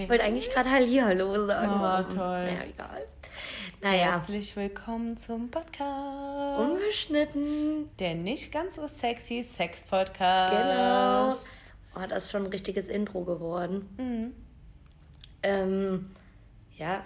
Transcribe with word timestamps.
Ich 0.00 0.08
wollte 0.08 0.24
eigentlich 0.24 0.50
gerade 0.50 0.70
Hallihallo 0.70 1.46
sagen. 1.46 1.72
Oh, 1.76 1.80
Warum? 1.82 2.08
toll. 2.16 2.44
Ja, 2.46 2.64
egal. 2.64 3.06
Naja, 3.80 4.12
Herzlich 4.12 4.54
willkommen 4.56 5.16
zum 5.16 5.50
Podcast. 5.50 6.60
unbeschnitten. 6.60 7.90
Der 7.98 8.14
nicht 8.14 8.52
ganz 8.52 8.76
so 8.76 8.86
sexy 8.86 9.42
Sex-Podcast. 9.42 10.52
Genau. 10.52 11.32
Oh, 11.96 12.06
das 12.08 12.24
ist 12.26 12.30
schon 12.32 12.44
ein 12.44 12.50
richtiges 12.50 12.86
Intro 12.88 13.22
geworden. 13.24 13.88
Mhm. 13.98 14.34
Ähm, 15.42 16.10
ja, 16.76 17.02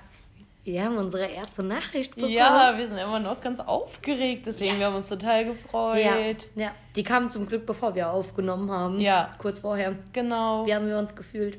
wir 0.65 0.85
haben 0.85 0.97
unsere 0.97 1.27
erste 1.27 1.63
Nachricht 1.63 2.15
bekommen. 2.15 2.33
Ja, 2.33 2.75
wir 2.77 2.87
sind 2.89 2.99
immer 2.99 3.19
noch 3.21 3.41
ganz 3.41 3.59
aufgeregt, 3.61 4.47
deswegen 4.47 4.75
Ja. 4.75 4.79
wir 4.81 4.87
haben 4.87 4.97
uns 4.97 5.09
total 5.09 5.45
gefreut. 5.47 5.99
ja, 6.05 6.19
ja. 6.55 6.73
Die 6.95 7.03
kam 7.03 7.29
zum 7.29 7.47
Glück, 7.47 7.65
bevor 7.67 7.95
wir 7.95 8.11
aufgenommen 8.11 8.71
haben. 8.71 9.01
Ja. 9.01 9.35
Kurz 9.39 9.61
vorher. 9.61 9.97
Genau. 10.13 10.67
Wie 10.67 10.75
haben 10.75 10.87
wir 10.87 10.99
uns 10.99 11.15
gefühlt? 11.15 11.59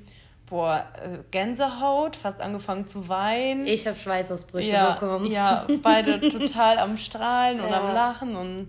Boah, 0.54 0.86
äh, 1.04 1.18
Gänsehaut, 1.32 2.16
fast 2.16 2.40
angefangen 2.40 2.86
zu 2.86 3.10
weinen. 3.10 3.66
Ich 3.66 3.88
habe 3.88 3.98
Schweißausbrüche 3.98 4.72
ja, 4.74 4.92
bekommen. 4.92 5.26
ja, 5.32 5.66
beide 5.82 6.20
total 6.30 6.78
am 6.78 6.96
Strahlen 7.00 7.60
und 7.60 7.72
Ja. 7.72 7.80
Mhm. 7.82 7.88
am 7.88 7.96
Lachen 7.96 8.36
und 8.36 8.68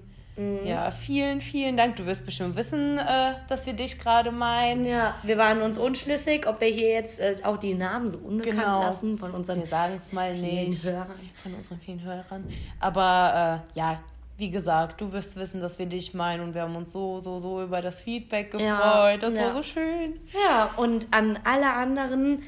ja, 0.65 0.91
vielen, 0.91 1.41
vielen 1.43 1.77
Dank. 1.77 1.95
Du 1.97 2.07
wirst 2.07 2.25
bestimmt 2.27 2.57
wissen, 2.57 2.99
äh, 2.99 3.35
dass 3.49 3.67
wir 3.67 3.75
dich 3.75 3.99
gerade 4.01 4.33
meinen. 4.33 4.85
Ja, 4.85 5.15
wir 5.23 5.37
waren 5.39 5.61
uns 5.63 5.77
unschlüssig, 5.79 6.49
ob 6.49 6.61
wir 6.61 6.67
hier 6.69 6.89
jetzt 6.91 7.21
äh, 7.21 7.37
auch 7.45 7.57
die 7.59 7.75
Namen 7.75 8.09
so 8.09 8.19
unbekannt 8.19 8.59
Genau. 8.65 8.81
lassen 8.83 9.17
von 9.19 9.31
unseren 9.31 9.61
Wir 9.61 9.67
sagen 9.69 9.95
es 9.97 10.13
mal 10.13 10.33
vielen 10.33 10.69
nicht. 10.71 10.85
Hörern. 10.85 11.11
Von 11.43 11.55
unseren 11.55 11.79
vielen 11.81 12.03
Hörern. 12.03 12.49
Aber 12.81 13.63
äh, 13.75 13.79
ja, 13.79 14.01
wie 14.37 14.51
gesagt, 14.51 15.01
du 15.01 15.13
wirst 15.13 15.37
wissen, 15.37 15.61
dass 15.61 15.79
wir 15.79 15.87
dich 15.87 16.13
meinen 16.15 16.41
und 16.43 16.55
wir 16.55 16.63
haben 16.63 16.75
uns 16.75 16.93
so, 16.93 17.21
so, 17.21 17.39
so 17.39 17.63
über 17.63 17.81
das 17.83 18.01
Feedback 18.01 18.51
gefreut. 18.51 18.67
Ja, 18.67 19.17
das 19.17 19.37
ja. 19.37 19.45
war 19.45 19.53
so 19.53 19.63
schön. 19.63 20.21
Ja, 20.33 20.71
und 20.77 21.07
an 21.13 21.39
alle 21.45 21.73
anderen, 21.73 22.43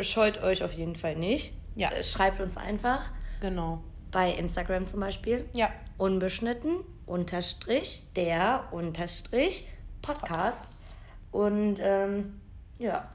scheut 0.00 0.42
euch 0.42 0.62
auf 0.62 0.72
jeden 0.74 0.96
Fall 0.96 1.16
nicht. 1.16 1.54
Ja. 1.76 1.90
Äh, 1.90 2.02
Schreibt 2.02 2.40
uns 2.40 2.56
einfach 2.56 3.10
Genau. 3.40 3.82
bei 4.10 4.32
Instagram 4.32 4.86
zum 4.86 5.00
Beispiel. 5.00 5.48
Ja. 5.54 5.70
Unbeschnitten, 5.96 6.80
unterstrich, 7.06 8.02
der, 8.16 8.64
unterstrich, 8.70 9.66
Podcast. 10.02 10.84
Und 11.30 11.80
ähm, 11.80 12.40
ja. 12.78 13.08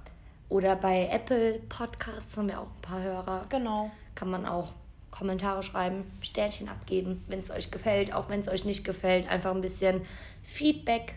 Oder 0.50 0.76
bei 0.76 1.08
Apple 1.12 1.60
Podcasts 1.70 2.36
haben 2.36 2.50
wir 2.50 2.60
auch 2.60 2.76
ein 2.76 2.82
paar 2.82 3.02
Hörer. 3.02 3.46
Genau. 3.50 3.92
Kann 4.16 4.32
man 4.32 4.48
auch 4.48 4.74
Kommentare 5.12 5.64
schreiben, 5.64 6.04
Sternchen 6.22 6.70
abgeben, 6.70 7.24
wenn 7.28 7.40
es 7.40 7.52
euch 7.52 7.72
gefällt, 7.72 8.14
auch 8.14 8.30
wenn 8.30 8.40
es 8.40 8.48
euch 8.48 8.66
nicht 8.66 8.84
gefällt. 8.84 9.30
Einfach 9.30 9.52
ein 9.54 9.62
bisschen 9.62 10.02
Feedback 10.44 11.16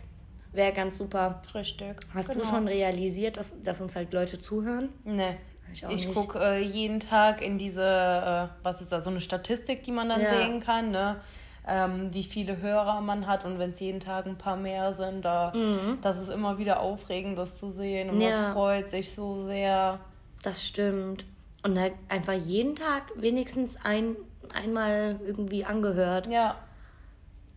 wäre 0.52 0.72
ganz 0.72 0.98
super. 0.98 1.42
Richtig. 1.54 1.96
Hast 2.14 2.28
genau. 2.30 2.40
du 2.40 2.46
schon 2.46 2.68
realisiert, 2.68 3.36
dass, 3.36 3.54
dass 3.62 3.80
uns 3.80 3.94
halt 3.96 4.12
Leute 4.12 4.38
zuhören? 4.40 4.88
Nee. 5.04 5.36
Ich 5.72 5.86
auch 5.86 5.90
Ich 5.90 6.12
gucke 6.12 6.38
äh, 6.38 6.62
jeden 6.62 7.00
Tag 7.00 7.40
in 7.42 7.56
diese, 7.58 7.82
äh, 7.82 8.48
was 8.62 8.82
ist 8.82 8.92
da, 8.92 9.00
so 9.00 9.08
eine 9.10 9.20
Statistik, 9.22 9.82
die 9.82 9.92
man 9.92 10.08
dann 10.08 10.20
Ja. 10.20 10.34
sehen 10.42 10.60
kann, 10.60 10.90
ne? 10.90 11.20
Ähm, 11.66 12.12
wie 12.12 12.24
viele 12.24 12.60
Hörer 12.60 13.00
man 13.00 13.26
hat 13.28 13.44
und 13.44 13.58
wenn 13.60 13.70
es 13.70 13.78
jeden 13.78 14.00
Tag 14.00 14.26
ein 14.26 14.36
paar 14.36 14.56
mehr 14.56 14.94
sind, 14.94 15.24
da, 15.24 15.52
das 16.02 16.18
ist 16.18 16.28
immer 16.28 16.58
wieder 16.58 16.80
aufregend, 16.80 17.38
das 17.38 17.56
zu 17.56 17.70
sehen 17.70 18.10
und 18.10 18.16
Mhm. 18.16 18.22
Ja. 18.22 18.30
man 18.42 18.52
freut 18.52 18.88
sich 18.90 19.14
so 19.14 19.46
sehr. 19.46 20.00
Das 20.42 20.66
stimmt. 20.66 21.24
Und 21.64 21.78
halt 21.78 21.92
einfach 22.08 22.32
jeden 22.32 22.74
Tag 22.74 23.04
wenigstens 23.16 23.76
ein, 23.84 24.16
einmal 24.52 25.20
irgendwie 25.24 25.64
angehört. 25.64 26.26
Ja, 26.26 26.56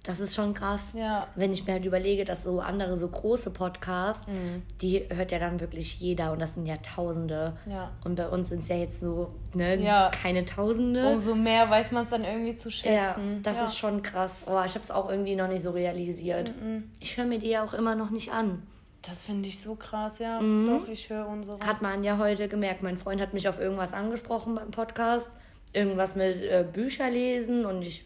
Das 0.04 0.20
ist 0.20 0.36
schon 0.36 0.54
krass. 0.54 0.94
ja, 0.96 1.26
Wenn 1.36 1.52
ich 1.52 1.66
mir 1.66 1.74
halt 1.74 1.86
überlege, 1.86 2.26
dass 2.26 2.44
so 2.44 2.60
andere, 2.60 2.96
so 2.96 3.08
große 3.08 3.50
Podcasts, 3.50 4.32
Mhm. 4.32 4.62
die 4.80 5.04
hört 5.10 5.32
ja 5.32 5.40
dann 5.40 5.60
wirklich 5.60 6.00
jeder 6.00 6.32
und 6.32 6.40
das 6.40 6.54
sind 6.54 6.68
ja 6.68 6.78
Tausende. 6.78 7.58
Ja. 7.68 7.90
Und 8.04 8.14
bei 8.14 8.28
uns 8.30 8.50
sind 8.50 8.60
es 8.60 8.68
ja 8.68 8.76
jetzt 8.76 9.00
so, 9.00 9.34
ne, 9.56 9.82
Ja. 9.82 10.12
keine 10.12 10.46
Tausende. 10.46 11.08
umso 11.08 11.34
mehr 11.34 11.68
weiß 11.72 11.92
man 11.92 12.04
es 12.04 12.12
dann 12.12 12.24
irgendwie 12.24 12.56
zu 12.56 12.70
schätzen. 12.70 12.94
Ja, 12.94 13.16
das 13.42 13.60
ist 13.64 13.80
schon 13.80 14.04
krass. 14.04 14.44
Oh, 14.46 14.62
ich 14.64 14.76
habe 14.76 14.82
es 14.84 14.92
auch 14.92 15.10
irgendwie 15.10 15.36
noch 15.36 15.48
nicht 15.48 15.64
so 15.64 15.72
realisiert. 15.72 16.54
Mhm. 16.62 16.92
Ich 17.00 17.18
höre 17.18 17.26
mir 17.26 17.40
die 17.40 17.50
ja 17.50 17.64
auch 17.64 17.74
immer 17.74 17.96
noch 17.96 18.12
nicht 18.12 18.32
an. 18.32 18.62
Das 19.08 19.24
finde 19.24 19.48
ich 19.48 19.60
so 19.60 19.76
krass, 19.76 20.20
ja. 20.20 20.42
Mhm. 20.42 20.66
Doch, 20.66 20.88
ich 20.88 21.10
höre 21.10 21.28
unsere. 21.28 21.60
Hat 21.60 21.82
man 21.82 22.04
ja 22.04 22.18
heute 22.18 22.48
gemerkt. 22.48 22.82
Mein 22.82 22.98
Freund 22.98 23.22
hat 23.22 23.34
mich 23.34 23.48
auf 23.48 23.60
irgendwas 23.60 23.94
angesprochen 23.94 24.56
beim 24.56 24.72
Podcast. 24.72 25.32
Irgendwas 25.74 26.16
mit 26.16 26.42
äh, 26.42 26.66
Bücher 26.72 27.10
lesen 27.10 27.66
und 27.66 27.82
ich, 27.82 28.06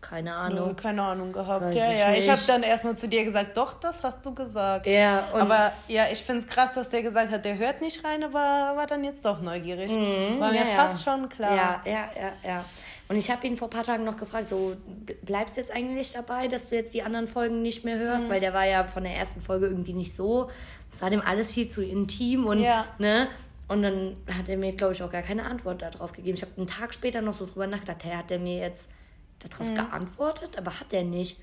keine 0.00 0.34
Ahnung. 0.34 0.76
keine 0.76 1.02
Ahnung 1.02 1.32
gehabt. 1.32 1.62
Weiß 1.64 1.74
ja, 1.74 1.90
ich 1.90 1.98
ja. 1.98 2.10
Ich 2.12 2.16
nicht. 2.18 2.30
habe 2.30 2.40
dann 2.46 2.62
erstmal 2.62 2.96
zu 2.96 3.08
dir 3.08 3.24
gesagt, 3.24 3.56
doch, 3.56 3.74
das 3.74 4.02
hast 4.02 4.24
du 4.24 4.34
gesagt. 4.34 4.86
Ja, 4.86 5.26
aber 5.32 5.72
ja, 5.88 6.04
ich 6.12 6.22
finde 6.22 6.42
es 6.42 6.46
krass, 6.46 6.70
dass 6.74 6.88
der 6.90 7.02
gesagt 7.02 7.32
hat, 7.32 7.44
der 7.44 7.58
hört 7.58 7.80
nicht 7.80 8.04
rein, 8.04 8.22
aber 8.22 8.38
war 8.76 8.86
dann 8.86 9.02
jetzt 9.04 9.24
doch 9.24 9.40
neugierig. 9.40 9.90
war 9.90 10.52
mir 10.52 10.60
Mhm, 10.60 10.68
ja, 10.68 10.76
fast 10.76 11.04
schon 11.04 11.28
klar. 11.28 11.56
Ja, 11.56 11.80
ja, 11.84 12.08
ja, 12.14 12.32
ja. 12.48 12.64
Und 13.08 13.16
ich 13.16 13.30
habe 13.30 13.46
ihn 13.46 13.56
vor 13.56 13.68
ein 13.68 13.70
paar 13.70 13.84
Tagen 13.84 14.04
noch 14.04 14.16
gefragt, 14.16 14.48
so, 14.48 14.76
bleibst 15.22 15.56
du 15.56 15.60
jetzt 15.60 15.70
eigentlich 15.72 16.12
dabei, 16.12 16.48
dass 16.48 16.68
du 16.68 16.74
jetzt 16.76 16.92
die 16.94 17.02
anderen 17.02 17.28
Folgen 17.28 17.62
nicht 17.62 17.84
mehr 17.84 17.98
hörst? 17.98 18.26
Mhm. 18.26 18.30
Weil 18.30 18.40
der 18.40 18.52
war 18.54 18.64
ja 18.66 18.84
von 18.84 19.04
der 19.04 19.14
ersten 19.16 19.40
Folge 19.40 19.66
irgendwie 19.66 19.92
nicht 19.92 20.14
so. 20.14 20.50
Es 20.92 21.02
war 21.02 21.10
dem 21.10 21.20
alles 21.22 21.54
viel 21.54 21.68
zu 21.68 21.82
intim 21.84 22.46
und, 22.46 22.60
Ja. 22.60 22.84
ne? 22.98 23.28
Und 23.68 23.82
dann 23.82 24.16
hat 24.38 24.48
er 24.48 24.56
mir, 24.56 24.72
glaube 24.72 24.92
ich, 24.92 25.02
auch 25.02 25.10
gar 25.10 25.22
keine 25.22 25.44
Antwort 25.44 25.82
darauf 25.82 26.12
gegeben. 26.12 26.36
Ich 26.36 26.42
habe 26.42 26.52
einen 26.56 26.68
Tag 26.68 26.94
später 26.94 27.20
noch 27.22 27.36
so 27.36 27.46
drüber 27.46 27.66
nachgedacht, 27.66 28.04
hey, 28.04 28.14
hat 28.16 28.30
er 28.30 28.38
mir 28.38 28.58
jetzt 28.60 28.90
darauf 29.38 29.70
Mhm. 29.70 29.74
geantwortet? 29.74 30.56
Aber 30.58 30.78
hat 30.78 30.92
er 30.92 31.04
nicht. 31.04 31.40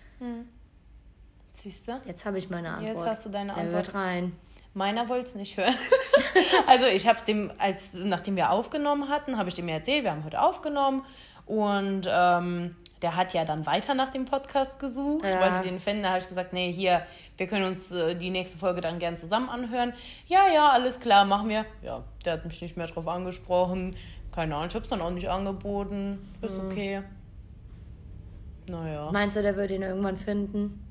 Siehst 1.53 1.87
du? 1.87 1.95
Jetzt 2.05 2.25
habe 2.25 2.37
ich 2.37 2.49
meine 2.49 2.69
Antwort. 2.73 3.07
hast 3.07 3.25
du 3.25 3.29
deine 3.29 3.53
der 3.53 3.63
Antwort. 3.63 3.87
wird 3.87 3.95
rein. 3.95 4.35
Meiner 4.73 5.07
wollte 5.07 5.27
es 5.27 5.35
nicht 5.35 5.55
hören. 5.57 5.75
also 6.67 6.87
ich 6.87 7.07
habe 7.07 7.19
es 7.19 7.25
dem, 7.25 7.51
als 7.59 7.93
nachdem 7.93 8.35
wir 8.35 8.49
aufgenommen 8.49 9.07
hatten, 9.09 9.37
habe 9.37 9.49
ich 9.49 9.55
dem 9.55 9.67
erzählt, 9.67 10.03
wir 10.03 10.11
haben 10.11 10.23
heute 10.23 10.41
aufgenommen 10.41 11.05
und 11.45 12.07
ähm, 12.11 12.75
der 13.03 13.15
hat 13.15 13.33
ja 13.33 13.45
dann 13.45 13.67
weiter 13.67 13.93
nach 13.93 14.09
dem 14.11 14.25
Podcast 14.25 14.79
gesucht, 14.79 15.25
Ja. 15.25 15.41
wollte 15.41 15.67
den 15.67 15.79
finden. 15.79 16.03
Da 16.03 16.09
habe 16.09 16.19
ich 16.19 16.27
gesagt, 16.27 16.53
nee, 16.53 16.71
hier, 16.71 17.05
wir 17.37 17.45
können 17.45 17.65
uns 17.65 17.91
äh, 17.91 18.15
die 18.15 18.31
nächste 18.31 18.57
Folge 18.57 18.81
dann 18.81 18.97
gern 18.97 19.15
zusammen 19.15 19.49
anhören. 19.49 19.93
Ja, 20.25 20.47
ja, 20.51 20.69
alles 20.69 20.99
klar, 20.99 21.23
machen 21.25 21.49
wir. 21.49 21.65
Ja, 21.83 22.03
der 22.25 22.33
hat 22.33 22.45
mich 22.45 22.59
nicht 22.61 22.75
mehr 22.77 22.87
drauf 22.87 23.07
angesprochen. 23.07 23.95
Keine 24.33 24.55
Ahnung, 24.55 24.69
ich 24.69 24.73
habe 24.75 24.85
es 24.85 24.89
dann 24.89 25.01
auch 25.01 25.11
nicht 25.11 25.29
angeboten. 25.29 26.33
Ist 26.41 26.57
Mhm. 26.57 26.69
Naja. 28.69 29.09
Meinst 29.11 29.35
du, 29.37 29.41
der 29.41 29.55
wird 29.55 29.71
ihn 29.71 29.81
irgendwann 29.81 30.17
finden? 30.17 30.87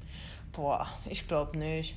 Boah, 0.53 0.87
ich 1.09 1.27
glaube 1.27 1.57
nicht. 1.59 1.97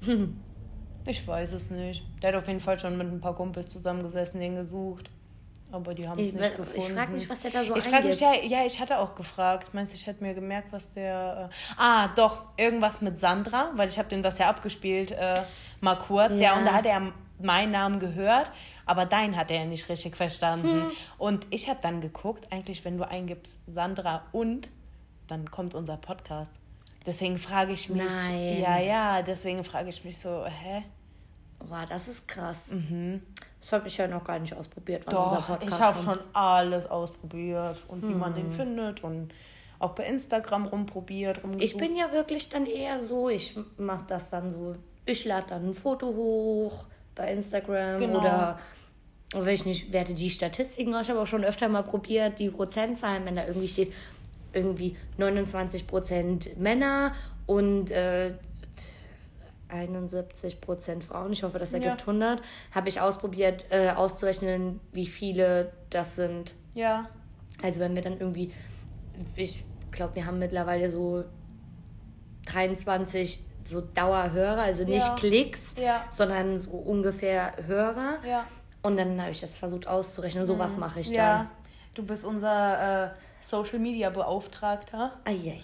ich 1.06 1.26
weiß 1.26 1.52
es 1.54 1.70
nicht. 1.70 2.04
Der 2.22 2.32
hat 2.32 2.36
auf 2.36 2.46
jeden 2.46 2.60
Fall 2.60 2.78
schon 2.78 2.96
mit 2.98 3.06
ein 3.06 3.20
paar 3.20 3.34
Kumpels 3.34 3.70
zusammengesessen, 3.70 4.40
den 4.40 4.56
gesucht. 4.56 5.10
Aber 5.72 5.92
die 5.92 6.06
haben 6.06 6.20
es 6.20 6.28
Ich, 6.28 6.34
nicht 6.34 6.50
ich 6.50 6.56
gefunden. 6.56 6.96
frage 6.96 7.12
mich, 7.12 7.28
was 7.28 7.40
der 7.40 7.50
da 7.50 7.64
so 7.64 7.74
Ich 7.74 7.82
frage 7.84 7.96
eingibt. 8.08 8.20
mich, 8.20 8.20
ja, 8.20 8.58
ja, 8.60 8.64
ich 8.66 8.78
hatte 8.80 8.98
auch 8.98 9.14
gefragt. 9.16 9.74
Meinst 9.74 9.92
du, 9.92 9.96
ich 9.96 10.06
hätte 10.06 10.22
mir 10.22 10.34
gemerkt, 10.34 10.68
was 10.72 10.92
der. 10.92 11.50
Äh, 11.50 11.80
ah, 11.80 12.08
doch, 12.14 12.42
irgendwas 12.56 13.00
mit 13.00 13.18
Sandra, 13.18 13.70
weil 13.74 13.88
ich 13.88 13.98
habe 13.98 14.08
dem 14.08 14.22
das 14.22 14.38
ja 14.38 14.48
abgespielt, 14.48 15.10
äh, 15.10 15.40
mal 15.80 15.96
kurz. 15.96 16.32
Ja. 16.34 16.38
Ja. 16.52 16.58
und 16.58 16.64
da 16.66 16.74
hat 16.74 16.86
er 16.86 17.12
meinen 17.40 17.72
Namen 17.72 17.98
gehört, 17.98 18.52
aber 18.86 19.04
deinen 19.04 19.36
hat 19.36 19.50
er 19.50 19.60
ja 19.60 19.64
nicht 19.64 19.88
richtig 19.88 20.14
verstanden. 20.16 20.82
Hm. 20.82 20.90
Und 21.18 21.46
ich 21.50 21.68
habe 21.68 21.80
dann 21.82 22.00
geguckt, 22.00 22.52
eigentlich, 22.52 22.84
wenn 22.84 22.96
du 22.96 23.08
eingibst 23.08 23.56
Sandra 23.66 24.22
und, 24.30 24.68
dann 25.34 25.50
kommt 25.50 25.74
unser 25.74 25.96
Podcast. 25.96 26.50
Deswegen 27.06 27.38
frage 27.38 27.72
ich 27.72 27.88
mich. 27.90 28.02
Nein. 28.02 28.60
Ja, 28.60 28.78
ja, 28.78 29.22
deswegen 29.22 29.62
frage 29.64 29.88
ich 29.90 30.04
mich 30.04 30.18
so, 30.18 30.44
hä? 30.46 30.82
Boah, 31.68 31.84
das 31.88 32.08
ist 32.08 32.26
krass. 32.28 32.74
Das 33.60 33.72
habe 33.72 33.88
ich 33.88 33.96
ja 33.96 34.06
noch 34.06 34.24
gar 34.24 34.38
nicht 34.38 34.54
ausprobiert, 34.54 35.06
Mhm. 35.06 35.10
Doch, 35.10 35.30
unser 35.32 35.42
Podcast 35.42 35.72
ich 35.72 35.80
habe 35.80 35.98
schon 35.98 36.18
alles 36.32 36.86
ausprobiert 36.86 37.82
und 37.88 38.02
wie 38.08 38.14
man 38.14 38.34
den 38.34 38.50
findet 38.50 39.02
und 39.04 39.32
auch 39.78 39.90
bei 39.90 40.04
Instagram 40.06 40.66
rumprobiert, 40.66 41.42
rumgesucht. 41.42 41.64
Ich 41.64 41.76
bin 41.76 41.96
ja 41.96 42.12
wirklich 42.12 42.48
dann 42.48 42.66
eher 42.66 43.00
so, 43.02 43.28
ich 43.28 43.56
mache 43.76 44.04
das 44.06 44.30
dann 44.30 44.50
so, 44.50 44.76
ich 45.06 45.24
lade 45.24 45.46
dann 45.48 45.70
ein 45.70 45.74
Foto 45.74 46.06
hoch 46.08 46.86
bei 47.14 47.32
Instagram 47.32 47.98
Genau. 47.98 48.18
oder 48.20 48.58
wenn 49.34 49.54
ich 49.54 49.64
nicht, 49.66 49.92
werte 49.92 50.14
die 50.14 50.30
Statistiken. 50.30 50.94
Ich 51.00 51.10
habe 51.10 51.20
auch 51.20 51.26
schon 51.26 51.44
öfter 51.44 51.68
mal 51.68 51.82
probiert, 51.82 52.38
die 52.38 52.50
Prozentzahlen, 52.50 53.24
wenn 53.26 53.34
da 53.34 53.44
irgendwie 53.46 53.68
steht, 53.68 53.92
irgendwie 54.54 54.96
29% 55.18 56.56
Männer 56.58 57.12
und 57.46 57.90
äh, 57.90 58.34
71% 59.70 61.02
Frauen. 61.02 61.32
Ich 61.32 61.42
hoffe, 61.42 61.58
das 61.58 61.72
ergibt 61.72 62.00
Ja. 62.02 62.06
100. 62.06 62.42
Habe 62.74 62.88
ich 62.88 63.00
ausprobiert, 63.00 63.66
äh, 63.70 63.90
auszurechnen, 63.90 64.80
wie 64.92 65.06
viele 65.06 65.72
das 65.90 66.16
sind. 66.16 66.54
ja, 66.74 67.08
Also 67.62 67.80
wenn 67.80 67.94
wir 67.94 68.02
dann 68.02 68.18
irgendwie, 68.18 68.52
ich 69.36 69.64
glaube, 69.90 70.16
wir 70.16 70.26
haben 70.26 70.38
mittlerweile 70.38 70.90
so 70.90 71.24
23 72.46 73.44
so 73.66 73.80
Dauerhörer, 73.80 74.60
also 74.62 74.84
nicht 74.84 75.06
Ja. 75.06 75.14
Klicks, 75.14 75.74
Ja. 75.80 76.04
sondern 76.10 76.58
so 76.58 76.72
ungefähr 76.72 77.52
Hörer. 77.66 78.18
ja. 78.28 78.40
Mhm. 78.40 78.44
Und 78.82 78.96
dann 78.98 79.18
habe 79.18 79.30
ich 79.30 79.40
das 79.40 79.56
versucht 79.56 79.86
auszurechnen. 79.88 80.44
So 80.44 80.58
was 80.58 80.76
mache 80.76 81.00
ich 81.00 81.06
dann. 81.06 81.16
Ja, 81.16 81.50
du 81.94 82.02
bist 82.04 82.22
unser 82.22 83.06
äh, 83.06 83.08
Social 83.44 83.78
Media 83.78 84.10
Beauftragter. 84.10 85.12
Eieieiei. 85.24 85.60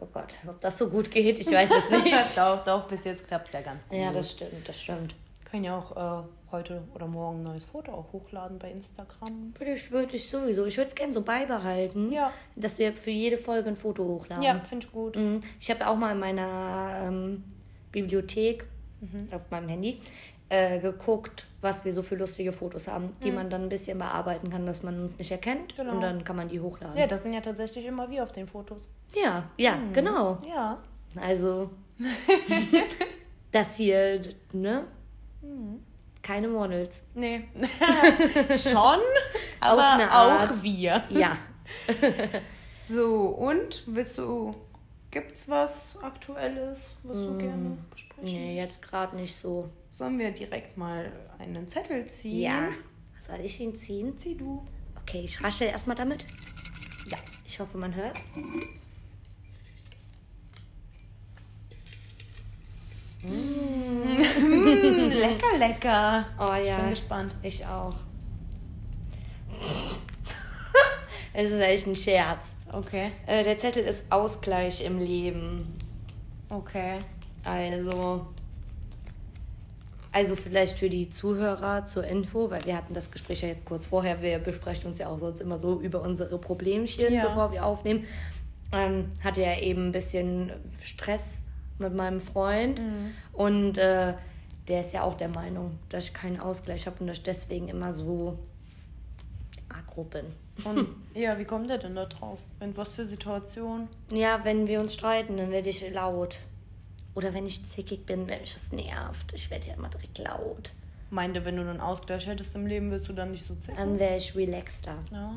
Oh 0.00 0.06
Gott, 0.12 0.34
ob 0.46 0.60
das 0.60 0.78
so 0.78 0.88
gut 0.88 1.10
geht, 1.10 1.40
ich 1.40 1.50
weiß 1.50 1.70
es 1.70 1.90
nicht. 2.04 2.38
doch, 2.38 2.62
doch, 2.62 2.86
bis 2.86 3.02
jetzt 3.04 3.26
klappt 3.26 3.48
es 3.48 3.54
ja 3.54 3.62
ganz 3.62 3.88
gut. 3.88 3.98
ja, 3.98 4.12
das 4.12 4.30
stimmt, 4.30 4.68
das 4.68 4.80
stimmt. 4.80 5.16
Können 5.50 5.64
ja 5.64 5.76
auch 5.76 6.22
äh, 6.22 6.28
heute 6.52 6.82
oder 6.94 7.06
morgen 7.08 7.38
ein 7.40 7.42
neues 7.44 7.64
Foto 7.64 7.92
auch 7.92 8.12
hochladen 8.12 8.58
bei 8.60 8.70
Instagram. 8.70 9.54
Würde 9.58 9.72
ich, 9.72 9.90
würde 9.90 10.14
ich 10.14 10.28
sowieso. 10.28 10.66
Ich 10.66 10.76
würde 10.76 10.88
es 10.90 10.94
gerne 10.94 11.12
so 11.12 11.22
beibehalten, 11.22 12.12
Ja. 12.12 12.30
dass 12.54 12.78
wir 12.78 12.94
für 12.94 13.10
jede 13.10 13.38
Folge 13.38 13.70
ein 13.70 13.74
Foto 13.76 14.04
hochladen. 14.04 14.44
Ja, 14.44 14.60
finde 14.60 14.86
ich 14.86 14.92
gut. 14.92 15.16
Mhm. 15.16 15.40
Ich 15.58 15.68
habe 15.70 15.84
auch 15.88 15.96
mal 15.96 16.12
in 16.12 16.18
meiner 16.20 17.02
ähm, 17.06 17.44
Bibliothek 17.90 18.66
Mhm. 19.00 19.28
auf 19.32 19.42
meinem 19.50 19.68
Handy 19.68 20.00
äh, 20.48 20.78
geguckt, 20.78 21.46
was 21.60 21.84
wir 21.84 21.92
so 21.92 22.02
für 22.02 22.14
lustige 22.16 22.52
Fotos 22.52 22.88
haben, 22.88 23.10
die 23.22 23.30
man 23.32 23.50
dann 23.50 23.64
ein 23.64 23.68
bisschen 23.68 23.98
bearbeiten 23.98 24.50
kann, 24.50 24.64
dass 24.64 24.82
man 24.82 25.00
uns 25.02 25.18
nicht 25.18 25.30
erkennt. 25.30 25.72
Mhm. 25.72 25.82
Genau. 25.82 25.92
Und 25.94 26.00
dann 26.00 26.24
kann 26.24 26.36
man 26.36 26.48
die 26.48 26.60
hochladen. 26.60 26.96
Ja, 26.96 27.06
das 27.06 27.22
sind 27.22 27.32
ja 27.32 27.40
tatsächlich 27.40 27.84
immer 27.86 28.10
wir 28.10 28.22
auf 28.22 28.32
den 28.32 28.46
Fotos. 28.46 28.88
ja, 29.14 29.44
ja 29.56 29.76
genau. 29.92 30.38
Ja. 30.48 30.78
Also, 31.20 31.70
das 33.52 33.76
hier, 33.76 34.20
ne? 34.52 34.84
Mhm. 35.42 35.82
Keine 36.22 36.48
Models. 36.48 37.02
Nee. 37.14 37.48
Schon, 38.56 39.00
aber 39.60 40.08
auch 40.12 40.62
wir. 40.62 41.02
Ja. 41.10 41.36
So, 42.88 43.26
und 43.26 43.82
willst 43.86 44.16
du. 44.18 44.54
Gibt's 45.10 45.48
was 45.48 45.96
Aktuelles, 46.02 46.96
was 47.02 47.16
du 47.16 47.38
gerne 47.38 47.78
besprechen? 47.90 48.24
Nee, 48.24 48.56
jetzt 48.56 48.82
gerade 48.82 49.16
nicht 49.16 49.34
so. 49.34 49.70
Sollen 49.98 50.16
wir 50.16 50.30
direkt 50.30 50.76
mal 50.76 51.10
einen 51.40 51.66
Zettel 51.66 52.06
ziehen? 52.06 52.42
Ja. 52.42 52.68
Soll 53.18 53.40
ich 53.42 53.58
ihn 53.58 53.74
ziehen? 53.74 54.16
Zieh 54.16 54.36
du. 54.36 54.64
Okay, 55.02 55.22
ich 55.24 55.42
rasche 55.42 55.64
erstmal 55.64 55.96
damit. 55.96 56.24
Ja. 57.08 57.18
Ich 57.44 57.58
hoffe, 57.58 57.76
man 57.76 57.92
hört's. 57.92 58.30
Mm, 63.24 64.02
lecker, 65.14 65.58
lecker. 65.58 66.26
Oh 66.38 66.54
Ich 66.60 66.68
ja. 66.68 66.78
bin 66.78 66.90
gespannt. 66.90 67.34
Ich 67.42 67.66
auch. 67.66 67.96
Es 71.34 71.50
ist 71.50 71.60
echt 71.60 71.86
ein 71.86 71.94
Scherz. 71.94 72.54
Okay. 72.72 73.12
Äh, 73.26 73.44
der 73.44 73.58
Zettel 73.58 73.84
ist 73.84 74.04
Ausgleich 74.10 74.84
im 74.84 74.98
Leben. 74.98 75.68
Okay. 76.48 76.98
Also, 77.44 78.26
also 80.18 80.34
vielleicht 80.34 80.78
für 80.78 80.90
die 80.90 81.08
Zuhörer 81.08 81.84
zur 81.84 82.04
Info, 82.04 82.50
weil 82.50 82.64
wir 82.64 82.76
hatten 82.76 82.92
das 82.92 83.10
Gespräch 83.12 83.42
ja 83.42 83.48
jetzt 83.48 83.64
kurz 83.64 83.86
vorher. 83.86 84.20
Wir 84.20 84.38
besprechen 84.40 84.86
uns 84.86 84.98
ja 84.98 85.06
auch 85.08 85.18
sonst 85.18 85.40
immer 85.40 85.58
so 85.58 85.80
über 85.80 86.02
unsere 86.02 86.38
Problemchen, 86.38 87.12
Ja. 87.12 87.24
bevor 87.26 87.52
wir 87.52 87.64
aufnehmen. 87.64 88.04
Ähm, 88.72 89.06
hatte 89.22 89.42
ja 89.42 89.56
eben 89.60 89.86
ein 89.86 89.92
bisschen 89.92 90.52
Stress 90.82 91.40
mit 91.78 91.94
meinem 91.94 92.18
Freund 92.20 92.82
und 93.32 93.78
äh, 93.78 94.12
der 94.66 94.80
ist 94.80 94.92
ja 94.92 95.02
auch 95.04 95.14
der 95.14 95.28
Meinung, 95.28 95.78
dass 95.88 96.06
ich 96.06 96.12
keinen 96.12 96.40
Ausgleich 96.40 96.86
habe 96.86 96.96
und 97.00 97.06
dass 97.06 97.18
ich 97.18 97.22
deswegen 97.22 97.68
immer 97.68 97.94
so 97.94 98.38
aggro 99.68 100.04
bin. 100.04 100.26
Und 100.64 100.88
ja, 101.14 101.38
wie 101.38 101.44
kommt 101.44 101.70
der 101.70 101.78
denn 101.78 101.94
da 101.94 102.06
drauf? 102.06 102.40
In 102.60 102.76
was 102.76 102.94
für 102.94 103.06
Situation? 103.06 103.88
Ja, 104.12 104.40
wenn 104.44 104.66
wir 104.66 104.80
uns 104.80 104.94
streiten, 104.94 105.36
dann 105.36 105.50
werde 105.50 105.68
ich 105.68 105.88
laut. 105.92 106.38
Oder 107.18 107.34
wenn 107.34 107.46
ich 107.46 107.66
zickig 107.66 108.06
bin, 108.06 108.28
wenn 108.28 108.40
mich 108.40 108.54
was 108.54 108.70
nervt. 108.70 109.32
Ich 109.34 109.50
werde 109.50 109.66
ja 109.66 109.74
immer 109.74 109.88
direkt 109.88 110.18
laut. 110.18 110.70
Meinte, 111.10 111.44
wenn 111.44 111.56
du 111.56 111.62
einen 111.62 111.80
Ausgleich 111.80 112.28
hättest 112.28 112.54
im 112.54 112.64
Leben, 112.64 112.92
würdest 112.92 113.08
du 113.08 113.12
dann 113.12 113.32
nicht 113.32 113.44
so 113.44 113.56
zicken? 113.56 113.76
Dann 113.76 113.98
wäre 113.98 114.14
ich 114.14 114.36
relaxter. 114.36 114.94
Ah. 115.12 115.32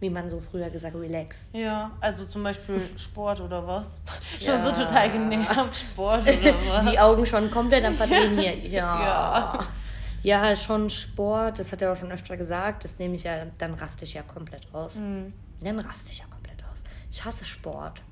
Wie 0.00 0.10
man 0.10 0.28
so 0.28 0.40
früher 0.40 0.70
gesagt 0.70 0.96
relax. 0.96 1.50
Ja, 1.52 1.92
also 2.00 2.24
zum 2.24 2.42
Beispiel 2.42 2.80
Sport 2.96 3.40
oder 3.42 3.64
was? 3.64 3.92
Ja. 4.40 4.54
Schon 4.64 4.64
so 4.74 4.82
total 4.82 5.08
genervt, 5.12 5.76
Sport 5.76 6.22
oder 6.22 6.54
was? 6.68 6.90
Die 6.90 6.98
Augen 6.98 7.24
schon 7.24 7.48
komplett 7.48 7.84
am 7.84 7.94
Verdrehen 7.94 8.36
hier. 8.36 8.56
Ja. 8.64 9.60
Ja. 10.24 10.48
ja. 10.48 10.56
schon 10.56 10.90
Sport. 10.90 11.60
Das 11.60 11.70
hat 11.70 11.80
er 11.80 11.92
auch 11.92 11.96
schon 11.96 12.10
öfter 12.10 12.36
gesagt. 12.36 12.82
Das 12.82 12.98
nehme 12.98 13.14
ich 13.14 13.22
ja, 13.22 13.46
dann 13.58 13.74
raste 13.74 14.04
ich 14.04 14.14
ja 14.14 14.22
komplett 14.22 14.66
aus. 14.74 14.96
Mhm. 14.96 15.32
Dann 15.62 15.78
raste 15.78 16.10
ich 16.10 16.18
ja 16.18 16.24
komplett 16.24 16.64
aus. 16.72 16.82
Ich 17.08 17.24
hasse 17.24 17.44
Sport. 17.44 18.02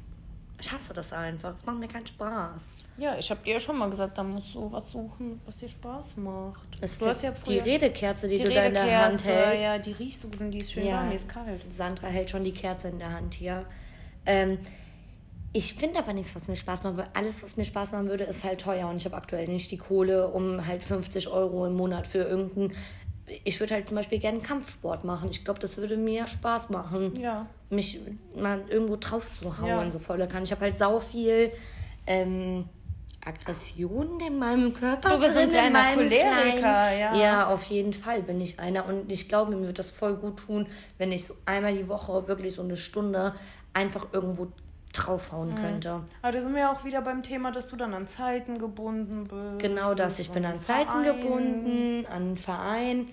Ich 0.63 0.71
hasse 0.71 0.93
das 0.93 1.13
einfach. 1.13 1.55
Es 1.55 1.67
macht 1.67 1.79
mir 1.79 1.89
keinen 1.89 2.07
Spaß. 2.07 2.77
Ja, 2.97 3.19
ich 3.19 3.29
habe 3.31 3.43
dir 3.45 3.55
ja 3.55 3.61
schon 3.61 3.77
mal 3.77 3.91
gesagt, 3.91 4.17
da 4.17 4.23
musst 4.23 4.55
du 4.55 4.71
was 4.71 4.91
suchen, 4.91 5.41
was 5.45 5.57
dir 5.57 5.69
Spaß 5.69 6.17
macht. 6.17 6.63
Ist 6.81 7.03
du 7.03 7.07
hast 7.07 7.25
ja 7.25 7.33
die 7.33 7.59
Redekerze, 7.59 8.29
die, 8.29 8.37
die 8.37 8.45
du 8.45 8.55
da 8.55 8.65
in 8.65 8.75
der 8.75 9.05
Hand 9.05 9.25
Redekerze, 9.25 9.47
hältst. 9.47 9.65
Ja, 9.65 9.79
die 9.79 9.93
riecht 9.93 10.21
so 10.21 10.29
gut 10.29 10.41
und 10.41 10.53
die 10.53 10.59
ist 10.59 10.73
schön 10.73 10.87
warm, 10.87 11.11
die 11.11 11.17
ist 11.17 11.29
kalt. 11.29 11.61
Sandra 11.69 12.07
hält 12.07 12.31
schon 12.31 12.45
die 12.45 12.53
Kerze 12.53 12.89
in 12.89 13.01
der 13.01 13.11
Hand 13.11 13.35
hier. 13.35 13.67
Ähm, 14.25 14.59
ich 15.55 15.75
finde 15.75 15.99
aber 15.99 16.15
nichts, 16.15 16.35
was 16.35 16.49
mir 16.49 16.57
Spaß 16.57 16.83
macht, 16.85 16.97
weil 16.97 17.09
alles, 17.13 17.43
was 17.43 17.57
mir 17.57 17.65
Spaß 17.65 17.93
machen 17.93 18.09
würde, 18.09 18.25
ist 18.25 18.43
halt 18.43 18.61
teuer 18.61 18.89
und 18.89 18.97
ich 18.97 19.05
habe 19.05 19.17
aktuell 19.17 19.47
nicht 19.49 19.71
die 19.71 19.77
Kohle, 19.77 20.29
um 20.29 20.67
halt 20.67 20.83
50 20.83 21.29
Euro 21.29 21.67
im 21.67 21.75
Monat 21.75 22.07
für 22.07 22.19
irgendeinen. 22.23 22.73
Ich 23.45 23.61
würde 23.61 23.75
halt 23.75 23.89
zum 23.89 23.97
Beispiel 23.97 24.19
gerne 24.19 24.41
Kampfsport 24.41 25.05
machen. 25.05 25.29
Ich 25.31 25.45
glaube, 25.45 25.61
das 25.61 25.77
würde 25.77 25.97
mir 25.97 26.27
Spaß 26.27 26.71
machen, 26.71 27.13
Ja. 27.21 27.47
mich 27.71 28.01
mal 28.37 28.63
irgendwo 28.69 28.97
drauf 28.97 29.31
zu 29.33 29.59
hauen, 29.59 29.69
Ja. 29.69 29.91
so 29.91 29.99
volle 29.99 30.27
kann. 30.29 30.43
Ich 30.43 30.51
habe 30.51 30.63
halt 30.63 30.77
sau 30.77 30.99
viel 31.01 31.53
ähm, 32.07 32.65
Aggressionen 33.25 34.19
in 34.21 34.39
meinem 34.39 34.75
Körper. 34.75 35.11
Du 35.11 35.17
bist 35.19 35.29
ein 35.31 35.35
drin, 35.35 35.45
in 35.45 35.51
kleiner 35.73 35.95
Choleriker, 35.95 36.59
kleinen- 36.59 36.99
ja. 37.01 37.15
Ja, 37.17 37.47
auf 37.47 37.63
jeden 37.65 37.93
Fall 37.93 38.23
bin 38.23 38.41
ich 38.41 38.59
einer. 38.59 38.87
Und 38.87 39.11
ich 39.11 39.29
glaube, 39.29 39.55
mir 39.55 39.67
wird 39.67 39.79
das 39.79 39.91
voll 39.91 40.17
gut 40.17 40.39
tun, 40.39 40.67
wenn 40.99 41.13
ich 41.13 41.25
so 41.27 41.35
einmal 41.47 41.75
die 41.77 41.87
Woche 41.89 42.27
wirklich 42.27 42.55
so 42.55 42.63
eine 42.63 42.77
Stunde 42.77 43.35
einfach 43.73 44.09
irgendwo 44.13 44.49
draufhauen 44.93 45.55
könnte. 45.55 46.03
Aber 46.23 46.33
da 46.33 46.43
sind 46.43 46.55
wir 46.55 46.71
auch 46.71 46.85
wieder 46.85 47.01
beim 47.03 47.23
Thema, 47.23 47.51
dass 47.51 47.69
du 47.69 47.77
dann 47.77 47.95
an 47.95 48.09
Zeiten 48.09 48.59
gebunden 48.59 49.25
bist. 49.25 49.59
Genau 49.59 49.95
das. 49.95 50.19
Ich 50.19 50.31
bin 50.31 50.45
an 50.45 50.61
Zeiten 50.61 50.91
Verein. 51.03 51.21
gebunden, 51.21 52.07
an 52.07 52.23
einen 52.23 52.37
Verein. 52.37 53.09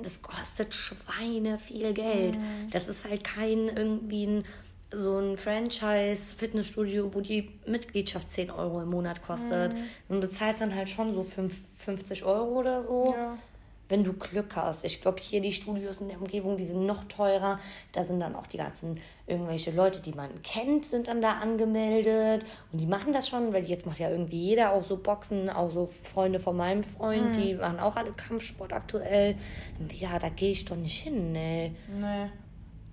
Das 0.00 0.22
kostet 0.22 0.74
Schweine 0.74 1.58
viel 1.58 1.92
Geld. 1.92 2.38
Das 2.70 2.88
ist 2.88 3.04
halt 3.08 3.24
kein 3.24 3.68
irgendwie 3.68 4.26
ein, 4.26 4.44
so 4.92 5.18
ein 5.18 5.36
Franchise-Fitnessstudio, 5.36 7.12
wo 7.14 7.20
die 7.20 7.50
Mitgliedschaft 7.66 8.28
10 8.30 8.50
Euro 8.50 8.80
im 8.80 8.90
Monat 8.90 9.22
kostet. 9.22 9.74
Und 10.08 10.20
du 10.20 10.30
zahlst 10.30 10.60
dann 10.60 10.74
halt 10.74 10.88
schon 10.88 11.12
so 11.14 11.22
fünf- 11.22 11.64
50 11.78 12.24
Euro 12.24 12.58
oder 12.60 12.80
so. 12.82 13.14
Ja. 13.16 13.36
Wenn 13.88 14.04
du 14.04 14.12
Glück 14.12 14.54
hast. 14.56 14.84
Ich 14.84 15.00
glaube, 15.00 15.20
hier 15.20 15.40
die 15.40 15.52
Studios 15.52 16.00
in 16.00 16.08
der 16.08 16.18
Umgebung, 16.18 16.56
die 16.56 16.64
sind 16.64 16.84
noch 16.84 17.04
teurer. 17.04 17.58
Da 17.92 18.04
sind 18.04 18.20
dann 18.20 18.34
auch 18.34 18.46
die 18.46 18.58
ganzen 18.58 19.00
irgendwelche 19.26 19.70
Leute, 19.70 20.02
die 20.02 20.12
man 20.12 20.42
kennt, 20.42 20.84
sind 20.84 21.08
dann 21.08 21.22
da 21.22 21.38
angemeldet. 21.38 22.44
Und 22.70 22.80
die 22.80 22.86
machen 22.86 23.12
das 23.12 23.28
schon, 23.28 23.52
weil 23.52 23.64
jetzt 23.64 23.86
macht 23.86 23.98
ja 23.98 24.10
irgendwie 24.10 24.48
jeder 24.48 24.72
auch 24.72 24.84
so 24.84 24.98
Boxen, 24.98 25.48
auch 25.48 25.70
so 25.70 25.86
Freunde 25.86 26.38
von 26.38 26.56
meinem 26.56 26.84
Freund, 26.84 27.36
die 27.36 27.54
machen 27.54 27.80
auch 27.80 27.96
alle 27.96 28.12
Kampfsport 28.12 28.72
aktuell. 28.72 29.36
Und 29.78 29.92
ja, 29.98 30.18
da 30.18 30.28
gehe 30.28 30.50
ich 30.50 30.64
doch 30.64 30.76
nicht 30.76 31.02
hin, 31.02 31.32
ne. 31.32 31.74
Nee. 31.98 32.30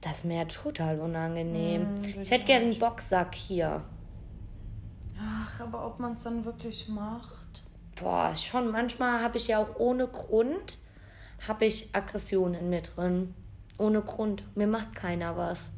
Das 0.02 0.18
ist 0.18 0.26
mir 0.26 0.48
total 0.48 1.00
unangenehm. 1.00 1.82
Hm, 1.82 2.04
will 2.04 2.22
ich 2.22 2.32
hätte 2.32 2.46
gerne 2.46 2.66
einen 2.66 2.78
Boxsack 2.78 3.34
hier. 3.34 3.84
Ach, 5.20 5.60
aber 5.62 5.88
ob 5.88 6.00
man 6.00 6.14
es 6.14 6.24
dann 6.24 6.46
wirklich 6.46 6.88
macht? 6.88 7.64
Boah, 8.00 8.36
schon 8.36 8.72
manchmal 8.72 9.22
habe 9.22 9.38
ich 9.38 9.48
ja 9.48 9.60
auch 9.60 9.80
ohne 9.80 10.08
Grund, 10.08 10.78
habe 11.48 11.66
ich 11.66 11.90
Aggressionen 11.94 12.60
in 12.60 12.70
mir 12.70 12.82
drin. 12.82 13.34
Ohne 13.78 14.02
Grund. 14.02 14.44
Mir 14.56 14.68
macht 14.68 14.96
keiner 14.96 15.38
was. 15.38 15.72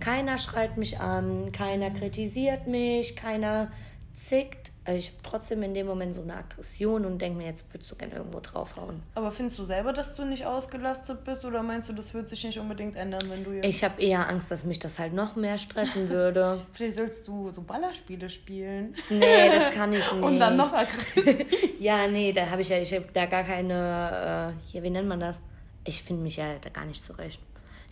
Keiner 0.00 0.38
schreit 0.38 0.78
mich 0.78 0.98
an, 0.98 1.52
keiner 1.52 1.90
kritisiert 1.90 2.66
mich, 2.66 3.16
keiner 3.16 3.70
zickt. 4.14 4.59
Aber 4.90 4.98
Ich 4.98 5.10
habe 5.10 5.22
trotzdem 5.22 5.62
in 5.62 5.72
dem 5.72 5.86
Moment 5.86 6.16
so 6.16 6.22
eine 6.22 6.34
Aggression 6.34 7.04
und 7.04 7.20
denke 7.20 7.38
mir, 7.38 7.46
jetzt 7.46 7.72
würdest 7.72 7.92
du 7.92 7.94
gerne 7.96 8.16
irgendwo 8.16 8.40
draufhauen. 8.40 9.02
Aber 9.14 9.30
findest 9.30 9.56
du 9.60 9.62
selber, 9.62 9.92
dass 9.92 10.16
du 10.16 10.24
nicht 10.24 10.44
ausgelastet 10.44 11.22
bist 11.22 11.44
oder 11.44 11.62
meinst 11.62 11.88
du, 11.88 11.92
das 11.92 12.12
wird 12.12 12.28
sich 12.28 12.42
nicht 12.42 12.58
unbedingt 12.58 12.96
ändern, 12.96 13.22
wenn 13.30 13.44
du 13.44 13.52
jetzt. 13.52 13.66
Ich 13.66 13.84
habe 13.84 14.02
eher 14.02 14.28
Angst, 14.28 14.50
dass 14.50 14.64
mich 14.64 14.80
das 14.80 14.98
halt 14.98 15.12
noch 15.14 15.36
mehr 15.36 15.58
stressen 15.58 16.08
würde. 16.10 16.66
Vielleicht 16.72 16.96
sollst 16.96 17.28
du 17.28 17.52
so 17.52 17.62
Ballerspiele 17.62 18.28
spielen. 18.28 18.96
Nee, 19.08 19.48
das 19.54 19.70
kann 19.70 19.92
ich 19.92 20.12
nicht. 20.12 20.24
Und 20.24 20.40
dann 20.40 20.56
noch 20.56 20.72
aggressiv. 20.72 21.46
Ja, 21.78 22.06
nee, 22.08 22.32
da 22.32 22.50
habe 22.50 22.60
ich 22.60 22.68
ja, 22.68 22.76
ich 22.76 22.92
habe 22.92 23.06
da 23.10 23.24
gar 23.24 23.42
keine, 23.42 24.52
äh, 24.58 24.66
hier, 24.70 24.82
wie 24.82 24.90
nennt 24.90 25.08
man 25.08 25.18
das? 25.20 25.42
Ich 25.84 26.02
finde 26.02 26.22
mich 26.22 26.36
ja 26.36 26.44
da 26.60 26.68
gar 26.68 26.84
nicht 26.84 27.02
zurecht. 27.04 27.40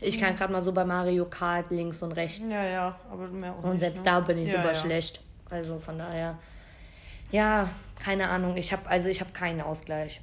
Ich 0.01 0.21
kann 0.21 0.35
gerade 0.35 0.53
mal 0.53 0.61
so 0.61 0.73
bei 0.73 0.85
Mario 0.85 1.25
Kart 1.25 1.71
links 1.71 2.03
und 2.03 2.13
rechts. 2.13 2.51
ja, 2.51 2.67
ja, 2.67 2.97
aber 3.11 3.29
mehr 3.29 3.55
auch 3.55 3.65
und 3.65 3.71
nicht, 3.71 3.81
selbst 3.81 4.05
ne? 4.05 4.11
da 4.11 4.21
bin 4.21 4.39
ich 4.39 4.51
ja, 4.51 4.59
super 4.59 4.73
ja. 4.73 4.79
schlecht. 4.79 5.23
Also 5.51 5.79
von 5.79 5.99
daher, 5.99 6.39
ja, 7.31 7.71
keine 7.97 8.29
Ahnung. 8.29 8.57
Ich 8.57 8.73
habe 8.73 8.89
also 8.89 9.09
ich 9.09 9.21
habe 9.21 9.33
keinen 9.33 9.61
Ausgleich 9.61 10.21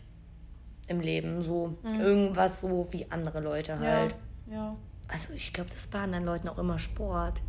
im 0.88 1.00
Leben. 1.00 1.44
So 1.44 1.78
irgendwas 2.00 2.62
so 2.62 2.88
wie 2.92 3.10
andere 3.12 3.40
Leute 3.40 3.76
Mhm. 3.76 3.84
Ja, 3.84 3.92
halt. 3.92 4.16
ja. 4.52 4.76
Also 5.08 5.34
ich 5.34 5.54
glaube, 5.54 5.70
das 5.70 5.88
bei 5.88 6.00
anderen 6.00 6.26
Leuten 6.26 6.50
auch 6.50 6.58
immer 6.58 6.80
Sport. 6.80 7.42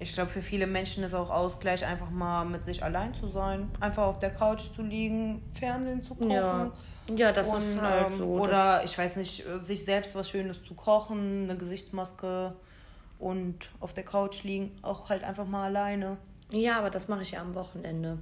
Ich 0.00 0.14
glaube, 0.14 0.30
für 0.30 0.42
viele 0.42 0.68
Menschen 0.68 1.02
ist 1.02 1.14
auch 1.14 1.30
Ausgleich, 1.30 1.84
einfach 1.84 2.10
mal 2.10 2.44
mit 2.44 2.64
sich 2.64 2.84
allein 2.84 3.12
zu 3.14 3.28
sein. 3.28 3.68
Einfach 3.80 4.06
auf 4.06 4.20
der 4.20 4.30
Couch 4.30 4.62
zu 4.74 4.82
liegen, 4.82 5.42
Fernsehen 5.52 6.00
zu 6.00 6.14
gucken. 6.14 6.30
Ja. 6.30 6.70
Ja, 7.16 7.32
das 7.32 7.48
und, 7.48 7.58
ist 7.58 7.80
halt 7.80 8.12
ähm, 8.12 8.18
so. 8.18 8.26
Oder 8.26 8.84
ich 8.84 8.96
weiß 8.96 9.16
nicht, 9.16 9.46
äh, 9.46 9.58
sich 9.64 9.84
selbst 9.84 10.14
was 10.14 10.28
Schönes 10.28 10.62
zu 10.62 10.74
kochen, 10.74 11.44
eine 11.44 11.56
Gesichtsmaske 11.56 12.54
und 13.18 13.70
auf 13.80 13.94
der 13.94 14.04
Couch 14.04 14.42
liegen, 14.42 14.76
auch 14.82 15.08
halt 15.08 15.24
einfach 15.24 15.46
mal 15.46 15.64
alleine. 15.64 16.18
Ja, 16.52 16.78
aber 16.78 16.90
das 16.90 17.08
mache 17.08 17.22
ich 17.22 17.32
ja 17.32 17.40
am 17.40 17.54
Wochenende. 17.54 18.18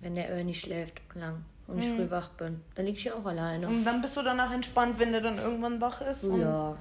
Wenn 0.00 0.14
der 0.14 0.28
Ernie 0.28 0.54
schläft, 0.54 1.00
lang. 1.14 1.44
und 1.66 1.78
ich 1.78 1.88
früh 1.88 2.10
wach 2.10 2.28
bin. 2.30 2.60
Dann 2.74 2.84
liege 2.86 2.96
ich 2.96 3.02
hier 3.02 3.16
auch 3.16 3.24
alleine. 3.26 3.66
Und 3.66 3.84
dann 3.84 4.00
bist 4.02 4.16
du 4.16 4.22
danach 4.22 4.52
entspannt, 4.52 4.98
wenn 4.98 5.12
der 5.12 5.20
dann 5.22 5.38
irgendwann 5.38 5.80
wach 5.80 6.00
ist. 6.00 6.24
Ja. 6.24 6.76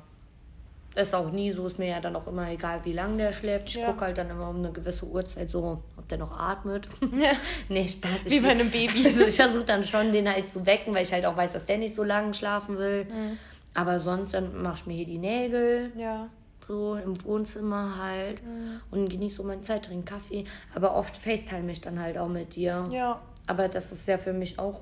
Ist 0.96 1.14
auch 1.14 1.32
nie 1.32 1.52
so, 1.52 1.66
ist 1.66 1.78
mir 1.80 1.88
ja 1.90 2.00
dann 2.00 2.16
auch 2.16 2.28
immer 2.28 2.50
egal, 2.52 2.80
wie 2.86 2.92
lange 2.94 3.18
der 3.18 3.32
schläft. 3.34 3.68
Ich 3.70 3.76
Ja. 3.76 3.88
gucke 3.88 4.06
halt 4.06 4.18
dann 4.18 4.30
immer 4.30 4.48
um 4.50 4.58
eine 4.58 4.72
gewisse 4.72 5.06
Uhrzeit 5.06 5.50
so, 5.50 5.82
ob 5.98 6.08
der 6.08 6.18
noch 6.20 6.38
atmet. 6.40 6.88
Ja. 7.02 7.32
nee, 7.70 7.88
Spaß. 7.88 8.12
Ich, 8.26 8.32
Wie 8.34 8.40
bei 8.42 8.50
einem 8.50 8.70
Baby. 8.72 9.04
Also 9.06 9.26
ich 9.26 9.36
versuche 9.36 9.66
dann 9.66 9.84
schon, 9.84 10.12
den 10.14 10.30
halt 10.30 10.50
zu 10.52 10.66
wecken, 10.66 10.94
weil 10.94 11.04
ich 11.04 11.12
halt 11.12 11.26
auch 11.26 11.36
weiß, 11.36 11.54
dass 11.54 11.66
der 11.66 11.78
nicht 11.80 11.94
so 11.96 12.04
lange 12.04 12.34
schlafen 12.34 12.78
will. 12.78 13.06
Mhm. 13.06 13.38
Aber 13.74 14.00
sonst 14.00 14.34
dann 14.34 14.62
mach 14.62 14.78
ich 14.78 14.86
mir 14.86 14.94
hier 14.94 15.06
die 15.06 15.18
Nägel, 15.18 15.92
Ja. 15.98 16.30
So 16.68 16.96
im 16.96 17.24
Wohnzimmer 17.24 17.98
halt. 18.02 18.44
Mhm. 18.44 18.82
Und 18.92 19.10
genieße 19.10 19.38
so 19.38 19.44
meine 19.44 19.62
Zeit, 19.62 19.86
trinke 19.86 20.14
Kaffee. 20.14 20.46
Aber 20.74 20.96
oft 20.96 21.16
FaceTime 21.16 21.72
ich 21.72 21.82
dann 21.82 22.00
halt 22.00 22.18
auch 22.18 22.28
mit 22.30 22.56
dir. 22.56 22.84
Ja. 22.92 23.22
Aber 23.48 23.68
das 23.68 23.92
ist 23.92 24.08
ja 24.08 24.18
für 24.18 24.34
mich 24.34 24.58
auch, 24.60 24.82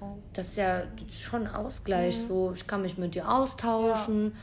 Oh. 0.00 0.16
das 0.32 0.48
ist 0.48 0.56
ja 0.56 0.82
schon 1.10 1.46
Ausgleich. 1.46 2.22
Mhm. 2.22 2.28
So, 2.28 2.52
ich 2.54 2.66
kann 2.66 2.82
mich 2.82 2.98
mit 2.98 3.14
dir 3.14 3.28
austauschen. 3.30 4.34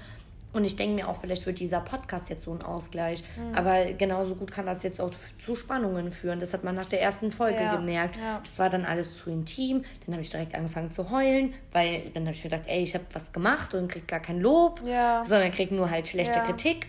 Und 0.53 0.65
ich 0.65 0.75
denke 0.75 0.95
mir 0.95 1.07
auch, 1.07 1.15
vielleicht 1.15 1.45
wird 1.45 1.59
dieser 1.59 1.79
Podcast 1.79 2.29
jetzt 2.29 2.43
so 2.43 2.51
ein 2.53 2.61
Ausgleich. 2.61 3.23
Mhm. 3.37 3.55
Aber 3.55 3.85
genauso 3.93 4.35
gut 4.35 4.51
kann 4.51 4.65
das 4.65 4.83
jetzt 4.83 4.99
auch 4.99 5.11
zu 5.39 5.55
Spannungen 5.55 6.11
führen. 6.11 6.41
Das 6.41 6.53
hat 6.53 6.65
man 6.65 6.75
nach 6.75 6.85
der 6.89 7.01
ersten 7.01 7.31
Folge 7.31 7.61
Ja, 7.61 7.75
gemerkt. 7.77 8.17
ja. 8.17 8.39
Das 8.43 8.59
war 8.59 8.69
dann 8.69 8.83
alles 8.83 9.17
zu 9.17 9.29
intim. 9.29 9.83
Dann 10.05 10.13
habe 10.15 10.21
ich 10.21 10.29
direkt 10.29 10.53
angefangen 10.55 10.91
zu 10.91 11.09
heulen, 11.09 11.53
weil 11.71 12.09
dann 12.13 12.23
habe 12.23 12.35
ich 12.35 12.43
mir 12.43 12.49
gedacht, 12.49 12.67
ey, 12.67 12.81
ich 12.81 12.93
habe 12.95 13.05
was 13.13 13.31
gemacht 13.31 13.73
und 13.75 13.87
krieg 13.87 14.07
gar 14.09 14.19
kein 14.19 14.41
Lob, 14.41 14.81
Ja. 14.85 15.23
sondern 15.25 15.51
krieg 15.51 15.71
nur 15.71 15.89
halt 15.89 16.07
schlechte. 16.09 16.39
Kritik. 16.41 16.87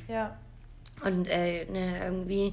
Und 1.04 1.26
äh, 1.28 1.64
ne, 1.66 2.00
irgendwie, 2.04 2.52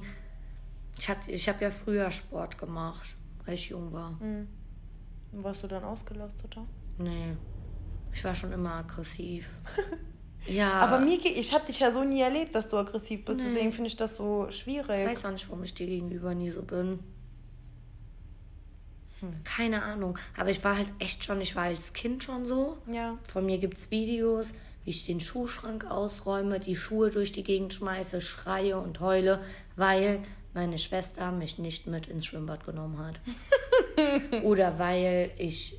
ich, 0.96 1.08
ich 1.26 1.48
habe 1.48 1.64
ja 1.64 1.70
früher 1.70 2.10
Sport 2.12 2.56
gemacht, 2.58 3.16
als 3.46 3.54
ich 3.60 3.68
jung 3.70 3.92
war. 3.92 4.16
Und 4.20 4.48
warst 5.32 5.62
du 5.64 5.66
dann 5.66 5.82
ausgelastet? 5.82 6.56
oder? 6.56 6.66
Nee, 6.98 7.32
ich 8.12 8.22
war 8.22 8.34
schon 8.34 8.52
immer 8.52 8.74
aggressiv. 8.74 9.60
ja, 10.46 10.72
Aber 10.72 11.04
ge- 11.04 11.32
ich 11.32 11.52
habe 11.52 11.66
dich 11.66 11.80
ja 11.80 11.92
so 11.92 12.02
nie 12.04 12.20
erlebt, 12.20 12.54
dass 12.54 12.68
du 12.68 12.76
aggressiv 12.76 13.24
bist. 13.24 13.40
Deswegen 13.40 13.72
finde 13.72 13.88
ich 13.88 13.96
das 13.96 14.16
so 14.16 14.46
ich 14.48 14.56
schwierig. 14.56 14.88
weiß 15.08 15.24
auch 15.24 15.30
nicht, 15.32 15.48
warum 15.48 15.62
ich 15.64 15.74
dir 15.74 15.86
gegenüber 15.86 16.34
nie 16.34 16.50
so 16.50 16.62
bin. 16.62 16.98
Hm. 19.20 19.34
Keine 19.44 19.82
Ahnung. 19.82 20.18
Aber 20.36 20.50
ich 20.50 20.62
war 20.64 20.76
halt 20.76 20.88
echt 20.98 21.24
schon, 21.24 21.40
ich 21.40 21.54
war 21.56 21.64
als 21.64 21.92
Kind 21.92 22.24
schon 22.24 22.46
so. 22.46 22.78
Ja. 22.90 23.18
Von 23.28 23.46
mir 23.46 23.58
gibt 23.58 23.76
es 23.78 23.90
Videos, 23.90 24.52
wie 24.84 24.90
ich 24.90 25.04
den 25.06 25.20
Schuhschrank 25.20 25.84
ausräume, 25.90 26.58
die 26.58 26.76
Schuhe 26.76 27.10
durch 27.10 27.32
die 27.32 27.42
Gegend 27.44 27.74
schmeiße, 27.74 28.20
schreie 28.20 28.78
und 28.78 29.00
heule, 29.00 29.40
weil 29.76 30.20
meine 30.54 30.78
Schwester 30.78 31.30
mich 31.32 31.58
nicht 31.58 31.86
mit 31.86 32.06
ins 32.06 32.26
Schwimmbad 32.26 32.64
genommen 32.64 32.98
hat. 32.98 33.20
Oder 34.42 34.78
weil 34.78 35.30
ich, 35.36 35.78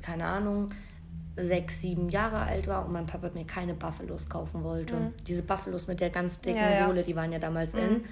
keine 0.00 0.26
Ahnung, 0.26 0.68
sechs, 1.36 1.80
sieben 1.80 2.08
Jahre 2.08 2.38
alt 2.38 2.66
war 2.66 2.84
und 2.86 2.92
mein 2.92 3.06
Papa 3.06 3.30
mir 3.34 3.44
keine 3.46 3.74
Buffalos 3.74 4.28
kaufen 4.28 4.64
wollte. 4.64 5.12
Diese 5.26 5.42
Buffalos 5.42 5.86
mit 5.86 6.00
der 6.00 6.10
ganz 6.10 6.40
dicken 6.40 6.58
Mhm. 6.58 6.64
Ja, 6.64 6.78
ja. 6.80 6.86
Sohle, 6.86 7.02
die 7.02 7.14
waren 7.16 7.32
ja 7.32 7.38
damals 7.38 7.74
in. 7.74 8.04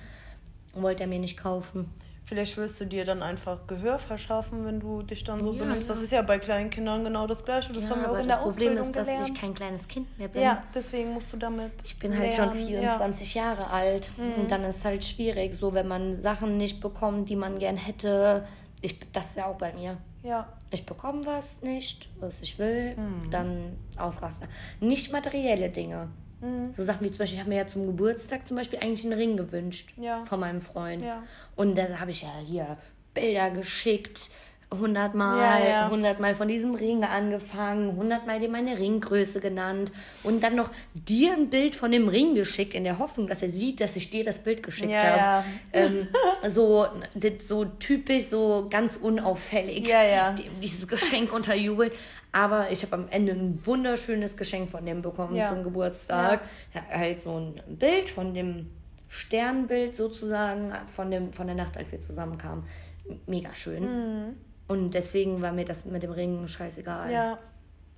Wollte 0.75 1.05
er 1.05 1.07
mir 1.07 1.19
nicht 1.21 1.37
kaufen. 1.39 1.91
Vielleicht 2.27 2.57
wirst 2.57 2.81
du 2.81 2.87
dir 2.87 3.05
dann 3.05 3.23
einfach 3.23 3.67
Gehör 3.67 3.99
verschaffen, 3.99 4.65
wenn 4.65 4.81
du 4.81 5.03
dich 5.03 5.25
dann 5.25 5.41
so 5.41 5.53
Ja, 5.53 5.65
benimmst. 5.65 5.91
Das 5.91 6.01
ist 6.01 6.11
ja 6.11 6.23
bei 6.23 6.39
kleinen 6.39 6.71
Kindern 6.71 7.05
genau 7.05 7.27
das 7.27 7.45
Gleiche. 7.45 7.75
Das 7.75 7.89
haben 7.91 8.01
wir 8.01 8.11
auch 8.11 8.17
in 8.19 8.27
das 8.27 8.39
der 8.39 8.43
Problem 8.43 8.49
Ausbildung 8.73 8.79
ist, 8.89 8.97
dass 8.97 9.07
gelernt. 9.07 9.29
ich 9.29 9.35
kein 9.41 9.53
kleines 9.55 9.87
Kind 9.89 10.19
mehr 10.19 10.29
bin. 10.29 10.41
ja, 10.43 10.63
deswegen 10.75 11.13
musst 11.13 11.31
du 11.35 11.37
damit. 11.37 11.73
Ich 11.85 11.99
bin 11.99 12.17
halt 12.19 12.33
schon 12.33 12.47
lernen. 12.47 12.67
24 12.67 13.35
Jahre 13.35 13.69
alt 13.69 14.11
und 14.39 14.51
dann 14.51 14.65
ist 14.65 14.85
halt 14.87 15.05
schwierig, 15.05 15.55
so 15.55 15.75
wenn 15.75 15.87
man 15.87 16.15
Sachen 16.15 16.57
nicht 16.57 16.81
bekommt, 16.81 17.29
die 17.29 17.37
man 17.37 17.59
gern 17.59 17.77
hätte. 17.77 18.47
Ich, 18.81 18.99
das 19.13 19.31
ist 19.31 19.37
ja 19.37 19.45
auch 19.47 19.57
bei 19.57 19.73
mir. 19.75 19.99
Ja. 20.25 20.53
Ich 20.71 20.85
bekomme 20.87 21.25
was 21.27 21.63
nicht, 21.63 22.09
was 22.19 22.43
ich 22.43 22.59
will, 22.59 22.97
dann 23.31 23.77
Ausraster. 23.97 24.49
Nicht 24.81 25.13
materielle 25.13 25.71
Dinge. 25.71 26.09
So 26.75 26.83
Sachen 26.83 27.05
wie 27.07 27.11
zum 27.11 27.19
Beispiel, 27.21 27.37
ich 27.37 27.41
habe 27.41 27.49
mir 27.51 27.59
ja 27.59 27.67
zum 27.67 27.85
Geburtstag 27.87 28.47
zum 28.47 28.57
Beispiel 28.57 28.79
eigentlich 28.81 29.05
einen 29.05 29.15
Ring 29.19 29.37
gewünscht 29.37 29.95
Ja. 29.97 30.25
von 30.25 30.41
meinem 30.41 30.61
Freund. 30.61 31.03
Ja. 31.03 31.23
Und 31.57 31.79
da 31.79 32.01
habe 32.01 32.11
ich 32.11 32.23
ja 32.23 32.33
hier 32.45 32.77
Bilder 33.15 33.51
geschickt, 33.51 34.31
hundertmal, 34.79 35.41
Ja, 35.41 35.69
ja. 35.69 35.91
hundertmal 35.91 36.35
von 36.35 36.49
diesem 36.49 36.75
Ring 36.75 37.05
angefangen, 37.05 37.97
hundertmal 37.97 38.41
dir 38.41 38.49
meine 38.49 38.79
Ringgröße 38.79 39.41
genannt 39.41 39.93
und 40.23 40.43
dann 40.43 40.55
noch 40.57 40.71
dir 40.95 41.33
ein 41.35 41.51
Bild 41.51 41.75
von 41.75 41.91
dem 41.91 42.09
Ring 42.09 42.35
geschickt, 42.35 42.75
in 42.75 42.85
der 42.85 42.99
Hoffnung, 42.99 43.27
dass 43.27 43.43
er 43.43 43.51
sieht, 43.51 43.81
dass 43.81 43.97
ich 43.97 44.11
dir 44.11 44.25
das 44.25 44.39
Bild 44.39 44.63
geschickt 44.63 44.91
Ja, 44.91 45.03
habe. 45.43 45.47
Ähm, 45.73 46.09
so, 46.47 46.87
so 47.39 47.65
typisch, 47.65 48.25
so 48.25 48.67
ganz 48.71 48.97
unauffällig, 48.97 49.89
dieses 50.63 50.89
Geschenk 50.89 51.33
unterjubelt. 51.33 51.95
Aber 52.33 52.73
ich 52.73 52.83
habe 52.83 52.95
am 52.97 53.07
Ende 53.11 53.33
ein 53.33 53.65
wunderschönes 53.65 54.37
Geschenk 54.37 54.69
von 54.71 54.85
dem 54.85 55.03
bekommen 55.03 55.41
zum 55.49 55.63
Geburtstag. 55.63 56.41
Halt 56.91 57.21
so 57.21 57.39
ein 57.39 57.63
Bild 57.69 58.09
von 58.09 58.35
dem 58.35 58.71
Sternbild 59.07 59.95
sozusagen 59.95 60.73
von, 60.87 61.11
dem, 61.11 61.33
von 61.33 61.47
der 61.47 61.55
Nacht, 61.55 61.77
als 61.77 61.93
wir 61.93 62.01
zusammenkamen. 62.01 62.65
Mega 63.27 63.55
schön. 63.55 64.35
Und 64.67 64.95
deswegen 64.95 65.43
war 65.43 65.53
mir 65.53 65.65
das 65.65 65.85
mit 65.85 66.03
dem 66.03 66.13
Ring 66.13 66.47
scheißegal. 66.47 67.13
Ja. 67.13 67.39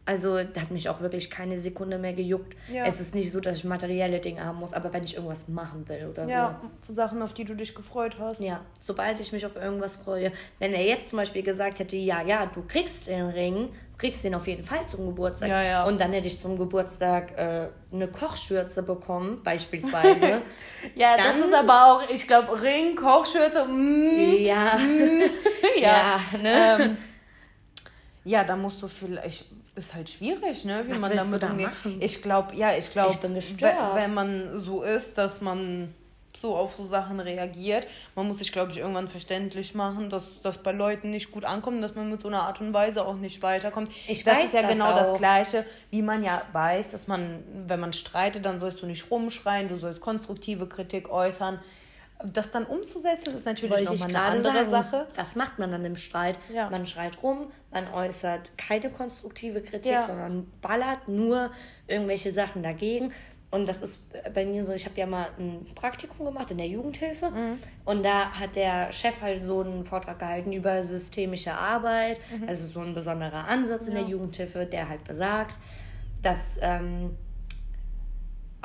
Also, 0.07 0.39
da 0.45 0.61
hat 0.61 0.71
mich 0.71 0.89
auch 0.89 1.01
wirklich 1.01 1.29
keine 1.31 1.59
Sekunde 1.59 1.99
mehr 1.99 2.13
gejuckt. 2.13 2.55
Ja. 2.73 2.85
Es 2.87 3.01
ist 3.01 3.13
nicht 3.15 3.31
so, 3.31 3.41
dass 3.41 3.57
ich 3.57 3.65
materielle 3.65 4.21
Dinge 4.21 4.45
haben 4.45 4.59
muss, 4.61 4.73
aber 4.73 4.93
wenn 4.93 5.03
ich 5.03 5.17
irgendwas 5.17 5.49
machen 5.49 5.87
will 5.89 6.07
oder 6.11 6.25
so. 6.27 6.31
Ja, 6.31 6.61
Sachen, 6.89 7.21
auf 7.23 7.35
die 7.35 7.45
du 7.45 7.55
dich 7.57 7.75
gefreut 7.75 8.17
hast. 8.21 8.41
Ja, 8.41 8.61
sobald 8.81 9.19
ich 9.19 9.33
mich 9.33 9.45
auf 9.45 9.57
irgendwas 9.57 9.97
freue. 9.97 10.31
Wenn 10.61 10.73
er 10.73 10.85
jetzt 10.85 11.11
zum 11.11 11.17
Beispiel 11.19 11.43
gesagt 11.43 11.81
hätte, 11.81 11.97
ja, 11.97 12.23
ja, 12.23 12.47
du 12.47 12.63
kriegst 12.63 13.09
den 13.09 13.27
Ring, 13.27 13.69
kriegst 13.99 14.23
den 14.23 14.37
auf 14.37 14.47
jeden 14.47 14.63
Fall 14.63 14.87
zum 14.87 15.07
Geburtstag. 15.07 15.49
Ja, 15.49 15.63
ja. 15.63 15.85
Und 15.85 16.01
dann 16.01 16.13
hätte 16.13 16.29
ich 16.29 16.41
zum 16.41 16.57
Geburtstag 16.57 17.37
äh, 17.37 17.69
eine 17.93 18.07
Kochschürze 18.09 18.83
bekommen, 18.85 19.41
beispielsweise. 19.43 20.43
Ja, 20.95 21.17
Dann- 21.17 21.41
das 21.41 21.49
ist 21.49 21.55
aber 21.55 21.85
auch, 21.87 22.11
ich 22.11 22.29
glaube, 22.29 22.63
Ring, 22.63 22.95
Kochschürze, 22.95 23.65
mm, 23.65 24.35
ja, 24.39 24.79
ja. 25.81 26.21
ja, 26.33 26.39
ne? 26.41 26.77
Ähm, 26.81 26.97
ja, 28.25 28.45
da 28.45 28.55
musst 28.55 28.81
du 28.83 28.87
vielleicht, 28.89 29.47
ist 29.77 29.95
halt 29.95 30.11
schwierig, 30.11 30.65
ne, 30.65 30.85
wie 30.87 30.93
Was 30.93 31.01
man 31.01 31.17
damit 31.17 31.43
da 31.43 31.51
umgeht. 31.51 31.67
machen? 31.67 31.97
Ich 32.01 32.23
glaube, 32.23 32.57
ja, 32.57 32.77
ich 32.77 32.91
glaube, 32.91 33.17
wenn 33.23 34.15
man 34.15 34.61
so 34.61 34.83
ist, 34.83 35.17
dass 35.19 35.41
man 35.41 35.95
so 36.41 36.57
auf 36.57 36.75
so 36.75 36.85
Sachen 36.85 37.21
reagiert, 37.21 37.87
man 38.15 38.29
muss 38.29 38.39
sich, 38.39 38.53
glaube 38.53 38.71
ich, 38.71 38.79
irgendwann 38.79 39.09
verständlich 39.09 39.75
machen, 39.75 40.11
dass 40.11 40.41
das 40.43 40.59
bei 40.59 40.73
Leuten 40.73 41.11
nicht 41.11 41.31
gut 41.31 41.45
ankommt, 41.45 41.83
dass 41.83 41.95
man 41.95 42.11
mit 42.11 42.21
so 42.21 42.29
einer 42.29 42.43
Art 42.43 42.61
und 42.61 42.73
Weise 42.75 43.07
auch 43.07 43.17
nicht 43.17 43.43
weiterkommt. 43.43 43.91
Ich 44.07 44.25
das 44.25 44.37
weiß 44.37 44.45
ist 44.47 44.55
ja 44.55 44.63
das 44.63 44.73
genau 44.73 44.91
auch. 44.91 44.97
das 44.97 45.19
Gleiche, 45.19 45.65
wie 45.91 46.03
man 46.03 46.23
ja 46.23 46.43
weiß, 46.53 46.91
dass 46.91 47.07
man, 47.07 47.43
wenn 47.67 47.81
man 47.81 47.93
streitet, 47.93 48.45
dann 48.45 48.59
sollst 48.59 48.83
du 48.83 48.87
nicht 48.87 49.11
rumschreien, 49.11 49.69
du 49.69 49.77
sollst 49.77 50.01
konstruktive 50.01 50.67
Kritik 50.67 51.11
äußern. 51.11 51.59
Das 52.25 52.51
dann 52.51 52.65
umzusetzen, 52.65 53.35
ist 53.35 53.45
natürlich 53.45 53.85
nochmal 53.85 54.09
eine 54.09 54.21
andere 54.21 54.43
sagen. 54.53 54.71
Sache. 54.71 55.07
Was 55.17 55.37
macht 55.37 55.59
man 55.59 55.71
dann 55.71 55.85
im 55.85 55.97
Streit? 55.97 56.39
Ja. 56.53 56.71
Man 56.71 56.87
schreit 56.87 57.23
rum, 57.23 57.51
man 57.71 57.89
äußert 57.93 58.57
keine 58.57 58.91
konstruktive 58.91 59.61
Kritik, 59.63 59.93
Ja. 59.93 60.07
sondern 60.07 60.51
ballert 60.63 61.09
nur 61.09 61.51
irgendwelche 61.87 62.33
Sachen 62.33 62.63
dagegen. 62.63 63.13
Und 63.51 63.69
das 63.69 63.81
ist 63.81 64.01
bei 64.35 64.45
mir 64.45 64.65
so, 64.65 64.73
ich 64.73 64.87
habe 64.87 64.99
ja 64.99 65.07
mal 65.07 65.27
ein 65.39 65.65
Praktikum 65.77 66.27
gemacht 66.27 66.51
in 66.51 66.59
der 66.59 66.67
Jugendhilfe 66.67 67.31
Mhm. 67.31 67.59
und 67.85 68.03
da 68.03 68.31
hat 68.33 68.57
der 68.57 68.91
Chef 68.93 69.21
halt 69.23 69.43
so 69.45 69.61
einen 69.61 69.85
Vortrag 69.85 70.19
gehalten 70.19 70.53
über 70.53 70.83
systemische 70.83 71.53
Arbeit. 71.53 72.19
Mhm. 72.41 72.49
Ist 72.49 72.69
so 72.73 72.81
ein 72.81 72.95
besonderer 72.95 73.47
Ansatz 73.47 73.87
in 73.87 73.95
der 73.95 74.03
Jugendhilfe, 74.05 74.67
der 74.67 74.89
halt 74.89 75.05
besagt, 75.05 75.59
dass 76.23 76.59
ähm, 76.61 77.17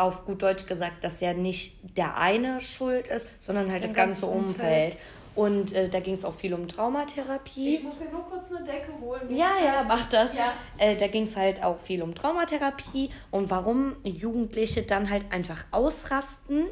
auf 0.02 0.26
gut 0.26 0.42
Deutsch 0.42 0.66
gesagt, 0.66 1.04
dass 1.04 1.22
ja 1.22 1.34
nicht 1.34 1.76
der 1.98 2.18
eine 2.18 2.62
schuld 2.62 3.08
ist, 3.08 3.26
sondern 3.40 3.72
halt 3.72 3.84
das 3.84 3.94
ganze 3.94 4.22
ganzes 4.22 4.24
Umfeld. 4.24 4.98
Und 5.34 5.72
äh, 5.72 5.88
da 5.88 6.02
ging 6.02 6.16
es 6.16 6.26
auch 6.26 6.34
viel 6.34 6.54
um 6.54 6.68
Traumatherapie. 6.68 7.80
muss 7.80 8.00
mir 8.00 8.10
nur 8.10 8.26
kurz 8.26 8.52
eine 8.52 8.66
Decke 8.66 8.92
holen. 9.00 9.34
Ja, 9.34 9.52
ja, 9.64 9.86
mach 9.88 10.10
das. 10.10 10.34
Ja. 10.34 10.54
Äh, 10.78 10.98
da 10.98 11.08
ging 11.08 11.24
es 11.24 11.38
halt 11.38 11.64
auch 11.64 11.80
viel 11.80 12.02
um 12.04 12.14
Traumatherapie 12.14 13.10
und 13.32 13.50
warum 13.50 13.96
Jugendliche 14.04 14.84
dann 14.84 15.10
halt 15.10 15.32
einfach 15.32 15.66
ausrasten, 15.72 16.66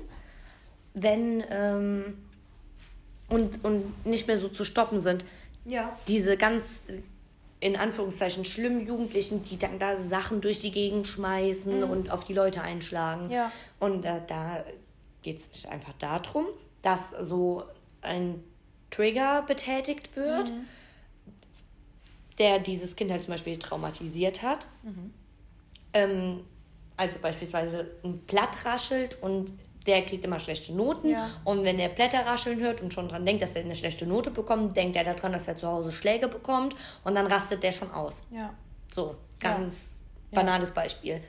wenn 0.94 1.44
ähm, 1.50 2.18
und, 3.30 3.64
und 3.64 4.06
nicht 4.06 4.28
mehr 4.28 4.38
so 4.38 4.50
zu 4.50 4.66
stoppen 4.66 5.00
sind. 5.00 5.24
Ja. 5.64 5.98
Diese 6.08 6.36
ganz 6.36 6.84
in 7.62 7.76
Anführungszeichen 7.76 8.46
schlimmen 8.46 8.86
Jugendlichen, 8.88 9.42
die 9.42 9.58
dann 9.60 9.80
da 9.80 9.96
Sachen 9.98 10.40
durch 10.42 10.60
die 10.60 10.72
Gegend 10.72 11.08
schmeißen 11.08 11.84
und 11.84 12.10
auf 12.12 12.24
die 12.24 12.34
Leute 12.34 12.62
einschlagen. 12.62 13.26
Mhm. 13.26 13.32
Ja. 13.32 13.52
Und 13.80 14.06
äh, 14.06 14.22
da 14.26 14.64
geht 15.22 15.40
es 15.40 15.66
einfach 15.66 15.94
darum, 15.94 16.46
dass 16.82 17.10
so 17.20 17.64
ein 18.02 18.42
Trigger 18.90 19.42
betätigt 19.42 20.16
wird, 20.16 20.52
Mhm. 20.52 20.66
der 22.38 22.60
dieses 22.60 22.96
Kind 22.96 23.12
halt 23.12 23.24
zum 23.24 23.34
Beispiel 23.34 23.58
traumatisiert 23.58 24.42
hat. 24.42 24.68
Mhm. 24.84 25.14
Ähm, 25.94 26.44
also 26.96 27.20
beispielsweise 27.22 27.92
ein 28.04 28.20
Blatt 28.20 28.66
raschelt 28.66 29.22
und 29.22 29.52
der 29.90 30.04
kriegt 30.04 30.24
immer 30.24 30.40
schlechte 30.40 30.74
Noten. 30.74 31.10
Ja. 31.10 31.28
Und 31.44 31.64
wenn 31.64 31.78
der 31.78 31.90
Blätter 31.90 32.26
rascheln 32.26 32.60
hört 32.60 32.82
und 32.82 32.94
schon 32.94 33.08
dran 33.10 33.26
denkt, 33.26 33.42
dass 33.42 33.56
er 33.56 33.64
eine 33.64 33.76
schlechte 33.76 34.06
Note 34.06 34.32
bekommt, 34.32 34.76
denkt 34.78 34.96
er 34.96 35.04
daran, 35.04 35.32
dass 35.34 35.48
er 35.48 35.58
zu 35.58 35.68
Hause 35.68 35.92
Schläge 35.92 36.28
bekommt. 36.28 36.76
Und 37.04 37.16
dann 37.16 37.28
rastet 37.28 37.64
der 37.64 37.72
schon 37.72 37.92
aus. 37.92 38.22
Ja. 38.32 38.54
So, 38.94 39.16
Ja. 39.44 39.54
ganz 39.54 39.98
banales 40.32 40.72
Beispiel. 40.72 41.22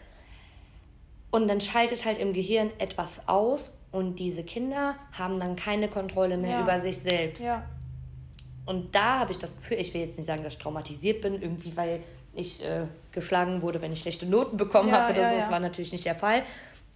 Und 1.31 1.49
dann 1.49 1.61
schaltet 1.61 2.05
halt 2.05 2.19
im 2.19 2.33
Gehirn 2.33 2.71
etwas 2.79 3.21
aus 3.27 3.71
und 3.93 4.19
diese 4.19 4.43
Kinder 4.45 4.97
haben 5.13 5.39
dann 5.39 5.57
keine 5.57 5.89
Kontrolle 5.89 6.37
mehr 6.37 6.51
Ja. 6.59 6.63
über 6.63 6.81
sich 6.81 6.99
selbst. 6.99 7.43
Ja. 7.45 7.65
Und 8.67 8.95
da 8.95 9.21
habe 9.21 9.33
ich 9.33 9.39
das 9.39 9.57
Gefühl, 9.57 9.79
ich 9.79 9.93
will 9.95 10.01
jetzt 10.03 10.17
nicht 10.17 10.27
sagen, 10.27 10.43
dass 10.43 10.55
ich 10.55 10.59
traumatisiert 10.59 11.21
bin, 11.23 11.41
irgendwie, 11.41 11.77
weil 11.77 12.03
ich 12.35 12.65
äh, 12.65 12.87
geschlagen 13.11 13.63
wurde, 13.63 13.81
wenn 13.83 13.91
ich 13.93 14.01
schlechte 14.01 14.27
Noten 14.27 14.57
bekommen 14.57 14.89
Ja, 14.91 15.01
habe 15.03 15.13
oder 15.15 15.23
ja, 15.23 15.29
so. 15.31 15.35
ja. 15.35 15.41
Das 15.41 15.51
war 15.51 15.59
natürlich 15.61 15.91
nicht 15.93 16.05
der 16.05 16.15
Fall. 16.15 16.45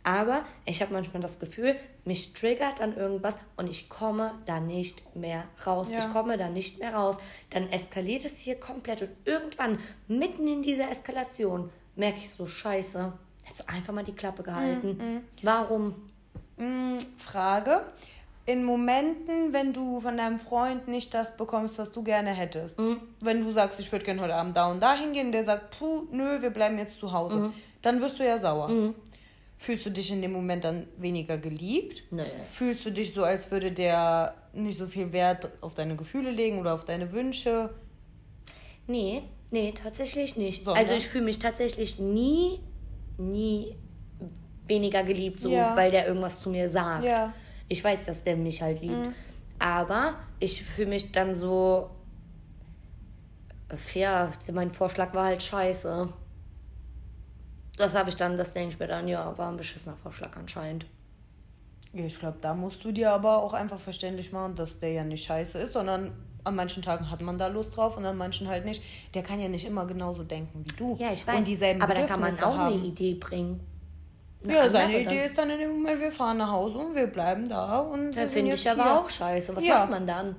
Aber 0.05 0.45
ich 0.67 0.83
habe 0.83 0.93
manchmal 0.93 1.23
das 1.23 1.39
Gefühl, 1.39 1.77
mich 2.05 2.35
triggert 2.35 2.81
dann 2.81 2.95
irgendwas 2.97 3.39
und 3.57 3.69
ich 3.71 3.89
komme 3.89 4.33
da 4.45 4.61
nicht 4.61 5.17
mehr 5.17 5.45
raus. 5.67 5.91
Ja. 5.91 5.99
Ich 5.99 6.11
komme 6.11 6.37
da 6.37 6.49
nicht 6.51 6.79
mehr 6.79 6.95
raus. 6.95 7.17
Dann 7.51 7.69
eskaliert 7.71 8.25
es 8.27 8.39
hier 8.39 8.61
komplett 8.61 9.01
und 9.01 9.11
irgendwann, 9.25 9.79
mitten 10.07 10.47
in 10.47 10.63
dieser 10.63 10.91
Eskalation, 10.91 11.71
merke 11.97 12.19
ich 12.19 12.31
so, 12.31 12.45
scheiße, 12.47 13.13
hättest 13.45 13.63
du 13.63 13.73
einfach 13.73 13.95
mal 13.95 14.05
die 14.05 14.13
Klappe 14.15 14.43
gehalten. 14.43 14.99
Mhm, 14.99 15.21
Warum? 15.43 15.95
Mm, 16.59 16.99
Frage. 17.17 17.83
In 18.47 18.63
Momenten, 18.63 19.55
wenn 19.55 19.73
du 19.73 20.01
von 20.01 20.19
deinem 20.19 20.39
Freund 20.39 20.87
nicht 20.87 21.15
das 21.15 21.35
bekommst, 21.35 21.79
was 21.79 21.93
du 21.93 22.03
gerne 22.03 22.29
hättest, 22.29 22.79
wenn 23.21 23.41
du 23.41 23.51
sagst, 23.53 23.81
ich 23.81 23.91
würde 23.91 24.05
gerne 24.05 24.21
heute 24.21 24.35
Abend 24.35 24.55
da 24.55 24.71
und 24.71 24.83
da 24.83 24.93
hingehen, 24.93 25.33
der 25.33 25.45
sagt, 25.45 25.79
puh, 25.79 26.03
nö, 26.11 26.43
wir 26.43 26.51
bleiben 26.51 26.77
jetzt 26.77 26.99
zu 26.99 27.11
Hause, 27.11 27.55
dann 27.81 28.03
wirst 28.03 28.19
du 28.19 28.25
ja 28.27 28.39
sauer. 28.39 28.69
Fühlst 29.57 29.87
du 29.87 29.91
dich 29.91 30.11
in 30.11 30.21
dem 30.21 30.33
Moment 30.33 30.65
dann 30.65 30.89
weniger 30.97 31.39
geliebt? 31.39 32.03
Nee. 32.11 32.23
Fühlst 32.45 32.85
du 32.85 32.91
dich 32.91 33.15
so, 33.15 33.23
als 33.23 33.51
würde 33.51 33.71
der 33.73 34.35
nicht 34.53 34.79
so 34.79 34.87
viel 34.87 35.13
Wert 35.13 35.49
auf 35.61 35.75
deine 35.75 35.97
Gefühle 35.97 36.31
legen 36.31 36.59
oder 36.59 36.75
auf 36.75 36.85
deine 36.85 37.13
Wünsche? 37.13 37.71
Nee, 38.87 39.23
nee, 39.51 39.73
tatsächlich 39.73 40.37
nicht. 40.37 40.65
Sondern? 40.65 40.83
Also 40.83 40.95
ich 40.97 41.07
fühle 41.09 41.25
mich 41.25 41.39
tatsächlich 41.39 41.99
nie, 41.99 42.61
nie 43.17 43.77
weniger 44.67 45.03
geliebt, 45.05 45.39
so, 45.39 45.51
Ja. 45.51 45.77
weil 45.77 45.91
der 45.91 46.07
irgendwas 46.09 46.41
zu 46.41 46.51
mir 46.51 46.69
sagt. 46.69 47.05
Ja. 47.05 47.33
Ich 47.69 47.83
weiß, 47.83 48.07
dass 48.07 48.25
der 48.25 48.37
mich 48.37 48.61
halt 48.61 48.81
liebt. 48.83 49.09
Aber 49.59 50.15
ich 50.41 50.63
fühle 50.65 50.89
mich 50.91 51.13
dann 51.13 51.35
so. 51.35 51.91
Ja, 53.95 54.31
mein 54.53 54.71
Vorschlag 54.71 55.15
war 55.15 55.27
halt 55.27 55.43
scheiße. 55.43 56.13
Das 57.77 57.95
habe 57.95 58.09
ich 58.09 58.17
dann, 58.17 58.37
das 58.37 58.53
denke 58.53 58.75
ich 58.75 58.79
mir 58.79 58.87
dann, 58.87 59.09
ja, 59.09 59.37
war 59.37 59.49
ein 59.51 59.57
beschissener 59.57 59.97
Vorschlag 59.97 60.37
anscheinend. 60.37 60.87
Ja, 61.93 62.05
ich 62.05 62.19
glaube, 62.19 62.39
da 62.41 62.55
musst 62.55 62.85
du 62.85 62.93
dir 62.93 63.13
aber 63.13 63.43
auch 63.43 63.53
einfach 63.53 63.79
verständlich 63.81 64.33
machen, 64.33 64.55
dass 64.55 64.79
der 64.81 64.93
ja 64.93 65.05
nicht 65.05 65.25
scheiße 65.25 65.59
ist, 65.59 65.73
sondern 65.73 66.13
an 66.45 66.57
manchen 66.57 66.83
Tagen 66.83 67.11
hat 67.11 67.21
man 67.23 67.39
da 67.39 67.47
Lust 67.47 67.77
drauf 67.77 67.97
und 67.97 68.05
an 68.05 68.17
manchen 68.17 68.49
halt 68.49 68.65
nicht. 68.65 68.83
Der 69.15 69.23
kann 69.23 69.41
ja 69.41 69.49
nicht 69.49 69.65
immer 69.65 69.87
genauso 69.87 70.25
denken 70.25 70.65
wie 70.67 70.77
du. 70.77 70.97
Ja, 70.99 71.13
ich 71.13 71.27
weiß. 71.27 71.39
Und 71.39 71.47
dieselben 71.47 71.81
aber 71.83 71.95
da 71.95 72.07
kann 72.07 72.21
man 72.21 72.35
auch 72.43 72.57
haben. 72.57 72.75
eine 72.75 72.85
Idee 72.85 73.15
bringen. 73.15 73.61
Eine 74.45 74.53
Ja, 74.55 74.69
seine 74.69 75.01
Idee 75.01 75.05
dann. 75.05 75.27
ist 75.27 75.39
dann 75.39 75.51
in 75.51 75.59
dem 75.59 75.71
Moment, 75.71 76.01
wir 76.01 76.13
fahren 76.13 76.37
nach 76.37 76.51
Hause 76.53 76.79
und 76.79 76.95
wir 76.95 77.07
bleiben 77.07 77.49
da 77.49 77.79
und 77.81 78.15
wir 78.15 78.23
Ja, 78.25 78.29
finde 78.29 78.53
ich 78.55 78.71
aber 78.71 78.83
hier. 78.85 79.01
auch 79.01 79.09
scheiße. 79.09 79.57
Was 79.57 79.65
Ja. 79.65 79.79
macht 79.81 79.91
man 79.91 80.07
dann? 80.07 80.37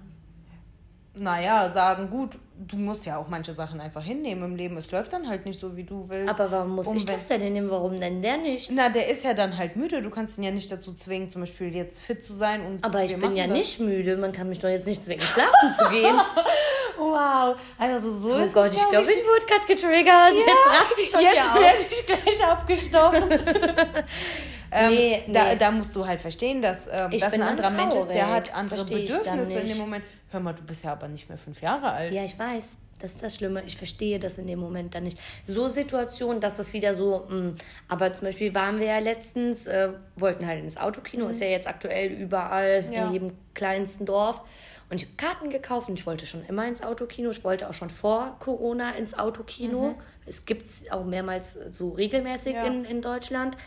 Naja, 1.18 1.72
sagen, 1.72 2.10
gut, 2.10 2.38
du 2.58 2.78
musst 2.78 3.06
ja 3.06 3.18
auch 3.18 3.28
manche 3.28 3.54
Sachen 3.54 3.80
einfach 3.80 4.04
hinnehmen 4.04 4.44
im 4.44 4.56
Leben. 4.56 4.78
Es 4.78 4.92
läuft 4.92 5.14
dann 5.14 5.28
halt 5.28 5.46
nicht 5.46 5.60
so, 5.60 5.76
wie 5.76 5.84
du 5.84 6.06
willst. 6.10 6.30
Aber 6.30 6.52
warum 6.52 6.76
muss 6.76 6.88
Und 6.88 6.98
ich 6.98 7.06
das 7.06 7.28
denn 7.28 7.42
hinnehmen? 7.42 7.70
Warum 7.70 8.00
denn 8.00 8.22
der 8.22 8.38
nicht? 8.38 8.72
Na, 8.72 8.90
der 8.90 9.10
ist 9.10 9.24
ja 9.24 9.34
dann 9.34 9.58
halt 9.58 9.75
müde. 9.75 10.01
Du 10.01 10.10
kannst 10.10 10.38
ihn 10.38 10.44
ja 10.44 10.51
nicht 10.51 10.72
dazu 10.72 10.94
zwingen, 10.94 11.29
zum 11.29 11.42
Beispiel 11.42 11.75
jetzt 11.75 12.00
fit 12.00 12.24
zu 12.24 12.34
sein. 12.34 12.66
Und 12.66 12.84
Aber 12.84 13.03
ich 13.03 13.18
bin 13.18 13.36
ja 13.36 13.46
das. 13.48 13.58
nicht 13.58 13.79
müde. 13.79 14.18
Man 14.18 14.32
kann 14.32 14.50
mich 14.50 14.60
doch 14.60 14.70
jetzt 14.70 14.88
nicht 14.88 15.03
zwingen, 15.03 15.24
schlafen 15.25 15.72
zu 15.77 15.90
gehen. 15.90 16.16
Wow, 16.98 17.55
also 17.77 18.12
so 18.18 18.34
Oh 18.34 18.38
ist 18.40 18.53
Gott, 18.53 18.70
es, 18.72 18.75
ich 18.75 18.90
glaube, 18.90 19.05
ich 19.12 19.24
wurde 19.25 19.46
gerade 19.46 19.66
getriggert. 19.68 20.34
Jetzt 20.34 20.70
raste 20.70 21.01
ich 21.01 21.10
schon 21.10 21.22
Jetzt 21.22 21.55
werde 21.55 21.86
ich 21.90 22.05
gleich 22.05 22.44
abgestochen. 22.50 23.31
ähm, 24.72 24.90
Nee, 24.92 25.24
Da, 25.27 25.44
nee. 25.46 25.55
da 25.58 25.72
musst 25.72 25.96
du 25.96 26.05
halt 26.05 26.22
verstehen, 26.22 26.62
dass 26.62 26.88
ähm, 26.88 27.12
Ich 27.12 27.22
das 27.22 27.31
bin 27.31 27.42
ein 27.42 27.50
anderer 27.50 27.70
Mensch 27.70 27.96
ist, 27.96 28.08
der 28.08 28.24
traurig. 28.24 28.34
hat 28.36 28.55
andere 28.55 28.77
Versteh 28.77 28.96
ich 29.00 29.10
Bedürfnisse 29.12 29.60
in 29.60 29.68
dem 29.68 29.77
Moment. 29.77 30.05
Hör 30.31 30.40
mal, 30.40 30.53
du 30.53 30.64
bist 30.64 30.84
ja 30.84 30.92
aber 30.94 31.08
nicht 31.08 31.29
mehr 31.29 31.38
fünf 31.38 31.62
Jahre 31.62 31.92
alt. 31.92 32.12
Ja, 32.14 32.24
ich 32.24 32.38
weiß. 32.38 32.77
Das 33.00 33.12
ist 33.12 33.24
das 33.24 33.36
Schlimme. 33.36 33.62
Ich 33.68 33.75
verstehe 33.75 34.20
das 34.20 34.38
in 34.38 34.48
dem 34.48 34.60
Moment 34.60 34.96
dann 34.96 35.03
nicht. 35.03 35.18
So 35.44 35.68
Situationen, 35.68 36.40
dass 36.40 36.60
es 36.60 36.72
wieder 36.72 36.94
so, 36.94 37.25
mh, 37.29 37.53
aber 37.90 38.14
zum 38.14 38.27
Beispiel 38.27 38.55
waren 38.55 38.79
wir 38.79 38.88
ja 38.88 39.00
letztens, 39.00 39.68
äh, 39.68 39.90
wollten 40.16 40.48
halt 40.48 40.62
ins 40.64 40.77
Autokino, 40.77 41.27
ist 41.27 41.42
ja 41.42 41.48
jetzt 41.48 41.68
aktuell 41.68 42.08
überall 42.12 42.86
Ja. 42.92 43.08
in 43.08 43.14
jedem 43.14 43.31
kleinsten 43.53 44.05
Dorf. 44.05 44.42
Und 44.90 45.02
ich 45.02 45.08
habe 45.08 45.16
Karten 45.18 45.50
gekauft 45.50 45.90
und 45.90 45.98
ich 46.00 46.06
wollte 46.06 46.26
schon 46.26 46.46
immer 46.46 46.68
ins 46.68 46.84
Autokino. 46.84 47.30
Ich 47.32 47.44
wollte 47.44 47.68
auch 47.68 47.74
schon 47.74 47.90
vor 47.90 48.36
Corona 48.40 48.92
ins 48.92 49.18
Autokino. 49.18 49.96
Es 50.28 50.46
gibt 50.46 50.66
es 50.68 50.84
auch 50.92 51.06
mehrmals 51.06 51.58
so 51.72 51.90
regelmäßig 51.90 52.54
Ja. 52.56 52.66
in, 52.66 52.86
in 52.86 53.02
Deutschland. 53.02 53.58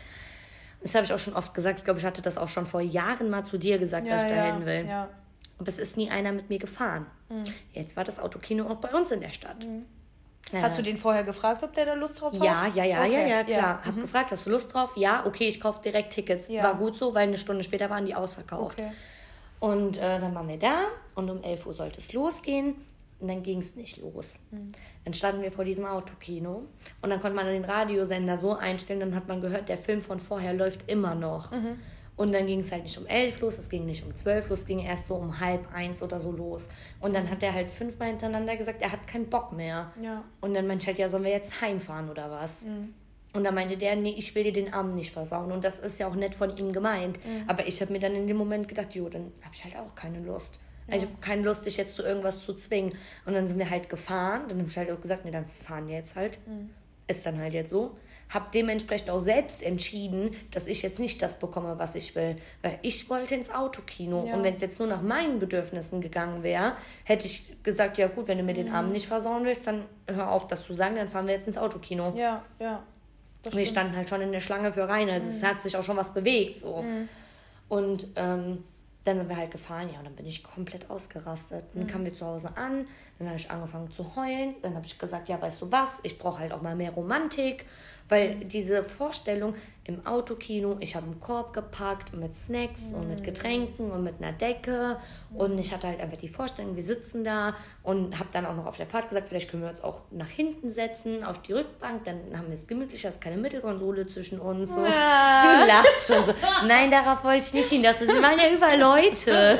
Das 0.81 0.95
habe 0.95 1.03
ich 1.05 1.11
auch 1.13 1.19
schon 1.19 1.35
oft 1.35 1.53
gesagt. 1.53 1.79
Ich 1.79 1.85
glaube, 1.85 1.99
ich 1.99 2.05
hatte 2.05 2.21
das 2.21 2.37
auch 2.37 2.47
schon 2.47 2.65
vor 2.65 2.79
Jahren 2.81 3.29
mal 3.29 3.43
zu 3.43 3.57
dir 3.57 3.77
gesagt, 3.79 4.09
dass 4.09 4.23
ich 4.23 4.29
da 4.29 4.45
hin 4.55 4.65
will. 4.65 4.85
Ja. 4.87 5.09
Aber 5.57 5.67
es 5.67 5.77
ist 5.77 5.97
nie 5.97 6.09
einer 6.09 6.31
mit 6.31 6.49
mir 6.49 6.57
gefahren. 6.59 7.05
Jetzt 7.73 7.97
war 7.97 8.05
das 8.05 8.17
Autokino 8.19 8.67
auch 8.69 8.77
bei 8.77 8.89
uns 8.93 9.11
in 9.11 9.19
der 9.19 9.33
Stadt. 9.33 9.67
Äh, 10.53 10.61
Hast 10.61 10.77
du 10.77 10.81
den 10.81 10.97
vorher 10.97 11.23
gefragt, 11.23 11.61
ob 11.63 11.73
der 11.73 11.85
da 11.85 11.93
Lust 11.95 12.21
drauf 12.21 12.33
hat? 12.33 12.41
ja, 12.43 12.65
ja, 12.73 12.83
ja, 12.85 13.01
Okay, 13.01 13.11
ja, 13.11 13.27
ja, 13.27 13.43
klar. 13.43 13.81
Hab 13.85 13.95
Mhm. 13.97 14.01
gefragt, 14.01 14.31
hast 14.31 14.45
du 14.45 14.49
Lust 14.51 14.73
drauf? 14.73 14.93
Ja, 14.95 15.25
okay, 15.27 15.47
ich 15.49 15.59
kaufe 15.61 15.81
direkt 15.81 16.13
Tickets. 16.13 16.47
Ja. 16.47 16.63
War 16.63 16.75
gut 16.75 16.97
so, 16.97 17.13
weil 17.13 17.27
eine 17.27 17.37
Stunde 17.37 17.63
später 17.63 17.89
waren 17.89 18.05
die 18.05 18.15
ausverkauft. 18.15 18.79
Okay. 18.79 18.89
Und 19.59 19.97
äh, 19.97 20.19
dann 20.19 20.33
waren 20.35 20.47
wir 20.47 20.57
da 20.57 20.83
und 21.15 21.29
um 21.29 21.43
11 21.43 21.65
Uhr 21.65 21.73
sollte 21.73 21.99
es 21.99 22.13
losgehen. 22.13 22.75
Und 23.19 23.27
dann 23.27 23.43
ging 23.43 23.59
es 23.59 23.75
nicht 23.75 23.97
los. 23.97 24.37
Mhm. 24.51 24.69
Dann 25.03 25.13
standen 25.13 25.41
wir 25.41 25.51
vor 25.51 25.65
diesem 25.65 25.85
Autokino 25.85 26.63
und 27.01 27.09
dann 27.09 27.19
konnte 27.19 27.35
man 27.35 27.45
den 27.47 27.65
Radiosender 27.65 28.37
so 28.37 28.55
einstellen, 28.55 29.01
dann 29.01 29.13
hat 29.13 29.27
man 29.27 29.41
gehört, 29.41 29.67
der 29.67 29.77
Film 29.77 29.99
von 29.99 30.19
vorher 30.19 30.53
läuft 30.53 30.89
immer 30.89 31.15
noch. 31.15 31.51
Mhm. 31.51 31.77
Und 32.15 32.33
dann 32.33 32.47
ging 32.47 32.59
es 32.59 32.71
halt 32.71 32.83
nicht 32.83 32.97
um 32.97 33.05
11 33.05 33.39
los, 33.39 33.57
es 33.57 33.69
ging 33.69 33.85
nicht 33.85 34.05
um 34.05 34.13
12 34.13 34.49
los, 34.49 34.59
es 34.59 34.65
ging 34.65 34.79
erst 34.79 35.07
so 35.07 35.15
um 35.15 35.39
halb 35.39 35.73
eins 35.73 36.01
oder 36.03 36.19
so 36.19 36.31
los. 36.31 36.67
Und 36.99 37.15
dann 37.15 37.29
hat 37.29 37.43
er 37.43 37.53
halt 37.53 37.71
fünfmal 37.71 38.09
hintereinander 38.09 38.57
gesagt, 38.57 38.81
er 38.81 38.91
hat 38.91 39.07
keinen 39.07 39.29
Bock 39.29 39.53
mehr. 39.53 39.93
Ja. 40.01 40.23
Und 40.41 40.53
dann 40.53 40.67
meinte 40.67 40.83
ich 40.83 40.87
halt, 40.87 40.99
ja, 40.99 41.07
sollen 41.07 41.23
wir 41.23 41.31
jetzt 41.31 41.61
heimfahren 41.61 42.09
oder 42.09 42.29
was? 42.29 42.65
Und 43.33 43.43
dann 43.43 43.53
meinte 43.53 43.77
der, 43.77 43.95
nee, 43.95 44.15
ich 44.17 44.33
will 44.33 44.43
dir 44.43 44.53
den 44.53 44.73
Abend 44.73 44.95
nicht 44.95 45.11
versauen. 45.11 45.51
Und 45.51 45.63
das 45.63 45.77
ist 45.77 45.99
ja 45.99 46.07
auch 46.07 46.15
nett 46.15 46.33
von 46.33 46.55
ihm 46.57 46.71
gemeint. 46.71 47.19
Aber 47.47 47.67
ich 47.67 47.79
habe 47.81 47.91
mir 47.93 47.99
dann 47.99 48.15
in 48.15 48.27
dem 48.27 48.37
Moment 48.37 48.67
gedacht, 48.67 48.95
jo, 48.95 49.07
dann 49.07 49.31
habe 49.41 49.53
ich 49.53 49.63
halt 49.63 49.77
auch 49.77 49.93
keine 49.93 50.19
Lust. 50.19 50.59
Also 50.87 51.05
Ich 51.05 51.11
habe 51.11 51.21
keine 51.21 51.43
Lust, 51.43 51.65
dich 51.65 51.77
jetzt 51.77 51.95
zu 51.95 52.03
irgendwas 52.03 52.41
zu 52.41 52.55
zwingen. 52.55 52.93
Und 53.25 53.33
dann 53.33 53.45
sind 53.45 53.59
wir 53.59 53.69
halt 53.69 53.89
gefahren. 53.89 54.43
Dann 54.47 54.57
habe 54.57 54.67
ich 54.67 54.77
halt 54.77 54.91
auch 54.91 54.99
gesagt, 54.99 55.25
nee, 55.25 55.31
dann 55.31 55.47
fahren 55.47 55.87
wir 55.87 55.95
jetzt 55.95 56.15
halt. 56.15 56.39
Ist 57.07 57.25
dann 57.25 57.39
halt 57.39 57.53
jetzt 57.53 57.69
so. 57.69 57.97
Hab 58.29 58.51
dementsprechend 58.51 59.09
auch 59.09 59.19
selbst 59.19 59.63
entschieden, 59.63 60.35
dass 60.51 60.67
ich 60.67 60.83
jetzt 60.83 60.99
nicht 60.99 61.21
das 61.21 61.39
bekomme, 61.39 61.79
was 61.79 61.95
ich 61.95 62.15
will. 62.15 62.35
Weil 62.61 62.77
ich 62.83 63.09
wollte 63.09 63.33
ins 63.35 63.49
Autokino. 63.49 64.25
Ja. 64.25 64.35
Und 64.35 64.43
wenn 64.43 64.53
es 64.55 64.61
jetzt 64.61 64.79
nur 64.79 64.87
nach 64.87 65.01
meinen 65.01 65.39
Bedürfnissen 65.39 66.01
gegangen 66.01 66.43
wäre, 66.43 66.73
hätte 67.03 67.25
ich 67.25 67.57
gesagt, 67.63 67.97
ja 67.97 68.07
gut, 68.07 68.27
wenn 68.27 68.37
du 68.37 68.43
mir 68.43 68.53
den 68.53 68.71
Abend 68.71 68.91
nicht 68.91 69.07
versauen 69.07 69.45
willst, 69.45 69.65
dann 69.65 69.85
hör 70.07 70.31
auf, 70.31 70.45
das 70.45 70.65
zu 70.65 70.73
sagen, 70.73 70.95
dann 70.95 71.07
fahren 71.07 71.25
wir 71.25 71.33
jetzt 71.33 71.47
ins 71.47 71.57
Autokino. 71.57 72.13
Ja, 72.15 72.43
ja. 72.59 72.83
Wir 73.51 73.65
standen 73.65 73.95
halt 73.95 74.09
schon 74.09 74.21
in 74.21 74.31
der 74.31 74.41
Schlange 74.41 74.73
für 74.73 74.87
rein, 74.87 75.09
also 75.09 75.27
es 75.27 75.43
hat 75.43 75.61
sich 75.61 75.77
auch 75.77 75.83
schon 75.83 75.97
was 75.97 76.13
bewegt. 76.13 76.57
So. 76.57 76.83
Und 77.69 78.07
ähm, 78.15 78.63
dann 79.05 79.17
sind 79.17 79.29
wir 79.29 79.37
halt 79.37 79.51
gefahren, 79.51 79.89
ja, 79.91 79.99
und 79.99 80.05
dann 80.05 80.15
bin 80.15 80.25
ich 80.25 80.43
komplett 80.43 80.89
ausgerastet. 80.89 81.63
Dann 81.73 81.87
kamen 81.87 82.05
wir 82.05 82.13
zu 82.13 82.25
Hause 82.25 82.51
an, 82.55 82.85
dann 83.17 83.27
habe 83.27 83.37
ich 83.37 83.49
angefangen 83.49 83.91
zu 83.91 84.15
heulen. 84.15 84.55
Dann 84.61 84.75
habe 84.75 84.85
ich 84.85 84.99
gesagt, 84.99 85.29
ja, 85.29 85.41
weißt 85.41 85.61
du 85.61 85.71
was, 85.71 85.99
ich 86.03 86.17
brauche 86.17 86.39
halt 86.39 86.51
auch 86.51 86.61
mal 86.61 86.75
mehr 86.75 86.91
Romantik, 86.91 87.65
weil 88.09 88.35
diese 88.35 88.83
Vorstellung 88.83 89.53
im 89.85 90.05
Autokino, 90.05 90.77
ich 90.79 90.95
habe 90.95 91.05
einen 91.05 91.19
Korb 91.19 91.53
gepackt 91.53 92.13
mit 92.13 92.35
Snacks 92.35 92.91
und 92.93 93.07
mit 93.07 93.23
Getränken 93.23 93.91
und 93.91 94.03
mit 94.03 94.15
einer 94.21 94.33
Decke 94.33 94.97
und 95.33 95.57
ich 95.57 95.73
hatte 95.73 95.87
halt 95.87 95.99
einfach 95.99 96.17
die 96.17 96.27
Vorstellung, 96.27 96.75
wir 96.75 96.83
sitzen 96.83 97.23
da 97.23 97.55
und 97.83 98.19
habe 98.19 98.29
dann 98.33 98.45
auch 98.45 98.55
noch 98.55 98.65
auf 98.65 98.77
der 98.77 98.85
Fahrt 98.85 99.09
gesagt, 99.09 99.29
vielleicht 99.29 99.49
können 99.49 99.63
wir 99.63 99.69
uns 99.69 99.81
auch 99.81 100.01
nach 100.11 100.27
hinten 100.27 100.69
setzen, 100.69 101.23
auf 101.23 101.41
die 101.41 101.53
Rückbank, 101.53 102.03
dann 102.03 102.19
haben 102.35 102.47
wir 102.47 102.53
es 102.53 102.67
gemütlich, 102.67 103.01
da 103.01 103.09
ist 103.09 103.21
keine 103.21 103.37
Mittelkonsole 103.37 104.05
zwischen 104.07 104.39
uns. 104.39 104.73
So. 104.73 104.83
Ja. 104.83 105.61
Du 105.61 105.67
lachst 105.67 106.13
schon 106.13 106.25
so. 106.25 106.33
Nein, 106.67 106.91
darauf 106.91 107.23
wollte 107.23 107.45
ich 107.45 107.53
nicht 107.53 107.69
hin. 107.69 107.83
Das 107.83 107.99
sind 107.99 108.09
waren 108.21 108.37
ja 108.37 108.51
über 108.51 108.77
Leute. 108.95 109.59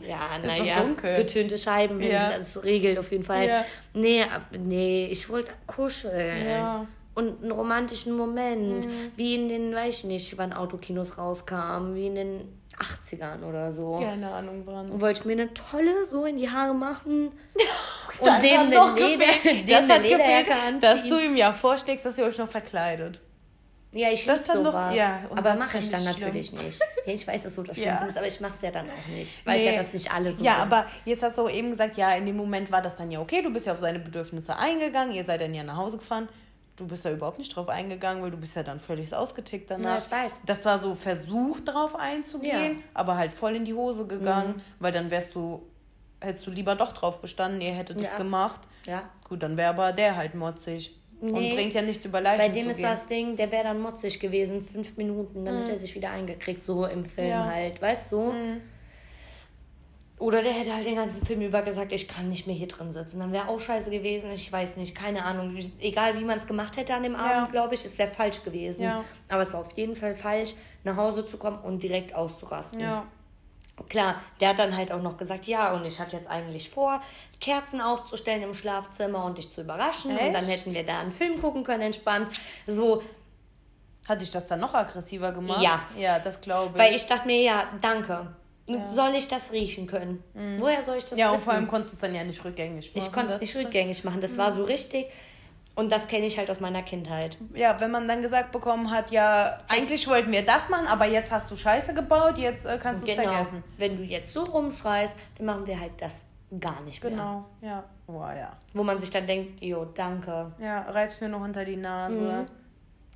Ja, 0.00 0.18
naja. 0.44 0.80
dunkel. 0.80 1.16
Getönte 1.16 1.58
Scheiben, 1.58 2.00
Ja. 2.00 2.30
das 2.36 2.62
regelt 2.64 2.98
auf 2.98 3.10
jeden 3.10 3.22
Fall. 3.24 3.46
Ja. 3.48 3.64
Nee, 3.92 4.24
nee, 4.58 5.08
ich 5.10 5.28
wollte 5.28 5.52
kuscheln. 5.66 6.46
Ja. 6.48 6.78
Mhm. 6.78 6.88
Und 7.16 7.42
einen 7.42 7.52
romantischen 7.52 8.16
Moment. 8.16 8.88
Wie 9.16 9.36
in 9.36 9.48
den, 9.48 9.72
weiß 9.74 9.98
ich 9.98 10.04
nicht, 10.04 10.36
wann 10.36 10.52
Autokinos 10.52 11.16
rauskamen. 11.16 11.94
Wie 11.94 12.06
in 12.08 12.16
den 12.16 12.58
80ern 12.76 13.44
oder 13.48 13.70
so. 13.70 14.00
Keine 14.00 14.28
Ahnung, 14.32 14.62
wann. 14.64 14.90
Und 14.90 15.00
wollte 15.00 15.20
ich 15.20 15.24
mir 15.24 15.34
eine 15.34 15.54
tolle 15.54 16.04
so 16.06 16.24
in 16.24 16.36
die 16.36 16.50
Haare 16.50 16.74
machen. 16.74 17.30
Und 18.20 18.42
dem 18.42 18.68
noch 18.70 18.96
Leder, 18.96 19.26
dem 19.44 19.64
Das 19.64 19.88
hat 19.88 20.02
Lederjacke 20.02 20.52
anziehen. 20.54 20.80
dass 20.80 21.02
du 21.06 21.18
ihm 21.20 21.36
ja 21.36 21.52
vorschlägst, 21.52 22.04
dass 22.04 22.18
ihr 22.18 22.24
euch 22.24 22.38
noch 22.38 22.48
verkleidet. 22.48 23.20
Ja, 23.94 24.10
ich 24.10 24.26
liebe 24.26 24.40
dann 24.46 24.64
doch- 24.64 24.72
sowas. 24.72 24.94
ja, 24.94 25.20
aber 25.34 25.54
mache 25.54 25.78
ich 25.78 25.88
dann 25.88 26.00
schlimm. 26.02 26.12
natürlich 26.14 26.52
nicht. 26.52 26.80
Ja, 27.06 27.12
ich 27.12 27.26
weiß, 27.26 27.44
dass 27.44 27.54
du 27.54 27.62
das 27.62 27.76
schlimm 27.76 27.88
Ja. 27.88 27.96
findest, 27.98 28.18
aber 28.18 28.26
ich 28.26 28.40
mache 28.40 28.52
es 28.54 28.60
ja 28.62 28.70
dann 28.70 28.86
auch 28.90 29.06
nicht. 29.08 29.38
Ich 29.40 29.46
weiß 29.46 29.62
Nee. 29.62 29.72
ja, 29.72 29.78
dass 29.78 29.92
nicht 29.92 30.12
alle 30.12 30.32
so 30.32 30.42
Ja, 30.44 30.54
sind. 30.54 30.62
aber 30.62 30.86
jetzt 31.04 31.22
hast 31.22 31.38
du 31.38 31.48
eben 31.48 31.70
gesagt, 31.70 31.96
ja, 31.96 32.10
in 32.14 32.26
dem 32.26 32.36
Moment 32.36 32.70
war 32.72 32.82
das 32.82 32.96
dann 32.96 33.10
ja 33.10 33.20
okay, 33.20 33.40
du 33.42 33.52
bist 33.52 33.66
ja 33.66 33.72
auf 33.72 33.78
seine 33.78 34.00
Bedürfnisse 34.00 34.56
eingegangen, 34.56 35.14
ihr 35.14 35.22
seid 35.24 35.40
dann 35.40 35.54
ja 35.54 35.62
nach 35.62 35.76
Hause 35.76 35.98
gefahren. 35.98 36.28
Du 36.76 36.88
bist 36.88 37.04
da 37.04 37.12
überhaupt 37.12 37.38
nicht 37.38 37.54
drauf 37.54 37.68
eingegangen, 37.68 38.20
weil 38.20 38.32
du 38.32 38.36
bist 38.36 38.56
ja 38.56 38.64
dann 38.64 38.80
völlig 38.80 39.14
ausgetickt 39.14 39.70
danach. 39.70 39.98
Ja, 39.98 40.04
ich 40.04 40.10
weiß. 40.10 40.40
Das 40.44 40.64
war 40.64 40.80
so 40.80 40.96
Versuch 40.96 41.60
drauf 41.60 41.94
einzugehen, 41.94 42.78
Ja. 42.78 42.84
aber 42.94 43.16
halt 43.16 43.32
voll 43.32 43.54
in 43.54 43.64
die 43.64 43.74
Hose 43.74 44.08
gegangen, 44.08 44.56
Mhm. 44.56 44.62
weil 44.80 44.90
dann 44.90 45.08
wärst 45.12 45.36
du, 45.36 45.62
hättest 46.20 46.48
du 46.48 46.50
lieber 46.50 46.74
doch 46.74 46.92
drauf 46.92 47.20
bestanden, 47.20 47.60
ihr 47.60 47.72
hättet 47.72 48.00
das 48.00 48.10
Ja. 48.10 48.16
gemacht. 48.18 48.60
Ja. 48.86 49.02
Gut, 49.28 49.44
dann 49.44 49.56
wäre 49.56 49.68
aber 49.70 49.92
der 49.92 50.16
halt 50.16 50.34
motzig. 50.34 50.98
Und 51.32 51.32
Nee. 51.40 51.54
bringt 51.54 51.72
ja 51.74 51.82
nichts 51.82 52.04
über 52.04 52.20
Leichen 52.20 52.38
Bei 52.38 52.48
dem 52.48 52.68
ist 52.68 52.76
gehen. 52.76 52.84
das 52.86 53.06
Ding, 53.06 53.36
der 53.36 53.50
wäre 53.50 53.64
dann 53.64 53.80
motzig 53.80 54.20
gewesen, 54.20 54.60
fünf 54.60 54.96
Minuten, 54.96 55.44
dann 55.44 55.58
hätte 55.58 55.70
er 55.72 55.78
sich 55.78 55.94
wieder 55.94 56.10
eingekriegt, 56.10 56.62
so 56.62 56.84
im 56.86 57.04
Film 57.04 57.28
Ja. 57.28 57.46
halt, 57.46 57.80
weißt 57.80 58.12
du? 58.12 58.32
Oder 60.20 60.42
der 60.42 60.52
hätte 60.52 60.72
halt 60.74 60.86
den 60.86 60.94
ganzen 60.94 61.26
Film 61.26 61.40
über 61.40 61.62
gesagt, 61.62 61.90
ich 61.92 62.06
kann 62.06 62.28
nicht 62.28 62.46
mehr 62.46 62.54
hier 62.54 62.68
drin 62.68 62.92
sitzen. 62.92 63.18
Dann 63.18 63.32
wäre 63.32 63.48
auch 63.48 63.58
scheiße 63.58 63.90
gewesen, 63.90 64.30
ich 64.32 64.50
weiß 64.50 64.76
nicht, 64.76 64.94
keine 64.94 65.24
Ahnung. 65.24 65.56
Egal 65.80 66.18
wie 66.18 66.24
man 66.24 66.38
es 66.38 66.46
gemacht 66.46 66.76
hätte 66.76 66.94
an 66.94 67.02
dem 67.02 67.16
Abend, 67.16 67.50
glaube 67.52 67.74
ich, 67.74 67.84
es 67.84 67.98
wäre 67.98 68.08
falsch 68.08 68.42
gewesen. 68.44 68.82
Ja. 68.82 69.04
Aber 69.28 69.42
es 69.42 69.52
war 69.52 69.60
auf 69.60 69.72
jeden 69.76 69.96
Fall 69.96 70.14
falsch, 70.14 70.54
nach 70.84 70.96
Hause 70.96 71.26
zu 71.26 71.36
kommen 71.36 71.58
und 71.58 71.82
direkt 71.82 72.14
auszurasten. 72.14 72.80
Ja. 72.80 73.06
Klar, 73.88 74.14
der 74.40 74.50
hat 74.50 74.58
dann 74.58 74.76
halt 74.76 74.92
auch 74.92 75.02
noch 75.02 75.16
gesagt, 75.16 75.46
ja, 75.46 75.72
und 75.72 75.84
ich 75.84 75.98
hatte 75.98 76.16
jetzt 76.16 76.28
eigentlich 76.28 76.70
vor, 76.70 77.00
Kerzen 77.40 77.80
aufzustellen 77.80 78.42
im 78.42 78.54
Schlafzimmer 78.54 79.24
und 79.24 79.36
dich 79.38 79.50
zu 79.50 79.62
überraschen. 79.62 80.12
Und 80.12 80.18
dann 80.32 80.48
Echt? 80.48 80.60
hätten 80.60 80.74
wir 80.74 80.84
da 80.84 81.00
einen 81.00 81.10
Film 81.10 81.40
gucken 81.40 81.64
können, 81.64 81.82
entspannt. 81.82 82.28
So, 82.66 83.02
Hat 84.08 84.20
dich 84.20 84.30
das 84.30 84.46
dann 84.46 84.60
noch 84.60 84.74
aggressiver 84.74 85.32
gemacht? 85.32 85.62
Ja. 85.62 85.80
Ja, 85.98 86.18
das 86.18 86.40
glaube 86.40 86.72
ich. 86.74 86.78
weil 86.78 86.94
ich 86.94 87.06
dachte 87.06 87.26
mir, 87.26 87.40
ja, 87.42 87.64
danke. 87.80 88.34
Soll 88.88 89.14
ich 89.14 89.28
das 89.28 89.52
riechen 89.52 89.86
können? 89.86 90.22
Woher 90.58 90.82
soll 90.82 90.96
ich 90.96 91.04
das 91.04 91.18
ja, 91.18 91.28
und 91.28 91.34
wissen? 91.34 91.44
vor 91.44 91.52
allem 91.54 91.68
konntest 91.68 91.92
du 91.92 91.96
es 91.96 92.00
dann 92.00 92.14
ja 92.14 92.24
nicht 92.24 92.42
rückgängig 92.44 92.94
machen. 92.94 92.98
ich 93.06 93.12
konnte 93.12 93.34
es 93.34 93.40
nicht 93.40 93.56
rückgängig 93.56 94.04
machen. 94.04 94.20
Das 94.20 94.38
war 94.38 94.54
so 94.54 94.62
richtig. 94.62 95.06
Und 95.76 95.90
das 95.90 96.06
kenne 96.06 96.24
ich 96.26 96.38
halt 96.38 96.50
aus 96.50 96.60
meiner 96.60 96.82
Kindheit. 96.82 97.36
Ja, 97.52 97.78
wenn 97.80 97.90
man 97.90 98.06
dann 98.06 98.22
gesagt 98.22 98.52
bekommen 98.52 98.90
hat, 98.92 99.10
ja, 99.10 99.54
eigentlich 99.68 100.06
wollten 100.06 100.30
wir 100.30 100.44
das 100.46 100.68
machen, 100.68 100.86
aber 100.86 101.06
jetzt 101.06 101.32
hast 101.32 101.50
du 101.50 101.56
Scheiße 101.56 101.94
gebaut, 101.94 102.38
jetzt 102.38 102.64
äh, 102.64 102.78
kannst 102.80 103.04
du 103.04 103.10
es 103.10 103.16
Genau. 103.16 103.30
vergessen. 103.32 103.64
Wenn 103.76 103.96
du 103.96 104.04
jetzt 104.04 104.32
so 104.32 104.44
rumschreist, 104.44 105.16
dann 105.36 105.46
machen 105.46 105.66
wir 105.66 105.80
halt 105.80 105.92
das 106.00 106.24
gar 106.60 106.80
nicht 106.82 107.02
mehr. 107.02 107.10
Genau, 107.12 107.44
ja. 107.60 107.82
Boah, 108.06 108.32
ja. 108.32 108.52
Wo 108.72 108.84
man 108.84 109.00
sich 109.00 109.10
dann 109.10 109.26
denkt, 109.26 109.60
jo, 109.62 109.84
danke. 109.86 110.52
Ja, 110.60 110.82
reibst 110.82 111.20
mir 111.20 111.28
noch 111.28 111.40
unter 111.40 111.64
die 111.64 111.76
Nase. 111.76 112.14
Mhm. 112.14 112.46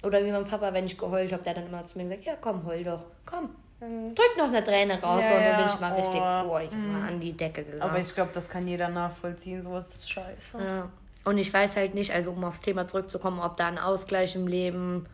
Oder 0.05 0.25
wie 0.25 0.33
mein 0.33 0.45
Papa, 0.45 0.73
wenn 0.73 0.87
ich 0.87 0.97
geheult 0.99 1.33
habe, 1.33 1.43
der 1.43 1.51
hat 1.51 1.59
dann 1.59 1.67
immer 1.69 1.85
zu 1.85 1.97
mir 1.99 2.05
gesagt, 2.05 2.25
ja 2.25 2.35
komm, 2.41 2.65
heul 2.67 2.83
doch, 2.83 3.05
komm. 3.25 3.51
Drück 3.81 4.37
noch 4.37 4.49
eine 4.49 4.65
Träne 4.65 5.01
raus 5.01 5.23
Ja, 5.29 5.37
und 5.37 5.45
dann 5.45 5.57
bin 5.59 5.67
ich 5.67 5.81
mal 5.81 5.93
richtig 5.93 6.21
Oh, 6.21 6.49
froh. 6.49 6.59
Ich 6.59 6.73
mal 6.73 7.09
an 7.11 7.21
die 7.21 7.33
Decke 7.33 7.63
gegangen. 7.63 7.83
Aber 7.83 7.99
ich 8.01 8.13
glaube, 8.13 8.33
das 8.35 8.49
kann 8.49 8.67
jeder 8.67 8.89
nachvollziehen, 8.89 9.63
sowas 9.63 9.95
ist 9.95 10.11
scheiße. 10.11 10.59
ja. 10.69 10.89
Und 11.25 11.39
ich 11.39 11.53
weiß 11.53 11.77
halt 11.77 11.95
nicht, 11.95 12.13
also 12.13 12.31
um 12.33 12.45
aufs 12.45 12.61
Thema 12.61 12.87
zurückzukommen, 12.87 13.41
ob 13.41 13.57
da 13.57 13.67
ein 13.67 13.79
Ausgleich 13.79 14.35
im 14.37 14.47
Leben 14.47 15.05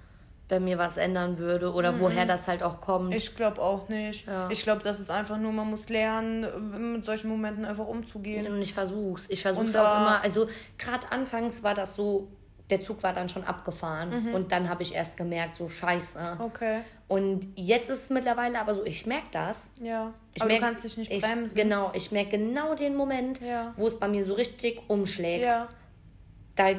bei 0.47 0.61
mir 0.61 0.77
was 0.77 0.99
ändern 0.99 1.39
würde 1.39 1.73
oder 1.73 1.99
woher 2.01 2.27
das 2.27 2.47
halt 2.49 2.63
auch 2.63 2.81
kommt. 2.83 3.07
Mhm. 3.07 3.13
Ich 3.17 3.35
glaube 3.35 3.63
auch 3.63 3.89
nicht. 3.89 4.27
Ja. 4.27 4.49
Ich 4.51 4.63
glaube, 4.63 4.83
das 4.83 5.01
ist 5.01 5.11
einfach 5.11 5.39
nur, 5.39 5.53
man 5.53 5.71
muss 5.71 5.89
lernen, 5.89 6.93
mit 6.93 7.05
solchen 7.05 7.31
Momenten 7.31 7.65
einfach 7.65 7.87
umzugehen. 7.87 8.47
Und 8.47 8.61
ich 8.61 8.75
versuch's. 8.75 9.27
Ich 9.31 9.41
versuch's 9.41 9.75
Und 9.75 9.81
auch 9.81 9.97
immer. 9.97 10.23
Also 10.23 10.47
gerade 10.77 11.11
anfangs 11.11 11.63
war 11.63 11.75
das 11.75 11.95
so, 11.95 12.29
der 12.69 12.83
Zug 12.83 13.03
war 13.03 13.15
dann 13.15 13.31
schon 13.31 13.45
abgefahren. 13.45 14.27
Mhm. 14.29 14.35
Und 14.35 14.53
dann 14.53 14.69
habe 14.69 14.83
ich 14.83 14.95
erst 14.95 15.17
gemerkt, 15.17 15.55
so 15.55 15.69
scheiße. 15.69 16.37
Okay. 16.39 16.81
Und 17.09 17.47
jetzt 17.57 17.89
ist 17.89 18.03
es 18.03 18.11
mittlerweile 18.11 18.61
aber 18.61 18.75
so, 18.75 18.85
ich 18.85 19.07
merke 19.07 19.27
das. 19.33 19.71
Ja. 19.83 20.13
Ich 20.35 20.43
aber 20.43 20.51
merk- 20.51 20.61
du 20.61 20.67
kannst 20.67 20.85
dich 20.85 20.97
nicht 20.99 21.11
ich, 21.11 21.25
bremsen. 21.25 21.55
Genau, 21.57 21.91
ich 21.95 22.13
merke 22.13 22.37
genau 22.39 22.75
den 22.75 22.95
Moment, 22.97 23.41
Ja. 23.41 23.73
wo 23.79 23.87
es 23.87 23.99
bei 23.99 24.09
mir 24.09 24.23
so 24.23 24.35
richtig 24.35 24.83
umschlägt. 24.89 25.47
Ja. 25.47 25.69
Da, 26.57 26.71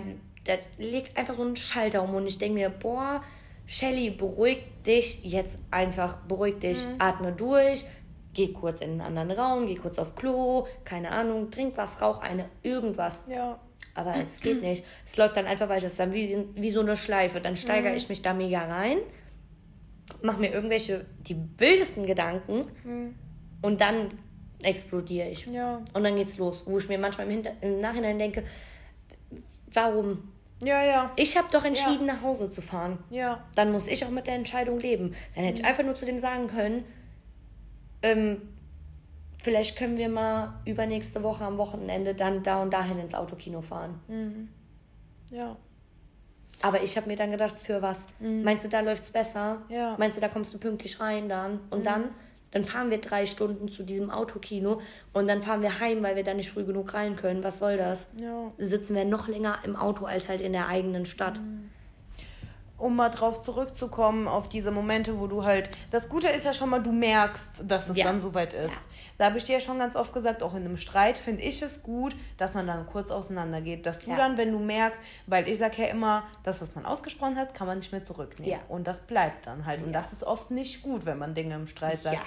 da 0.45 0.53
legt 0.77 1.17
einfach 1.17 1.33
so 1.35 1.43
ein 1.43 1.55
Schalter 1.55 2.03
um 2.03 2.15
und 2.15 2.25
ich 2.27 2.37
denke 2.37 2.55
mir, 2.55 2.69
boah, 2.69 3.21
Shelly, 3.65 4.11
beruhig 4.11 4.59
dich 4.85 5.19
jetzt 5.23 5.57
einfach, 5.71 6.17
beruhig 6.27 6.59
dich, 6.59 6.85
Mhm. 6.85 6.95
atme 6.99 7.31
durch, 7.31 7.85
geh 8.33 8.49
kurz 8.53 8.79
in 8.81 9.01
einen 9.01 9.17
anderen 9.17 9.31
Raum, 9.31 9.65
geh 9.65 9.75
kurz 9.75 9.97
auf 9.97 10.15
Klo, 10.15 10.67
keine 10.83 11.11
Ahnung, 11.11 11.49
trink 11.51 11.75
was, 11.77 12.01
rauch 12.01 12.21
eine, 12.21 12.49
irgendwas. 12.63 13.23
Ja. 13.27 13.59
Aber 13.95 14.13
es 14.15 14.39
geht 14.41 14.61
nicht. 14.61 14.83
Es 15.05 15.15
läuft 15.17 15.37
dann 15.37 15.45
einfach 15.45 15.69
weiter. 15.69 15.87
Es 15.87 15.93
ist 15.93 15.99
dann 15.99 16.13
wie, 16.13 16.37
wie 16.55 16.69
so 16.69 16.81
eine 16.81 16.97
Schleife. 16.97 17.39
Dann 17.39 17.55
steigere 17.55 17.91
Mhm. 17.91 17.97
ich 17.97 18.09
mich 18.09 18.21
da 18.21 18.33
mega 18.33 18.59
rein, 18.65 18.97
mache 20.21 20.39
mir 20.41 20.51
irgendwelche, 20.51 21.05
die 21.21 21.37
wildesten 21.57 22.05
Gedanken 22.05 22.65
und 23.61 23.81
dann 23.81 24.09
explodiere 24.63 25.29
ich. 25.29 25.47
Mhm. 25.47 25.53
Ja. 25.53 25.81
Und 25.93 26.03
dann 26.03 26.15
geht's 26.17 26.37
los. 26.37 26.63
Wo 26.67 26.77
ich 26.77 26.87
mir 26.89 26.99
manchmal 26.99 27.25
im, 27.27 27.33
Hinter 27.33 27.51
im 27.61 27.77
Nachhinein 27.79 28.19
denke, 28.19 28.43
warum? 29.75 30.31
Ja, 30.63 30.83
ja. 30.83 31.11
Ich 31.17 31.37
habe 31.37 31.47
doch 31.51 31.63
entschieden, 31.65 32.05
nach 32.05 32.21
Hause 32.21 32.49
zu 32.49 32.61
fahren. 32.61 32.97
Ja. 33.09 33.43
Dann 33.55 33.71
muss 33.71 33.87
ich 33.87 34.05
auch 34.05 34.09
mit 34.09 34.25
der 34.27 34.35
Entscheidung 34.35 34.79
leben. 34.79 35.13
Dann 35.35 35.43
hätte 35.43 35.61
Mhm. 35.61 35.65
ich 35.65 35.69
einfach 35.69 35.83
nur 35.83 35.95
zu 35.95 36.05
dem 36.05 36.17
sagen 36.17 36.47
können, 36.47 36.85
ähm, 38.01 38.41
vielleicht 39.43 39.77
können 39.77 39.97
wir 39.97 40.09
mal 40.09 40.53
übernächste 40.65 41.23
Woche 41.23 41.43
am 41.45 41.57
Wochenende 41.57 42.15
dann 42.15 42.41
da 42.43 42.61
und 42.61 42.73
dahin 42.73 42.99
ins 42.99 43.13
Autokino 43.13 43.61
fahren. 43.61 43.99
Ja. 45.31 45.55
Aber 46.61 46.81
ich 46.81 46.95
habe 46.97 47.07
mir 47.07 47.17
dann 47.17 47.31
gedacht, 47.31 47.59
für 47.59 47.81
was? 47.81 48.07
Meinst 48.19 48.63
du, 48.63 48.69
da 48.69 48.79
läuft's 48.79 49.11
besser? 49.11 49.61
Mhm. 49.67 49.75
Ja. 49.75 49.91
Mhm. 49.91 49.95
Meinst 49.99 50.17
du, 50.17 50.21
da 50.21 50.29
kommst 50.29 50.53
du 50.53 50.57
pünktlich 50.57 50.99
rein 50.99 51.27
dann? 51.29 51.59
Und 51.69 51.85
dann? 51.85 52.05
Dann 52.51 52.63
fahren 52.63 52.89
wir 52.89 52.99
drei 52.99 53.25
Stunden 53.25 53.67
zu 53.67 53.83
diesem 53.83 54.09
Autokino 54.09 54.81
und 55.13 55.27
dann 55.27 55.41
fahren 55.41 55.61
wir 55.61 55.79
heim, 55.79 56.03
weil 56.03 56.15
wir 56.15 56.23
da 56.23 56.33
nicht 56.33 56.49
früh 56.49 56.63
genug 56.63 56.93
rein 56.93 57.15
können. 57.15 57.43
Was 57.43 57.59
soll 57.59 57.77
das? 57.77 58.07
Ja. 58.21 58.53
Sitzen 58.57 58.95
wir 58.95 59.05
noch 59.05 59.27
länger 59.27 59.59
im 59.63 59.75
Auto 59.75 60.05
als 60.05 60.29
halt 60.29 60.41
in 60.41 60.53
der 60.53 60.67
eigenen 60.67 61.05
Stadt. 61.05 61.41
Mhm. 61.41 61.71
Um 62.85 62.95
mal 62.95 63.09
drauf 63.09 63.39
zurückzukommen, 63.41 64.27
auf 64.27 64.47
diese 64.47 64.69
Momente, 64.71 65.19
wo 65.19 65.25
du 65.27 65.43
halt. 65.43 65.69
Das 65.89 66.07
Gute 66.07 66.27
ist 66.27 66.45
ja 66.45 66.53
schon 66.53 66.69
mal, 66.69 66.81
du 66.83 66.91
merkst, 66.91 67.63
dass 67.67 67.89
es 67.89 67.97
Ja. 67.97 68.05
dann 68.05 68.19
soweit 68.19 68.53
ist. 68.53 68.73
Ja. 68.73 68.79
Da 69.17 69.25
habe 69.25 69.37
ich 69.37 69.43
dir 69.45 69.53
ja 69.53 69.59
schon 69.59 69.79
ganz 69.79 69.95
oft 69.95 70.13
gesagt, 70.13 70.43
auch 70.43 70.53
in 70.53 70.65
einem 70.65 70.77
Streit 70.77 71.17
finde 71.17 71.41
ich 71.41 71.61
es 71.61 71.81
gut, 71.81 72.15
dass 72.37 72.53
man 72.53 72.67
dann 72.67 72.85
kurz 72.85 73.09
auseinander 73.11 73.61
geht. 73.61 73.85
Dass 73.85 74.01
du 74.01 74.11
Ja. 74.11 74.17
dann, 74.17 74.37
wenn 74.37 74.51
du 74.51 74.59
merkst, 74.59 74.99
weil 75.25 75.47
ich 75.47 75.57
sage 75.57 75.81
ja 75.83 75.87
immer, 75.87 76.23
das, 76.43 76.61
was 76.61 76.75
man 76.75 76.85
ausgesprochen 76.85 77.37
hat, 77.37 77.53
kann 77.55 77.65
man 77.65 77.79
nicht 77.79 77.91
mehr 77.91 78.03
zurücknehmen. 78.03 78.59
Und 78.67 78.85
das 78.87 79.01
bleibt 79.01 79.47
dann 79.47 79.65
halt. 79.65 79.81
Und 79.83 79.91
das 79.93 80.13
ist 80.13 80.23
oft 80.23 80.51
nicht 80.51 80.83
gut, 80.83 81.05
wenn 81.05 81.17
man 81.17 81.33
Dinge 81.33 81.55
im 81.55 81.65
Streit 81.67 82.01
sagt. 82.01 82.21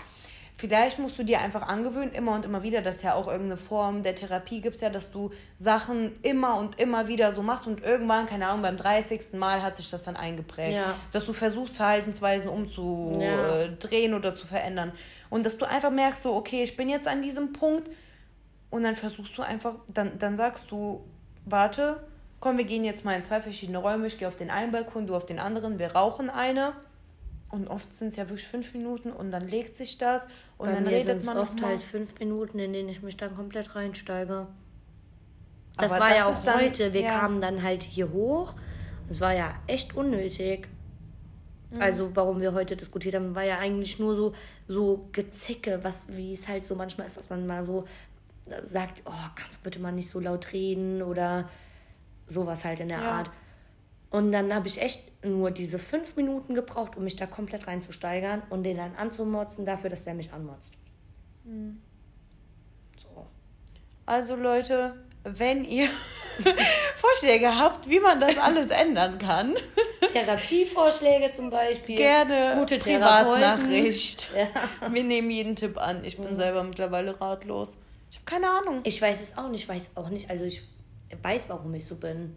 Ja. 0.58 0.68
Vielleicht 0.68 0.98
musst 0.98 1.18
du 1.18 1.22
dir 1.24 1.40
einfach 1.40 1.62
angewöhnen, 1.62 2.10
immer 2.12 2.34
und 2.34 2.44
immer 2.44 2.62
wieder, 2.62 2.82
das 2.82 2.96
ist 2.96 3.02
ja 3.02 3.14
auch 3.14 3.26
irgendeine 3.28 3.56
Form 3.56 4.02
der 4.02 4.14
Therapie 4.14 4.60
gibt 4.60 4.74
es 4.74 4.80
ja, 4.80 4.90
dass 4.90 5.10
du 5.10 5.30
Sachen 5.56 6.18
immer 6.22 6.58
und 6.58 6.80
immer 6.80 7.06
wieder 7.06 7.32
so 7.32 7.42
machst 7.42 7.66
und 7.66 7.82
irgendwann, 7.82 8.26
keine 8.26 8.48
Ahnung, 8.48 8.62
beim 8.62 8.76
30. 8.76 9.34
Mal 9.34 9.62
hat 9.62 9.76
sich 9.76 9.88
das 9.88 10.02
dann 10.02 10.16
eingeprägt. 10.16 10.74
Ja. 10.76 10.94
Dass 11.12 11.26
du 11.26 11.32
versuchst, 11.32 11.76
Verhaltensweisen 11.76 12.50
Ja. 12.50 12.56
umzudrehen 12.56 14.14
oder 14.14 14.34
zu 14.34 14.46
verändern. 14.46 14.92
Und 15.30 15.46
dass 15.46 15.58
du 15.58 15.68
einfach 15.68 15.90
merkst, 15.90 16.22
so, 16.22 16.34
okay, 16.34 16.62
ich 16.64 16.76
bin 16.76 16.88
jetzt 16.88 17.06
an 17.06 17.22
diesem 17.22 17.52
Punkt 17.52 17.90
und 18.70 18.82
dann 18.82 18.96
versuchst 18.96 19.36
du 19.38 19.42
einfach, 19.42 19.74
dann, 19.94 20.18
dann 20.18 20.36
sagst 20.36 20.70
du, 20.70 21.04
warte, 21.44 22.02
komm, 22.40 22.58
wir 22.58 22.64
gehen 22.64 22.84
jetzt 22.84 23.04
mal 23.04 23.14
in 23.14 23.22
zwei 23.22 23.40
verschiedene 23.40 23.78
Räume, 23.78 24.06
ich 24.06 24.18
gehe 24.18 24.28
auf 24.28 24.36
den 24.36 24.50
einen 24.50 24.72
Balkon, 24.72 25.06
du 25.06 25.14
auf 25.14 25.26
den 25.26 25.38
anderen, 25.38 25.78
wir 25.78 25.92
rauchen 25.94 26.30
eine. 26.30 26.72
Und 27.50 27.68
oft 27.68 27.92
sind 27.94 28.08
es 28.08 28.16
ja 28.16 28.28
wirklich 28.28 28.46
fünf 28.46 28.74
Minuten 28.74 29.10
und 29.10 29.30
dann 29.30 29.48
legt 29.48 29.74
sich 29.74 29.96
das 29.96 30.26
und 30.58 30.66
Bei 30.66 30.74
dann 30.74 30.84
mir 30.84 30.90
redet 30.90 31.24
man 31.24 31.38
oft 31.38 31.62
halt 31.62 31.82
fünf 31.82 32.18
Minuten, 32.18 32.58
in 32.58 32.74
denen 32.74 32.90
ich 32.90 33.02
mich 33.02 33.16
dann 33.16 33.34
komplett 33.34 33.74
reinsteige. 33.74 34.46
Das 35.78 35.92
Aber 35.92 36.00
war 36.02 36.08
das 36.10 36.18
ja 36.18 36.26
auch 36.26 36.44
dann- 36.44 36.60
heute. 36.60 36.92
Wir 36.92 37.02
ja. 37.02 37.18
kamen 37.20 37.40
dann 37.40 37.62
halt 37.62 37.82
hier 37.84 38.12
hoch. 38.12 38.54
Es 39.08 39.18
war 39.20 39.32
ja 39.32 39.54
echt 39.66 39.96
unnötig. 39.96 40.68
Mhm. 41.70 41.80
Also, 41.80 42.14
warum 42.16 42.40
wir 42.40 42.52
heute 42.52 42.76
diskutiert 42.76 43.14
haben, 43.14 43.34
war 43.34 43.44
ja 43.44 43.58
eigentlich 43.58 43.98
nur 43.98 44.14
so, 44.14 44.32
so 44.66 45.08
Gezicke, 45.12 45.80
was, 45.82 46.04
wie 46.08 46.32
es 46.32 46.48
halt 46.48 46.66
so 46.66 46.74
manchmal 46.74 47.06
ist, 47.06 47.16
dass 47.16 47.30
man 47.30 47.46
mal 47.46 47.62
so 47.62 47.84
sagt, 48.62 49.02
oh, 49.06 49.28
kannst 49.34 49.58
du 49.58 49.62
bitte 49.64 49.78
mal 49.78 49.92
nicht 49.92 50.08
so 50.08 50.20
laut 50.20 50.52
reden 50.52 51.02
oder 51.02 51.48
sowas 52.26 52.64
halt 52.64 52.80
in 52.80 52.88
der 52.88 53.00
Ja. 53.00 53.10
Art. 53.18 53.30
Und 54.10 54.32
dann 54.32 54.54
habe 54.54 54.68
ich 54.68 54.80
echt 54.80 55.24
nur 55.24 55.50
diese 55.50 55.78
fünf 55.78 56.16
Minuten 56.16 56.54
gebraucht, 56.54 56.96
um 56.96 57.04
mich 57.04 57.16
da 57.16 57.26
komplett 57.26 57.66
reinzusteigern 57.66 58.42
und 58.50 58.62
den 58.62 58.78
dann 58.78 58.94
anzumotzen 58.96 59.64
dafür, 59.66 59.90
dass 59.90 60.04
der 60.04 60.14
mich 60.14 60.32
anmotzt. 60.32 60.74
Mhm. 61.44 61.82
So. 62.96 63.26
Also 64.06 64.34
Leute, 64.34 64.94
wenn 65.24 65.64
ihr 65.64 65.88
Vorschläge 66.96 67.58
habt, 67.58 67.88
wie 67.90 68.00
man 68.00 68.18
das 68.20 68.38
alles 68.38 68.70
ändern 68.70 69.18
kann, 69.18 69.54
Therapievorschläge 70.12 71.30
zum 71.32 71.50
Beispiel. 71.50 71.96
gerne 71.96 72.56
Gute. 72.58 72.78
Privatnachricht. 72.78 74.28
Ja. 74.36 74.48
Wir 74.92 75.04
nehmen 75.04 75.30
jeden 75.30 75.56
Tipp 75.56 75.76
an. 75.78 76.04
Ich 76.04 76.18
Mhm. 76.18 76.24
bin 76.24 76.34
selber 76.34 76.62
mittlerweile 76.62 77.20
ratlos. 77.20 77.76
Ich 78.10 78.16
habe 78.16 78.24
keine 78.24 78.48
Ahnung. 78.50 78.80
Ich 78.84 79.02
weiß 79.02 79.20
es 79.20 79.36
auch 79.36 79.48
nicht. 79.48 79.64
Ich 79.64 79.68
weiß 79.68 79.90
auch 79.96 80.08
nicht. 80.08 80.30
Also 80.30 80.44
ich 80.44 80.62
weiß, 81.22 81.48
warum 81.50 81.74
ich 81.74 81.84
so 81.84 81.96
bin. 81.96 82.36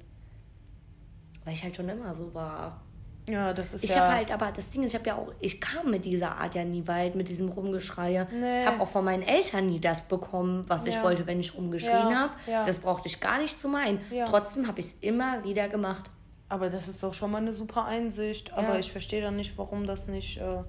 Weil 1.51 1.57
ich 1.57 1.63
halt 1.65 1.75
schon 1.75 1.89
immer 1.89 2.15
so 2.15 2.33
war. 2.33 2.79
Ja, 3.27 3.51
das 3.53 3.73
ist 3.73 3.83
Ich 3.83 3.89
ja. 3.93 3.97
habe 4.05 4.15
halt, 4.15 4.31
aber 4.31 4.53
das 4.53 4.69
Ding 4.69 4.83
ist, 4.83 4.93
ich 4.93 4.95
habe 4.99 5.09
ja 5.09 5.15
auch, 5.15 5.33
ich 5.41 5.59
kam 5.59 5.91
mit 5.91 6.05
dieser 6.05 6.37
Art 6.37 6.55
ja 6.55 6.63
nie 6.63 6.87
weit, 6.87 7.13
mit 7.15 7.27
diesem 7.27 7.49
Rumgeschreie. 7.49 8.25
Nee. 8.31 8.65
Habe 8.65 8.79
auch 8.81 8.87
von 8.87 9.03
meinen 9.03 9.21
Eltern 9.21 9.65
nie 9.65 9.81
das 9.81 10.03
bekommen, 10.03 10.63
was 10.69 10.87
ich 10.87 10.95
Ja. 10.95 11.03
wollte, 11.03 11.27
wenn 11.27 11.41
ich 11.41 11.53
rumgeschrien 11.53 12.09
Ja, 12.09 12.19
habe. 12.19 12.33
ja. 12.49 12.63
Das 12.63 12.77
brauchte 12.79 13.09
ich 13.09 13.19
gar 13.19 13.37
nicht 13.37 13.59
zu 13.59 13.67
meinen. 13.67 13.99
Ja. 14.11 14.27
Trotzdem 14.27 14.65
habe 14.65 14.79
ich 14.79 14.85
es 14.85 14.93
immer 15.01 15.43
wieder 15.43 15.67
gemacht. 15.67 16.09
aber 16.47 16.69
das 16.69 16.87
ist 16.87 17.03
doch 17.03 17.13
schon 17.13 17.31
mal 17.31 17.37
eine 17.39 17.53
super 17.53 17.83
Einsicht. 17.85 18.53
Aber 18.53 18.79
ich 18.79 18.91
verstehe 18.93 19.21
dann 19.21 19.35
nicht, 19.35 19.57
warum 19.57 19.85
das 19.85 20.07
nicht. 20.07 20.37
Äh, 20.37 20.63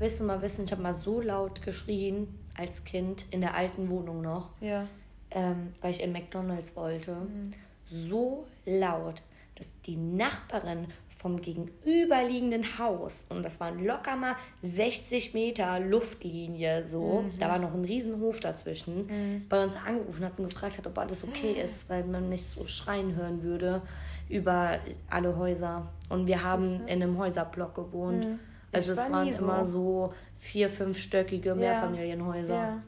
Willst 0.00 0.18
du 0.18 0.24
mal 0.24 0.42
wissen, 0.42 0.64
ich 0.64 0.72
habe 0.72 0.82
mal 0.82 0.94
so 0.94 1.20
laut 1.20 1.62
geschrien 1.62 2.26
als 2.58 2.82
Kind 2.84 3.26
in 3.30 3.40
der 3.40 3.54
alten 3.56 3.88
Wohnung 3.88 4.20
noch, 4.20 4.50
ja. 4.60 4.86
ähm, 5.30 5.74
weil 5.80 5.92
ich 5.92 6.02
in 6.02 6.10
McDonalds 6.12 6.74
wollte. 6.74 7.12
Mhm. 7.14 7.52
So 7.88 8.46
laut, 8.66 9.22
dass 9.56 9.70
die 9.86 9.96
Nachbarin 9.96 10.86
vom 11.08 11.40
gegenüberliegenden 11.40 12.78
Haus, 12.78 13.26
und 13.28 13.44
das 13.44 13.60
waren 13.60 13.84
locker 13.84 14.16
mal 14.16 14.34
60 14.62 15.32
Meter 15.34 15.78
Luftlinie 15.80 16.84
so, 16.86 17.22
Mhm. 17.22 17.38
da 17.38 17.48
war 17.48 17.58
noch 17.58 17.72
ein 17.72 17.84
Riesenhof 17.84 18.40
dazwischen, 18.40 19.46
bei 19.48 19.62
uns 19.62 19.76
angerufen 19.76 20.24
hat 20.24 20.38
und 20.38 20.48
gefragt 20.48 20.78
hat, 20.78 20.86
ob 20.86 20.98
alles 20.98 21.22
okay 21.22 21.52
ist, 21.52 21.88
weil 21.88 22.04
man 22.04 22.28
mich 22.28 22.42
so 22.48 22.66
schreien 22.66 23.14
hören 23.14 23.42
würde 23.42 23.82
über 24.28 24.78
alle 25.08 25.36
Häuser. 25.36 25.88
Und 26.08 26.26
wir 26.26 26.42
haben 26.42 26.80
in 26.88 27.02
einem 27.02 27.16
Häuserblock 27.18 27.74
gewohnt. 27.74 28.26
Also 28.72 28.90
Mhm. 28.92 28.98
Ich 28.98 29.04
es 29.04 29.10
war 29.10 29.10
waren 29.12 29.32
so. 29.36 29.44
immer 29.44 29.64
so 29.64 30.14
vier, 30.36 30.68
fünfstöckige 30.68 31.54
Mehrfamilienhäuser. 31.54 32.54
Ja. 32.54 32.82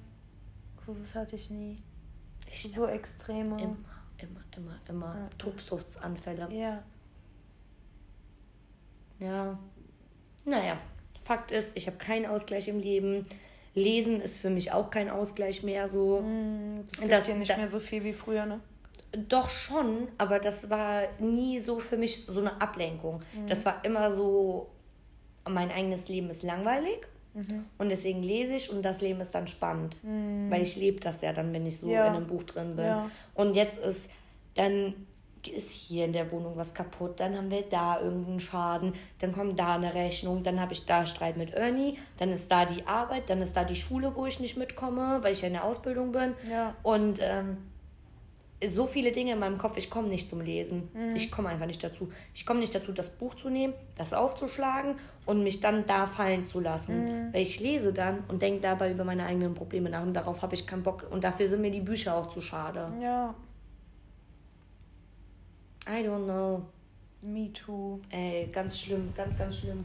So 0.85 0.97
was 1.01 1.15
hatte 1.15 1.37
ich 1.37 1.49
nie. 1.51 1.81
So 2.75 2.87
extreme. 2.87 3.63
Immer, 3.63 3.77
immer, 4.19 4.41
immer, 4.57 4.79
immer. 4.89 5.15
Ja. 5.19 5.29
Tobsuchtsanfälle. 5.39 6.49
Ja. 6.53 6.83
Ja. 9.19 9.59
Naja, 10.45 10.79
Fakt 11.25 11.51
ist, 11.51 11.77
ich 11.77 11.87
habe 11.89 11.97
keinen 11.97 12.27
Ausgleich 12.27 12.69
im 12.69 12.79
Leben. 12.79 13.27
Lesen 13.75 14.21
ist 14.21 14.39
für 14.39 14.49
mich 14.51 14.73
auch 14.73 14.91
kein 14.91 15.11
Ausgleich 15.11 15.63
mehr 15.63 15.89
so. 15.89 16.23
Das 16.83 16.93
gibt 17.01 17.13
Das- 17.13 17.27
ja 17.29 17.35
nicht 17.35 17.51
da- 17.51 17.57
mehr 17.57 17.69
so 17.69 17.81
viel 17.81 18.05
wie 18.05 18.13
früher, 18.13 18.47
ne? 18.47 18.61
Doch 19.29 19.49
schon, 19.49 20.09
aber 20.19 20.39
das 20.39 20.69
war 20.71 21.03
nie 21.21 21.59
so 21.59 21.79
für 21.79 21.97
mich 21.97 22.27
so 22.27 22.41
eine 22.41 22.61
Ablenkung. 22.61 23.23
Das 23.47 23.65
war 23.65 23.85
immer 23.85 24.13
so, 24.13 24.69
mein 25.49 25.71
eigenes 25.71 26.09
Leben 26.09 26.29
ist 26.31 26.43
langweilig 26.43 27.07
und 27.79 27.89
deswegen 27.91 28.23
lese 28.23 28.55
ich 28.57 28.71
und 28.71 28.83
das 28.83 29.01
Leben 29.01 29.21
ist 29.21 29.35
dann 29.35 29.47
spannend. 29.49 29.97
Weil 30.03 30.63
ich 30.63 30.77
lebe 30.77 31.01
das 31.01 31.21
ja 31.21 31.33
dann, 31.33 31.53
wenn 31.53 31.67
ich 31.67 31.79
so 31.79 31.89
Ja. 31.89 32.07
in 32.09 32.15
einem 32.17 32.27
Buch 32.27 32.43
drin 32.45 32.71
bin. 32.77 32.85
Ja. 32.87 33.11
Und 33.35 33.55
jetzt 33.55 33.79
ist, 33.79 34.11
dann 34.55 34.95
ist 35.55 35.71
hier 35.71 36.07
in 36.07 36.13
der 36.13 36.33
Wohnung 36.33 36.57
was 36.57 36.75
kaputt, 36.75 37.21
dann 37.21 37.37
haben 37.37 37.51
wir 37.53 37.63
da 37.63 38.01
irgendeinen 38.01 38.41
Schaden, 38.41 38.95
dann 39.21 39.31
kommt 39.33 39.59
da 39.61 39.75
eine 39.75 39.95
Rechnung, 39.95 40.43
dann 40.43 40.59
habe 40.61 40.73
ich 40.73 40.87
da 40.87 41.07
Streit 41.07 41.37
mit 41.37 41.53
Ernie, 41.55 41.97
dann 42.17 42.33
ist 42.33 42.51
da 42.51 42.65
die 42.65 42.85
Arbeit, 42.87 43.31
dann 43.31 43.41
ist 43.43 43.57
da 43.57 43.63
die 43.63 43.77
Schule, 43.77 44.17
wo 44.17 44.27
ich 44.27 44.41
nicht 44.41 44.57
mitkomme, 44.57 45.19
weil 45.23 45.33
ich 45.33 45.43
ja 45.43 45.47
in 45.47 45.53
der 45.53 45.65
Ausbildung 45.65 46.11
bin. 46.13 46.35
Ja. 46.51 46.75
Und 46.83 47.21
ähm, 47.23 47.59
so 48.65 48.87
viele 48.87 49.13
Dinge 49.13 49.33
in 49.33 49.39
meinem 49.39 49.59
Kopf, 49.59 49.77
ich 49.77 49.91
komme 49.91 50.09
nicht 50.09 50.31
zum 50.31 50.41
Lesen. 50.41 50.89
Ich 51.15 51.31
komme 51.31 51.51
einfach 51.51 51.67
nicht 51.67 51.83
dazu. 51.85 52.11
Ich 52.35 52.47
komme 52.47 52.61
nicht 52.61 52.75
dazu, 52.75 52.93
das 52.93 53.11
Buch 53.11 53.35
zu 53.35 53.51
nehmen, 53.51 53.75
das 53.97 54.13
aufzuschlagen 54.13 54.95
und 55.27 55.43
mich 55.43 55.61
dann 55.61 55.87
da 55.87 56.07
fallen 56.07 56.47
zu 56.47 56.61
lassen. 56.61 57.33
Weil 57.33 57.43
ich 57.43 57.61
lese 57.61 57.93
dann 57.93 58.25
und 58.29 58.41
denke 58.41 58.61
dabei 58.61 58.91
über 58.91 59.05
meine 59.05 59.27
eigenen 59.27 59.55
Probleme 59.55 59.91
nach 59.91 60.03
und 60.03 60.15
darauf 60.15 60.43
habe 60.43 60.55
ich 60.55 60.67
keinen 60.67 60.83
Bock. 60.83 61.07
Und 61.11 61.25
dafür 61.25 61.49
sind 61.49 61.61
mir 61.61 61.71
die 61.71 61.81
Bücher 61.81 62.17
auch 62.17 62.29
zu 62.29 62.41
schade. 62.41 62.91
Ja. 63.01 63.35
I 65.89 66.03
don't 66.03 66.25
know. 66.25 66.63
Me 67.23 67.53
too. 67.53 68.01
Ey, 68.11 68.49
ganz 68.53 68.81
schlimm, 68.81 69.13
ganz, 69.15 69.37
ganz 69.37 69.59
schlimm. 69.59 69.85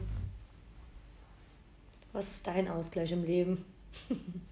Was 2.14 2.28
ist 2.28 2.48
dein 2.48 2.68
Ausgleich 2.68 3.12
im 3.12 3.24
Leben? 3.24 3.66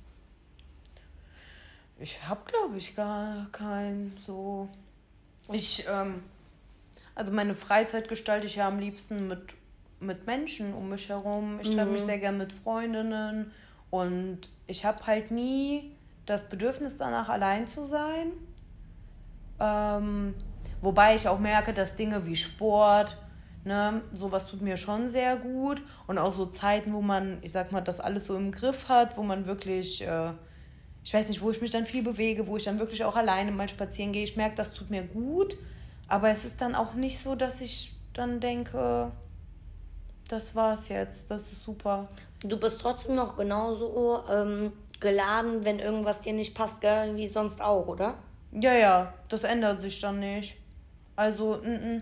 Ich 1.99 2.27
habe, 2.27 2.41
glaube 2.45 2.77
ich, 2.77 2.95
gar 2.95 3.47
keinen 3.51 4.15
so. 4.17 4.69
Ich, 5.51 5.85
ähm, 5.89 6.23
also 7.15 7.31
meine 7.33 7.55
Freizeit 7.55 8.07
gestalte 8.07 8.47
ich 8.47 8.55
ja 8.55 8.67
am 8.67 8.79
liebsten 8.79 9.27
mit, 9.27 9.55
mit 9.99 10.25
Menschen 10.25 10.73
um 10.73 10.89
mich 10.89 11.09
herum. 11.09 11.59
Ich 11.62 11.69
treffe 11.69 11.91
mich 11.91 12.03
sehr 12.03 12.19
gern 12.19 12.38
mit 12.38 12.53
Freundinnen 12.53 13.51
und 13.89 14.49
ich 14.67 14.85
habe 14.85 15.05
halt 15.07 15.31
nie 15.31 15.91
das 16.25 16.47
Bedürfnis 16.47 16.97
danach, 16.97 17.27
allein 17.27 17.67
zu 17.67 17.85
sein. 17.85 18.31
Ähm, 19.59 20.35
wobei 20.81 21.15
ich 21.15 21.27
auch 21.27 21.39
merke, 21.39 21.73
dass 21.73 21.95
Dinge 21.95 22.25
wie 22.25 22.35
Sport, 22.35 23.17
ne, 23.65 24.03
sowas 24.12 24.47
tut 24.47 24.62
mir 24.62 24.77
schon 24.77 25.09
sehr 25.09 25.35
gut. 25.35 25.81
Und 26.07 26.17
auch 26.19 26.33
so 26.33 26.45
Zeiten, 26.45 26.93
wo 26.93 27.01
man, 27.01 27.39
ich 27.41 27.51
sag 27.51 27.71
mal, 27.71 27.81
das 27.81 27.99
alles 27.99 28.27
so 28.27 28.38
im 28.38 28.51
Griff 28.51 28.88
hat, 28.88 29.17
wo 29.17 29.23
man 29.23 29.47
wirklich, 29.47 30.03
äh, 30.03 30.31
ich 31.10 31.13
weiß 31.15 31.28
nicht, 31.30 31.41
wo 31.41 31.50
ich 31.50 31.60
mich 31.60 31.72
dann 31.72 31.88
viel 31.88 32.04
bewege, 32.04 32.45
wo 32.45 32.56
ich 32.56 32.65
dann 32.65 32.78
wirklich 32.78 33.04
auch 33.04 33.15
alleine 33.15 33.52
mal 33.52 33.67
spazieren 33.67 34.12
gehe. 34.12 34.24
Ich 34.24 34.36
merke, 34.38 34.56
das 34.56 34.74
tut 34.74 34.91
mir 34.91 35.02
gut. 35.02 35.58
Aber 36.08 36.30
es 36.30 36.45
ist 36.45 36.62
dann 36.62 36.76
auch 36.76 36.93
nicht 36.93 37.17
so, 37.17 37.34
dass 37.34 37.62
ich 37.62 37.95
dann 38.13 38.39
denke, 38.39 39.12
das 40.28 40.54
war's 40.54 40.88
jetzt, 40.89 41.32
das 41.32 41.52
ist 41.52 41.63
super. 41.63 42.08
Du 42.41 42.60
bist 42.60 42.80
trotzdem 42.80 43.15
noch 43.15 43.36
genauso 43.36 44.24
ähm, 44.32 44.72
geladen, 45.00 45.65
wenn 45.65 45.80
irgendwas 45.80 46.22
dir 46.22 46.34
nicht 46.34 46.54
passt, 46.54 46.80
gell, 46.80 47.15
wie 47.15 47.28
sonst 47.28 47.60
auch, 47.60 47.88
oder? 47.88 48.13
Ja, 48.52 48.74
ja, 48.74 49.12
das 49.30 49.43
ändert 49.45 49.82
sich 49.82 50.00
dann 50.00 50.19
nicht. 50.19 50.58
Also, 51.15 51.60
n 51.63 52.02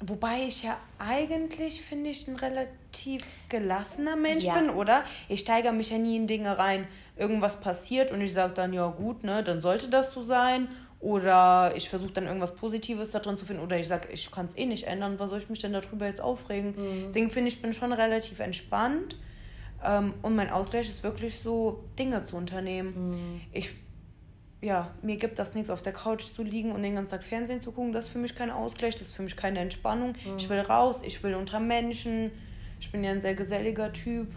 wobei 0.00 0.42
ich 0.46 0.64
ja 0.64 0.76
eigentlich, 0.98 1.80
finde 1.80 2.10
ich, 2.10 2.28
ein 2.28 2.36
relativ 2.36 3.22
gelassener 3.48 4.16
Mensch 4.16 4.44
Ja. 4.44 4.54
bin, 4.54 4.68
oder? 4.68 5.02
Ich 5.30 5.40
steigere 5.40 5.72
mich 5.72 5.88
ja 5.88 5.96
nie 5.96 6.16
in 6.16 6.26
Dinge 6.26 6.58
rein. 6.58 6.86
Irgendwas 7.20 7.60
passiert 7.60 8.10
und 8.10 8.20
ich 8.20 8.32
sage 8.32 8.54
dann, 8.54 8.72
ja 8.72 8.86
gut, 8.88 9.24
ne, 9.24 9.42
dann 9.44 9.60
sollte 9.60 9.88
das 9.90 10.12
so 10.12 10.22
sein. 10.22 10.68
Oder 10.98 11.72
ich 11.76 11.88
versuche 11.88 12.12
dann 12.12 12.26
irgendwas 12.26 12.54
Positives 12.54 13.10
da 13.10 13.20
drin 13.20 13.36
zu 13.36 13.44
finden. 13.44 13.62
Oder 13.62 13.78
ich 13.78 13.88
sage, 13.88 14.08
ich 14.12 14.30
kann 14.30 14.46
es 14.46 14.56
eh 14.56 14.66
nicht 14.66 14.86
ändern, 14.86 15.18
was 15.18 15.30
soll 15.30 15.38
ich 15.38 15.48
mich 15.48 15.58
denn 15.58 15.72
darüber 15.72 16.06
jetzt 16.06 16.20
aufregen? 16.20 16.74
Deswegen 17.08 17.30
finde 17.30 17.48
ich, 17.48 17.56
ich 17.56 17.62
bin 17.62 17.72
schon 17.72 17.92
relativ 17.92 18.38
entspannt. 18.40 19.16
Ähm, 19.84 20.14
und 20.22 20.34
mein 20.36 20.50
Ausgleich 20.50 20.88
ist 20.88 21.02
wirklich 21.02 21.38
so, 21.38 21.84
Dinge 21.98 22.22
zu 22.22 22.36
unternehmen. 22.36 23.40
Ich 23.52 23.76
ja, 24.62 24.90
mir 25.02 25.16
gibt 25.16 25.38
das 25.38 25.54
nichts, 25.54 25.70
auf 25.70 25.82
der 25.82 25.94
Couch 25.94 26.22
zu 26.22 26.42
liegen 26.42 26.72
und 26.72 26.82
den 26.82 26.94
ganzen 26.94 27.12
Tag 27.12 27.24
Fernsehen 27.24 27.60
zu 27.60 27.72
gucken. 27.72 27.92
Das 27.92 28.06
ist 28.06 28.12
für 28.12 28.18
mich 28.18 28.34
kein 28.34 28.50
Ausgleich, 28.50 28.94
das 28.94 29.08
ist 29.08 29.16
für 29.16 29.22
mich 29.22 29.36
keine 29.36 29.58
Entspannung. 29.58 30.14
Ich 30.36 30.48
will 30.50 30.60
raus, 30.60 31.00
ich 31.04 31.22
will 31.22 31.34
unter 31.34 31.60
Menschen. 31.60 32.30
Ich 32.78 32.92
bin 32.92 33.02
ja 33.02 33.10
ein 33.10 33.20
sehr 33.20 33.34
geselliger 33.34 33.92
Typ. 33.92 34.28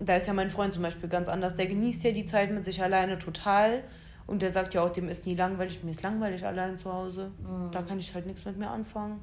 Da 0.00 0.16
ist 0.16 0.26
ja 0.28 0.32
mein 0.32 0.50
Freund 0.50 0.72
zum 0.72 0.82
Beispiel 0.82 1.08
ganz 1.08 1.28
anders. 1.28 1.54
Der 1.54 1.66
genießt 1.66 2.04
ja 2.04 2.12
die 2.12 2.26
Zeit 2.26 2.50
mit 2.52 2.64
sich 2.64 2.82
alleine 2.82 3.18
total. 3.18 3.82
Und 4.26 4.42
der 4.42 4.52
sagt 4.52 4.74
ja 4.74 4.82
auch, 4.82 4.90
dem 4.90 5.08
ist 5.08 5.26
nie 5.26 5.34
langweilig. 5.34 5.82
Mir 5.82 5.90
ist 5.90 6.02
langweilig 6.02 6.44
allein 6.44 6.76
zu 6.76 6.92
Hause. 6.92 7.30
Da 7.72 7.82
kann 7.82 7.98
ich 7.98 8.14
halt 8.14 8.26
nichts 8.26 8.44
mit 8.44 8.58
mir 8.58 8.68
anfangen. 8.70 9.20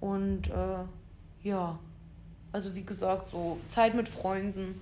Und 0.00 0.48
äh, 0.48 0.84
ja, 1.42 1.78
also 2.50 2.74
wie 2.74 2.82
gesagt, 2.84 3.30
so 3.30 3.58
Zeit 3.68 3.94
mit 3.94 4.08
Freunden. 4.08 4.80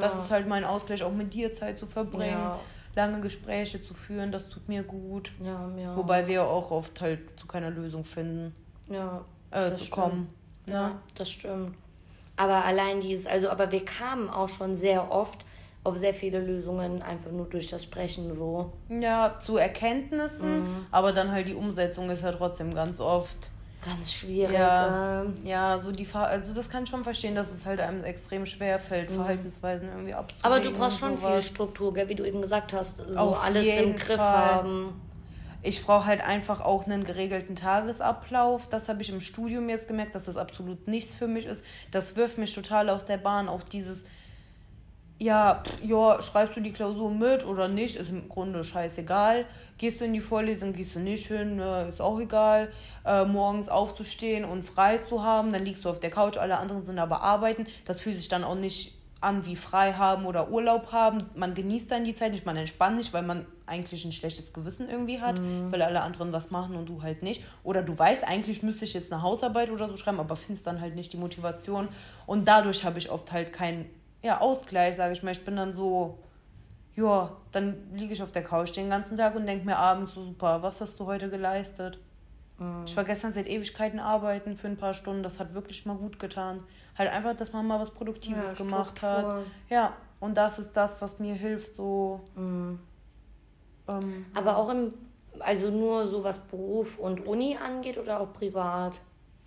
Das 0.00 0.16
ist 0.16 0.30
halt 0.30 0.46
mein 0.46 0.64
Ausgleich, 0.64 1.02
auch 1.02 1.12
mit 1.12 1.34
dir 1.34 1.52
Zeit 1.52 1.76
zu 1.78 1.86
verbringen 1.86 2.30
Ja. 2.38 2.60
lange 2.94 3.20
Gespräche 3.20 3.82
zu 3.82 3.94
führen, 3.94 4.30
das 4.30 4.48
tut 4.48 4.68
mir 4.68 4.84
gut. 4.84 5.32
Ja, 5.42 5.68
ja. 5.76 5.96
Wobei 5.96 6.28
wir 6.28 6.44
auch 6.46 6.70
oft 6.70 7.00
halt 7.00 7.38
zu 7.38 7.48
keiner 7.48 7.70
Lösung 7.70 8.04
finden, 8.04 8.54
ja, 8.88 9.24
äh, 9.50 9.70
das 9.70 9.80
zu 9.80 9.86
stimmt. 9.86 9.90
kommen. 9.90 10.28
Ne? 10.66 10.72
Ja, 10.72 11.00
das 11.16 11.30
stimmt. 11.32 11.74
Aber 12.36 12.64
allein 12.64 13.00
dieses, 13.00 13.26
also, 13.26 13.50
aber 13.50 13.70
wir 13.72 13.84
kamen 13.84 14.28
auch 14.30 14.48
schon 14.48 14.74
sehr 14.74 15.10
oft 15.12 15.44
auf 15.84 15.96
sehr 15.96 16.14
viele 16.14 16.38
Lösungen, 16.40 17.02
einfach 17.02 17.30
nur 17.32 17.46
durch 17.46 17.66
das 17.66 17.82
Sprechen 17.84 18.34
so. 18.36 18.72
Ja, 18.88 19.36
zu 19.40 19.56
Erkenntnissen, 19.56 20.60
Mhm. 20.60 20.86
aber 20.92 21.12
dann 21.12 21.32
halt 21.32 21.48
die 21.48 21.54
Umsetzung 21.54 22.08
ist 22.10 22.22
ja 22.22 22.32
trotzdem 22.32 22.72
ganz 22.72 23.00
oft. 23.00 23.50
Ganz 23.84 24.12
schwierig. 24.12 24.52
Ja, 24.54 25.22
ähm. 25.22 25.38
ja, 25.44 25.78
so 25.80 25.90
die 25.90 26.06
also 26.14 26.54
das 26.54 26.70
kann 26.70 26.84
ich 26.84 26.88
schon 26.90 27.02
verstehen, 27.02 27.34
dass 27.34 27.50
es 27.50 27.66
halt 27.66 27.80
einem 27.80 28.04
extrem 28.04 28.46
schwer 28.46 28.78
fällt, 28.78 29.10
Verhaltensweisen 29.10 29.88
irgendwie 29.88 30.14
abzulegen. 30.14 30.48
Mhm. 30.50 30.56
Aber 30.56 30.60
du 30.60 30.78
brauchst 30.78 31.00
schon 31.00 31.18
viel. 31.18 31.42
Struktur, 31.42 31.92
gell, 31.92 32.08
wie 32.08 32.14
du 32.14 32.24
eben 32.24 32.40
gesagt 32.40 32.72
hast. 32.72 32.98
So 33.08 33.18
Auf 33.18 33.44
alles 33.44 33.66
im 33.66 33.96
Griff 33.96 34.16
Fall. 34.16 34.54
haben. 34.54 35.00
Ich 35.62 35.84
brauche 35.84 36.06
halt 36.06 36.22
einfach 36.22 36.60
auch 36.60 36.86
einen 36.86 37.04
geregelten 37.04 37.54
Tagesablauf. 37.54 38.68
Das 38.68 38.88
habe 38.88 39.02
ich 39.02 39.10
im 39.10 39.20
Studium 39.20 39.68
jetzt 39.68 39.86
gemerkt, 39.86 40.14
dass 40.14 40.24
das 40.24 40.36
absolut 40.36 40.88
nichts 40.88 41.14
für 41.14 41.28
mich 41.28 41.46
ist. 41.46 41.64
Das 41.90 42.16
wirft 42.16 42.38
mich 42.38 42.52
total 42.52 42.88
aus 42.88 43.04
der 43.04 43.18
Bahn. 43.18 43.48
Auch 43.48 43.62
dieses, 43.62 44.04
ja, 45.22 45.62
pff, 45.64 45.84
ja, 45.84 46.20
schreibst 46.20 46.56
du 46.56 46.60
die 46.60 46.72
Klausur 46.72 47.10
mit 47.10 47.46
oder 47.46 47.68
nicht, 47.68 47.94
ist 47.94 48.10
im 48.10 48.28
Grunde 48.28 48.64
scheißegal. 48.64 49.46
Gehst 49.78 50.00
du 50.00 50.04
in 50.04 50.14
die 50.14 50.20
Vorlesung, 50.20 50.72
gehst 50.72 50.96
du 50.96 50.98
nicht 50.98 51.28
hin, 51.28 51.56
ne, 51.56 51.86
ist 51.88 52.00
auch 52.00 52.18
egal. 52.18 52.72
Äh, 53.04 53.24
morgens 53.24 53.68
aufzustehen 53.68 54.44
und 54.44 54.64
frei 54.64 54.98
zu 54.98 55.22
haben, 55.22 55.52
dann 55.52 55.64
liegst 55.64 55.84
du 55.84 55.90
auf 55.90 56.00
der 56.00 56.10
Couch, 56.10 56.38
alle 56.38 56.58
anderen 56.58 56.82
sind 56.84 56.98
aber 56.98 57.22
arbeiten. 57.22 57.66
Das 57.84 58.00
fühlt 58.00 58.16
sich 58.16 58.28
dann 58.28 58.42
auch 58.42 58.56
nicht 58.56 58.94
an 59.22 59.46
wie 59.46 59.56
frei 59.56 59.92
haben 59.92 60.26
oder 60.26 60.50
Urlaub 60.50 60.92
haben. 60.92 61.18
Man 61.34 61.54
genießt 61.54 61.90
dann 61.90 62.04
die 62.04 62.14
Zeit 62.14 62.32
nicht, 62.32 62.44
man 62.44 62.56
entspannt 62.56 62.96
nicht, 62.96 63.12
weil 63.12 63.22
man 63.22 63.46
eigentlich 63.66 64.04
ein 64.04 64.12
schlechtes 64.12 64.52
Gewissen 64.52 64.88
irgendwie 64.88 65.20
hat, 65.20 65.38
mhm. 65.38 65.70
weil 65.70 65.80
alle 65.82 66.02
anderen 66.02 66.32
was 66.32 66.50
machen 66.50 66.74
und 66.74 66.88
du 66.88 67.02
halt 67.02 67.22
nicht. 67.22 67.42
Oder 67.62 67.82
du 67.82 67.96
weißt, 67.96 68.26
eigentlich 68.26 68.62
müsste 68.62 68.84
ich 68.84 68.94
jetzt 68.94 69.12
eine 69.12 69.22
Hausarbeit 69.22 69.70
oder 69.70 69.88
so 69.88 69.96
schreiben, 69.96 70.20
aber 70.20 70.36
findest 70.36 70.66
dann 70.66 70.80
halt 70.80 70.96
nicht 70.96 71.12
die 71.12 71.16
Motivation. 71.16 71.88
Und 72.26 72.46
dadurch 72.48 72.84
habe 72.84 72.98
ich 72.98 73.10
oft 73.10 73.32
halt 73.32 73.52
keinen 73.52 73.86
ja, 74.22 74.40
Ausgleich, 74.40 74.96
sage 74.96 75.12
ich 75.12 75.22
mal. 75.22 75.30
Ich 75.30 75.44
bin 75.44 75.56
dann 75.56 75.72
so, 75.72 76.18
ja, 76.94 77.36
dann 77.52 77.76
liege 77.94 78.12
ich 78.12 78.22
auf 78.22 78.32
der 78.32 78.42
Couch 78.42 78.74
den 78.76 78.90
ganzen 78.90 79.16
Tag 79.16 79.36
und 79.36 79.46
denke 79.46 79.64
mir 79.64 79.76
abends 79.76 80.14
so, 80.14 80.22
super, 80.22 80.62
was 80.62 80.80
hast 80.80 80.98
du 80.98 81.06
heute 81.06 81.30
geleistet? 81.30 81.98
Mhm. 82.58 82.84
Ich 82.86 82.96
war 82.96 83.04
gestern 83.04 83.32
seit 83.32 83.46
Ewigkeiten 83.46 84.00
arbeiten 84.00 84.56
für 84.56 84.66
ein 84.66 84.76
paar 84.76 84.94
Stunden, 84.94 85.22
das 85.22 85.38
hat 85.38 85.54
wirklich 85.54 85.86
mal 85.86 85.96
gut 85.96 86.18
getan. 86.18 86.64
Halt 86.96 87.10
einfach, 87.10 87.34
dass 87.34 87.52
man 87.52 87.66
mal 87.66 87.80
was 87.80 87.90
Produktives 87.90 88.50
ja, 88.50 88.54
gemacht 88.54 89.02
hat. 89.02 89.46
Ja, 89.70 89.94
und 90.20 90.36
das 90.36 90.58
ist 90.58 90.72
das, 90.72 91.00
was 91.00 91.18
mir 91.18 91.34
hilft, 91.34 91.74
so. 91.74 92.20
Mhm. 92.36 92.78
Ähm, 93.88 94.26
Aber 94.34 94.56
auch 94.56 94.68
im, 94.68 94.94
also 95.40 95.70
nur 95.70 96.06
so 96.06 96.22
was 96.22 96.38
Beruf 96.38 96.98
und 96.98 97.26
Uni 97.26 97.56
angeht 97.56 97.98
oder 97.98 98.20
auch 98.20 98.32
privat? 98.32 99.00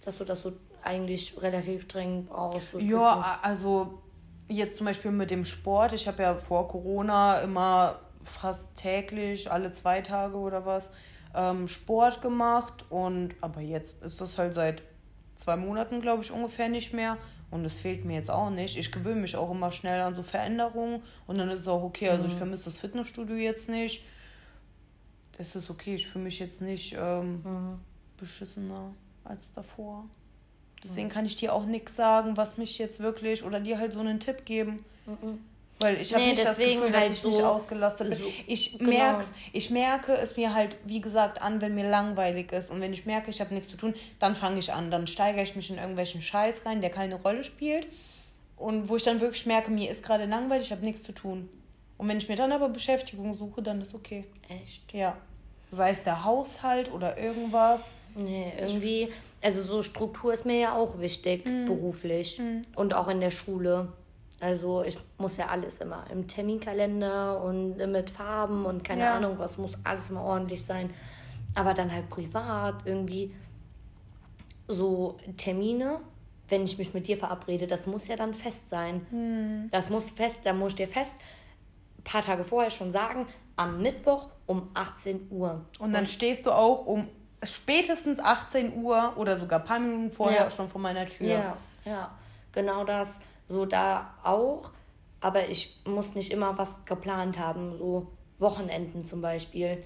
Dass 0.04 0.18
du 0.18 0.26
das 0.26 0.42
so 0.42 0.52
eigentlich 0.84 1.42
relativ 1.42 1.88
dringend 1.88 2.30
brauchst? 2.30 2.72
So 2.72 2.80
ja, 2.80 3.40
also 3.42 4.00
jetzt 4.48 4.78
zum 4.78 4.88
Beispiel 4.88 5.12
mit 5.12 5.32
dem 5.32 5.46
Sport. 5.46 5.94
Ich 5.94 6.08
habe 6.08 6.24
ja 6.24 6.36
vor 6.36 6.68
Corona 6.68 7.40
immer 7.40 8.00
fast 8.24 8.76
täglich, 8.76 9.52
alle 9.52 9.72
zwei 9.72 10.02
Tage 10.02 10.36
oder 10.38 10.66
was, 10.66 10.90
ähm, 11.34 11.68
Sport 11.68 12.22
gemacht. 12.22 12.86
Und 12.90 13.36
aber 13.42 13.62
jetzt 13.62 14.02
ist 14.04 14.20
das 14.22 14.38
halt 14.38 14.54
seit 14.54 14.84
zwei 15.36 15.56
Monaten, 15.56 16.02
glaube 16.02 16.24
ich, 16.24 16.32
ungefähr 16.32 16.70
nicht 16.70 16.94
mehr. 16.94 17.18
Und 17.56 17.66
es 17.66 17.78
fehlt 17.78 18.06
mir 18.06 18.16
jetzt 18.16 18.30
auch 18.30 18.50
nicht. 18.50 18.78
Ich 18.78 18.92
gewöhne 18.92 19.22
mich 19.22 19.36
auch 19.36 19.50
immer 19.50 19.72
schnell 19.72 20.02
an 20.02 20.14
so 20.14 20.24
Veränderungen. 20.24 21.02
Und 21.26 21.38
dann 21.38 21.50
ist 21.50 21.62
es 21.62 21.68
auch 21.68 21.84
okay. 21.84 22.10
Also 22.10 22.24
mhm. 22.24 22.30
ich 22.30 22.36
vermisse 22.36 22.66
das 22.66 22.78
Fitnessstudio 22.78 23.36
jetzt 23.36 23.70
nicht. 23.70 24.04
Das 25.38 25.56
ist 25.56 25.70
okay. 25.70 25.96
Ich 25.96 26.08
fühle 26.08 26.26
mich 26.26 26.40
jetzt 26.40 26.62
nicht 26.62 26.96
ähm, 27.00 27.42
mhm. 27.44 27.80
beschissener 28.18 28.94
als 29.24 29.54
davor. 29.54 30.06
Deswegen 30.84 31.08
mhm. 31.08 31.12
kann 31.12 31.26
ich 31.26 31.36
dir 31.36 31.54
auch 31.54 31.66
nichts 31.66 31.96
sagen, 31.96 32.38
was 32.38 32.58
mich 32.58 32.78
jetzt 32.78 33.00
wirklich 33.00 33.44
oder 33.44 33.60
dir 33.60 33.80
halt 33.80 33.94
so 33.94 34.00
einen 34.00 34.20
Tipp 34.20 34.46
geben. 34.46 34.84
Mhm. 35.06 35.40
Weil 35.80 36.00
ich 36.00 36.14
habe 36.14 36.24
nee, 36.24 36.32
nicht 36.32 36.46
das 36.46 36.58
Gefühl, 36.58 36.90
dass 36.90 37.02
halt 37.02 37.12
ich 37.12 37.20
so, 37.20 37.30
nicht 37.30 37.42
ausgelastet 37.42 38.10
bin. 38.10 38.18
So, 38.18 38.26
ich, 38.48 38.78
genau. 38.78 38.92
merk's, 38.92 39.34
ich 39.52 39.70
merke 39.70 40.14
es 40.14 40.38
mir 40.38 40.54
halt, 40.54 40.78
wie 40.86 41.02
gesagt, 41.02 41.42
an, 41.42 41.60
wenn 41.60 41.76
mir 41.76 41.90
langweilig 41.90 42.52
ist. 42.54 42.72
Und 42.72 42.80
wenn 42.80 42.94
ich 42.94 43.06
merke, 43.06 43.30
ich 43.30 43.42
habe 43.42 43.54
nichts 43.54 43.70
zu 43.70 43.76
tun, 43.76 43.94
dann 44.20 44.36
fange 44.36 44.60
ich 44.60 44.72
an. 44.72 44.90
Dann 44.90 45.06
steigere 45.06 45.44
ich 45.44 45.56
mich 45.56 45.70
in 45.70 45.78
irgendwelchen 45.78 46.22
Scheiß 46.22 46.66
rein, 46.66 46.80
der 46.80 46.92
keine 46.92 47.16
Rolle 47.16 47.44
spielt. 47.44 47.88
Und 48.56 48.88
wo 48.88 48.96
ich 48.96 49.04
dann 49.04 49.20
wirklich 49.20 49.46
merke, 49.46 49.70
mir 49.70 49.92
ist 49.92 50.02
gerade 50.02 50.26
langweilig, 50.26 50.68
ich 50.68 50.72
habe 50.72 50.86
nichts 50.86 51.04
zu 51.04 51.12
tun. 51.12 51.50
Und 51.98 52.08
wenn 52.08 52.18
ich 52.18 52.30
mir 52.30 52.38
dann 52.38 52.54
aber 52.54 52.70
Beschäftigung 52.70 53.34
suche, 53.34 53.62
dann 53.62 53.82
ist 53.82 53.94
okay. 53.94 54.26
Echt? 54.48 54.94
Ja. 54.94 55.18
Sei 55.72 55.92
es 55.92 56.04
der 56.04 56.24
Haushalt 56.24 56.92
oder 56.92 57.18
irgendwas. 57.18 57.92
Nee, 58.18 58.54
irgendwie, 58.58 59.10
also 59.42 59.62
so 59.62 59.82
Struktur 59.82 60.32
ist 60.32 60.46
mir 60.46 60.58
ja 60.58 60.76
auch 60.76 61.00
wichtig, 61.00 61.46
mhm. 61.46 61.66
beruflich 61.66 62.40
mhm. 62.40 62.62
und 62.76 62.94
auch 62.96 63.10
in 63.10 63.20
der 63.20 63.32
Schule. 63.32 63.90
Also 64.42 64.84
ich 64.84 64.98
muss 65.18 65.38
ja 65.38 65.48
alles 65.48 65.80
immer 65.80 66.06
im 66.12 66.28
Terminkalender 66.28 67.42
und 67.42 67.78
mit 67.78 68.10
Farben 68.10 68.66
und 68.66 68.84
keine 68.84 69.02
ja. 69.02 69.16
Ahnung 69.16 69.36
was, 69.38 69.58
muss 69.58 69.78
alles 69.84 70.10
immer 70.10 70.24
ordentlich 70.24 70.64
sein. 70.64 70.90
Aber 71.56 71.74
dann 71.74 71.92
halt 71.92 72.10
privat 72.10 72.86
irgendwie 72.86 73.34
so 74.68 75.18
Termine, 75.38 76.02
wenn 76.50 76.64
ich 76.64 76.78
mich 76.78 76.94
mit 76.94 77.08
dir 77.08 77.18
verabrede, 77.18 77.66
das 77.66 77.88
muss 77.88 78.08
ja 78.08 78.16
dann 78.16 78.34
fest 78.34 78.68
sein. 78.68 79.06
Mhm. 79.10 79.70
Das 79.72 79.90
muss 79.90 80.10
fest, 80.10 80.42
da 80.44 80.54
muss 80.54 80.74
ich 80.74 80.76
dir 80.76 80.88
fest 80.88 81.16
ein 81.98 82.04
paar 82.04 82.22
Tage 82.22 82.44
vorher 82.44 82.72
schon 82.72 82.92
sagen, 82.92 83.26
am 83.56 83.82
Mittwoch 83.82 84.30
um 84.46 84.70
18 84.74 85.28
Uhr. 85.32 85.66
Und 85.80 85.94
dann 85.94 86.02
und 86.02 86.10
stehst 86.10 86.46
du 86.46 86.52
auch 86.52 86.86
um 86.86 87.08
spätestens 87.42 88.20
18 88.20 88.84
Uhr 88.84 89.14
oder 89.16 89.38
sogar 89.38 89.62
ein 89.62 89.66
paar 89.66 89.80
Minuten 89.80 90.12
vorher 90.12 90.44
ja. 90.44 90.52
schon 90.52 90.68
vor 90.70 90.82
meiner 90.82 91.06
Tür. 91.06 91.28
Ja, 91.28 91.58
ja, 91.86 92.12
genau 92.52 92.84
das 92.84 93.20
so 93.46 93.66
da 93.66 94.14
auch, 94.24 94.72
aber 95.22 95.50
ich 95.50 95.82
muss 95.86 96.16
nicht 96.16 96.32
immer 96.32 96.58
was 96.58 96.86
geplant 96.86 97.40
haben, 97.40 97.76
so 97.76 98.08
Wochenenden 98.38 99.04
zum 99.04 99.22
Beispiel. 99.22 99.84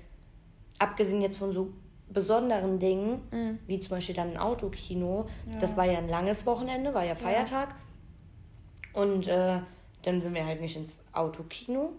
Abgesehen 0.80 1.22
jetzt 1.22 1.38
von 1.38 1.52
so 1.52 1.74
besonderen 2.10 2.80
Dingen, 2.80 3.22
mhm. 3.32 3.60
wie 3.68 3.80
zum 3.80 3.92
Beispiel 3.92 4.16
dann 4.16 4.32
ein 4.32 4.38
Autokino, 4.38 5.28
ja. 5.52 5.60
das 5.60 5.78
war 5.78 5.86
ja 5.86 6.00
ein 6.00 6.10
langes 6.10 6.46
Wochenende, 6.46 6.94
war 6.94 7.06
ja 7.06 7.16
Feiertag. 7.16 7.70
Ja. 8.96 9.02
Und 9.02 9.28
äh, 9.28 9.62
dann 10.02 10.22
sind 10.22 10.34
wir 10.34 10.46
halt 10.46 10.62
nicht 10.62 10.76
ins 10.76 11.00
Autokino. 11.14 11.94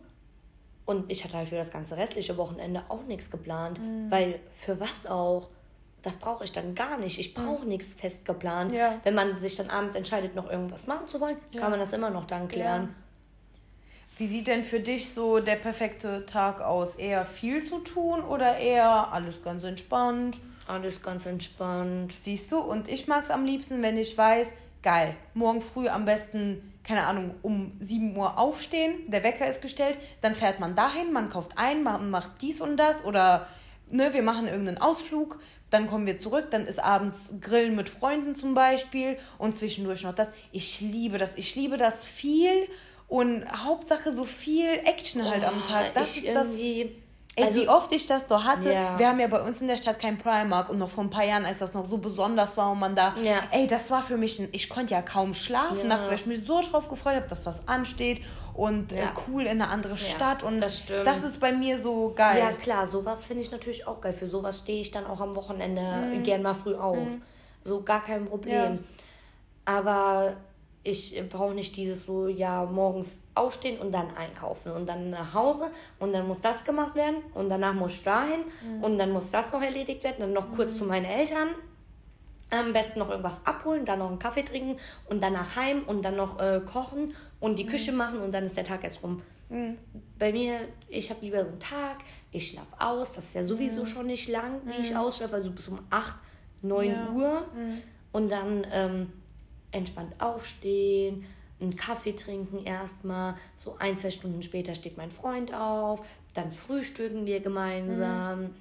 Und 0.85 1.11
ich 1.11 1.23
hatte 1.23 1.37
halt 1.37 1.49
für 1.49 1.57
das 1.57 1.71
ganze 1.71 1.97
restliche 1.97 2.37
Wochenende 2.37 2.83
auch 2.89 3.05
nichts 3.05 3.31
geplant. 3.31 3.79
Mhm. 3.79 4.11
Weil 4.11 4.41
für 4.53 4.81
was 4.81 5.07
auch? 5.07 5.51
Das 6.03 6.17
brauche 6.17 6.45
ich 6.45 6.53
dann 6.53 6.75
gar 6.75 6.99
nicht. 6.99 7.19
Ich 7.19 7.35
brauche 7.35 7.67
nichts 7.67 7.95
fest 7.95 8.25
geplant. 8.25 8.73
Ja. 8.73 8.99
Wenn 9.03 9.15
man 9.15 9.39
sich 9.39 9.57
dann 9.57 9.71
abends 9.71 9.95
entscheidet, 9.95 10.35
noch 10.35 10.51
irgendwas 10.51 10.87
machen 10.87 11.07
zu 11.07 11.21
wollen, 11.21 11.37
ja. 11.53 11.61
kann 11.61 11.71
man 11.71 11.81
das 11.81 11.93
immer 11.93 12.11
noch 12.11 12.25
dann 12.25 12.49
klären. 12.49 12.83
Ja. 12.83 12.89
Wie 14.17 14.27
sieht 14.27 14.49
denn 14.49 14.65
für 14.65 14.81
dich 14.81 15.13
so 15.13 15.41
der 15.41 15.57
perfekte 15.57 16.27
Tag 16.27 16.61
aus? 16.61 16.97
Eher 16.97 17.25
viel 17.25 17.65
zu 17.65 17.79
tun 17.79 18.23
oder 18.23 18.59
eher 18.59 19.13
alles 19.13 19.43
ganz 19.43 19.63
entspannt? 19.65 20.39
Alles 20.67 21.03
ganz 21.03 21.27
entspannt. 21.27 22.15
Siehst 22.23 22.53
du, 22.53 22.59
und 22.59 22.89
ich 22.89 23.07
mag 23.09 23.25
es 23.25 23.31
am 23.31 23.45
liebsten, 23.45 23.83
wenn 23.83 23.97
ich 23.97 24.17
weiß, 24.17 24.53
geil, 24.83 25.17
morgen 25.35 25.61
früh 25.61 25.89
am 25.89 26.05
besten, 26.05 26.75
keine 26.85 27.07
Ahnung, 27.07 27.35
um 27.43 27.73
7 27.81 28.17
Uhr 28.17 28.39
aufstehen, 28.39 29.11
der 29.11 29.23
Wecker 29.23 29.47
ist 29.49 29.63
gestellt, 29.63 29.99
dann 30.21 30.35
fährt 30.35 30.61
man 30.61 30.75
dahin, 30.75 31.13
man 31.13 31.29
kauft 31.29 31.53
ein, 31.57 31.83
man 31.83 32.11
macht 32.11 32.43
dies 32.43 32.61
und 32.61 32.77
das 32.77 33.05
oder 33.05 33.47
ne, 33.91 34.13
wir 34.13 34.23
machen 34.23 34.47
irgendeinen 34.47 34.79
Ausflug, 34.79 35.39
dann 35.71 35.87
kommen 35.89 36.07
wir 36.07 36.19
zurück, 36.19 36.49
dann 36.51 36.67
ist 36.67 36.83
abends 36.83 37.31
Grillen 37.41 37.77
mit 37.77 37.89
Freunden 37.89 38.35
zum 38.35 38.55
Beispiel 38.55 39.19
und 39.39 39.55
zwischendurch 39.55 40.03
noch 40.03 40.15
das. 40.15 40.33
Ich 40.53 40.81
liebe 40.81 41.19
das, 41.19 41.37
ich 41.37 41.55
liebe 41.55 41.77
das 41.77 42.05
viel 42.05 42.69
und 43.09 43.45
Hauptsache 43.65 44.15
so 44.15 44.25
viel 44.25 44.69
Action 44.85 45.29
halt 45.29 45.43
oh, 45.45 45.49
am 45.49 45.67
Tag. 45.67 45.95
Das 45.95 46.17
ist 46.17 46.29
das. 46.29 46.55
Ey, 47.37 47.45
also, 47.45 47.61
wie 47.61 47.69
oft 47.69 47.93
ich 47.93 48.07
das 48.07 48.29
so 48.29 48.43
hatte. 48.43 48.73
Ja. 48.73 48.99
Wir 48.99 49.09
haben 49.09 49.21
ja 49.21 49.29
bei 49.29 49.41
uns 49.41 49.61
in 49.61 49.69
der 49.69 49.77
Stadt 49.77 50.01
kein 50.01 50.19
Primark 50.19 50.69
und 50.69 50.79
noch 50.79 50.91
vor 50.91 51.05
ein 51.05 51.11
paar 51.11 51.25
Jahren, 51.25 51.45
als 51.45 51.59
das 51.59 51.75
noch 51.75 51.89
so 51.89 51.99
besonders 51.99 52.57
war 52.57 52.73
und 52.73 52.81
man 52.81 52.97
da, 52.97 53.15
ja. 53.23 53.37
ey, 53.53 53.67
das 53.67 53.91
war 53.91 54.03
für 54.03 54.17
mich, 54.17 54.41
ein, 54.41 54.49
ich 54.53 54.69
konnte 54.69 54.95
ja 54.95 55.03
kaum 55.03 55.33
schlafen 55.33 55.83
ja. 55.83 55.89
nachts, 55.89 56.09
weil 56.09 56.15
ich 56.15 56.27
mich 56.27 56.45
so 56.45 56.61
drauf 56.61 56.89
gefreut 56.89 57.15
habe, 57.15 57.29
dass 57.29 57.47
was 57.47 57.67
ansteht 57.69 58.21
und 58.61 58.93
äh, 58.93 59.07
cool 59.27 59.45
in 59.45 59.63
eine 59.63 59.69
andere 59.69 59.97
Stadt 59.97 60.43
und 60.43 60.61
das, 60.61 60.83
das, 60.87 61.25
ist 61.25 61.41
bei 61.41 61.51
mir 61.51 61.79
so 61.79 62.13
geil. 62.15 62.41
Ja 62.41 62.53
klar, 62.53 62.87
sowas 62.87 63.25
finde 63.25 63.43
ich 63.43 63.51
natürlich 63.51 63.87
auch 63.87 64.03
geil. 64.03 64.13
Für 64.13 64.29
sowas 64.29 64.59
stehe 64.59 64.83
ich 64.83 64.91
dann 64.91 65.07
auch 65.07 65.23
am 65.23 65.35
Wochenende 65.35 65.81
mhm. 65.81 66.23
gern 66.23 66.43
mal 66.43 66.53
früh 66.53 66.75
auf. 66.75 66.99
Mhm. 66.99 67.23
So 67.65 67.81
gar 67.81 68.03
kein 68.03 68.27
Problem. 68.27 68.85
Aber 69.65 70.35
ich 70.83 71.19
brauche 71.31 71.55
nicht 71.55 71.75
dieses 71.75 72.03
so, 72.03 72.29
ja, 72.29 72.67
morgens 72.67 73.21
aufstehen 73.35 73.79
und 73.79 73.93
dann 73.93 74.15
einkaufen 74.15 74.73
und 74.73 74.87
dann 74.87 75.09
nach 75.09 75.33
Hause 75.33 75.71
und 75.99 76.13
dann 76.13 76.29
muss 76.29 76.43
das 76.43 76.63
gemacht 76.63 76.95
werden 76.95 77.17
und 77.33 77.49
danach 77.49 77.73
muss 77.73 77.93
ich 77.93 78.03
dahin 78.03 78.41
mhm. 78.63 78.85
und 78.85 78.99
dann 78.99 79.11
muss 79.11 79.31
das 79.31 79.53
noch 79.53 79.63
erledigt 79.63 80.05
werden, 80.05 80.17
dann 80.19 80.35
noch 80.35 80.49
mhm. 80.49 80.57
kurz 80.57 80.77
zu 80.77 80.85
meinen 80.85 81.07
Eltern. 81.07 81.49
Am 82.51 82.73
besten 82.73 82.99
noch 82.99 83.11
irgendwas 83.11 83.45
abholen, 83.47 83.85
dann 83.85 84.01
noch 84.01 84.09
einen 84.09 84.19
Kaffee 84.19 84.43
trinken 84.43 84.77
und 85.09 85.23
dann 85.23 85.35
nach 85.35 85.57
heim 85.57 85.85
und 85.85 86.03
dann 86.03 86.17
noch 86.17 86.41
äh, 86.41 86.61
kochen 86.61 87.13
und 87.39 87.59
die 87.59 87.65
mhm. 87.65 87.69
Küche 87.69 87.93
machen 87.93 88.21
und 88.21 88.35
dann 88.35 88.45
ist 88.45 88.57
der 88.57 88.65
Tag 88.65 88.83
erst 88.83 89.03
rum. 89.03 89.23
Mhm. 89.49 89.79
Bei 90.19 90.33
mir, 90.33 90.57
ich 90.89 91.11
habe 91.11 91.25
lieber 91.25 91.43
so 91.45 91.51
einen 91.51 91.61
Tag, 91.61 91.99
ich 92.33 92.49
schlafe 92.49 92.75
aus, 92.79 93.13
das 93.13 93.27
ist 93.27 93.35
ja 93.35 93.45
sowieso 93.45 93.83
mhm. 93.83 93.87
schon 93.87 94.07
nicht 94.07 94.29
lang, 94.29 94.61
wie 94.65 94.81
ich 94.81 94.91
mhm. 94.91 94.97
ausschlafe, 94.97 95.37
also 95.37 95.51
bis 95.51 95.69
um 95.69 95.79
8, 95.91 96.17
9 96.63 96.91
ja. 96.91 97.11
Uhr 97.11 97.49
und 98.13 98.31
dann 98.31 98.67
ähm, 98.73 99.13
entspannt 99.73 100.15
aufstehen, 100.21 101.25
einen 101.61 101.77
Kaffee 101.77 102.13
trinken 102.13 102.65
erstmal. 102.65 103.35
So 103.57 103.77
ein, 103.79 103.97
zwei 103.97 104.11
Stunden 104.11 104.43
später 104.43 104.75
steht 104.75 104.97
mein 104.97 105.11
Freund 105.11 105.55
auf. 105.55 106.07
Dann 106.35 106.53
frühstücken 106.53 107.27
wir 107.27 107.41
gemeinsam. 107.41 108.43
Mhm. 108.43 108.55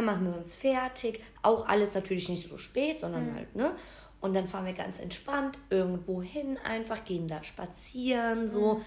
Dann 0.00 0.06
machen 0.06 0.26
wir 0.26 0.38
uns 0.38 0.56
fertig. 0.56 1.20
Auch 1.42 1.68
alles 1.68 1.94
natürlich 1.94 2.28
nicht 2.30 2.48
so 2.48 2.56
spät, 2.56 3.00
sondern 3.00 3.30
mhm. 3.30 3.34
halt, 3.34 3.54
ne? 3.54 3.74
Und 4.22 4.34
dann 4.34 4.46
fahren 4.46 4.64
wir 4.64 4.72
ganz 4.72 4.98
entspannt 4.98 5.58
irgendwo 5.70 6.22
hin, 6.22 6.58
einfach 6.64 7.04
gehen 7.04 7.28
da 7.28 7.42
spazieren, 7.42 8.48
so. 8.48 8.74
Mhm 8.74 8.82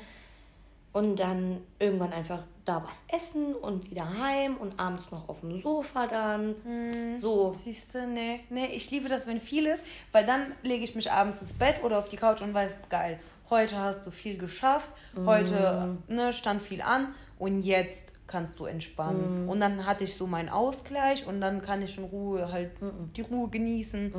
und 0.94 1.20
dann 1.20 1.62
irgendwann 1.80 2.14
einfach 2.14 2.46
da 2.66 2.84
was 2.88 3.04
essen 3.08 3.56
und 3.56 3.90
wieder 3.90 4.08
heim 4.20 4.58
und 4.58 4.80
abends 4.80 5.12
noch 5.12 5.28
auf 5.28 5.42
dem 5.42 5.60
Sofa 5.60 6.06
dann. 6.06 6.56
Hm, 6.64 7.16
so. 7.16 7.54
Siehst 7.58 7.96
du, 7.96 8.06
nee. 8.06 8.42
Nee, 8.50 8.68
ich 8.68 8.90
liebe 8.92 9.10
das, 9.10 9.26
wenn 9.26 9.42
viel 9.42 9.66
ist, 9.66 9.84
weil 10.12 10.24
dann 10.26 10.54
lege 10.62 10.84
ich 10.84 10.96
mich 10.96 11.12
abends 11.12 11.42
ins 11.42 11.54
Bett 11.54 11.84
oder 11.84 11.98
auf 11.98 12.10
die 12.10 12.16
Couch 12.16 12.42
und 12.42 12.54
weiß, 12.54 12.76
geil, 12.90 13.20
heute 13.50 13.78
hast 13.78 14.06
du 14.06 14.12
viel 14.12 14.38
geschafft, 14.38 14.92
heute 15.26 15.98
ne, 16.08 16.32
stand 16.32 16.62
viel 16.62 16.84
an 16.84 17.14
und 17.40 17.62
jetzt 17.62 18.13
kannst 18.34 18.60
du 18.60 18.66
entspannen. 18.66 19.46
Mm. 19.46 19.50
Und 19.50 19.60
dann 19.60 19.86
hatte 19.86 20.04
ich 20.04 20.16
so 20.16 20.26
meinen 20.28 20.50
Ausgleich 20.50 21.26
und 21.28 21.40
dann 21.40 21.62
kann 21.62 21.82
ich 21.84 21.98
in 22.00 22.04
Ruhe 22.06 22.52
halt 22.52 22.82
mm 22.82 22.90
die 23.16 23.22
Ruhe 23.22 23.48
genießen. 23.48 24.12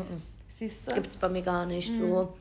Siehst 0.49 0.89
du? 0.89 0.95
Gibt's 0.95 1.17
bei 1.17 1.29
mir 1.29 1.43
gar 1.43 1.67
nicht 1.67 1.93
so. 1.95 2.33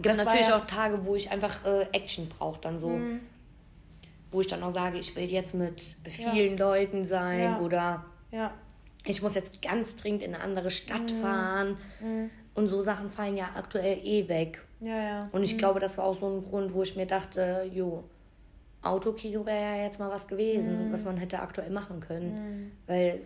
gibt 0.00 0.16
natürlich 0.16 0.48
ja- 0.48 0.56
auch 0.56 0.64
Tage, 0.66 1.04
wo 1.04 1.14
ich 1.14 1.30
einfach 1.30 1.62
äh, 1.66 1.82
Action 1.92 2.26
brauche, 2.28 2.58
dann 2.62 2.78
so. 2.78 2.88
Mhm. 2.88 3.20
Wo 4.30 4.40
ich 4.40 4.46
dann 4.46 4.62
auch 4.62 4.70
sage, 4.70 4.98
ich 4.98 5.14
will 5.14 5.24
jetzt 5.30 5.54
mit 5.54 5.96
vielen 6.08 6.56
Leuten 6.56 7.04
sein 7.04 7.40
Ja. 7.40 7.60
oder 7.60 8.04
Ja. 8.30 8.50
ich 9.04 9.20
muss 9.22 9.34
jetzt 9.34 9.60
ganz 9.60 9.96
dringend 9.96 10.22
in 10.22 10.34
eine 10.34 10.42
andere 10.42 10.70
Stadt 10.70 11.02
Mhm. 11.12 11.22
fahren. 11.22 11.76
Und 12.54 12.68
so 12.68 12.80
Sachen 12.80 13.08
fallen 13.08 13.36
ja 13.36 13.50
aktuell 13.56 13.98
eh 14.02 14.26
weg. 14.28 14.64
Ja, 14.80 14.96
ja. 14.96 15.28
Und 15.32 15.42
ich 15.42 15.58
glaube, 15.58 15.80
das 15.80 15.98
war 15.98 16.04
auch 16.06 16.18
so 16.18 16.26
ein 16.28 16.42
Grund, 16.42 16.72
wo 16.72 16.82
ich 16.82 16.96
mir 16.96 17.06
dachte, 17.06 17.70
jo, 17.72 18.04
Autokino 18.82 19.44
wäre 19.46 19.76
ja 19.76 19.84
jetzt 19.84 19.98
mal 19.98 20.10
was 20.10 20.26
gewesen, 20.26 20.88
Mhm. 20.88 20.92
was 20.92 21.04
man 21.04 21.16
hätte 21.16 21.40
aktuell 21.40 21.70
machen 21.70 22.00
können. 22.00 22.72
Weil 22.86 23.20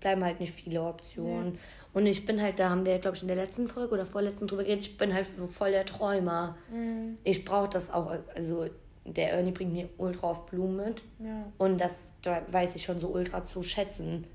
bleiben 0.00 0.22
halt 0.24 0.40
nicht 0.40 0.54
viele 0.54 0.82
Optionen. 0.82 1.58
Und 1.94 2.06
ich 2.06 2.24
bin 2.26 2.40
halt, 2.40 2.58
da 2.58 2.68
haben 2.70 2.84
wir, 2.86 2.98
glaube 2.98 3.16
ich, 3.16 3.22
in 3.22 3.28
der 3.28 3.36
letzten 3.36 3.66
Folge 3.66 3.94
oder 3.94 4.04
vorletzten 4.06 4.46
drüber 4.46 4.62
geredet, 4.62 4.86
ich 4.86 4.98
bin 4.98 5.12
halt 5.12 5.26
so 5.26 5.46
voll 5.46 5.70
der 5.72 5.84
Träumer. 5.86 6.56
Mhm. 6.70 7.16
Ich 7.24 7.44
brauche 7.44 7.68
das 7.70 7.90
auch, 7.90 8.12
also 8.34 8.66
der 9.04 9.32
Ernie 9.32 9.52
bringt 9.52 9.72
mir 9.72 9.88
ultra 9.98 10.28
auf 10.28 10.46
Blumen 10.46 10.76
mit. 10.76 11.02
Ja. 11.18 11.46
Und 11.58 11.80
das 11.80 12.12
da 12.22 12.42
weiß 12.48 12.76
ich 12.76 12.82
schon 12.82 13.00
so 13.00 13.08
ultra 13.08 13.42
zu 13.42 13.62
schätzen. 13.62 14.26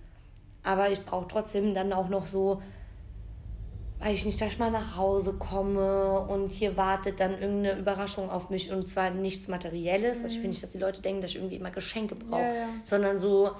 Aber 0.64 0.89
ich 0.91 1.06
brauche 1.06 1.28
trotzdem 1.28 1.74
dann 1.74 1.93
auch 1.93 2.10
noch 2.10 2.26
so, 2.26 2.62
weiß 4.02 4.14
ich 4.14 4.26
nicht, 4.26 4.41
dass 4.41 4.54
ich 4.54 4.60
mal 4.60 4.72
nach 4.72 4.97
Hause 4.97 5.34
komme 5.34 6.20
und 6.22 6.49
hier 6.49 6.76
wartet 6.76 7.20
dann 7.20 7.34
irgendeine 7.39 7.80
Überraschung 7.80 8.30
auf 8.30 8.49
mich 8.49 8.72
und 8.72 8.88
zwar 8.89 9.12
nichts 9.12 9.47
Materielles. 9.47 10.24
Also 10.24 10.36
ich 10.36 10.41
will 10.41 10.49
nicht, 10.49 10.64
dass 10.64 10.72
die 10.72 10.80
Leute 10.80 11.02
denken, 11.02 11.22
dass 11.22 11.32
ich 11.32 11.38
irgendwie 11.38 11.58
immer 11.58 11.72
Geschenke 11.72 12.16
brauche, 12.16 12.41
Ja, 12.41 12.54
ja. 12.54 12.68
sondern 12.84 13.18
so, 13.18 13.52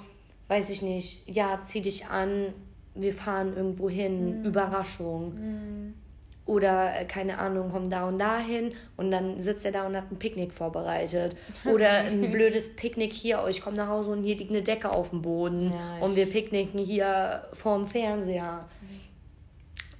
weiß 0.48 0.70
ich 0.70 0.82
nicht, 0.82 1.28
ja, 1.28 1.60
zieh 1.60 1.80
dich 1.80 2.06
an, 2.06 2.52
wir 2.94 3.12
fahren 3.12 3.56
irgendwo 3.56 3.88
hin, 3.88 4.44
Überraschung. 4.44 5.94
Oder, 6.44 7.00
äh, 7.00 7.04
keine 7.04 7.38
Ahnung, 7.38 7.68
komm 7.70 7.88
da 7.88 8.08
und 8.08 8.18
da 8.18 8.38
hin 8.38 8.74
und 8.96 9.12
dann 9.12 9.40
sitzt 9.40 9.64
er 9.64 9.70
da 9.70 9.86
und 9.86 9.96
hat 9.96 10.10
ein 10.10 10.18
Picknick 10.18 10.52
vorbereitet. 10.52 11.36
Oder 11.72 11.88
ein 11.88 12.32
blödes 12.32 12.74
Picknick 12.74 13.12
hier, 13.12 13.40
oh, 13.44 13.48
ich 13.48 13.62
komme 13.62 13.76
nach 13.76 13.86
Hause 13.86 14.10
und 14.10 14.24
hier 14.24 14.36
liegt 14.36 14.50
eine 14.50 14.62
Decke 14.62 14.90
auf 14.90 15.10
dem 15.10 15.22
Boden 15.22 15.72
Ja, 15.72 16.04
und 16.04 16.16
wir 16.16 16.26
picknicken 16.26 16.80
hier 16.80 17.44
vorm 17.52 17.86
Fernseher. 17.86 18.64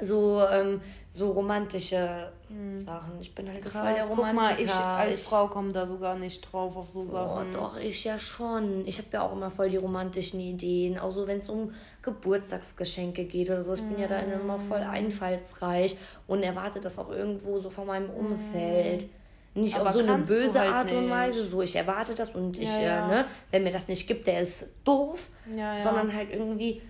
So, 0.05 0.43
ähm, 0.51 0.81
so 1.11 1.31
romantische 1.31 2.33
Sachen. 2.79 3.13
Ich 3.21 3.35
bin 3.35 3.49
halt 3.49 3.63
so 3.63 3.71
voll 3.71 3.83
der 3.85 3.95
Krass, 3.95 4.09
guck 4.09 4.19
Romantiker. 4.19 4.51
mal, 4.51 4.61
ich 4.63 4.75
als 4.75 5.23
Ich- 5.23 5.29
Frau 5.29 5.47
komme 5.47 5.73
da 5.73 5.87
sogar 5.87 6.17
nicht 6.19 6.41
drauf 6.53 6.77
auf 6.77 6.89
so 6.91 7.01
Oh, 7.01 7.05
Sachen. 7.05 7.51
doch, 7.53 7.77
ich 7.79 8.05
ja 8.05 8.19
schon. 8.19 8.87
Ich 8.87 8.99
habe 8.99 9.09
ja 9.13 9.23
auch 9.23 9.33
immer 9.33 9.49
voll 9.49 9.71
die 9.71 9.77
romantischen 9.79 10.41
Ideen. 10.41 10.99
Auch 10.99 11.11
so, 11.13 11.27
wenn 11.27 11.39
es 11.39 11.49
um 11.49 11.73
Geburtstagsgeschenke 12.03 13.25
geht 13.25 13.51
oder 13.51 13.63
so. 13.65 13.75
Ich 13.75 13.83
bin 13.83 13.99
ja 13.99 14.07
da 14.07 14.19
immer 14.19 14.59
voll 14.59 14.81
Mm. 14.85 14.91
einfallsreich 14.91 15.97
und 16.27 16.43
erwarte 16.43 16.81
das 16.81 16.99
auch 16.99 17.11
irgendwo 17.11 17.59
so 17.59 17.71
von 17.71 17.87
meinem 17.87 18.11
Umfeld. 18.11 19.07
Nicht 19.55 19.77
Mm. 19.77 19.81
Aber 19.81 19.91
auf 19.91 19.97
so 19.97 20.03
eine 20.03 20.19
böse 20.19 20.61
halt 20.61 20.73
Art 20.73 20.93
und 20.93 21.01
nicht. 21.03 21.11
Weise. 21.11 21.45
So, 21.45 21.61
ich 21.63 21.77
erwarte 21.77 22.15
das 22.15 22.31
und 22.31 22.59
ich, 22.59 22.73
Ja, 22.73 22.83
ja. 22.83 23.07
Äh, 23.07 23.09
ne, 23.11 23.25
wenn 23.51 23.65
mir 23.65 23.73
das 23.73 23.87
nicht 23.89 24.07
gibt, 24.07 24.27
der 24.27 24.41
ist 24.41 24.67
doof. 24.85 25.29
Ja. 25.55 25.77
Sondern 25.79 26.15
halt 26.15 26.31
irgendwie 26.33 26.81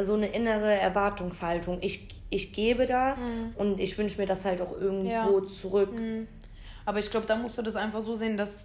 so 0.00 0.14
eine 0.14 0.26
innere 0.28 0.72
Erwartungshaltung. 0.74 1.78
Ich, 1.82 2.08
ich 2.30 2.52
gebe 2.52 2.86
das 2.86 3.18
und 3.56 3.80
ich 3.80 3.98
wünsche 3.98 4.18
mir 4.18 4.26
das 4.26 4.44
halt 4.44 4.62
auch 4.62 4.72
irgendwo. 4.72 5.40
Ja. 5.40 5.46
zurück. 5.48 6.00
Aber 6.86 6.98
ich 6.98 7.10
glaube, 7.10 7.26
da 7.26 7.36
musst 7.36 7.58
du 7.58 7.62
das 7.62 7.76
einfach 7.76 8.02
so 8.02 8.14
sehen, 8.16 8.36
dass 8.36 8.56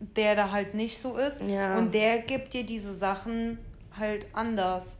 der 0.00 0.34
da 0.34 0.50
halt 0.50 0.74
nicht 0.74 0.98
so 0.98 1.16
ist. 1.16 1.40
Ja. 1.42 1.76
Und 1.76 1.94
der 1.94 2.18
gibt 2.20 2.52
dir 2.54 2.64
diese 2.64 2.94
Sachen 2.94 3.58
halt 3.96 4.26
anders. 4.32 4.96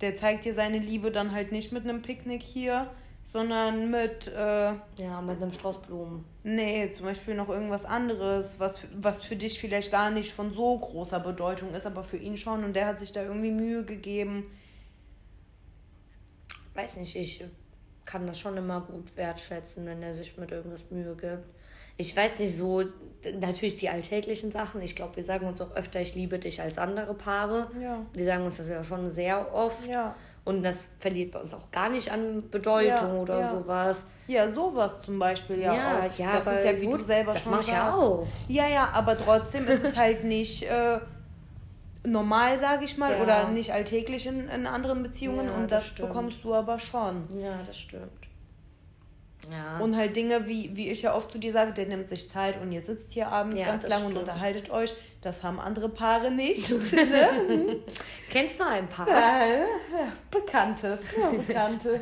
Der 0.00 0.16
zeigt 0.16 0.44
dir 0.44 0.54
seine 0.54 0.78
Liebe 0.78 1.10
dann 1.10 1.32
halt 1.32 1.52
nicht 1.52 1.72
mit 1.72 1.84
einem 1.84 2.02
Picknick 2.02 2.42
hier, 2.42 2.90
sondern 3.32 3.90
mit, 3.90 4.28
äh, 4.28 4.72
Ja, 4.98 5.20
mit 5.20 5.40
einem 5.40 5.52
Strauß 5.52 5.82
Blumen. 5.82 6.24
nee, 6.42 6.90
zum 6.90 7.06
Beispiel 7.06 7.34
noch 7.34 7.48
irgendwas 7.48 7.84
anderes, 7.84 8.56
was, 8.58 8.86
was 8.96 9.22
für 9.22 9.36
dich 9.36 9.58
vielleicht 9.60 9.90
gar 9.90 10.10
nicht 10.10 10.32
von 10.32 10.52
so 10.52 10.78
großer 10.78 11.20
Bedeutung 11.20 11.72
ist, 11.74 11.86
aber 11.86 12.02
für 12.02 12.16
ihn 12.16 12.36
schon. 12.36 12.64
Und 12.64 12.74
der 12.74 12.86
hat 12.86 13.00
sich 13.00 13.12
da 13.12 13.22
irgendwie 13.22 13.50
Mühe 13.50 13.84
gegeben. 13.84 14.50
Weiß 16.76 16.96
nicht, 16.98 17.16
ich 17.16 17.44
kann 18.04 18.26
das 18.26 18.38
schon 18.38 18.56
immer 18.56 18.80
gut 18.82 19.16
wertschätzen, 19.16 19.86
wenn 19.86 20.02
er 20.02 20.14
sich 20.14 20.36
mit 20.36 20.50
irgendwas 20.52 20.84
Mühe 20.90 21.14
gibt. 21.16 21.48
Ich 21.96 22.14
weiß 22.16 22.40
nicht, 22.40 22.56
so 22.56 22.82
natürlich 23.40 23.76
die 23.76 23.88
alltäglichen 23.88 24.50
Sachen. 24.50 24.82
Ich 24.82 24.96
glaube, 24.96 25.16
wir 25.16 25.24
sagen 25.24 25.46
uns 25.46 25.60
auch 25.60 25.74
öfter, 25.76 26.00
ich 26.00 26.14
liebe 26.14 26.38
dich 26.38 26.60
als 26.60 26.76
andere 26.76 27.14
Paare. 27.14 27.70
Ja. 27.80 28.04
Wir 28.12 28.24
sagen 28.24 28.44
uns 28.44 28.56
das 28.56 28.68
ja 28.68 28.82
schon 28.82 29.08
sehr 29.08 29.54
oft. 29.54 29.86
Ja. 29.86 30.14
Und 30.44 30.62
das 30.62 30.84
verliert 30.98 31.30
bei 31.32 31.40
uns 31.40 31.54
auch 31.54 31.70
gar 31.70 31.88
nicht 31.88 32.10
an 32.12 32.42
Bedeutung 32.50 32.88
Ja, 33.14 33.14
oder 33.14 33.40
ja. 33.40 33.50
sowas. 33.50 34.04
Ja, 34.26 34.46
sowas 34.48 35.00
zum 35.00 35.18
Beispiel 35.18 35.58
ja, 35.60 35.74
Ja, 35.74 35.98
auch. 36.06 36.18
ja, 36.18 36.32
das 36.36 36.46
ist 36.48 36.64
ja, 36.66 36.78
wie 36.80 36.84
gut, 36.86 37.00
du 37.00 37.04
selber 37.04 37.32
das 37.32 37.42
schon 37.42 37.52
mach 37.52 37.60
ich 37.62 37.68
ja 37.68 37.86
sagst. 37.86 37.98
auch. 37.98 38.26
Ja, 38.48 38.68
ja, 38.68 38.90
aber 38.92 39.16
trotzdem 39.16 39.66
ist 39.66 39.84
es 39.84 39.96
halt 39.96 40.24
nicht 40.24 40.64
äh, 40.64 40.98
normal, 42.06 42.58
sage 42.58 42.84
ich 42.84 42.96
mal, 42.98 43.12
Ja. 43.12 43.22
oder 43.22 43.48
nicht 43.48 43.72
alltäglich 43.72 44.26
in, 44.26 44.48
in 44.48 44.66
anderen 44.66 45.02
Beziehungen 45.02 45.48
Ja, 45.48 45.54
und 45.54 45.72
das 45.72 45.94
das, 45.94 46.06
bekommst 46.06 46.44
du 46.44 46.54
aber 46.54 46.78
schon. 46.78 47.24
Ja, 47.40 47.58
das 47.66 47.78
stimmt. 47.78 48.10
Ja. 49.50 49.78
Und 49.78 49.94
halt 49.94 50.16
Dinge, 50.16 50.48
wie, 50.48 50.74
wie 50.74 50.90
ich 50.90 51.02
ja 51.02 51.14
oft 51.14 51.30
zu 51.30 51.38
dir 51.38 51.52
sage, 51.52 51.72
der 51.72 51.84
nimmt 51.86 52.08
sich 52.08 52.30
Zeit 52.30 52.58
und 52.62 52.72
ihr 52.72 52.80
sitzt 52.80 53.12
hier 53.12 53.28
abends 53.28 53.60
Ja, 53.60 53.66
ganz 53.66 53.82
lang 53.86 54.00
und 54.04 54.12
stimmt. 54.12 54.20
unterhaltet 54.28 54.70
euch. 54.70 54.94
Das 55.20 55.42
haben 55.42 55.60
andere 55.60 55.90
Paare 55.90 56.30
nicht. 56.30 56.70
ne? 56.94 57.76
Kennst 58.30 58.58
du 58.60 58.64
ein 58.64 58.86
Paar? 58.88 59.06
Ja, 59.08 59.42
Bekannte. 60.30 60.98
Bekannte. 61.46 62.00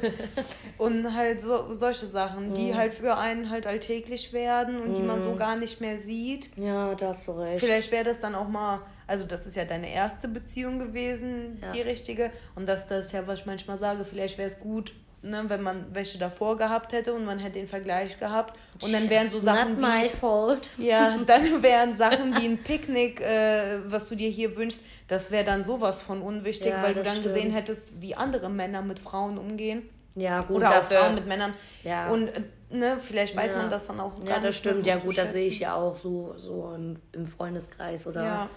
und 0.79 1.15
halt 1.17 1.41
so, 1.43 1.73
solche 1.73 2.07
Sachen, 2.07 2.53
die 2.55 2.75
halt 2.77 2.93
für 2.95 3.17
einen 3.17 3.51
halt 3.51 3.67
alltäglich 3.67 4.33
werden 4.33 4.81
und 4.81 4.97
die 4.97 5.03
man 5.03 5.21
so 5.21 5.35
gar 5.35 5.57
nicht 5.57 5.81
mehr 5.81 6.01
sieht. 6.01 6.51
Ja, 6.57 6.95
da 6.95 7.09
hast 7.09 7.27
du 7.27 7.33
recht. 7.33 7.61
Vielleicht 7.65 7.91
wäre 7.91 8.05
das 8.05 8.21
dann 8.21 8.35
auch 8.37 8.49
mal, 8.49 8.81
also 9.13 9.27
das 9.27 9.47
ist 9.47 9.57
ja 9.57 9.65
deine 9.67 9.93
erste 9.93 10.27
Beziehung 10.27 10.79
gewesen, 10.79 11.59
Ja. 11.61 11.71
die 11.73 11.83
richtige. 11.83 12.31
Und 12.55 12.67
das, 12.69 12.87
das 12.87 13.07
ist 13.07 13.13
ja, 13.13 13.27
was 13.27 13.41
ich 13.41 13.47
manchmal 13.47 13.77
sage, 13.79 14.05
vielleicht 14.05 14.39
wäre 14.39 14.49
es 14.49 14.59
gut, 14.59 14.95
ne, 15.21 15.45
wenn 15.49 15.63
man 15.63 15.87
welche 15.93 16.19
davor 16.19 16.57
gehabt 16.57 16.93
hätte 16.95 17.13
und 17.13 17.25
man 17.27 17.39
hätte 17.39 17.59
den 17.59 17.69
Vergleich 17.69 18.17
gehabt. 18.17 18.59
Und 18.81 18.91
dann 18.93 19.11
wären 19.11 19.29
so 19.29 19.39
Sachen 19.39 19.73
Not 19.75 19.81
my 19.83 20.05
wie. 20.05 20.09
fault. 20.09 20.71
Ja, 20.79 21.17
dann 21.27 21.63
wären 21.63 21.95
Sachen 21.97 22.35
wie 22.41 22.47
ein 22.47 22.57
Picknick, 22.59 23.21
äh, 23.21 23.81
was 23.87 24.09
du 24.09 24.15
dir 24.17 24.31
hier 24.31 24.57
wünschst, 24.57 24.81
das 25.09 25.31
wäre 25.31 25.45
dann 25.45 25.63
sowas 25.65 26.01
von 26.01 26.23
unwichtig, 26.23 26.73
Ja, 26.73 26.83
weil 26.83 26.95
du 26.95 27.03
dann 27.03 27.23
gesehen 27.23 27.41
stimmt. 27.43 27.55
hättest, 27.57 28.01
wie 28.01 28.15
andere 28.15 28.49
Männer 28.49 28.81
mit 28.83 28.99
Frauen 28.99 29.37
umgehen. 29.39 29.83
Ja, 30.17 30.41
gut, 30.43 30.57
Oder 30.57 30.69
auch 30.71 30.75
dafür. 30.75 30.99
Frauen 30.99 31.15
mit 31.15 31.27
Männern. 31.27 31.55
Ja. 31.85 32.09
Und 32.09 32.29
äh, 32.29 32.43
ne, 32.71 32.97
vielleicht 33.01 33.35
weiß 33.37 33.53
Ja. 33.53 33.57
man 33.59 33.71
das 33.71 33.87
dann 33.87 33.99
auch 34.01 34.15
gar 34.17 34.29
Ja, 34.37 34.41
das 34.41 34.57
stimmt. 34.59 34.87
Ja, 34.87 34.97
gut, 34.97 35.17
das 35.17 35.33
sehe 35.33 35.47
ich 35.47 35.59
ja 35.61 35.75
auch 35.75 35.97
so, 35.97 36.35
so 36.37 36.73
im, 36.75 36.97
im 37.13 37.25
Freundeskreis 37.27 38.07
oder. 38.07 38.23
Ja. 38.25 38.51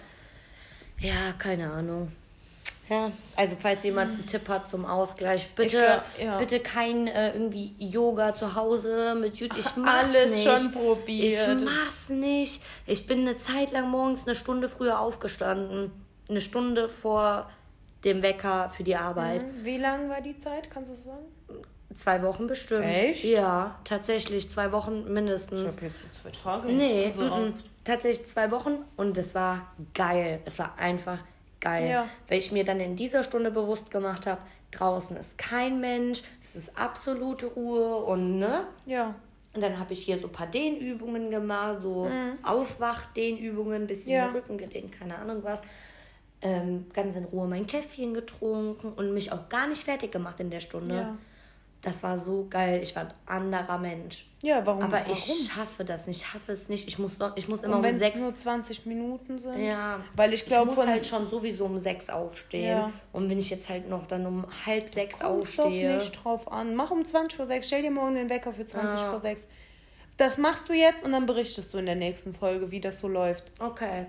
Ja, 1.00 1.32
keine 1.38 1.70
Ahnung. 1.70 2.12
Ja, 2.88 3.10
also 3.34 3.56
falls 3.58 3.82
jemand 3.82 4.12
einen 4.12 4.26
Tipp 4.26 4.48
hat 4.48 4.68
zum 4.68 4.84
Ausgleich, 4.84 5.50
bitte, 5.56 5.78
glaub, 5.78 6.24
ja. 6.24 6.36
bitte 6.36 6.60
kein 6.60 7.08
äh, 7.08 7.32
irgendwie 7.32 7.74
Yoga 7.78 8.32
zu 8.32 8.54
Hause 8.54 9.16
mit 9.20 9.36
Jut. 9.38 9.58
Ich 9.58 9.76
mach's 9.76 10.14
Alles 10.14 10.36
nicht. 10.36 10.44
schon 10.44 10.72
probiert. 10.72 11.58
Ich 11.58 11.64
mach's 11.64 12.08
nicht. 12.10 12.62
Ich 12.86 13.06
bin 13.08 13.20
eine 13.20 13.36
Zeit 13.36 13.72
lang 13.72 13.90
morgens 13.90 14.24
eine 14.24 14.36
Stunde 14.36 14.68
früher 14.68 15.00
aufgestanden. 15.00 15.90
Eine 16.28 16.40
Stunde 16.40 16.88
vor 16.88 17.50
dem 18.04 18.22
Wecker 18.22 18.68
für 18.68 18.84
die 18.84 18.94
Arbeit. 18.94 19.44
Wie 19.64 19.78
lang 19.78 20.08
war 20.08 20.20
die 20.20 20.38
Zeit? 20.38 20.70
Kannst 20.70 20.90
du 20.90 20.94
es 20.94 21.02
sagen? 21.02 21.26
Zwei 21.96 22.22
Wochen 22.22 22.46
bestimmt. 22.46 22.84
Echt? 22.84 23.24
Ja, 23.24 23.78
tatsächlich 23.84 24.50
zwei 24.50 24.70
Wochen 24.70 25.12
mindestens. 25.12 25.60
Ich 25.60 25.66
habe 25.66 25.86
jetzt 25.86 25.96
so 26.00 26.22
zwei 26.22 26.30
Tage. 26.30 26.68
Nee, 26.68 27.06
also, 27.06 27.22
mm, 27.22 27.48
mm. 27.48 27.54
tatsächlich 27.84 28.26
zwei 28.26 28.50
Wochen 28.50 28.84
und 28.96 29.16
es 29.16 29.34
war 29.34 29.72
geil. 29.94 30.40
Es 30.44 30.58
war 30.58 30.78
einfach 30.78 31.18
geil. 31.58 31.88
Ja. 31.88 32.08
Weil 32.28 32.38
ich 32.38 32.52
mir 32.52 32.64
dann 32.64 32.80
in 32.80 32.96
dieser 32.96 33.22
Stunde 33.22 33.50
bewusst 33.50 33.90
gemacht 33.90 34.26
habe, 34.26 34.42
draußen 34.72 35.16
ist 35.16 35.38
kein 35.38 35.80
Mensch, 35.80 36.22
es 36.42 36.54
ist 36.54 36.78
absolute 36.78 37.46
Ruhe 37.46 37.96
und 37.96 38.38
ne? 38.38 38.66
Ja. 38.84 39.14
Und 39.54 39.62
dann 39.62 39.78
habe 39.78 39.94
ich 39.94 40.04
hier 40.04 40.18
so 40.18 40.26
ein 40.26 40.32
paar 40.32 40.48
Dehnübungen 40.48 41.30
gemacht, 41.30 41.80
so 41.80 42.10
Aufwach-Dehnübungen, 42.42 43.86
bisschen 43.86 44.12
Mhm. 44.12 44.18
Ja. 44.18 44.30
Rücken 44.32 44.58
gedehnt, 44.58 44.92
keine 44.92 45.16
Ahnung 45.16 45.38
was. 45.42 45.62
Ähm, 46.42 46.84
ganz 46.92 47.16
in 47.16 47.24
Ruhe 47.24 47.48
mein 47.48 47.66
Käffchen 47.66 48.12
getrunken 48.12 48.92
und 48.92 49.14
mich 49.14 49.32
auch 49.32 49.48
gar 49.48 49.66
nicht 49.66 49.82
fertig 49.82 50.12
gemacht 50.12 50.38
in 50.40 50.50
der 50.50 50.60
Stunde. 50.60 50.94
Ja. 50.94 51.18
Das 51.82 52.02
war 52.02 52.18
so 52.18 52.46
geil. 52.50 52.80
Ich 52.82 52.96
war 52.96 53.04
ein 53.04 53.12
anderer 53.26 53.78
Mensch. 53.78 54.26
Ja, 54.42 54.64
warum? 54.66 54.82
Aber 54.82 54.98
warum? 54.98 55.12
ich 55.12 55.48
schaffe 55.52 55.84
das 55.84 56.06
nicht. 56.08 56.20
Ich 56.22 56.26
schaffe 56.26 56.52
es 56.52 56.68
nicht. 56.68 56.88
Ich 56.88 56.98
muss, 56.98 57.18
noch, 57.18 57.36
ich 57.36 57.46
muss 57.48 57.62
immer 57.62 57.76
Und 57.76 57.82
wenn 57.84 57.90
um 57.94 57.96
es 57.96 58.02
sechs. 58.02 58.20
nur 58.20 58.34
20 58.34 58.86
Minuten 58.86 59.38
sind? 59.38 59.58
Ja, 59.64 60.00
Weil 60.14 60.32
ich 60.34 60.44
glaube, 60.46 60.70
ich 60.72 60.76
muss 60.76 60.86
halt 60.86 61.06
schon 61.06 61.28
sowieso 61.28 61.64
um 61.66 61.76
sechs 61.76 62.08
aufstehen. 62.10 62.68
Ja. 62.68 62.92
Und 63.12 63.30
wenn 63.30 63.38
ich 63.38 63.50
jetzt 63.50 63.68
halt 63.68 63.88
noch 63.88 64.06
dann 64.06 64.26
um 64.26 64.46
halb 64.66 64.88
sechs 64.88 65.20
Kommt's 65.20 65.56
doch 65.56 65.64
aufstehe. 65.66 65.96
nicht 65.98 66.12
drauf 66.24 66.50
an. 66.50 66.74
Mach 66.74 66.90
um 66.90 67.04
20 67.04 67.36
vor 67.36 67.46
6. 67.46 67.66
Stell 67.66 67.82
dir 67.82 67.90
morgen 67.92 68.14
den 68.16 68.30
Wecker 68.30 68.52
für 68.52 68.66
20 68.66 69.00
Ja. 69.00 69.10
vor 69.10 69.20
6. 69.20 69.46
Das 70.16 70.38
machst 70.38 70.68
du 70.68 70.72
jetzt 70.72 71.04
und 71.04 71.12
dann 71.12 71.26
berichtest 71.26 71.72
du 71.74 71.78
in 71.78 71.86
der 71.86 71.94
nächsten 71.94 72.32
Folge, 72.32 72.70
wie 72.70 72.80
das 72.80 72.98
so 73.00 73.08
läuft. 73.08 73.52
Okay. 73.60 74.06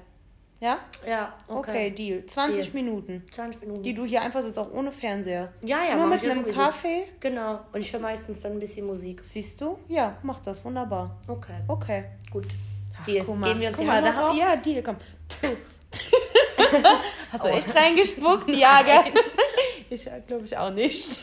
Ja? 0.60 0.80
Ja, 1.08 1.36
Okay, 1.48 1.58
okay. 1.70 1.92
Deal. 1.92 2.26
20 2.26 2.72
Deal. 2.72 2.84
Minuten. 2.84 3.24
20 3.32 3.62
Minuten. 3.62 3.84
Die 3.84 3.94
du 3.94 4.06
hier 4.06 4.22
einfach 4.24 4.42
sitzt, 4.42 4.58
auch 4.58 4.72
ohne 4.72 4.92
Fernseher. 4.92 5.54
ja, 5.64 5.84
ja, 5.86 5.96
Nur 5.96 6.08
mit 6.08 6.24
einem 6.24 6.42
sowieso. 6.42 6.60
Kaffee. 6.60 7.04
Genau. 7.20 7.60
Und 7.74 7.82
ich 7.82 7.94
höre 7.94 8.00
meistens 8.00 8.42
dann 8.42 8.54
ein 8.54 8.60
bisschen 8.60 8.88
Musik. 8.88 9.22
Siehst 9.24 9.62
du? 9.62 9.78
Ja, 9.88 10.18
mach 10.24 10.40
das. 10.40 10.66
Wunderbar. 10.66 11.18
Okay. 11.28 11.60
Okay. 11.68 12.06
Gut. 12.32 12.48
Ach, 13.00 13.06
Deal. 13.06 13.24
guck 13.24 13.38
mal. 13.38 13.50
Gehen 13.52 13.62
wir 13.62 13.68
uns 13.70 13.78
guck 13.78 13.86
mal, 13.88 14.02
da, 14.02 14.12
drauf? 14.12 14.36
Ja, 14.36 14.56
Deal, 14.56 14.82
komm. 14.82 14.96
Puh. 15.42 15.48
Hast 17.32 17.44
du 17.46 17.50
echt 17.50 17.76
reingespuckt? 17.76 18.50
Ja, 18.56 18.82
gell? 18.86 19.14
Ich 19.90 20.06
glaube 20.28 20.44
ich 20.44 20.58
auch 20.58 20.70
nicht. 20.72 21.20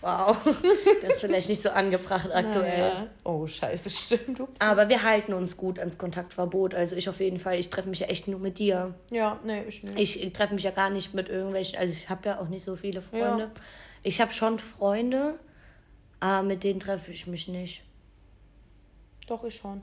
Wow. 0.00 0.36
Das 1.02 1.14
ist 1.14 1.20
vielleicht 1.20 1.48
nicht 1.48 1.62
so 1.62 1.70
angebracht 1.70 2.28
aktuell. 2.32 2.78
Naja. 2.78 3.06
Oh, 3.24 3.46
scheiße, 3.46 3.90
stimmt. 3.90 4.40
Ups. 4.40 4.60
Aber 4.60 4.88
wir 4.88 5.02
halten 5.02 5.32
uns 5.32 5.56
gut 5.56 5.78
ans 5.78 5.98
Kontaktverbot. 5.98 6.74
Also 6.74 6.96
ich 6.96 7.08
auf 7.08 7.20
jeden 7.20 7.38
Fall. 7.38 7.58
Ich 7.58 7.70
treffe 7.70 7.88
mich 7.88 8.00
ja 8.00 8.06
echt 8.08 8.28
nur 8.28 8.38
mit 8.40 8.58
dir. 8.58 8.94
Ja, 9.10 9.38
nee, 9.44 9.62
ich 9.68 9.82
nicht. 9.82 9.98
Ich, 9.98 10.22
ich 10.22 10.32
treffe 10.32 10.54
mich 10.54 10.64
ja 10.64 10.70
gar 10.70 10.90
nicht 10.90 11.14
mit 11.14 11.28
irgendwelchen. 11.28 11.78
Also 11.78 11.92
ich 11.92 12.08
habe 12.08 12.28
ja 12.28 12.40
auch 12.40 12.48
nicht 12.48 12.64
so 12.64 12.76
viele 12.76 13.00
Freunde. 13.00 13.50
Ich 14.02 14.20
habe 14.20 14.32
schon 14.32 14.58
Freunde, 14.58 15.38
aber 16.20 16.46
mit 16.46 16.64
denen 16.64 16.80
treffe 16.80 17.10
ich 17.10 17.26
mich 17.26 17.48
nicht. 17.48 17.82
Doch, 19.26 19.44
ich 19.44 19.56
schon. 19.56 19.82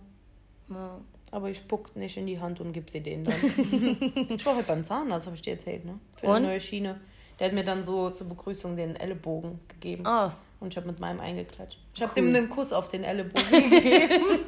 Ja. 0.70 1.02
Aber 1.32 1.50
ich 1.50 1.58
spuck 1.58 1.96
nicht 1.96 2.16
in 2.18 2.28
die 2.28 2.40
Hand 2.40 2.60
und 2.62 2.74
gib 2.74 2.90
sie 2.90 3.02
denen 3.02 3.24
dann. 3.24 3.34
ich 4.30 4.46
war 4.46 4.56
heute 4.56 4.68
beim 4.68 4.84
Zahnarzt, 4.84 5.26
habe 5.26 5.36
ich 5.36 5.42
dir 5.42 5.54
erzählt, 5.54 5.84
ne? 5.84 6.00
Für 6.16 6.28
Und? 6.28 6.36
eine 6.36 6.48
neue 6.48 6.62
Schiene. 6.62 7.02
Der 7.44 7.50
hat 7.50 7.56
mir 7.56 7.66
dann 7.66 7.84
so 7.84 8.10
zur 8.10 8.30
Begrüßung 8.30 8.78
den 8.78 8.96
Ellenbogen 8.96 9.60
gegeben. 9.68 10.06
Oh, 10.08 10.30
Und 10.62 10.70
ich 10.72 10.78
habe 10.78 10.88
mit 10.88 11.02
meinem 11.02 11.20
eingeklatscht. 11.20 11.78
Ich 11.94 12.02
habe 12.02 12.14
Cool. 12.16 12.24
dem 12.24 12.34
einen 12.34 12.48
Kuss 12.48 12.72
auf 12.72 12.88
den 12.88 13.04
Ellenbogen 13.04 13.52
gegeben. 13.52 14.24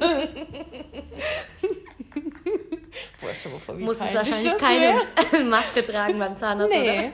Boah, 3.20 3.30
ich 3.30 3.44
habe 3.44 3.60
voll 3.60 3.78
wie 3.78 3.84
muss 3.84 4.00
es 4.00 4.12
peinlich 4.12 4.32
wahrscheinlich 4.32 4.56
keine 4.58 5.00
wär. 5.32 5.44
Maske 5.44 5.82
tragen 5.82 6.18
beim 6.18 6.34
Zahnarzt, 6.38 6.72
Nee, 6.74 7.10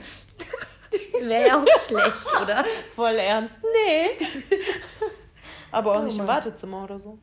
oder? 1.19 1.27
Wäre 1.29 1.47
ja 1.47 1.61
auch 1.61 1.65
schlecht, 1.85 2.27
oder? 2.41 2.63
voll 2.95 3.15
ernst. 3.15 3.55
Nee. 3.61 4.25
Aber 5.71 5.95
auch 5.95 5.99
Oh 5.99 6.03
nicht 6.03 6.17
im 6.17 6.25
Mann. 6.25 6.35
Wartezimmer 6.37 6.83
oder 6.85 6.97
so. 6.97 7.17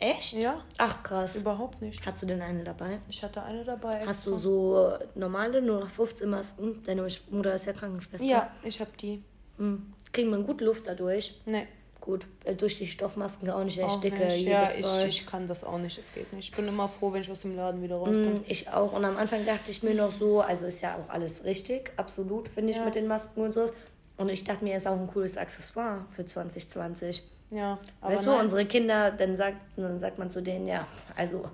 Echt? 0.00 0.34
Ja, 0.34 0.62
Ach, 0.76 1.02
krass. 1.02 1.36
überhaupt 1.36 1.82
nicht. 1.82 2.04
Hast 2.06 2.22
du 2.22 2.26
denn 2.26 2.40
eine 2.40 2.62
dabei? 2.62 2.98
Ich 3.08 3.22
hatte 3.24 3.42
eine 3.42 3.64
dabei. 3.64 4.06
Hast 4.06 4.26
du 4.26 4.34
extra. 4.34 4.36
so 4.48 4.92
normale, 5.16 5.60
nur 5.60 5.80
noch 5.80 5.90
15 5.90 6.28
Masken? 6.28 6.80
Deine 6.86 7.06
Mutter 7.30 7.54
ist 7.54 7.66
ja 7.66 7.72
Krankenschwester. 7.72 8.24
Ja, 8.24 8.50
ich 8.62 8.80
habe 8.80 8.90
die. 9.00 9.22
Mhm. 9.56 9.92
Kriegt 10.12 10.30
man 10.30 10.46
gut 10.46 10.60
Luft 10.60 10.86
dadurch? 10.86 11.34
Nee. 11.46 11.66
Gut, 12.00 12.26
äh, 12.44 12.54
durch 12.54 12.78
die 12.78 12.86
Stoffmasken 12.86 13.50
auch 13.50 13.64
nicht. 13.64 13.78
Dicke 14.02 14.24
nicht. 14.26 14.46
Ja, 14.46 14.70
ich, 14.74 14.86
Mal. 14.86 15.08
ich 15.08 15.26
kann 15.26 15.46
das 15.48 15.64
auch 15.64 15.78
nicht. 15.78 15.98
Es 15.98 16.14
geht 16.14 16.32
nicht. 16.32 16.50
Ich 16.50 16.56
bin 16.56 16.68
immer 16.68 16.88
froh, 16.88 17.12
wenn 17.12 17.20
ich 17.22 17.30
aus 17.30 17.40
dem 17.40 17.56
Laden 17.56 17.82
wieder 17.82 17.96
rauskomme. 17.96 18.36
Mm, 18.40 18.44
Ich 18.46 18.68
auch. 18.70 18.92
Und 18.92 19.04
am 19.04 19.16
Anfang 19.16 19.44
dachte 19.44 19.70
ich 19.72 19.82
mir 19.82 19.94
noch 19.94 20.12
so, 20.12 20.40
also 20.40 20.64
ist 20.66 20.80
ja 20.80 20.96
auch 20.96 21.08
alles 21.10 21.44
richtig, 21.44 21.90
absolut, 21.96 22.48
finde 22.48 22.70
ich, 22.70 22.76
Ja. 22.76 22.84
mit 22.84 22.94
den 22.94 23.08
Masken 23.08 23.40
und 23.42 23.52
so. 23.52 23.68
Und 24.16 24.28
ich 24.30 24.42
dachte 24.44 24.64
mir, 24.64 24.76
ist 24.76 24.86
auch 24.86 24.96
ein 24.98 25.06
cooles 25.08 25.36
Accessoire 25.36 26.04
für 26.08 26.24
2020. 26.24 27.22
Ja, 27.50 27.78
aber 28.00 28.12
weißt 28.12 28.26
du, 28.26 28.30
nein. 28.30 28.40
unsere 28.40 28.64
Kinder, 28.66 29.10
dann 29.10 29.36
sagt, 29.36 29.56
dann 29.76 29.98
sagt 30.00 30.18
man 30.18 30.30
zu 30.30 30.42
denen, 30.42 30.66
ja, 30.66 30.86
also, 31.16 31.44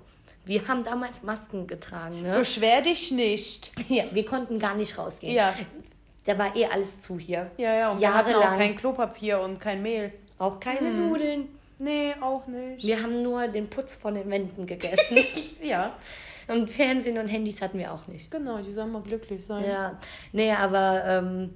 wir 0.45 0.67
haben 0.67 0.83
damals 0.83 1.23
Masken 1.23 1.67
getragen, 1.67 2.21
ne? 2.21 2.37
Beschwer 2.37 2.81
dich 2.81 3.11
nicht. 3.11 3.71
Ja, 3.89 4.03
wir 4.11 4.25
konnten 4.25 4.59
gar 4.59 4.75
nicht 4.75 4.97
rausgehen. 4.97 5.33
Ja. 5.33 5.53
Da 6.25 6.37
war 6.37 6.55
eh 6.55 6.65
alles 6.65 6.99
zu 6.99 7.19
hier. 7.19 7.51
Ja, 7.57 7.73
ja, 7.75 7.91
und 7.91 7.99
wir 8.01 8.13
hatten 8.13 8.29
auch 8.29 8.41
Jahrelang. 8.41 8.57
kein 8.57 8.75
Klopapier 8.75 9.39
und 9.39 9.59
kein 9.59 9.81
Mehl. 9.81 10.11
Auch 10.37 10.59
keine 10.59 10.91
Nudeln. 10.91 11.49
Nee, 11.77 12.13
auch 12.21 12.47
nicht. 12.47 12.85
Wir 12.85 13.01
haben 13.01 13.15
nur 13.15 13.47
den 13.47 13.67
Putz 13.67 13.95
von 13.95 14.15
den 14.15 14.29
Wänden 14.29 14.65
gegessen. 14.65 15.17
Ja, 15.61 15.95
und 16.47 16.69
Fernsehen 16.69 17.17
und 17.17 17.27
Handys 17.27 17.59
hatten 17.61 17.79
wir 17.79 17.91
auch 17.91 18.05
nicht. 18.07 18.29
genau, 18.29 18.59
die 18.59 18.71
sollen 18.73 18.91
mal 18.91 19.01
glücklich 19.01 19.43
sein. 19.45 19.63
Ja, 19.67 19.97
nee, 20.31 20.51
aber 20.51 21.03
ähm, 21.05 21.53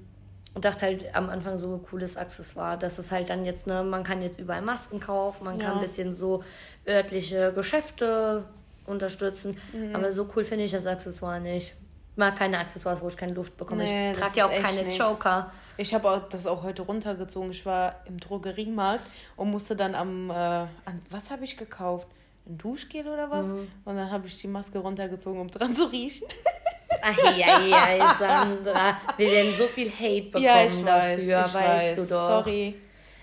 und 0.53 0.65
dachte 0.65 0.85
halt 0.85 1.15
am 1.15 1.29
Anfang 1.29 1.57
so 1.57 1.73
ein 1.75 1.81
cooles 1.83 2.17
Accessoire, 2.17 2.77
dass 2.77 2.97
es 2.97 3.11
halt 3.11 3.29
dann 3.29 3.45
jetzt, 3.45 3.67
ne, 3.67 3.83
man 3.83 4.03
kann 4.03 4.21
jetzt 4.21 4.39
überall 4.39 4.61
Masken 4.61 4.99
kaufen, 4.99 5.45
man 5.45 5.59
Ja. 5.59 5.65
kann 5.67 5.73
ein 5.75 5.79
bisschen 5.81 6.11
so 6.13 6.43
örtliche 6.87 7.53
Geschäfte 7.53 8.45
unterstützen, 8.85 9.55
Mhm. 9.73 9.95
aber 9.95 10.11
so 10.11 10.27
cool 10.35 10.43
finde 10.43 10.65
ich 10.65 10.71
das 10.71 10.85
Accessoire 10.85 11.39
nicht. 11.39 11.75
Ich 12.11 12.17
mag 12.17 12.35
keine 12.35 12.57
Accessoires, 12.59 13.01
wo 13.01 13.07
ich 13.07 13.15
keine 13.15 13.33
Luft 13.33 13.55
bekomme. 13.55 13.83
Nee, 13.83 14.11
ich 14.11 14.17
trage 14.17 14.37
ja 14.37 14.45
auch 14.47 14.51
keine 14.61 14.83
nix. 14.83 14.97
Joker. 14.97 15.51
Ich 15.77 15.93
habe 15.93 16.09
auch 16.09 16.27
das 16.27 16.45
auch 16.47 16.63
heute 16.63 16.81
runtergezogen. 16.81 17.51
Ich 17.51 17.65
war 17.65 17.95
im 18.05 18.19
Drogeriemarkt 18.19 19.03
und 19.37 19.51
musste 19.51 19.75
dann 19.77 19.95
am, 19.95 20.29
äh, 20.29 20.33
an, 20.33 20.67
was 21.09 21.29
habe 21.31 21.45
ich 21.45 21.55
gekauft? 21.55 22.07
Ein 22.45 22.57
Duschgel 22.57 23.07
oder 23.07 23.29
was? 23.31 23.47
Mhm. 23.49 23.67
Und 23.85 23.95
dann 23.95 24.11
habe 24.11 24.27
ich 24.27 24.37
die 24.41 24.47
Maske 24.49 24.79
runtergezogen, 24.79 25.39
um 25.39 25.47
dran 25.49 25.73
zu 25.75 25.85
riechen. 25.85 26.27
Ach 27.01 27.37
ja, 27.37 27.59
ja, 27.61 28.15
Sandra. 28.17 28.97
Wir 29.17 29.31
werden 29.31 29.53
so 29.57 29.65
viel 29.67 29.89
Hate 29.91 30.23
bekommen 30.23 30.43
ja, 30.45 30.63
ich 30.63 30.83
weiß, 30.83 30.85
dafür, 30.85 31.19
ich 31.45 31.53
weißt 31.53 31.55
weiß. 31.55 31.95
du 31.97 32.05
doch. 32.05 32.43
Sorry. 32.43 32.75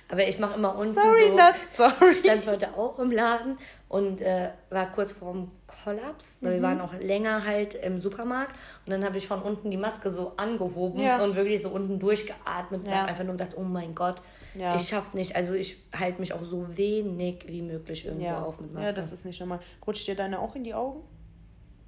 Aber 0.08 0.24
ich 0.28 0.38
mache 0.38 0.54
immer 0.54 0.78
unten 0.78 0.94
Sorry, 0.94 1.30
so. 1.30 1.36
not 1.36 1.54
sorry. 1.72 2.10
Ich 2.12 2.18
stand 2.18 2.46
heute 2.46 2.68
auch 2.76 2.96
im 3.00 3.10
Laden 3.10 3.58
und 3.88 4.20
äh, 4.20 4.50
war 4.70 4.92
kurz 4.92 5.10
vorm 5.10 5.50
Kollaps, 5.84 6.38
weil 6.42 6.52
wir 6.52 6.58
Mhm. 6.58 6.62
waren 6.62 6.80
auch 6.80 6.94
länger 6.94 7.44
halt 7.44 7.74
im 7.74 7.98
Supermarkt. 7.98 8.52
Und 8.86 8.92
dann 8.92 9.04
habe 9.04 9.16
ich 9.18 9.26
von 9.26 9.42
unten 9.42 9.68
die 9.68 9.76
Maske 9.76 10.12
so 10.12 10.34
angehoben 10.36 11.00
Ja. 11.00 11.20
und 11.24 11.34
wirklich 11.34 11.60
so 11.60 11.70
unten 11.70 11.98
durchgeatmet 11.98 12.82
und 12.84 12.88
Ja. 12.88 13.00
hab 13.02 13.08
einfach 13.08 13.24
nur 13.24 13.32
gedacht, 13.32 13.54
oh 13.56 13.62
mein 13.64 13.96
Gott, 13.96 14.22
Ja. 14.54 14.76
ich 14.76 14.82
schaff's 14.86 15.14
nicht. 15.14 15.34
Also 15.34 15.54
ich 15.54 15.76
halte 15.98 16.20
mich 16.20 16.32
auch 16.32 16.44
so 16.44 16.76
wenig 16.76 17.44
wie 17.48 17.62
möglich 17.62 18.06
irgendwo 18.06 18.28
auf 18.28 18.60
mit 18.60 18.72
Maske. 18.74 18.86
ja, 18.86 18.92
das 18.92 19.12
ist 19.12 19.24
nicht 19.24 19.40
normal. 19.40 19.58
Rutscht 19.84 20.06
dir 20.06 20.14
deine 20.14 20.38
auch 20.38 20.54
in 20.54 20.62
die 20.62 20.74
Augen? 20.74 21.02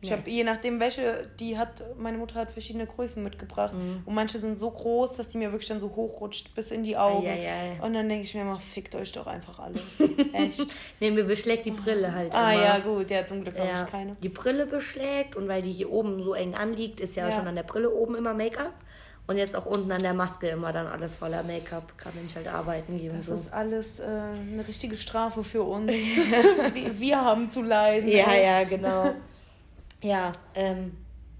Ich 0.01 0.13
habe 0.13 0.31
je 0.31 0.45
nachdem 0.45 0.79
welche, 0.79 1.29
die 1.41 1.59
hat, 1.59 1.83
meine 1.99 2.19
Mutter 2.19 2.37
hat 2.37 2.53
verschiedene 2.53 2.87
Größen 2.87 3.21
mitgebracht. 3.23 3.75
Mhm. 3.75 4.03
Und 4.07 4.15
manche 4.15 4.39
sind 4.39 4.57
so 4.57 4.71
groß, 4.71 5.15
dass 5.17 5.29
die 5.29 5.39
mir 5.39 5.51
wirklich 5.51 5.69
dann 5.69 5.81
so 5.81 5.89
hochrutscht 5.97 6.55
bis 6.55 6.71
in 6.71 6.85
die 6.85 6.97
Augen. 6.97 7.27
Eieiei. 7.27 7.81
Und 7.83 7.95
dann 7.95 8.09
denke 8.09 8.23
ich 8.25 8.33
mir 8.35 8.43
immer, 8.43 8.61
fickt 8.61 8.95
euch 8.95 9.11
doch 9.11 9.27
einfach 9.27 9.59
alle. 9.59 9.75
Echt. 10.33 10.67
nee, 11.01 11.11
mir 11.11 11.25
beschlägt 11.25 11.65
die 11.65 11.73
Brille 11.73 12.13
halt 12.15 12.33
ah 12.33 12.53
immer. 12.53 12.63
ja, 12.63 12.79
gut, 12.79 13.11
ja, 13.11 13.27
zum 13.27 13.43
Glück 13.43 13.59
habe 13.59 13.69
Ja, 13.71 13.83
ich 13.85 13.91
keine. 13.91 14.13
die 14.23 14.29
Brille 14.29 14.67
beschlägt 14.67 15.35
und 15.35 15.49
weil 15.49 15.63
die 15.63 15.73
hier 15.73 15.91
oben 15.91 16.23
so 16.23 16.33
eng 16.35 16.55
anliegt, 16.55 17.01
ist 17.01 17.17
ja, 17.17 17.27
Ja. 17.27 17.33
schon 17.33 17.49
an 17.49 17.57
der 17.57 17.65
Brille 17.65 17.91
oben 17.91 18.15
immer 18.15 18.35
Make-up. 18.35 18.73
Und 19.27 19.37
jetzt 19.37 19.55
auch 19.57 19.67
unten 19.67 19.93
an 19.93 20.01
der 20.01 20.15
Maske 20.15 20.49
immer 20.49 20.73
dann 20.73 20.87
alles 20.87 21.17
voller 21.17 21.43
Make-up, 21.43 21.99
gerade 21.99 22.17
wenn 22.17 22.25
ich 22.25 22.35
halt 22.35 22.49
arbeiten 22.49 22.97
gehe 22.97 23.11
Das 23.11 23.27
so. 23.27 23.35
ist 23.35 23.53
alles 23.53 23.99
äh, 24.01 24.05
eine 24.05 24.67
richtige 24.67 24.97
wir 24.97 25.43
für 25.45 25.65
uns. 25.65 25.91
wir, 25.93 26.99
wir 26.99 27.21
haben 27.23 27.51
zu 27.51 27.61
leiden. 27.63 28.09
Ja, 28.09 28.31
ey. 28.31 28.45
ja, 28.45 28.65
genau. 28.65 29.13
Ja, 30.03 30.33
ähm, 30.55 30.97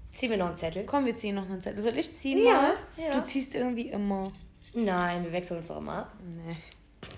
ziehen 0.09 0.29
wir 0.31 0.37
noch 0.37 0.47
einen 0.47 0.57
Zettel? 0.57 0.85
Komm, 0.85 1.05
wir 1.05 1.15
ziehen 1.15 1.35
noch 1.35 1.45
einen 1.49 1.61
Zettel. 1.61 1.81
Soll 1.83 1.97
ich 1.97 2.15
ziehen 2.15 2.39
Ja, 2.45 2.53
mal? 2.61 2.73
ja. 2.97 3.11
Du 3.13 3.23
ziehst 3.23 3.55
irgendwie 3.55 3.89
immer. 3.89 4.31
Nein, 4.73 5.23
wir 5.23 5.31
wechseln 5.31 5.57
uns 5.57 5.67
doch 5.67 5.77
immer 5.77 5.99
ab. 5.99 6.11
Nee, 6.23 6.57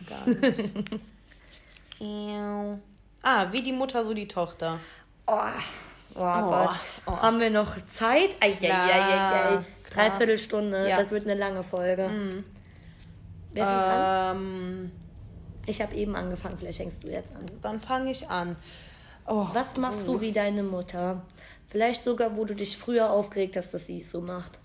gar 0.07 0.27
nicht. 0.27 0.69
Ah, 3.23 3.45
wie 3.51 3.61
die 3.61 3.71
Mutter, 3.73 4.03
so 4.03 4.13
die 4.13 4.27
Tochter. 4.27 4.79
Oh, 5.27 5.37
oh, 6.15 6.19
Gott. 6.19 6.69
oh. 7.05 7.11
Haben 7.17 7.39
wir 7.39 7.51
noch 7.51 7.75
Zeit? 7.85 8.29
Ei, 8.41 8.57
ei, 8.59 8.67
ei, 8.67 8.71
ei, 8.71 9.01
ei. 9.57 9.63
klar. 9.83 10.09
Dreiviertelstunde, 10.09 10.89
Ja. 10.89 10.97
das 10.97 11.11
wird 11.11 11.25
eine 11.25 11.35
lange 11.35 11.61
Folge. 11.61 12.09
Wer 13.53 13.65
fängt 13.65 13.77
an? 13.77 14.35
Ähm, 14.37 14.91
Ich 15.67 15.79
habe 15.81 15.93
eben 15.95 16.15
angefangen, 16.15 16.57
vielleicht 16.57 16.77
fängst 16.79 17.03
du 17.03 17.11
jetzt 17.11 17.31
an. 17.35 17.45
dann 17.61 17.79
fange 17.79 18.09
ich 18.09 18.27
an. 18.27 18.55
Oh, 19.34 19.47
Was 19.53 19.77
machst 19.77 20.05
du 20.07 20.19
wie 20.19 20.34
deine 20.34 20.61
Mutter? 20.61 21.21
Vielleicht 21.69 22.03
sogar, 22.03 22.36
wo 22.36 22.43
du 22.43 22.53
dich 22.53 22.77
früher 22.77 23.11
aufgeregt 23.11 23.55
hast, 23.55 23.73
dass 23.73 23.88
sie 23.88 23.99
es 23.99 24.11
so 24.11 24.19
macht. 24.19 24.59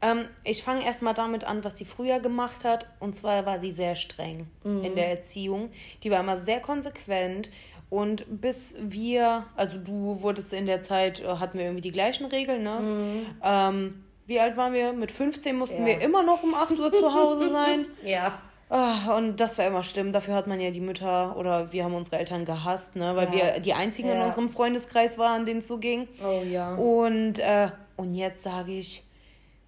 Ähm, 0.00 0.24
ich 0.42 0.62
fange 0.62 0.86
erstmal 0.86 1.12
damit 1.12 1.44
an, 1.44 1.62
was 1.64 1.76
sie 1.76 1.84
früher 1.84 2.18
gemacht 2.18 2.64
hat. 2.64 2.86
Und 2.98 3.14
zwar 3.14 3.44
war 3.44 3.58
sie 3.58 3.72
sehr 3.72 3.94
streng 3.94 4.46
in 4.64 4.94
der 4.96 5.10
Erziehung. 5.10 5.70
Die 6.02 6.10
war 6.10 6.20
immer 6.20 6.38
sehr 6.38 6.60
konsequent. 6.60 7.50
Und 7.90 8.24
bis 8.40 8.74
wir, 8.78 9.44
also 9.54 9.76
du 9.76 10.22
wurdest 10.22 10.54
in 10.54 10.64
der 10.64 10.80
Zeit, 10.80 11.20
äh, 11.20 11.26
hatten 11.36 11.58
wir 11.58 11.66
irgendwie 11.66 11.82
die 11.82 11.92
gleichen 11.92 12.24
Regeln, 12.24 12.62
ne? 12.62 13.26
Ähm, 13.42 14.02
wie 14.26 14.40
alt 14.40 14.56
waren 14.56 14.72
wir? 14.72 14.94
Mit 14.94 15.12
15 15.12 15.54
mussten 15.56 15.82
Ja. 15.82 15.88
wir 15.88 16.00
immer 16.00 16.22
noch 16.22 16.42
um 16.42 16.54
8 16.54 16.78
Uhr 16.78 16.90
zu 16.90 17.12
Hause 17.12 17.50
sein. 17.50 17.84
Ja. 18.02 18.38
Ah, 18.76 19.16
und 19.16 19.38
das 19.38 19.56
war 19.58 19.66
immer 19.66 19.84
schlimm. 19.84 20.12
Dafür 20.12 20.34
hat 20.34 20.48
man 20.48 20.58
ja 20.58 20.70
die 20.72 20.80
Mütter 20.80 21.36
oder 21.36 21.72
wir 21.72 21.84
haben 21.84 21.94
unsere 21.94 22.18
Eltern 22.18 22.44
gehasst, 22.44 22.96
ne? 22.96 23.14
Weil 23.14 23.26
Ja. 23.26 23.32
wir 23.54 23.60
die 23.60 23.72
einzigen 23.72 24.08
in 24.08 24.18
Ja. 24.18 24.24
unserem 24.26 24.48
Freundeskreis 24.48 25.16
waren, 25.16 25.44
denen 25.44 25.60
es 25.60 25.68
so 25.68 25.78
ging. 25.78 26.08
Oh 26.26 26.42
ja. 26.42 26.74
Und, 26.74 27.38
äh, 27.38 27.68
und 27.96 28.14
jetzt 28.14 28.42
sage 28.42 28.72
ich, 28.72 29.04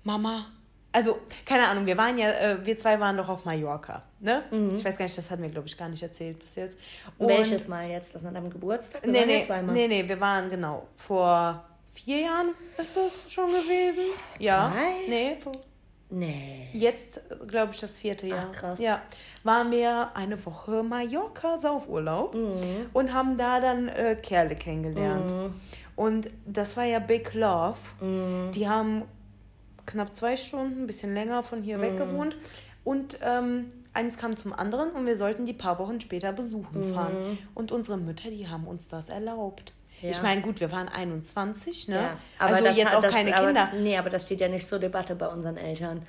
Mama, 0.02 0.46
also, 0.90 1.18
keine 1.44 1.68
Ahnung, 1.68 1.86
wir 1.86 1.96
waren 1.96 2.18
ja, 2.18 2.30
äh, 2.30 2.66
wir 2.66 2.76
zwei 2.78 2.98
waren 2.98 3.16
doch 3.16 3.28
auf 3.28 3.44
Mallorca, 3.44 4.02
ne? 4.18 4.42
Ich 4.74 4.84
weiß 4.84 4.96
gar 4.96 5.04
nicht, 5.04 5.16
das 5.18 5.30
hatten 5.30 5.42
wir, 5.42 5.50
glaube 5.50 5.68
ich, 5.68 5.76
gar 5.76 5.88
nicht 5.88 6.02
erzählt 6.02 6.38
bis 6.40 6.54
jetzt. 6.57 6.76
Und- 7.18 7.26
Mhm. 7.26 7.30
Welches 7.30 7.68
Mal 7.68 7.88
jetzt? 7.88 8.12
Das 8.14 8.24
an 8.24 8.34
deinem 8.34 8.50
Geburtstag? 8.50 9.04
Wir 9.04 9.12
Nee, 9.12 9.24
nee, 9.26 9.42
zweimal. 9.44 9.72
nee, 9.74 9.86
nee, 9.86 10.09
wir 10.09 10.18
waren, 10.20 10.48
genau, 10.48 10.88
vor 10.96 11.62
vier 11.92 12.22
Jahren 12.22 12.48
ist 12.78 12.96
das 12.96 13.30
schon 13.32 13.46
gewesen. 13.50 14.04
Ja. 14.40 14.70
Drei? 14.74 15.09
Nee, 15.09 15.36
vor, 15.38 15.52
Nee. 16.09 16.68
Jetzt, 16.72 17.20
glaube 17.48 17.72
ich, 17.72 17.80
das 17.80 17.98
vierte 17.98 18.26
Jahr. 18.28 18.46
Ach, 18.48 18.52
krass. 18.52 18.78
Ja. 18.80 19.02
Waren 19.42 19.70
wir 19.72 20.14
eine 20.14 20.44
Woche 20.46 20.82
Mallorca 20.82 21.59
Saufurlaub 21.59 22.34
Mhm. 22.34 22.86
und 22.92 23.12
haben 23.12 23.36
da 23.36 23.59
dann 23.61 23.88
äh, 23.88 24.16
Kerle 24.16 24.54
kennengelernt. 24.54 25.52
Und 25.96 26.30
das 26.46 26.76
war 26.76 26.84
ja 26.84 26.98
Big 27.00 27.34
Love. 27.34 27.78
Mhm. 28.00 28.50
Die 28.52 28.68
haben 28.68 29.02
knapp 29.86 30.14
zwei 30.14 30.36
Stunden, 30.36 30.82
ein 30.82 30.86
bisschen 30.86 31.12
länger 31.14 31.42
von 31.42 31.62
hier 31.62 31.78
Mhm. 31.78 31.82
weg 31.82 31.96
gewohnt. 31.96 32.36
Und 32.84 33.18
ähm, 33.22 33.72
eins 33.92 34.16
kam 34.16 34.36
zum 34.36 34.52
anderen 34.52 34.90
und 34.90 35.07
wir 35.07 35.16
sollten 35.16 35.44
die 35.44 35.52
paar 35.54 35.78
Wochen 35.80 36.00
später 36.00 36.32
besuchen 36.32 36.84
fahren. 36.94 37.38
Und 37.54 37.72
unsere 37.72 37.96
Mütter, 37.98 38.30
die 38.30 38.46
haben 38.48 38.66
uns 38.68 38.86
das 38.88 39.09
erlaubt. 39.09 39.72
Ja. 40.03 40.11
Ich 40.11 40.20
meine, 40.22 40.42
gut, 40.42 40.61
wir 40.61 40.70
waren 40.70 40.88
21, 40.88 41.88
ne? 41.88 41.94
Ja, 41.97 42.16
aber 42.38 42.55
also 42.55 42.64
das 42.66 42.76
jetzt 42.76 42.88
hat- 42.88 42.97
auch 42.97 43.03
das, 43.03 43.12
keine 43.12 43.34
aber, 43.36 43.47
Kinder. 43.47 43.68
Nee, 43.80 43.97
aber 43.97 44.11
das 44.11 44.24
steht 44.24 44.40
ja 44.40 44.49
nicht 44.49 44.68
zur 44.68 44.78
Debatte 44.78 45.14
bei 45.14 45.26
unseren 45.28 45.57
Eltern. 45.57 46.03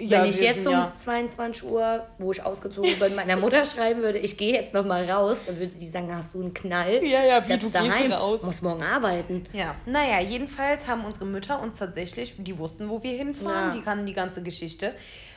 Ja, 0.00 0.22
Wenn 0.22 0.30
ich 0.30 0.40
jetzt 0.40 0.66
um 0.66 0.72
ja- 0.72 0.92
22 0.96 1.62
Uhr, 1.64 2.04
wo 2.18 2.32
ich 2.32 2.42
ausgezogen 2.42 2.98
bin, 2.98 3.14
meiner 3.14 3.36
Mutter 3.36 3.64
schreiben 3.66 4.02
würde, 4.02 4.18
ich 4.18 4.36
gehe 4.36 4.52
jetzt 4.52 4.74
noch 4.74 4.84
mal 4.84 5.08
raus, 5.08 5.42
dann 5.46 5.56
würde 5.56 5.76
die 5.76 5.86
sagen, 5.86 6.12
hast 6.12 6.34
du 6.34 6.40
einen 6.40 6.52
Knall? 6.52 7.04
Ja, 7.04 7.22
ja, 7.22 7.42
wie, 7.42 7.46
Bleibst 7.46 7.68
du 7.68 7.70
gehst 7.70 7.74
daheim, 7.94 8.10
raus. 8.12 8.42
Muss 8.42 8.60
morgen 8.60 8.82
arbeiten. 8.82 9.44
Ja, 9.52 9.76
naja, 9.86 10.18
jedenfalls 10.20 10.88
haben 10.88 11.04
unsere 11.04 11.26
Mütter 11.26 11.62
uns 11.62 11.76
tatsächlich, 11.76 12.34
die 12.38 12.58
wussten, 12.58 12.88
wo 12.88 13.04
wir 13.04 13.12
hinfahren, 13.16 13.66
Ja. 13.66 13.70
die 13.70 13.82
kannten 13.82 14.04
die 14.06 14.14
ganze 14.14 14.42
Geschichte. 14.42 14.92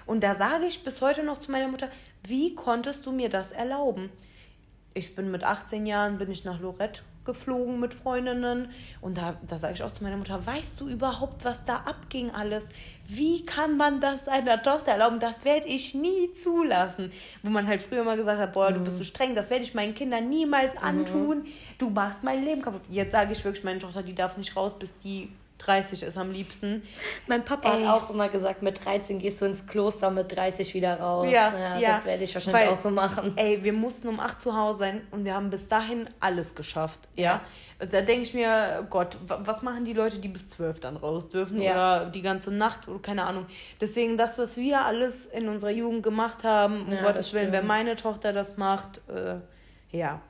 Und 0.08 0.24
da 0.24 0.34
sage 0.34 0.66
ich 0.66 0.84
bis 0.84 1.02
heute 1.02 1.22
noch 1.22 1.40
zu 1.40 1.52
meiner 1.52 1.68
Mutter, 1.68 1.90
wie 2.26 2.56
konntest 2.56 3.06
du 3.06 3.12
mir 3.12 3.30
das 3.30 3.52
erlauben? 3.52 4.10
Ich 4.96 5.14
bin 5.16 5.30
mit 5.30 5.44
18 5.44 5.86
Jahren, 5.86 6.18
bin 6.18 6.32
ich 6.32 6.46
nach 6.46 6.60
Lorette 6.60 7.02
geflogen 7.28 7.80
mit 7.80 7.94
Freundinnen. 7.94 8.70
Und 9.02 9.20
da, 9.20 9.36
da 9.48 9.60
sage 9.60 9.76
ich 9.76 9.84
auch 9.84 9.92
zu 9.92 10.04
meiner 10.04 10.18
Mutter, 10.18 10.44
weißt 10.44 10.82
du 10.82 10.88
überhaupt, 10.88 11.46
was 11.46 11.64
da 11.66 11.76
abging 11.86 12.32
alles? 12.32 12.66
Wie 13.08 13.46
kann 13.46 13.78
man 13.78 14.02
das 14.02 14.26
seiner 14.26 14.62
Tochter 14.64 14.94
erlauben? 14.94 15.20
Das 15.20 15.46
werde 15.46 15.68
ich 15.68 15.94
nie 15.94 16.34
zulassen. 16.34 17.12
Wo 17.44 17.52
man 17.52 17.68
halt 17.68 17.82
früher 17.82 18.04
mal 18.04 18.18
gesagt 18.18 18.40
hat, 18.40 18.54
boah, 18.54 18.72
du 18.72 18.80
bist 18.80 18.98
so 18.98 19.04
streng, 19.04 19.36
das 19.36 19.52
werde 19.52 19.64
ich 19.64 19.76
meinen 19.76 19.94
Kindern 19.94 20.28
niemals 20.28 20.76
antun. 20.78 21.46
Du 21.78 21.92
machst 21.92 22.24
mein 22.24 22.44
Leben 22.44 22.64
kaputt. 22.64 22.82
Jetzt 22.90 23.12
sage 23.12 23.34
ich 23.34 23.46
wirklich, 23.46 23.64
meine 23.64 23.80
Tochter, 23.80 24.02
die 24.02 24.16
darf 24.16 24.38
nicht 24.38 24.56
raus, 24.56 24.74
bis 24.80 24.98
die 24.98 25.30
30 25.60 26.04
ist 26.04 26.18
am 26.18 26.32
liebsten. 26.32 26.84
Mein 27.28 27.44
Papa 27.44 27.74
Ey. 27.76 27.84
hat 27.84 27.94
auch 28.04 28.10
immer 28.10 28.30
gesagt, 28.30 28.62
mit 28.62 28.84
13 28.86 29.20
gehst 29.20 29.42
du 29.42 29.46
ins 29.46 29.66
Kloster, 29.66 30.10
mit 30.12 30.36
30 30.36 30.74
wieder 30.74 31.00
raus. 31.00 31.28
Ja, 31.30 31.78
ja. 31.80 31.98
Das 31.98 32.06
werde 32.06 32.24
ich 32.24 32.34
wahrscheinlich 32.36 32.62
Weil, 32.64 32.70
auch 32.70 32.76
so 32.78 32.90
machen. 32.90 33.34
Ey, 33.38 33.64
wir 33.64 33.74
mussten 33.74 34.08
um 34.08 34.20
8 34.20 34.40
zu 34.40 34.56
Hause 34.56 34.80
sein 34.80 35.02
und 35.12 35.26
wir 35.26 35.34
haben 35.34 35.50
bis 35.50 35.68
dahin 35.68 36.10
alles 36.20 36.54
geschafft. 36.56 37.02
Ja. 37.16 37.24
Ja. 37.24 37.42
Da 37.86 38.02
denke 38.02 38.24
ich 38.24 38.34
mir, 38.34 38.88
Gott, 38.90 39.18
wa- 39.28 39.40
was 39.44 39.62
machen 39.62 39.86
die 39.86 39.94
Leute, 39.94 40.18
die 40.18 40.30
bis 40.30 40.50
12 40.50 40.80
dann 40.80 40.98
raus 40.98 41.30
dürfen? 41.30 41.62
Ja. 41.62 41.74
Oder 42.02 42.06
die 42.10 42.24
ganze 42.24 42.50
Nacht 42.52 42.88
oder 42.88 43.00
keine 43.00 43.24
Ahnung. 43.26 43.46
Deswegen, 43.80 44.18
das, 44.18 44.38
was 44.40 44.58
wir 44.58 44.82
alles 44.86 45.26
in 45.28 45.48
unserer 45.48 45.70
Jugend 45.70 46.02
gemacht 46.02 46.44
haben, 46.44 46.82
um 46.88 46.92
Ja, 46.94 47.04
Gottes 47.04 47.34
Willen, 47.36 47.52
wenn 47.52 47.68
meine 47.68 47.96
Tochter 47.96 48.34
das 48.34 48.58
macht, 48.58 49.02
äh, 49.10 49.36
ja. 49.96 50.22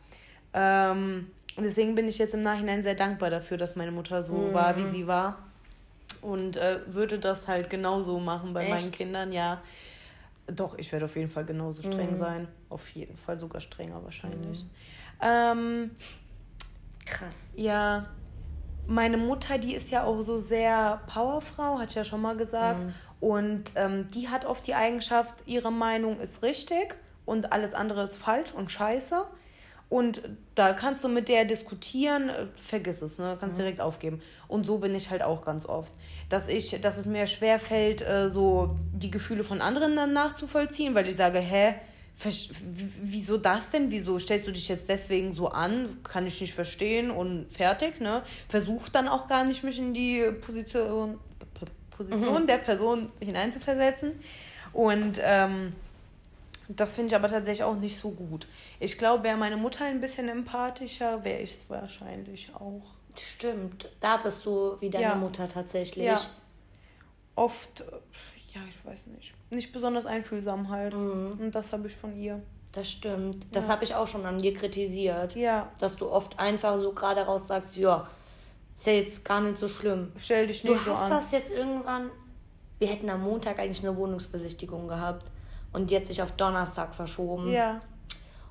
Ähm, 0.53 1.32
und 1.57 1.63
deswegen 1.63 1.95
bin 1.95 2.07
ich 2.07 2.17
jetzt 2.19 2.33
im 2.33 2.41
Nachhinein 2.41 2.83
sehr 2.83 2.95
dankbar 2.95 3.29
dafür, 3.29 3.57
dass 3.57 3.75
meine 3.75 3.91
Mutter 3.91 4.23
so 4.23 4.33
Mhm. 4.33 4.53
war, 4.53 4.77
wie 4.77 4.85
sie 4.85 5.07
war. 5.07 5.39
Und 6.21 6.57
äh, 6.57 6.79
würde 6.87 7.19
das 7.19 7.47
halt 7.47 7.69
genauso 7.69 8.19
machen 8.19 8.53
bei 8.53 8.63
meinen 8.63 8.75
Echt? 8.77 8.93
Kindern, 8.93 9.33
ja. 9.33 9.61
Doch, 10.47 10.77
ich 10.77 10.91
werde 10.91 11.05
auf 11.05 11.15
jeden 11.15 11.29
Fall 11.29 11.45
genauso 11.45 11.81
streng 11.81 12.11
Mhm. 12.11 12.17
sein. 12.17 12.47
Auf 12.69 12.87
jeden 12.89 13.17
Fall 13.17 13.37
sogar 13.39 13.59
strenger 13.59 14.03
wahrscheinlich. 14.03 14.65
Ähm, 15.21 15.91
Krass. 17.05 17.49
ja, 17.55 18.03
meine 18.85 19.17
Mutter, 19.17 19.57
die 19.57 19.75
ist 19.75 19.91
ja 19.91 20.03
auch 20.03 20.21
so 20.21 20.39
sehr 20.39 21.01
Powerfrau, 21.07 21.79
hat 21.79 21.93
ja 21.95 22.03
schon 22.03 22.21
mal 22.21 22.37
gesagt. 22.37 22.83
Mhm. 22.83 22.93
Und 23.19 23.71
ähm, 23.75 24.07
die 24.13 24.29
hat 24.29 24.45
oft 24.45 24.65
die 24.67 24.75
Eigenschaft, 24.75 25.43
ihre 25.47 25.71
Meinung 25.71 26.19
ist 26.19 26.43
richtig 26.43 26.95
und 27.25 27.51
alles 27.51 27.73
andere 27.73 28.03
ist 28.03 28.17
falsch 28.17 28.53
und 28.53 28.71
scheiße. 28.71 29.25
Und 29.89 30.21
da 30.55 30.73
kannst 30.73 31.03
du 31.03 31.07
mit 31.07 31.29
der 31.29 31.45
diskutieren, 31.45 32.29
äh, 32.29 32.47
vergiss 32.55 33.01
es, 33.01 33.19
ne? 33.19 33.38
Kannst 33.39 33.57
direkt 33.57 33.79
aufgeben. 33.79 34.21
Und 34.47 34.65
so 34.65 34.79
bin 34.79 34.93
ich 34.93 35.09
halt 35.09 35.23
auch 35.23 35.45
ganz 35.45 35.65
oft. 35.65 35.93
Dass 36.29 36.49
ich, 36.49 36.81
dass 36.81 36.97
es 36.97 37.05
mir 37.05 37.25
schwer 37.25 37.57
fällt, 37.59 38.01
äh, 38.01 38.29
so 38.29 38.75
die 38.93 39.11
Gefühle 39.11 39.45
von 39.45 39.61
anderen 39.61 39.95
dann 39.95 40.11
nachzuvollziehen, 40.11 40.93
weil 40.93 41.07
ich 41.07 41.15
sage, 41.15 41.39
hä, 41.39 41.75
wieso 43.03 43.38
das 43.38 43.69
denn? 43.69 43.91
Wieso 43.91 44.17
stellst 44.19 44.47
du 44.47 44.51
dich 44.51 44.67
jetzt 44.67 44.89
deswegen 44.89 45.31
so 45.31 45.49
an? 45.49 45.99
Kann 46.03 46.25
ich 46.25 46.41
nicht 46.41 46.53
verstehen 46.53 47.11
und 47.11 47.45
fertig, 47.49 48.01
ne? 48.01 48.23
Versuch 48.49 48.89
dann 48.89 49.07
auch 49.07 49.27
gar 49.27 49.45
nicht, 49.45 49.63
mich 49.63 49.77
in 49.77 49.93
die 49.93 50.23
Position, 50.41 51.19
Position 51.95 52.45
der 52.47 52.57
Person 52.57 53.11
hineinzuversetzen. 53.19 54.13
Und 54.73 55.21
ähm, 55.23 55.73
das 56.70 56.95
finde 56.95 57.07
ich 57.09 57.15
aber 57.15 57.28
tatsächlich 57.28 57.63
auch 57.63 57.76
nicht 57.76 57.95
so 57.97 58.11
gut. 58.11 58.47
Ich 58.80 58.97
glaube, 58.97 59.24
wäre 59.24 59.38
meine 59.38 59.57
Mutter 59.57 59.86
ein 59.86 59.99
bisschen 59.99 60.28
empathischer, 60.30 61.24
wäre 61.24 61.39
ich 61.41 61.51
es 61.51 61.70
wahrscheinlich 61.70 62.53
auch. 62.55 62.82
Stimmt. 63.18 63.89
Da 63.99 64.18
bist 64.18 64.45
du 64.45 64.76
wie 64.80 64.89
deine 64.89 65.03
Ja. 65.05 65.15
Mutter 65.15 65.47
tatsächlich. 65.47 66.05
Ja. 66.05 66.20
Oft, 67.36 67.82
äh, 67.82 67.84
ja, 68.53 68.61
ich 68.70 68.86
weiß 68.86 69.07
nicht. 69.07 69.34
Nicht 69.49 69.72
besonders 69.72 70.05
einfühlsam 70.05 70.70
halt. 70.70 70.93
Und 70.93 71.51
das 71.51 71.74
habe 71.74 71.88
ich 71.88 71.95
von 71.95 72.15
ihr. 72.15 72.41
Das 72.72 72.89
stimmt. 72.91 73.45
Das 73.51 73.65
Ja. 73.68 73.72
habe 73.74 73.84
ich 73.84 73.95
auch 73.95 74.07
schon 74.07 74.26
an 74.26 74.39
dir 74.39 74.53
kritisiert. 74.53 75.36
Ja, 75.36 75.72
Dass 75.80 75.95
du 75.95 76.09
oft 76.09 76.38
einfach 76.39 76.78
so 76.78 76.91
gerade 76.93 77.22
raus 77.22 77.47
sagst, 77.47 77.78
ja, 77.78 78.07
ist 78.76 78.86
ja 78.86 78.93
jetzt 78.93 79.26
gar 79.26 79.41
nicht 79.41 79.57
so 79.57 79.68
schlimm. 79.68 80.11
stell 80.18 80.47
dich 80.47 80.61
Du 80.61 80.74
nicht 80.74 80.84
so 80.86 80.91
hast 80.91 81.03
an. 81.03 81.09
das 81.11 81.32
jetzt 81.32 81.49
irgendwann. 81.49 82.11
Wir 82.80 82.88
hätten 82.89 83.09
am 83.09 83.24
Montag 83.24 83.57
eigentlich 83.59 83.86
eine 83.88 83.97
Wohnungsbesichtigung 83.97 84.88
gehabt 84.88 85.26
und 85.78 85.91
jetzt 85.91 86.07
sich 86.07 86.21
auf 86.23 86.32
Donnerstag 86.32 86.93
verschoben. 86.95 87.51
Ja, 87.51 87.80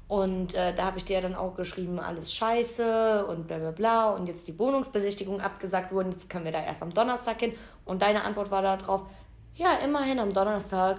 Und 0.09 0.55
äh, 0.55 0.73
da 0.73 0.85
habe 0.85 0.99
ich 0.99 1.05
dir 1.05 1.21
dann 1.21 1.35
auch 1.35 1.57
geschrieben, 1.57 1.99
alles 1.99 2.33
scheiße 2.33 3.27
und 3.27 3.49
bla 3.49 3.59
bla 3.59 3.73
bla. 3.73 4.11
Und 4.11 4.29
jetzt 4.29 4.47
die 4.47 4.57
Wohnungsbesichtigung 4.57 5.41
abgesagt 5.41 5.91
wurden, 5.93 6.13
jetzt 6.13 6.31
können 6.31 6.45
wir 6.45 6.53
da 6.53 6.63
erst 6.63 6.83
am 6.83 6.95
Donnerstag 6.95 7.41
hin. 7.41 7.53
Und 7.85 8.03
deine 8.03 8.23
Antwort 8.23 8.53
war 8.53 8.63
darauf, 8.63 9.03
ja, 9.57 9.71
immerhin 9.85 10.21
am 10.21 10.33
Donnerstag. 10.33 10.99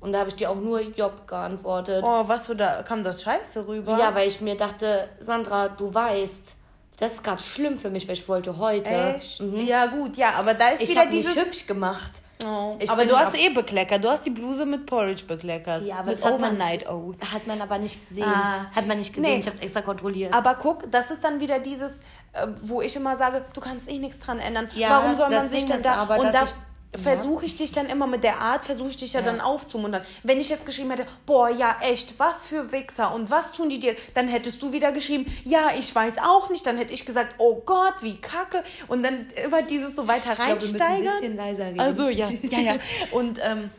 Und 0.00 0.12
da 0.12 0.20
habe 0.20 0.30
ich 0.30 0.36
dir 0.36 0.48
auch 0.50 0.56
nur 0.56 0.80
Job 0.80 1.26
geantwortet. 1.26 2.02
Oh, 2.06 2.22
was 2.26 2.46
du 2.46 2.54
da, 2.54 2.82
kam 2.82 3.04
das 3.04 3.22
scheiße 3.22 3.68
rüber? 3.68 3.98
Ja, 3.98 4.14
weil 4.14 4.28
ich 4.28 4.40
mir 4.40 4.56
dachte, 4.56 5.08
Sandra, 5.20 5.68
du 5.68 5.92
weißt, 5.92 6.54
das 6.98 7.12
ist 7.14 7.24
gerade 7.24 7.42
schlimm 7.42 7.76
für 7.76 7.90
mich, 7.90 8.06
weil 8.08 8.14
ich 8.14 8.26
wollte 8.26 8.56
heute. 8.56 8.94
Echt? 9.16 9.40
Ja, 9.40 9.86
gut, 9.86 10.16
ja, 10.16 10.30
aber 10.36 10.54
da 10.54 10.68
ist 10.68 10.80
Ich 10.80 10.90
wieder 10.90 11.00
habe 11.00 11.10
mich 11.14 11.26
dieses... 11.26 11.36
hübsch 11.36 11.66
gemacht. 11.66 12.22
Oh. 12.44 12.76
Ich 12.78 12.88
aber 12.90 13.04
du 13.04 13.16
hast 13.16 13.36
eh 13.36 13.48
bekleckert. 13.48 14.04
Du 14.04 14.08
hast 14.08 14.24
die 14.24 14.30
Bluse 14.30 14.64
mit 14.64 14.86
Porridge 14.86 15.24
bekleckert. 15.26 15.84
Ja, 15.84 15.96
aber 15.96 16.10
mit 16.10 16.18
das 16.18 16.24
hat 16.24 16.40
man, 16.40 16.50
Overnight 16.56 16.88
Oats. 16.88 17.32
hat 17.32 17.46
man 17.48 17.60
aber 17.60 17.78
nicht 17.78 18.08
gesehen. 18.08 18.24
Ah. 18.24 18.66
Hat 18.74 18.86
man 18.86 18.98
nicht 18.98 19.12
gesehen, 19.14 19.32
Nee. 19.32 19.38
ich 19.40 19.46
habe 19.46 19.56
es 19.56 19.62
extra 19.62 19.82
kontrolliert. 19.82 20.32
Aber 20.34 20.54
guck, 20.54 20.90
das 20.92 21.10
ist 21.10 21.24
dann 21.24 21.40
wieder 21.40 21.58
dieses, 21.58 21.92
äh, 22.34 22.46
wo 22.62 22.80
ich 22.80 22.94
immer 22.94 23.16
sage, 23.16 23.44
du 23.52 23.60
kannst 23.60 23.90
eh 23.90 23.98
nichts 23.98 24.20
dran 24.20 24.38
ändern. 24.38 24.68
Ja, 24.74 24.90
Warum 24.90 25.14
soll 25.16 25.30
man 25.30 25.32
das 25.40 25.50
sich 25.50 25.64
denn 25.66 25.82
da... 25.82 25.94
aber, 25.96 26.18
und 26.18 26.26
da 26.26 26.30
dass 26.32 26.52
ich- 26.52 26.58
versuche 26.96 27.44
ich 27.44 27.54
dich 27.56 27.70
dann 27.70 27.86
immer 27.86 28.06
mit 28.06 28.24
der 28.24 28.38
Art, 28.40 28.64
versuche 28.64 28.88
ich 28.88 28.96
dich 28.96 29.12
ja, 29.12 29.20
Ja. 29.20 29.26
dann 29.26 29.40
aufzumuntern. 29.40 30.02
Wenn 30.22 30.40
ich 30.40 30.48
jetzt 30.48 30.64
geschrieben 30.64 30.90
hätte, 30.90 31.06
boah, 31.26 31.50
ja, 31.50 31.76
echt, 31.82 32.18
was 32.18 32.46
für 32.46 32.72
Wichser 32.72 33.14
und 33.14 33.30
was 33.30 33.52
tun 33.52 33.68
die 33.68 33.78
dir, 33.78 33.94
dann 34.14 34.26
hättest 34.28 34.62
du 34.62 34.72
wieder 34.72 34.90
geschrieben, 34.92 35.26
ja, 35.44 35.70
ich 35.78 35.94
weiß 35.94 36.14
auch 36.18 36.48
nicht. 36.50 36.64
Dann 36.66 36.78
hätte 36.78 36.94
ich 36.94 37.04
gesagt, 37.04 37.34
oh 37.38 37.60
Gott, 37.66 37.94
wie 38.00 38.16
kacke. 38.16 38.62
Und 38.88 39.02
dann 39.02 39.26
immer 39.44 39.62
dieses 39.62 39.96
so 39.96 40.08
weiter 40.08 40.30
ich 40.30 40.36
glaube, 40.36 40.48
wir 40.48 40.54
müssen 40.54 40.76
ein 40.80 40.82
reinsteigern. 40.82 41.20
bisschen 41.20 41.36
leiser 41.36 41.66
reden. 41.66 41.80
Also 41.80 42.08
ja, 42.08 42.30
ja, 42.30 42.58
ja. 42.58 42.76
Und 43.12 43.38
ähm, 43.42 43.70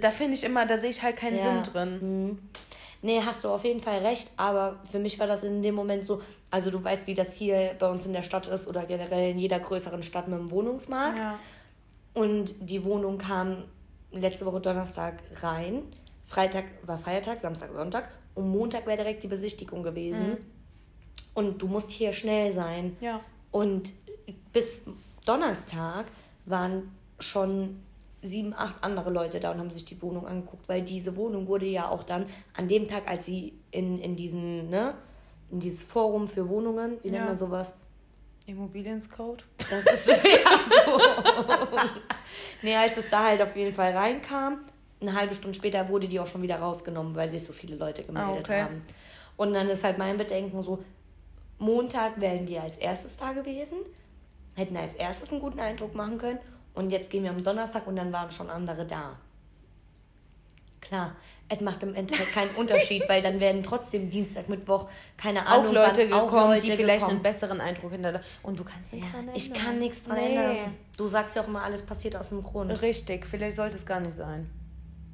da 0.00 0.10
finde 0.10 0.34
ich 0.34 0.44
immer, 0.44 0.66
da 0.66 0.76
sehe 0.78 0.90
ich 0.90 1.02
halt 1.02 1.16
keinen 1.16 1.38
Ja. 1.38 1.62
Sinn 1.62 1.72
drin. 1.72 2.38
Nee, 3.04 3.20
hast 3.20 3.44
du 3.44 3.50
auf 3.50 3.64
jeden 3.64 3.80
Fall 3.80 3.98
recht, 3.98 4.32
aber 4.38 4.80
für 4.90 4.98
mich 4.98 5.18
war 5.20 5.26
das 5.26 5.44
in 5.44 5.62
dem 5.62 5.74
Moment 5.74 6.06
so, 6.06 6.22
also 6.50 6.70
du 6.70 6.82
weißt, 6.82 7.06
wie 7.06 7.12
das 7.12 7.34
hier 7.34 7.76
bei 7.78 7.86
uns 7.86 8.06
in 8.06 8.14
der 8.14 8.22
Stadt 8.22 8.48
ist 8.48 8.66
oder 8.66 8.86
generell 8.86 9.32
in 9.32 9.38
jeder 9.38 9.60
größeren 9.60 10.02
Stadt 10.02 10.26
mit 10.26 10.38
dem 10.38 10.50
Wohnungsmarkt. 10.50 11.18
Ja. 11.18 11.38
Und 12.14 12.54
die 12.60 12.82
Wohnung 12.82 13.18
kam 13.18 13.64
letzte 14.10 14.46
Woche 14.46 14.62
Donnerstag 14.62 15.22
rein. 15.42 15.82
Freitag 16.22 16.64
war 16.82 16.96
Feiertag, 16.96 17.40
Samstag, 17.40 17.74
Sonntag. 17.74 18.08
Und 18.34 18.48
Montag 18.48 18.86
wäre 18.86 18.96
direkt 18.96 19.22
die 19.22 19.28
Besichtigung 19.28 19.82
gewesen. 19.82 20.38
Und 21.34 21.60
du 21.60 21.66
musst 21.66 21.90
hier 21.90 22.14
schnell 22.14 22.52
sein. 22.52 22.96
Ja. 23.02 23.20
Und 23.50 23.92
bis 24.54 24.80
Donnerstag 25.26 26.06
waren 26.46 26.90
schon 27.18 27.82
sieben, 28.24 28.54
acht 28.54 28.82
andere 28.82 29.10
Leute 29.10 29.38
da 29.40 29.50
und 29.52 29.58
haben 29.58 29.70
sich 29.70 29.84
die 29.84 30.00
Wohnung 30.02 30.26
angeguckt, 30.26 30.68
weil 30.68 30.82
diese 30.82 31.14
Wohnung 31.16 31.46
wurde 31.46 31.66
ja 31.66 31.88
auch 31.88 32.02
dann 32.02 32.24
an 32.56 32.68
dem 32.68 32.88
Tag, 32.88 33.08
als 33.08 33.26
sie 33.26 33.54
in, 33.70 33.98
in 34.00 34.16
diesen, 34.16 34.68
ne, 34.68 34.94
in 35.50 35.60
dieses 35.60 35.84
Forum 35.84 36.26
für 36.26 36.48
Wohnungen, 36.48 36.98
wie 37.02 37.08
nennt 37.10 37.22
Ja. 37.22 37.26
man 37.26 37.38
sowas? 37.38 37.74
Immobilienscode. 38.46 39.44
Das 39.70 39.84
ist 39.92 40.06
Werbung. 40.86 41.00
nee, 42.62 42.76
als 42.76 42.96
es 42.96 43.10
da 43.10 43.24
halt 43.24 43.42
auf 43.42 43.56
jeden 43.56 43.74
Fall 43.74 43.92
reinkam, 43.92 44.60
eine 45.00 45.14
halbe 45.14 45.34
Stunde 45.34 45.56
später 45.56 45.88
wurde 45.88 46.08
die 46.08 46.18
auch 46.20 46.26
schon 46.26 46.42
wieder 46.42 46.56
rausgenommen, 46.56 47.14
weil 47.14 47.28
sich 47.30 47.42
so 47.44 47.52
viele 47.52 47.76
Leute 47.76 48.02
gemeldet 48.04 48.36
Ah, 48.36 48.40
okay. 48.40 48.62
haben. 48.62 48.82
Und 49.36 49.52
dann 49.54 49.68
ist 49.68 49.84
halt 49.84 49.98
mein 49.98 50.16
Bedenken 50.16 50.62
so, 50.62 50.82
Montag 51.58 52.20
wären 52.20 52.46
die 52.46 52.58
als 52.58 52.76
erstes 52.76 53.16
da 53.16 53.32
gewesen, 53.32 53.78
hätten 54.54 54.76
als 54.76 54.94
erstes 54.94 55.32
einen 55.32 55.40
guten 55.40 55.60
Eindruck 55.60 55.94
machen 55.94 56.18
können 56.18 56.38
Und 56.74 56.90
jetzt 56.90 57.10
gehen 57.10 57.22
wir 57.22 57.30
am 57.30 57.42
Donnerstag 57.42 57.86
und 57.86 57.96
dann 57.96 58.12
waren 58.12 58.30
schon 58.30 58.50
andere 58.50 58.84
da. 58.84 59.16
Klar, 60.80 61.16
es 61.48 61.60
macht 61.60 61.82
im 61.82 61.94
Endeffekt 61.94 62.32
keinen 62.32 62.50
Unterschied, 62.56 63.08
weil 63.08 63.22
dann 63.22 63.40
werden 63.40 63.62
trotzdem 63.62 64.10
Dienstag, 64.10 64.48
Mittwoch, 64.50 64.86
keine 65.16 65.46
Ahnung, 65.46 65.68
auch 65.68 65.72
Leute 65.72 66.06
gekommen, 66.08 66.60
die 66.60 66.72
vielleicht 66.72 67.08
einen 67.08 67.22
besseren 67.22 67.60
Eindruck 67.60 67.92
hinterlassen. 67.92 68.24
Und 68.42 68.58
du 68.58 68.64
kannst 68.64 68.92
nichts 68.92 69.08
Ja, 69.08 69.14
dran 69.22 69.30
ich 69.34 69.46
ändern. 69.46 69.62
kann 69.64 69.78
nichts 69.78 70.02
dran 70.02 70.16
Nee. 70.18 70.34
ändern. 70.36 70.74
Du 70.98 71.06
sagst 71.08 71.36
ja 71.36 71.42
auch 71.42 71.48
immer, 71.48 71.62
alles 71.62 71.82
passiert 71.86 72.16
aus 72.16 72.28
dem 72.28 72.42
Grund. 72.42 72.82
Richtig, 72.82 73.24
vielleicht 73.26 73.56
sollte 73.56 73.76
es 73.76 73.86
gar 73.86 74.00
nicht 74.00 74.12
sein. 74.12 74.50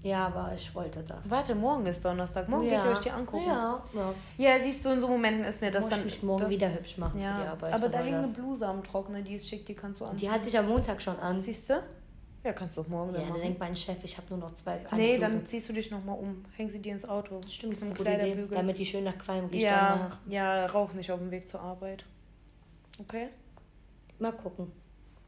Ja, 0.03 0.27
aber 0.27 0.53
ich 0.55 0.75
wollte 0.75 1.03
das. 1.03 1.31
Warte, 1.31 1.55
morgen 1.55 1.85
ist 1.85 2.03
Donnerstag. 2.05 2.49
Morgen 2.49 2.65
ja. 2.65 2.77
geht 2.77 2.85
ihr 2.85 2.91
euch 2.91 2.99
die 3.01 3.11
angucken. 3.11 3.47
Ja, 3.47 3.83
ja. 3.95 4.15
Ja, 4.39 4.63
siehst 4.63 4.85
du, 4.85 4.89
in 4.91 5.01
so 5.01 5.09
Momenten 5.09 5.45
ist 5.45 5.61
mir 5.61 5.71
das 5.71 5.83
Muss 5.83 5.91
dann. 5.91 5.99
ich 6.01 6.05
mich 6.07 6.23
morgen 6.23 6.41
das, 6.41 6.51
wieder 6.51 6.73
hübsch 6.73 6.97
machen 6.97 7.21
ja. 7.21 7.37
für 7.37 7.43
die 7.43 7.49
Arbeit. 7.49 7.73
Aber 7.75 7.83
Was 7.87 7.93
da 7.93 8.01
liegt 8.01 8.15
eine? 8.15 8.29
Bluse 8.29 8.67
am 8.67 8.83
Trockner, 8.83 9.21
die 9.21 9.35
ist 9.35 9.49
schick, 9.49 9.67
die 9.67 9.75
kannst 9.75 10.01
du 10.01 10.07
anziehen. 10.07 10.21
Die 10.21 10.31
hatte 10.31 10.49
ich 10.49 10.57
am 10.57 10.69
Montag 10.69 11.03
schon 11.03 11.19
an. 11.19 11.39
Siehst 11.39 11.69
du? 11.69 11.83
Ja, 12.43 12.55
kannst 12.55 12.79
du 12.79 12.81
auch 12.81 12.89
morgen 12.89 13.13
Ja, 13.13 13.19
dann 13.19 13.27
da 13.27 13.33
machen. 13.33 13.43
denkt 13.43 13.61
mein 13.61 13.77
Chef, 13.77 14.03
ich 14.03 14.17
habe 14.17 14.27
nur 14.31 14.39
noch 14.39 14.53
zwei. 14.55 14.81
Nee, 14.97 15.19
Bluse. 15.19 15.33
dann 15.33 15.45
ziehst 15.47 15.69
du 15.69 15.75
dich 15.75 15.91
nochmal 15.91 16.19
um. 16.19 16.47
Häng 16.57 16.71
sie 16.71 16.81
dir 16.81 16.93
ins 16.93 17.07
Auto. 17.07 17.39
Stimmt, 17.47 17.75
das 17.75 17.81
ist 17.83 17.89
Zum 17.89 17.95
gute 17.95 18.11
Idee. 18.11 18.17
Kleiderbügel. 18.17 18.57
Damit 18.57 18.79
die 18.79 18.87
schön 18.87 19.05
nach 19.05 19.19
Qualm 19.19 19.47
riecht 19.47 19.65
ja, 19.65 19.97
danach. 19.99 20.19
ja, 20.27 20.67
rauch 20.67 20.95
nicht 20.95 21.13
auf 21.13 21.19
dem 21.19 21.31
Weg 21.31 21.47
zur 21.47 21.61
Arbeit. 21.61 22.07
Okay? 22.99 23.29
Mal 24.19 24.33
gucken. 24.33 24.73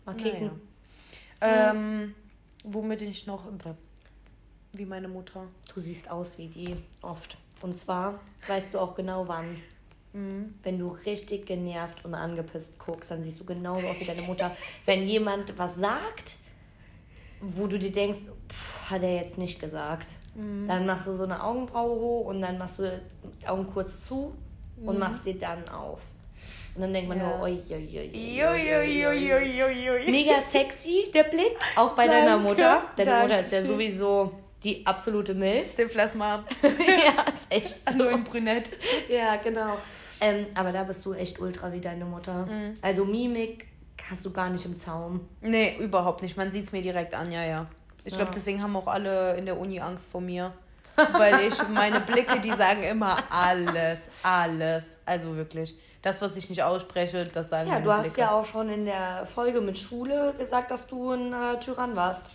Mal 0.07 0.15
kicken. 0.15 0.51
Ähm, 1.43 2.15
womit 2.65 3.03
ich 3.03 3.27
noch. 3.27 3.45
Wie 4.75 4.87
meine 4.87 5.09
Mutter. 5.09 5.47
Du 5.75 5.81
siehst 5.81 6.11
aus 6.11 6.39
wie 6.39 6.49
die 6.49 6.77
oft. 7.03 7.37
Und 7.61 7.77
zwar 7.77 8.21
weißt 8.49 8.75
du 8.75 8.79
auch 8.79 8.95
genau 8.95 9.29
wann. 9.29 9.57
Mhm. 10.15 10.55
Wenn 10.63 10.79
du 10.79 10.89
richtig 10.89 11.47
genervt 11.47 12.05
und 12.05 12.15
angepisst 12.15 12.79
guckst, 12.79 13.11
dann 13.11 13.23
siehst 13.23 13.41
du 13.41 13.45
genauso 13.45 13.87
aus 13.87 14.01
wie 14.01 14.05
deine 14.07 14.23
Mutter. 14.23 14.51
Wenn 14.87 15.07
jemand 15.07 15.59
was 15.59 15.77
sagt, 15.77 16.39
wo 17.41 17.67
du 17.67 17.79
dir 17.79 17.93
denkst, 17.93 18.29
pff, 18.51 18.91
hat 18.91 19.03
er 19.03 19.15
jetzt 19.17 19.37
nicht 19.39 19.61
gesagt. 19.61 20.09
Mhm. 20.35 20.67
Dann 20.69 20.87
machst 20.87 21.07
du 21.07 21.15
so 21.15 21.25
eine 21.25 21.43
Augenbraue 21.43 21.99
hoch 21.99 22.27
und 22.27 22.41
dann 22.41 22.57
machst 22.59 22.79
du 22.79 23.03
die 23.43 23.47
Augen 23.49 23.67
kurz 23.67 24.05
zu 24.07 24.35
und 24.85 24.99
machst 24.99 25.23
sie 25.25 25.39
dann 25.39 25.69
auf. 25.69 26.01
Und 26.75 26.81
dann 26.83 26.93
denkt 26.95 27.09
man 27.11 27.19
Mhm. 27.19 27.25
Ja. 27.25 27.37
nur, 27.37 27.45
oi, 27.45 27.59
oi, 27.71 27.99
oi. 29.91 30.11
Mega 30.11 30.41
sexy, 30.41 31.11
der 31.13 31.25
Blick, 31.25 31.57
auch 31.77 31.95
bei 31.95 32.07
deiner 32.07 32.37
Danke, 32.37 32.49
Mutter. 32.49 32.83
Deine 32.97 33.23
Mutter 33.23 33.41
ist 33.41 33.53
ja 33.53 33.59
Dankeschön. 33.61 33.67
sowieso 33.67 34.33
die 34.65 34.87
absolute 34.87 35.35
Milf. 35.35 35.73
Stiflas 35.73 36.15
Mom. 36.15 36.45
ja, 36.63 37.23
ist 37.29 37.47
echt 37.51 37.95
Nur 37.97 38.11
in 38.11 38.25
Brünett. 38.25 38.71
Ja, 39.09 39.37
genau. 39.37 39.77
Ähm, 40.21 40.47
aber 40.55 40.71
da 40.73 40.85
bist 40.85 41.05
du 41.05 41.15
echt 41.15 41.41
ultra 41.41 41.73
wie 41.73 41.81
deine 41.81 42.05
Mutter. 42.05 42.47
Mhm. 42.47 42.75
Also 42.81 43.05
Mimik 43.05 43.67
hast 44.11 44.25
du 44.25 44.31
gar 44.33 44.49
nicht 44.51 44.65
im 44.65 44.77
Zaum. 44.77 45.29
Nee, 45.41 45.77
überhaupt 45.81 46.23
nicht. 46.23 46.37
Man 46.37 46.53
sieht 46.53 46.65
es 46.65 46.73
mir 46.73 46.83
direkt 46.83 47.15
an, 47.15 47.31
ja, 47.33 47.45
ja. 47.45 47.67
Ich 48.05 48.13
glaube, 48.15 48.31
Ja. 48.31 48.35
deswegen 48.35 48.63
haben 48.63 48.77
auch 48.77 48.87
alle 48.89 49.37
in 49.37 49.47
der 49.47 49.59
Uni 49.59 49.81
Angst 49.81 50.11
vor 50.11 50.21
mir. 50.21 50.53
Weil 50.97 51.41
ich, 51.49 51.57
meine 51.69 52.01
Blicke, 52.01 52.39
die 52.41 52.51
sagen 52.53 52.83
immer 52.83 53.17
alles, 53.31 54.01
alles. 54.23 54.85
Also 55.07 55.35
wirklich. 55.37 55.75
Das, 56.03 56.21
was 56.21 56.37
ich 56.37 56.51
nicht 56.51 56.63
ausspreche, 56.63 57.25
das 57.27 57.49
sagen 57.49 57.71
Ja, 57.71 57.81
du 57.81 57.91
hast 57.93 58.03
Blicke. 58.03 58.21
ja 58.23 58.33
auch 58.33 58.45
schon 58.45 58.69
in 58.69 58.85
der 58.85 59.25
Folge 59.33 59.61
mit 59.61 59.79
Schule 59.79 60.35
gesagt, 60.37 60.71
dass 60.71 60.87
du 60.87 61.13
ein 61.13 61.33
äh, 61.33 61.59
Tyrann 61.61 61.97
warst. 61.97 62.27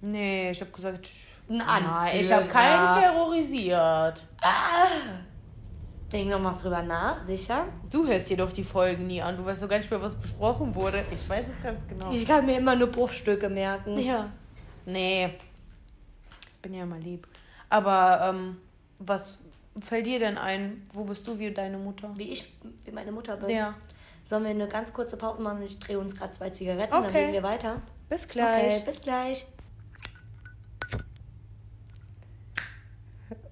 Nee, 0.00 0.50
ich 0.50 0.60
habe 0.60 0.70
gesagt, 0.72 1.08
Ein 1.48 1.56
nein, 1.56 2.20
ich 2.20 2.30
habe 2.30 2.46
keinen 2.46 3.00
terrorisiert. 3.00 4.22
Denk 6.12 6.30
nochmal 6.30 6.56
drüber 6.56 6.82
nach, 6.82 7.18
sicher. 7.18 7.66
Du 7.90 8.06
hörst 8.06 8.30
dir 8.30 8.36
doch 8.38 8.52
die 8.52 8.64
Folgen 8.64 9.06
nie 9.06 9.20
an. 9.20 9.36
Du 9.36 9.44
weißt 9.44 9.62
doch 9.62 9.68
gar 9.68 9.76
nicht 9.78 9.90
mehr, 9.90 10.00
was 10.00 10.14
besprochen 10.14 10.74
wurde. 10.74 11.02
Ich 11.12 11.28
weiß 11.28 11.46
es 11.48 11.62
ganz 11.62 11.86
genau. 11.86 12.10
Ich 12.10 12.26
kann 12.26 12.46
mir 12.46 12.56
immer 12.58 12.74
nur 12.74 12.88
Bruchstücke 12.88 13.48
merken. 13.48 13.98
Ja. 13.98 14.30
Nee. 14.86 15.34
Bin 16.62 16.72
ja 16.74 16.84
immer 16.84 16.98
lieb. 16.98 17.26
Aber 17.68 18.20
ähm, 18.30 18.56
was 18.98 19.38
fällt 19.82 20.06
dir 20.06 20.18
denn 20.18 20.38
ein? 20.38 20.86
Wo 20.94 21.04
bist 21.04 21.26
du 21.28 21.38
wie 21.38 21.52
deine 21.52 21.76
Mutter? 21.76 22.10
Wie 22.16 22.30
ich, 22.30 22.54
wie 22.84 22.90
meine 22.90 23.12
Mutter 23.12 23.36
bin. 23.36 23.50
Ja. 23.50 23.74
Sollen 24.22 24.44
wir 24.44 24.50
eine 24.50 24.66
ganz 24.68 24.92
kurze 24.92 25.16
Pause 25.18 25.42
machen 25.42 25.58
und 25.58 25.64
ich 25.64 25.78
drehe 25.78 25.98
uns 25.98 26.14
gerade 26.14 26.30
zwei 26.32 26.50
Zigaretten, 26.50 26.90
dann 26.90 27.04
Okay. 27.04 27.18
reden 27.18 27.32
wir 27.34 27.42
weiter. 27.42 27.82
Bis 28.08 28.26
gleich. 28.26 28.76
Okay, 28.76 28.82
bis 28.86 29.00
gleich. 29.00 29.46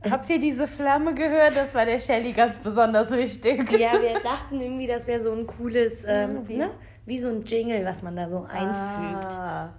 Habt 0.10 0.30
ihr 0.30 0.38
diese 0.38 0.66
Flamme 0.66 1.14
gehört? 1.14 1.56
Das 1.56 1.74
war 1.74 1.84
der 1.84 1.98
Shelly 1.98 2.32
ganz 2.32 2.56
besonders 2.58 3.10
wichtig. 3.10 3.70
Ja, 3.78 3.92
wir 4.00 4.20
dachten 4.22 4.60
irgendwie, 4.60 4.86
das 4.86 5.06
wäre 5.06 5.20
so 5.22 5.32
ein 5.32 5.46
cooles, 5.46 6.04
ähm, 6.06 6.46
wie? 6.48 6.56
ne? 6.56 6.70
wie 7.06 7.18
so 7.18 7.28
ein 7.28 7.44
Jingle, 7.44 7.84
was 7.84 8.02
man 8.02 8.16
da 8.16 8.28
so 8.28 8.42
einfügt. 8.44 9.32
Ah, 9.38 9.72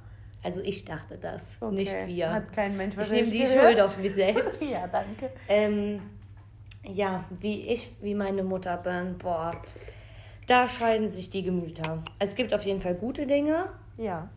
Also 0.44 0.62
ich 0.62 0.86
dachte 0.86 1.18
das, 1.18 1.58
okay. 1.60 1.76
nicht 1.76 1.96
wir. 2.08 2.32
Hat 2.32 2.54
kein 2.54 2.78
Mensch 2.78 2.96
ich 3.02 3.12
nehme 3.12 3.28
die 3.30 3.40
gehört. 3.40 3.62
Schuld 3.64 3.82
auf 3.82 3.98
mich 3.98 4.14
selbst. 4.14 4.62
Ja, 4.72 4.88
danke. 4.88 5.30
ähm, 5.50 6.02
ja, 6.86 7.26
wie 7.42 7.68
ich, 7.68 7.92
wie 8.02 8.16
meine 8.16 8.44
Mutter 8.44 8.78
bin, 8.78 9.18
boah, 9.18 9.52
da 10.48 10.70
scheiden 10.70 11.10
sich 11.10 11.30
die 11.30 11.44
Gemüter. 11.44 12.02
Es 12.20 12.34
gibt 12.36 12.54
auf 12.54 12.64
jeden 12.64 12.80
Fall 12.80 12.96
gute 12.96 13.28
Dinge, 13.28 13.66
Ja. 13.98 14.30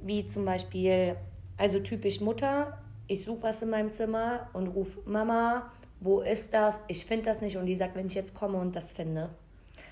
wie 0.00 0.26
zum 0.28 0.44
Beispiel, 0.44 1.16
also 1.56 1.80
typisch 1.80 2.20
Mutter, 2.20 2.78
ich 3.10 3.24
suche 3.24 3.42
was 3.42 3.60
in 3.62 3.70
meinem 3.70 3.92
Zimmer 3.92 4.48
und 4.52 4.68
rufe 4.68 5.00
Mama, 5.04 5.70
wo 6.00 6.20
ist 6.20 6.54
das? 6.54 6.80
Ich 6.88 7.04
finde 7.04 7.26
das 7.26 7.40
nicht. 7.40 7.56
Und 7.56 7.66
die 7.66 7.74
sagt, 7.74 7.94
wenn 7.96 8.06
ich 8.06 8.14
jetzt 8.14 8.34
komme 8.34 8.58
und 8.58 8.74
das 8.76 8.92
finde. 8.92 9.30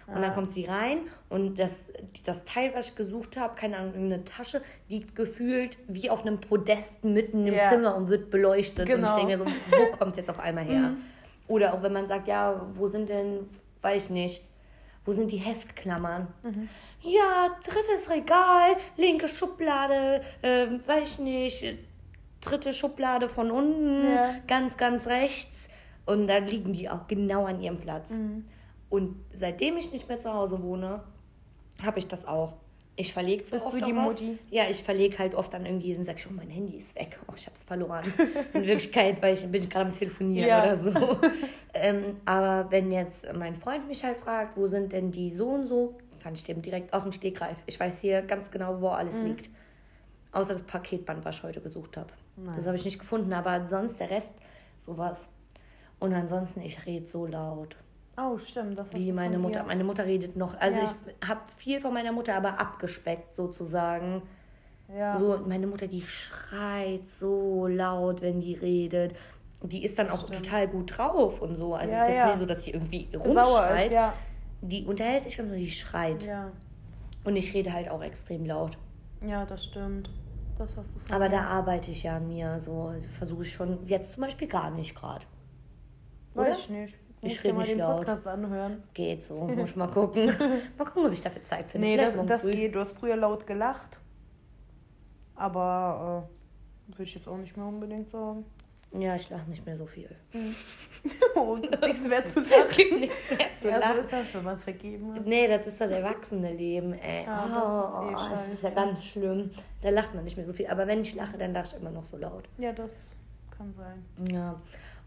Und 0.06 0.22
dann 0.22 0.32
kommt 0.32 0.52
sie 0.52 0.64
rein 0.64 1.00
und 1.28 1.58
das, 1.58 1.70
das 2.24 2.42
Teil, 2.46 2.70
was 2.74 2.88
ich 2.88 2.96
gesucht 2.96 3.36
habe, 3.36 3.54
keine 3.56 3.76
Ahnung, 3.76 3.92
irgendeine 3.92 4.24
Tasche, 4.24 4.62
liegt 4.88 5.14
gefühlt 5.14 5.76
wie 5.86 6.08
auf 6.08 6.22
einem 6.22 6.40
Podest 6.40 7.04
mitten 7.04 7.46
im 7.46 7.52
Ja. 7.52 7.68
Zimmer 7.68 7.94
und 7.94 8.08
wird 8.08 8.30
beleuchtet. 8.30 8.88
Und 8.88 8.94
Genau. 8.94 9.06
ich 9.06 9.14
denke 9.26 9.36
mir 9.36 9.44
so, 9.44 9.50
wo 9.70 9.96
kommt 9.98 10.12
es 10.12 10.16
jetzt 10.18 10.30
auf 10.30 10.38
einmal 10.40 10.64
her? 10.64 10.92
Oder 11.46 11.74
auch 11.74 11.82
wenn 11.82 11.92
man 11.92 12.08
sagt, 12.08 12.26
ja, 12.26 12.66
wo 12.72 12.86
sind 12.86 13.10
denn, 13.10 13.50
weiß 13.82 14.04
ich 14.06 14.10
nicht, 14.10 14.44
wo 15.04 15.12
sind 15.12 15.30
die 15.30 15.36
Heftklammern? 15.36 16.26
Ja, 17.02 17.56
drittes 17.64 18.08
Regal, 18.08 18.76
linke 18.96 19.28
Schublade, 19.28 20.22
ähm, 20.42 20.80
weiß 20.86 21.12
ich 21.12 21.18
nicht, 21.18 21.78
dritte 22.40 22.72
Schublade 22.72 23.28
von 23.28 23.50
unten, 23.50 24.04
Ja. 24.04 24.34
ganz, 24.46 24.76
ganz 24.76 25.06
rechts. 25.06 25.68
Und 26.06 26.26
da 26.26 26.38
liegen 26.38 26.72
die 26.72 26.88
auch 26.88 27.06
genau 27.06 27.44
an 27.46 27.60
ihrem 27.60 27.78
Platz. 27.78 28.10
Mhm. 28.10 28.44
Und 28.88 29.16
seitdem 29.34 29.76
ich 29.76 29.92
nicht 29.92 30.08
mehr 30.08 30.18
zu 30.18 30.32
Hause 30.32 30.62
wohne, 30.62 31.02
habe 31.82 31.98
ich 31.98 32.08
das 32.08 32.24
auch. 32.26 32.54
Ich 32.96 33.12
verlege 33.12 33.44
zwar 33.44 33.58
Bist 33.58 33.66
oft 33.66 33.76
du 33.80 33.84
die. 33.84 33.92
Mutti? 33.92 34.38
Ja, 34.50 34.64
ich 34.68 34.82
verlege 34.82 35.18
halt 35.18 35.34
oft 35.36 35.52
dann 35.54 35.66
irgendwie 35.66 35.94
und 35.94 36.02
sage, 36.04 36.22
oh, 36.28 36.32
mein 36.34 36.48
Handy 36.48 36.76
ist 36.78 36.94
weg. 36.96 37.18
Oh, 37.28 37.32
ich 37.36 37.46
habe 37.46 37.54
es 37.56 37.62
verloren. 37.62 38.12
In 38.54 38.66
Wirklichkeit, 38.66 39.22
weil 39.22 39.34
ich 39.34 39.42
bin 39.46 39.62
ich 39.62 39.70
gerade 39.70 39.86
am 39.86 39.92
Telefonieren 39.92 40.48
Ja. 40.48 40.62
oder 40.64 40.76
so. 40.76 40.90
ähm, 41.74 42.16
aber 42.24 42.68
wenn 42.72 42.90
jetzt 42.90 43.26
mein 43.34 43.54
Freund 43.54 43.86
mich 43.86 44.02
halt 44.02 44.16
fragt, 44.16 44.56
wo 44.56 44.66
sind 44.66 44.92
denn 44.92 45.12
die 45.12 45.30
so 45.30 45.48
und 45.50 45.66
so, 45.68 45.94
kann 46.20 46.34
ich 46.34 46.42
dem 46.42 46.60
direkt 46.62 46.92
aus 46.92 47.04
dem 47.04 47.12
Stegreif. 47.12 47.58
Ich 47.66 47.78
weiß 47.78 48.00
hier 48.00 48.22
ganz 48.22 48.50
genau, 48.50 48.80
wo 48.80 48.88
alles 48.88 49.16
Mhm. 49.20 49.26
liegt. 49.26 49.50
Außer 50.32 50.54
das 50.54 50.62
Paketband, 50.64 51.24
was 51.24 51.36
ich 51.36 51.42
heute 51.44 51.60
gesucht 51.60 51.96
habe. 51.96 52.10
Das 52.56 52.66
habe 52.66 52.76
ich 52.76 52.84
nicht 52.84 52.98
gefunden, 52.98 53.32
aber 53.32 53.66
sonst 53.66 53.98
der 54.00 54.10
Rest, 54.10 54.34
sowas. 54.78 55.26
Und 55.98 56.12
ansonsten, 56.14 56.60
ich 56.60 56.86
rede 56.86 57.06
so 57.06 57.26
laut. 57.26 57.76
Oh, 58.20 58.36
stimmt. 58.36 58.78
Das 58.78 58.92
Wie 58.94 59.12
meine 59.12 59.38
Mutter. 59.38 59.60
ihr. 59.60 59.66
Meine 59.66 59.84
Mutter 59.84 60.04
redet 60.04 60.36
noch. 60.36 60.58
Also 60.60 60.78
Ja. 60.78 60.84
ich 61.20 61.28
habe 61.28 61.40
viel 61.56 61.80
von 61.80 61.92
meiner 61.94 62.12
Mutter, 62.12 62.34
aber 62.34 62.58
abgespeckt 62.60 63.34
sozusagen. 63.34 64.22
Ja. 64.96 65.16
So, 65.16 65.38
meine 65.46 65.66
Mutter, 65.66 65.86
die 65.86 66.00
schreit 66.02 67.06
so 67.06 67.66
laut, 67.66 68.22
wenn 68.22 68.40
die 68.40 68.54
redet. 68.54 69.14
Die 69.62 69.84
ist 69.84 69.98
dann 69.98 70.08
auch 70.10 70.20
Stimmt. 70.26 70.44
total 70.44 70.68
gut 70.68 70.96
drauf 70.96 71.42
und 71.42 71.56
so. 71.56 71.74
Also 71.74 71.92
Ja, 71.92 72.02
es 72.04 72.08
ist 72.08 72.14
jetzt 72.14 72.18
ja. 72.18 72.26
nicht 72.28 72.38
so, 72.38 72.46
dass 72.46 72.64
sie 72.64 72.70
irgendwie 72.70 73.08
rumschreit. 73.16 73.86
ist, 73.86 73.92
ja. 73.92 74.12
Die 74.60 74.84
unterhält 74.84 75.22
sich 75.24 75.36
ganz 75.36 75.50
und 75.50 75.56
die 75.58 75.70
schreit. 75.70 76.24
Ja. 76.26 76.50
Und 77.24 77.36
ich 77.36 77.52
rede 77.54 77.72
halt 77.72 77.88
auch 77.90 78.02
extrem 78.02 78.46
laut. 78.46 78.78
Ja, 79.26 79.44
das 79.44 79.64
stimmt. 79.64 80.10
Das 80.58 80.76
hast 80.76 80.94
du 80.94 81.14
Aber 81.14 81.28
da 81.28 81.44
arbeite 81.44 81.92
ich 81.92 82.02
ja 82.02 82.16
an 82.16 82.26
mir. 82.26 82.60
So 82.60 82.82
also 82.82 83.08
versuche 83.08 83.42
ich 83.44 83.52
schon 83.52 83.86
jetzt 83.86 84.12
zum 84.12 84.22
Beispiel 84.22 84.48
gar 84.48 84.70
nicht 84.70 84.94
gerade. 84.94 85.24
Weiß 86.34 86.58
ich 86.58 86.70
nicht. 86.70 86.98
Ich 87.20 87.32
Musst 87.32 87.44
rede 87.44 87.58
nicht 87.58 87.70
den 87.72 87.78
laut. 87.78 87.96
Podcast 87.98 88.26
anhören. 88.26 88.82
Geht 88.94 89.22
so. 89.22 89.34
Muss 89.56 89.70
ich 89.70 89.76
mal 89.76 89.88
gucken. 89.88 90.26
mal 90.78 90.84
gucken, 90.84 91.06
ob 91.06 91.12
ich 91.12 91.20
dafür 91.20 91.42
Zeit 91.42 91.68
finde. 91.68 91.86
Nee, 91.86 91.96
Vielleicht 91.96 92.16
das, 92.16 92.26
das 92.26 92.42
früh. 92.42 92.50
geht. 92.50 92.74
Du 92.74 92.80
hast 92.80 92.98
früher 92.98 93.16
laut 93.16 93.46
gelacht. 93.46 93.98
Aber 95.34 96.28
äh, 96.88 96.90
würde 96.90 97.02
ich 97.04 97.14
jetzt 97.14 97.28
auch 97.28 97.36
nicht 97.36 97.56
mehr 97.56 97.66
unbedingt 97.66 98.10
sagen. 98.10 98.44
Ja, 98.92 99.14
ich 99.16 99.28
lache 99.28 99.48
nicht 99.50 99.64
mehr 99.66 99.76
so 99.76 99.84
viel. 99.86 100.08
oh, 101.34 101.56
nichts 101.56 102.02
mehr 102.04 102.24
zu 102.24 102.40
lachen. 102.40 102.68
Gibt 102.74 103.00
nichts 103.00 103.30
mehr 103.30 103.38
zu 103.60 103.68
Ja, 103.68 103.74
so 103.74 103.80
lachen. 103.80 103.98
ist 104.00 104.12
das, 104.12 104.34
wenn 104.34 104.44
man 104.44 104.58
vergeben 104.58 105.16
ist. 105.16 105.26
Nee, 105.26 105.46
das 105.46 105.66
ist 105.66 105.80
das 105.80 105.90
erwachsene 105.90 106.52
Leben, 106.52 106.94
ey. 106.94 107.26
Ah, 107.26 107.44
oh, 107.44 107.54
das 107.54 107.88
ist 107.90 107.94
eh 108.30 108.30
das 108.34 108.52
ist 108.54 108.62
ja 108.64 108.70
ganz 108.70 109.04
schlimm. 109.04 109.50
Da 109.82 109.90
lacht 109.90 110.14
man 110.14 110.24
nicht 110.24 110.36
mehr 110.38 110.46
so 110.46 110.52
viel. 110.54 110.66
Aber 110.68 110.86
wenn 110.86 111.02
ich 111.02 111.14
lache, 111.14 111.36
dann 111.36 111.52
lache 111.52 111.66
ich 111.74 111.80
immer 111.80 111.90
noch 111.90 112.04
so 112.04 112.16
laut. 112.16 112.48
Ja, 112.56 112.72
das 112.72 113.14
kann 113.56 113.72
sein. 113.74 114.04
Ja. 114.32 114.58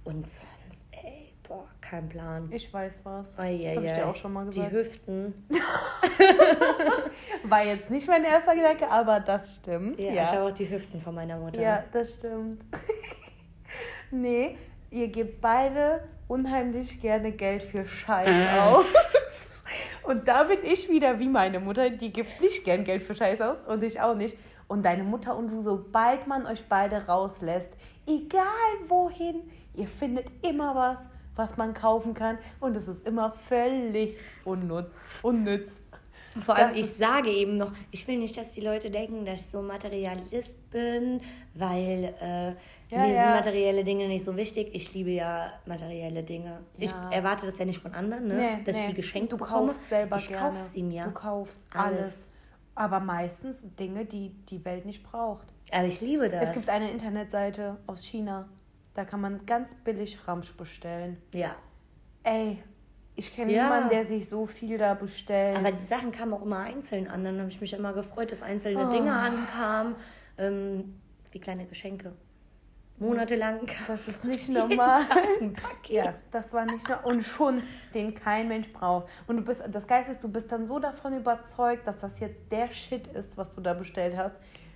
Und 0.03 0.29
sonst, 0.29 0.83
ey, 0.91 1.33
boah, 1.47 1.67
kein 1.81 2.07
Plan. 2.07 2.47
Ich 2.51 2.71
weiß 2.71 2.99
was. 3.03 3.37
Ei, 3.39 3.57
das 3.63 3.73
ei, 3.73 3.75
habe 3.77 3.85
ich 3.87 3.91
dir 3.93 4.07
auch 4.07 4.15
schon 4.15 4.33
mal 4.33 4.45
gesagt. 4.45 4.71
Die 4.71 4.75
Hüften. 4.75 5.47
War 7.43 7.63
jetzt 7.65 7.89
nicht 7.89 8.07
mein 8.07 8.23
erster 8.23 8.55
Gedanke, 8.55 8.89
aber 8.89 9.19
das 9.19 9.55
stimmt. 9.57 9.99
Ja, 9.99 10.11
Ja, 10.13 10.23
ich 10.23 10.29
habe 10.31 10.43
auch 10.43 10.53
die 10.55 10.69
Hüften 10.69 11.01
von 11.01 11.15
meiner 11.15 11.37
Mutter. 11.37 11.59
ja 11.59 11.83
das 11.91 12.15
stimmt. 12.15 12.63
Nee, 14.11 14.57
ihr 14.89 15.07
gebt 15.07 15.41
beide 15.41 16.03
unheimlich 16.27 17.01
gerne 17.01 17.31
Geld 17.31 17.63
für 17.63 17.85
Scheiß 17.85 18.29
aus. 18.61 18.85
Und 20.03 20.27
da 20.27 20.43
bin 20.43 20.59
ich 20.63 20.89
wieder 20.89 21.19
wie 21.19 21.27
meine 21.27 21.59
Mutter, 21.59 21.89
die 21.89 22.11
gibt 22.11 22.41
nicht 22.41 22.63
gern 22.63 22.83
Geld 22.83 23.03
für 23.03 23.15
Scheiß 23.15 23.39
aus 23.41 23.57
und 23.67 23.83
ich 23.83 24.01
auch 24.01 24.15
nicht. 24.15 24.35
Und 24.67 24.83
deine 24.83 25.03
Mutter 25.03 25.37
und 25.37 25.49
du, 25.49 25.61
sobald 25.61 26.27
man 26.27 26.47
euch 26.47 26.63
beide 26.67 27.05
rauslässt, 27.05 27.69
egal 28.07 28.43
wohin, 28.87 29.41
ihr 29.75 29.87
findet 29.87 30.31
immer 30.41 30.75
was, 30.75 30.99
was 31.35 31.57
man 31.57 31.73
kaufen 31.73 32.13
kann 32.13 32.37
und 32.59 32.75
es 32.75 32.87
ist 32.87 33.05
immer 33.05 33.31
völlig 33.31 34.17
unnutz, 34.43 34.95
unnütz. 35.21 35.71
Vor 36.45 36.55
allem, 36.55 36.69
Das 36.69 36.79
ich 36.79 36.87
sage 36.93 37.29
eben 37.29 37.57
noch, 37.57 37.73
ich 37.91 38.07
will 38.07 38.17
nicht, 38.17 38.37
dass 38.37 38.53
die 38.53 38.61
Leute 38.61 38.89
denken, 38.89 39.25
dass 39.25 39.41
ich 39.41 39.47
so 39.51 39.61
Materialist 39.61 40.71
bin, 40.71 41.21
weil 41.53 42.13
äh, 42.21 42.53
Ja, 42.91 42.99
mir 43.01 43.13
ja. 43.13 43.23
sind 43.23 43.45
materielle 43.45 43.83
Dinge 43.83 44.07
nicht 44.07 44.23
so 44.23 44.35
wichtig. 44.35 44.69
Ich 44.73 44.93
liebe 44.93 45.11
ja 45.11 45.51
materielle 45.65 46.23
Dinge. 46.23 46.59
Ich 46.77 46.93
erwarte 47.11 47.45
das 47.45 47.57
ja 47.57 47.65
nicht 47.65 47.81
von 47.81 47.93
anderen, 47.93 48.27
ne? 48.27 48.59
dass 48.65 48.77
ich 48.77 48.87
die 48.87 48.93
geschenkt 48.93 49.31
du 49.31 49.37
bekomme. 49.37 49.67
kaufst 49.67 49.89
selber 49.89 50.17
ich 50.17 50.27
gerne. 50.27 50.49
kauf 50.51 50.59
sie 50.59 50.83
mir. 50.83 51.05
Du 51.05 51.11
kaufst 51.11 51.63
Alles. 51.73 51.99
alles. 51.99 52.29
Aber 52.75 52.99
meistens 52.99 53.63
Dinge, 53.75 54.05
die 54.05 54.29
die 54.49 54.63
Welt 54.65 54.85
nicht 54.85 55.03
braucht. 55.03 55.47
Aber 55.71 55.85
ich 55.87 56.01
liebe 56.01 56.29
das. 56.29 56.49
Es 56.49 56.51
gibt 56.53 56.69
eine 56.69 56.89
Internetseite 56.91 57.77
aus 57.87 58.03
China, 58.05 58.47
da 58.93 59.05
kann 59.05 59.21
man 59.21 59.45
ganz 59.45 59.73
billig 59.75 60.19
Ramsch 60.27 60.53
bestellen. 60.55 61.17
ja. 61.33 61.55
Ey, 62.23 62.61
ich 63.15 63.35
kenne 63.35 63.51
Ja. 63.51 63.63
niemanden, 63.63 63.89
der 63.89 64.05
sich 64.05 64.29
so 64.29 64.45
viel 64.45 64.77
da 64.77 64.93
bestellt. 64.93 65.57
Aber 65.57 65.71
die 65.71 65.83
Sachen 65.83 66.11
kamen 66.11 66.33
auch 66.33 66.43
immer 66.43 66.59
einzeln 66.59 67.07
an. 67.07 67.23
Dann 67.23 67.39
habe 67.39 67.49
ich 67.49 67.59
mich 67.59 67.73
immer 67.73 67.93
gefreut, 67.93 68.31
dass 68.31 68.41
einzelne 68.43 68.87
Oh. 68.87 68.91
Dinge 68.91 69.11
ankamen. 69.11 69.95
Ähm, 70.37 70.99
wie 71.31 71.39
kleine 71.39 71.65
Geschenke. 71.65 72.13
Monatelang. 73.01 73.59
das 73.87 74.07
ist 74.07 74.23
nicht 74.31 74.49
normal. 74.49 75.01
Ja, 75.89 76.13
das 76.31 76.53
war 76.53 76.65
nicht 76.65 76.87
normal. 76.87 77.05
Und 77.05 77.23
Schund, 77.23 77.63
den 77.93 78.13
kein 78.13 78.47
Mensch 78.47 78.71
braucht. 78.71 79.07
Und 79.27 79.37
du 79.37 79.43
bist, 79.43 79.63
das 79.71 79.85
Geist 79.87 80.09
ist, 80.09 80.23
du 80.23 80.29
bist 80.31 80.51
dann 80.51 80.65
so 80.65 80.79
davon 80.79 81.17
überzeugt, 81.17 81.85
dass 81.87 81.99
das 81.99 82.19
jetzt 82.19 82.51
der 82.51 82.71
Shit 82.71 83.07
ist, 83.07 83.37
was 83.37 83.53
du 83.55 83.61
da 83.61 83.73
bestellt 83.73 84.15
hast. 84.15 84.35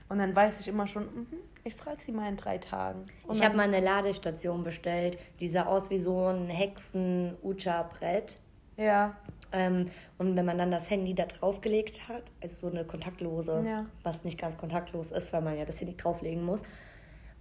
Und 0.10 0.20
dann 0.20 0.36
weiß 0.36 0.60
ich 0.60 0.68
immer 0.68 0.86
schon, 0.86 1.04
mhm, 1.06 1.28
ich 1.64 1.74
frage 1.74 2.02
sie 2.02 2.12
mal 2.12 2.30
in 2.30 2.38
drei 2.38 2.58
Tagen. 2.60 3.06
Und 3.28 3.36
Ich 3.38 3.44
habe 3.44 3.56
mal 3.58 3.64
eine 3.64 3.80
Ladestation 3.80 4.62
bestellt. 4.64 5.18
Die 5.40 5.48
sah 5.48 5.64
aus 5.66 5.90
wie 5.90 6.00
so 6.00 6.28
ein 6.28 6.48
Hexen-Ucha-Brett. 6.50 8.38
Ja, 8.78 9.16
Ähm, 9.52 9.90
und 10.18 10.36
wenn 10.36 10.44
man 10.46 10.58
dann 10.58 10.70
das 10.70 10.90
Handy 10.90 11.14
da 11.14 11.26
draufgelegt 11.26 12.10
hat, 12.10 12.24
also 12.44 12.68
so 12.68 12.76
eine 12.76 12.84
kontaktlose, 12.84 13.64
Ja. 13.66 13.86
was 14.04 14.24
nicht 14.26 14.38
ganz 14.40 14.58
kontaktlos 14.58 15.12
ist, 15.12 15.32
weil 15.32 15.42
man 15.42 15.58
ja 15.58 15.64
das 15.64 15.80
Handy 15.80 15.96
drauflegen 15.96 16.44
muss. 16.44 16.62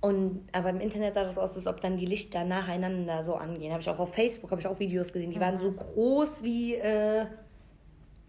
Und 0.04 0.46
aber 0.52 0.70
im 0.70 0.80
Internet 0.80 1.14
sah 1.14 1.24
das 1.24 1.38
aus, 1.38 1.56
als 1.56 1.66
ob 1.66 1.80
dann 1.80 1.96
die 1.96 2.06
Lichter 2.06 2.44
nacheinander 2.44 3.24
so 3.24 3.34
angehen. 3.36 3.72
Habe 3.72 3.80
ich 3.82 3.88
auch 3.88 3.98
auf 3.98 4.12
Facebook 4.14 4.50
habe 4.50 4.60
ich 4.60 4.66
auch 4.66 4.78
Videos 4.78 5.12
gesehen. 5.12 5.30
Die 5.30 5.40
waren 5.40 5.58
so 5.58 5.70
Mhm. 5.70 5.76
groß 5.76 6.42
wie 6.42 6.74
äh, 6.74 7.26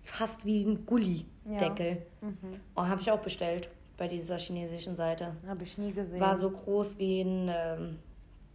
fast 0.02 0.46
wie 0.46 0.64
ein 0.64 0.86
Gulli-Deckel. 0.86 1.98
Mhm. 2.22 2.34
Oh, 2.76 2.84
habe 2.86 3.02
ich 3.02 3.12
auch 3.12 3.20
bestellt 3.20 3.70
bei 3.98 4.08
dieser 4.08 4.38
chinesischen 4.38 4.96
Seite. 4.96 5.34
habe 5.48 5.64
ich 5.64 5.78
nie 5.78 5.92
gesehen. 5.92 6.20
War 6.20 6.36
so 6.36 6.50
groß 6.50 6.98
wie 6.98 7.22
ein 7.22 7.50
ähm, 7.54 8.00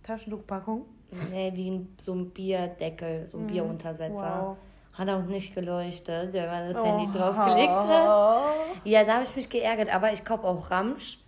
Taschentuchpackung? 0.03 0.85
Nee, 1.31 1.51
wie 1.55 1.71
ein, 1.71 1.97
so 2.01 2.13
ein 2.15 2.31
Bierdeckel, 2.31 3.27
so 3.27 3.39
ein 3.39 3.47
Bieruntersetzer. 3.49 4.13
Mhm. 4.37 4.47
Wow. 4.47 4.57
Hat 4.95 5.09
auch 5.09 5.25
nicht 5.25 5.55
geleuchtet, 5.55 6.33
wenn 6.33 6.47
man 6.47 6.69
das 6.69 6.77
Oh. 6.77 6.85
Handy 6.85 7.19
draufgelegt 7.19 7.73
hat. 7.73 8.55
Ja, 8.85 9.05
da 9.05 9.15
habe 9.15 9.25
ich 9.25 9.35
mich 9.37 9.49
geärgert, 9.51 9.93
aber 9.95 10.13
ich 10.13 10.25
kaufe 10.25 10.47
auch 10.47 10.71
Ramsch, 10.71 11.19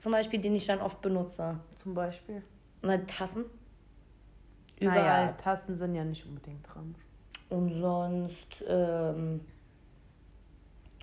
zum 0.00 0.12
Beispiel, 0.12 0.40
den 0.40 0.54
ich 0.56 0.66
dann 0.66 0.80
oft 0.80 1.00
benutze. 1.00 1.60
Zum 1.76 1.94
Beispiel. 1.94 2.42
Und 2.82 3.08
Tassen. 3.08 3.44
Überall. 4.80 5.26
Naja, 5.26 5.32
Tasten 5.32 5.74
sind 5.74 5.94
ja 5.94 6.04
nicht 6.04 6.26
unbedingt 6.26 6.66
Ramsch. 6.74 6.98
Und 7.50 7.72
sonst, 7.74 8.64
ähm, 8.66 9.40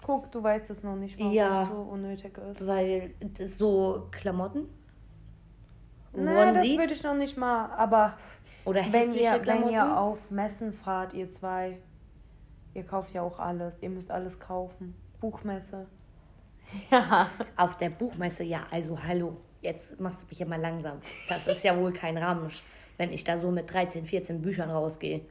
Guck, 0.03 0.31
du 0.31 0.41
weißt 0.41 0.69
es 0.69 0.83
noch 0.83 0.95
nicht, 0.95 1.19
warum 1.19 1.31
Ja. 1.33 1.65
so 1.65 1.73
unnötig 1.81 2.37
ist. 2.37 2.65
weil 2.65 3.13
so 3.57 4.07
Klamotten. 4.11 4.69
Nein, 6.13 6.53
das 6.53 6.63
würde 6.63 6.93
ich 6.93 7.03
noch 7.03 7.15
nicht 7.15 7.37
mal, 7.37 7.69
aber 7.71 8.13
oder 8.63 8.81
wenn 8.91 9.13
ihr, 9.13 9.41
wenn 9.45 9.69
ihr 9.69 9.99
auf 9.99 10.31
Messen 10.31 10.73
fahrt, 10.73 11.13
ihr 11.13 11.29
zwei, 11.29 11.79
ihr 12.73 12.83
kauft 12.85 13.13
ja 13.13 13.21
auch 13.21 13.39
alles. 13.39 13.81
Ihr 13.81 13.89
müsst 13.89 14.09
alles 14.09 14.39
kaufen. 14.39 14.95
Buchmesse. 15.19 15.87
Ja. 16.91 17.29
Auf 17.55 17.77
der 17.77 17.89
Buchmesse, 17.89 18.43
ja, 18.43 18.65
also 18.71 18.97
hallo, 19.01 19.37
jetzt 19.61 19.99
machst 19.99 20.23
du 20.23 20.27
mich 20.29 20.39
ja 20.39 20.45
mal 20.45 20.59
langsam. 20.59 20.99
Das 21.29 21.47
ist 21.47 21.63
ja 21.63 21.77
wohl 21.79 21.93
kein 21.93 22.17
Ramsch, 22.17 22.63
wenn 22.97 23.11
ich 23.13 23.23
da 23.23 23.37
so 23.37 23.51
mit 23.51 23.71
13, 23.71 24.05
14 24.05 24.41
Büchern 24.41 24.69
rausgehe. 24.69 25.21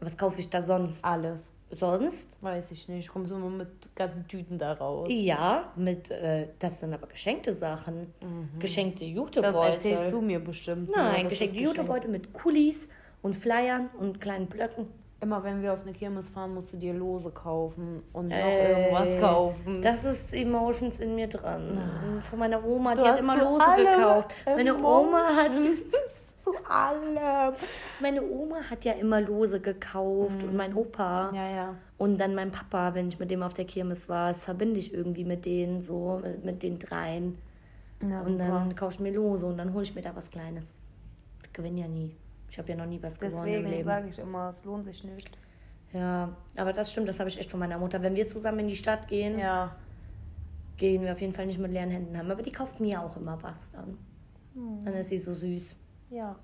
Was 0.00 0.16
kaufe 0.16 0.40
ich 0.40 0.50
da 0.50 0.62
sonst? 0.62 1.04
Alles. 1.04 1.40
Sonst? 1.70 2.28
Weiß 2.42 2.70
ich 2.72 2.86
nicht. 2.88 3.08
Kommst 3.08 3.30
du 3.30 3.36
immer 3.36 3.48
mit 3.48 3.68
ganzen 3.96 4.28
Tüten 4.28 4.58
da 4.58 4.74
raus. 4.74 5.08
Ja, 5.10 5.72
mit, 5.74 6.10
äh, 6.10 6.48
das 6.58 6.80
sind 6.80 6.92
aber 6.92 7.06
geschenkte 7.06 7.54
Sachen. 7.54 8.12
Geschenkte 8.58 9.04
Das 9.06 9.08
Jutebeutel. 9.08 9.72
erzählst 9.72 10.12
du 10.12 10.20
mir 10.20 10.38
bestimmt. 10.38 10.90
Nein, 10.94 11.22
Das 11.24 11.30
geschenkte. 11.30 11.58
Jutebeutel 11.60 12.10
mit 12.10 12.32
Kulis 12.34 12.88
und 13.22 13.34
Flyern 13.34 13.88
und 13.98 14.20
kleinen 14.20 14.48
Blöcken. 14.48 14.88
Immer 15.22 15.44
wenn 15.44 15.62
wir 15.62 15.72
auf 15.72 15.82
eine 15.82 15.92
Kirmes 15.92 16.28
fahren, 16.28 16.52
musst 16.52 16.72
du 16.72 16.76
dir 16.76 16.92
Lose 16.92 17.30
kaufen 17.30 18.02
und 18.12 18.28
noch 18.28 18.36
Ey, 18.36 18.72
irgendwas 18.72 19.20
kaufen. 19.20 19.80
Das 19.80 20.04
ist 20.04 20.34
Emotions 20.34 20.98
in 20.98 21.14
mir 21.14 21.28
dran. 21.28 21.78
Von 22.22 22.40
meiner 22.40 22.64
Oma, 22.64 22.90
die 22.94 23.02
Du 23.02 23.06
hat 23.06 23.12
hast 23.12 23.20
immer 23.20 23.36
Lose 23.36 23.64
gekauft. 23.76 24.34
Meine 24.46 24.76
Oma 24.76 25.28
hat 25.28 25.52
Zu 26.40 26.50
allem. 26.68 27.54
Meine 28.00 28.20
Oma 28.20 28.56
hat 28.68 28.84
ja 28.84 28.94
immer 28.94 29.20
Lose 29.20 29.60
gekauft 29.60 30.42
und 30.42 30.56
mein 30.56 30.74
Opa. 30.74 31.30
Ja, 31.32 31.48
ja. 31.48 31.74
Und 31.98 32.18
dann 32.18 32.34
mein 32.34 32.50
Papa, 32.50 32.94
wenn 32.94 33.06
ich 33.06 33.20
mit 33.20 33.30
dem 33.30 33.44
auf 33.44 33.54
der 33.54 33.64
Kirmes 33.64 34.08
war, 34.08 34.30
das 34.30 34.44
verbinde 34.44 34.80
ich 34.80 34.92
irgendwie 34.92 35.24
mit 35.24 35.46
denen 35.46 35.82
so, 35.82 36.20
mit, 36.20 36.44
mit 36.44 36.62
den 36.64 36.80
dreien. 36.80 37.38
Na, 38.00 38.18
und 38.18 38.26
super. 38.26 38.44
dann 38.44 38.74
kaufe 38.74 38.94
ich 38.94 38.98
mir 39.00 39.12
Lose 39.12 39.46
und 39.46 39.56
dann 39.56 39.72
hole 39.72 39.84
ich 39.84 39.94
mir 39.94 40.02
da 40.02 40.16
was 40.16 40.32
Kleines. 40.32 40.74
Ich 41.44 41.52
gewinne 41.52 41.82
ja 41.82 41.86
nie. 41.86 42.16
Ich 42.52 42.58
habe 42.58 42.68
ja 42.68 42.76
noch 42.76 42.84
nie 42.84 43.02
was 43.02 43.18
gewonnen 43.18 43.48
im 43.48 43.64
Deswegen 43.64 43.82
sage 43.82 44.08
ich 44.08 44.18
immer, 44.18 44.50
es 44.50 44.62
lohnt 44.66 44.84
sich 44.84 45.02
nicht. 45.04 45.30
Ja, 45.94 46.36
aber 46.54 46.74
das 46.74 46.92
stimmt, 46.92 47.08
das 47.08 47.18
habe 47.18 47.30
ich 47.30 47.38
echt 47.38 47.50
von 47.50 47.58
meiner 47.58 47.78
Mutter. 47.78 48.02
Wenn 48.02 48.14
wir 48.14 48.26
zusammen 48.26 48.58
in 48.60 48.68
die 48.68 48.76
Stadt 48.76 49.08
gehen, 49.08 49.38
Ja. 49.38 49.74
gehen 50.76 51.00
wir 51.02 51.12
auf 51.12 51.20
jeden 51.22 51.32
Fall 51.32 51.46
nicht 51.46 51.58
mit 51.58 51.72
leeren 51.72 51.90
Händen 51.90 52.14
heim. 52.14 52.30
Aber 52.30 52.42
die 52.42 52.52
kauft 52.52 52.78
mir 52.78 53.00
auch 53.02 53.16
immer 53.16 53.42
was 53.42 53.70
dann. 53.72 53.96
Hm. 54.52 54.84
Dann 54.84 54.92
ist 54.92 55.08
sie 55.08 55.16
so 55.16 55.32
süß. 55.32 55.76
Ja, 56.10 56.36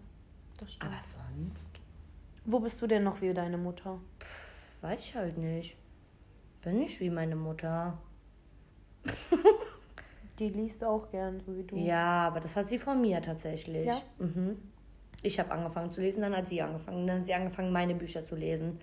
das 0.59 0.73
stimmt. 0.73 0.91
Aber 0.91 1.03
sonst 1.03 1.81
Wo 2.47 2.59
bist 2.59 2.81
du 2.81 2.87
denn 2.87 3.05
noch 3.05 3.21
wie 3.21 3.35
deine 3.35 3.59
Mutter? 3.59 4.01
weiß 4.81 5.01
ich 5.01 5.15
halt 5.15 5.37
nicht. 5.37 5.77
Bin 6.63 6.81
ich 6.81 7.01
wie 7.01 7.11
meine 7.11 7.37
Mutter. 7.37 7.99
Die 10.39 10.49
liest 10.49 10.83
auch 10.85 11.11
gern, 11.11 11.41
so 11.41 11.55
wie 11.55 11.65
du. 11.65 11.77
Ja, 11.77 12.27
aber 12.29 12.41
das 12.41 12.57
hat 12.57 12.67
sie 12.67 12.79
von 12.79 12.99
mir 13.01 13.21
tatsächlich. 13.21 13.85
Ja? 13.87 14.01
Mhm. 14.19 14.57
Ich 15.23 15.39
habe 15.39 15.51
angefangen 15.51 15.91
zu 15.91 16.01
lesen, 16.01 16.23
dann 16.23 16.37
hat 16.37 16.47
sie 16.47 16.63
angefangen. 16.63 17.07
Dann 17.07 17.19
hat 17.19 17.25
sie 17.25 17.35
angefangen, 17.35 17.73
meine 17.73 17.95
Bücher 17.95 18.25
zu 18.25 18.37
lesen. 18.37 18.79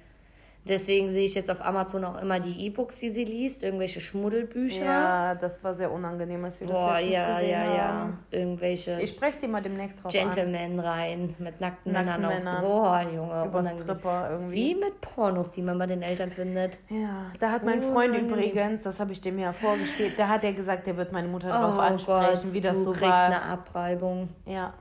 Deswegen 0.68 1.12
sehe 1.12 1.26
ich 1.26 1.36
jetzt 1.36 1.52
auf 1.52 1.64
Amazon 1.64 2.04
auch 2.06 2.20
immer 2.20 2.40
die 2.40 2.66
E-Books, 2.66 2.98
die 2.98 3.12
sie 3.12 3.24
liest, 3.24 3.62
irgendwelche 3.62 4.02
Schmuddelbücher. 4.02 4.84
Ja, 4.84 5.36
das 5.36 5.64
war 5.64 5.76
sehr 5.76 5.92
unangenehm, 5.92 6.44
als 6.44 6.60
wir 6.60 6.66
das 6.66 6.76
Boah, 6.76 6.96
letztens 6.96 7.14
ja, 7.14 7.34
gesehen 7.34 7.50
ja, 7.52 7.76
ja. 7.76 7.88
haben. 7.94 8.20
Irgendwelche 8.32 9.00
Ich 9.00 9.10
spreche 9.12 9.38
sie 9.38 9.48
mal 9.48 9.62
demnächst 9.62 10.04
drauf 10.04 10.06
an. 10.06 10.32
Gentlemen 10.32 10.80
rein 10.80 11.36
mit 11.38 11.62
nackten, 11.62 11.92
Nackten 11.92 12.28
Männern. 12.28 12.64
Boah, 12.64 13.00
Junge. 13.04 13.46
Über 13.46 13.60
unangenehm. 13.60 13.78
Stripper 13.78 14.30
irgendwie. 14.32 14.56
Wie 14.56 14.76
mit 14.76 15.02
Pornos, 15.02 15.52
die 15.52 15.62
man 15.62 15.78
bei 15.78 15.86
den 15.86 16.02
Eltern 16.02 16.32
findet. 16.32 16.80
Ja, 16.90 17.32
da 17.40 17.52
hat 17.52 17.64
mein 17.64 17.84
Freund 17.84 18.16
Unangenehm. 18.16 18.50
übrigens, 18.50 18.82
das 18.82 19.00
habe 19.00 19.14
ich 19.14 19.22
dem 19.22 19.38
ja 19.38 19.54
vorgespielt, 19.54 20.18
da 20.18 20.30
hat 20.30 20.44
er 20.44 20.54
gesagt, 20.54 20.88
der 20.88 20.98
wird 20.98 21.12
meine 21.12 21.28
Mutter 21.28 21.50
darauf 21.50 21.78
oh 21.78 21.82
ansprechen, 21.82 22.42
Gott, 22.42 22.54
wie 22.54 22.62
das 22.62 22.80
du 22.80 22.86
so 22.86 22.92
kriegst 22.92 23.04
war. 23.04 23.26
eine 23.26 23.44
Abreibung. 23.44 24.30
Ja, 24.48 24.74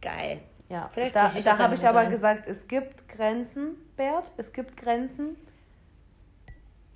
Geil. 0.00 0.40
Ja. 0.68 0.88
Vielleicht 0.92 1.16
da 1.16 1.28
da 1.28 1.58
habe 1.58 1.74
ich 1.74 1.86
aber 1.86 2.06
gesagt, 2.06 2.46
es 2.46 2.66
gibt 2.68 3.08
Grenzen, 3.08 3.76
Bert, 3.96 4.32
es 4.36 4.52
gibt 4.52 4.76
Grenzen. 4.76 5.36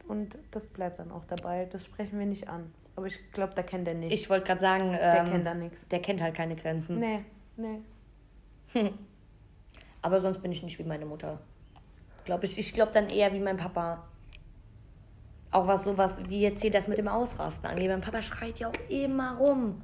Und 0.09 0.37
das 0.51 0.67
bleibt 0.67 0.99
dann 0.99 1.11
auch 1.11 1.25
dabei. 1.25 1.67
Das 1.67 1.85
sprechen 1.85 2.19
wir 2.19 2.27
nicht 2.27 2.49
an. 2.49 2.73
Aber 2.97 3.07
ich 3.07 3.33
glaube, 3.33 3.55
da 3.55 3.63
kennt 3.63 3.89
er 3.89 3.95
nichts. 3.95 4.21
Ich 4.21 4.29
wollte 4.29 4.47
gerade 4.47 4.61
sagen, 4.61 4.93
Der 4.93 5.21
ähm, 5.21 5.27
kennt 5.27 5.47
da 5.47 5.55
nichts. 5.55 5.81
der 5.91 6.03
kennt 6.03 6.21
halt 6.21 6.35
keine 6.35 6.57
Grenzen. 6.57 6.99
Nee, 6.99 7.25
nee. 7.57 7.81
Aber 10.03 10.21
sonst 10.21 10.43
bin 10.43 10.53
ich 10.53 10.63
nicht 10.63 10.79
wie 10.79 10.85
meine 10.85 11.07
Mutter. 11.07 11.39
Glaube 12.25 12.45
ich. 12.45 12.59
Ich 12.59 12.75
glaube 12.75 12.93
dann 12.93 13.09
eher 13.09 13.33
wie 13.33 13.41
mein 13.41 13.57
Papa. 13.57 14.05
Auch 15.51 15.67
was 15.67 15.85
sowas, 15.85 16.19
wie 16.29 16.41
jetzt 16.41 16.63
hier 16.63 16.71
das 16.71 16.89
mit 16.89 16.99
dem 16.99 17.09
Ausrasten 17.09 17.67
angeht. 17.67 17.89
Mein 17.89 18.01
Papa 18.01 18.21
schreit 18.23 18.59
ja 18.59 18.69
auch 18.69 18.91
immer 18.91 19.37
rum. 19.37 19.81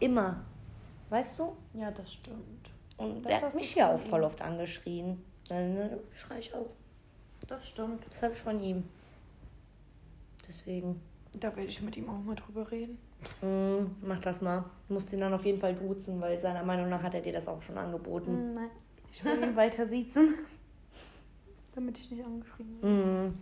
Immer. 0.00 0.40
Weißt 1.10 1.38
du? 1.38 1.56
Ja, 1.74 1.90
das 1.90 2.14
stimmt. 2.14 2.61
Und 2.96 3.16
Das 3.16 3.22
der 3.22 3.42
hat 3.42 3.54
mich 3.54 3.74
ja 3.74 3.94
auch 3.94 4.00
voll 4.00 4.22
oft 4.22 4.40
angeschrien. 4.42 5.22
Dann 5.48 5.74
ne, 5.74 5.98
schrei 6.14 6.38
ich 6.38 6.54
auch. 6.54 6.70
Das 7.48 7.68
stimmt. 7.68 8.06
Das 8.08 8.22
habe 8.22 8.32
ich 8.32 8.38
von 8.38 8.60
ihm. 8.60 8.84
Deswegen. 10.48 11.00
Da 11.34 11.48
werde 11.56 11.68
ich 11.68 11.80
mit 11.80 11.96
ihm 11.96 12.08
auch 12.10 12.22
mal 12.22 12.34
drüber 12.34 12.70
reden. 12.70 12.98
Mm, 13.40 14.06
mach 14.06 14.20
das 14.20 14.40
mal. 14.40 14.64
Du 14.88 14.94
musst 14.94 15.12
ihn 15.12 15.20
dann 15.20 15.32
auf 15.32 15.44
jeden 15.44 15.58
Fall 15.58 15.74
duzen, 15.74 16.20
weil 16.20 16.36
seiner 16.36 16.62
Meinung 16.62 16.88
nach 16.90 17.02
hat 17.02 17.14
er 17.14 17.22
dir 17.22 17.32
das 17.32 17.48
auch 17.48 17.62
schon 17.62 17.78
angeboten. 17.78 18.52
Nein. 18.54 18.70
Ich 19.12 19.24
will 19.24 19.42
ihn 19.42 19.56
weiter 19.56 19.86
siezen. 19.86 20.34
Damit 21.74 21.96
ich 21.98 22.10
nicht 22.10 22.24
angeschrieben 22.24 22.82
werde. 22.82 23.30
Mm. 23.30 23.34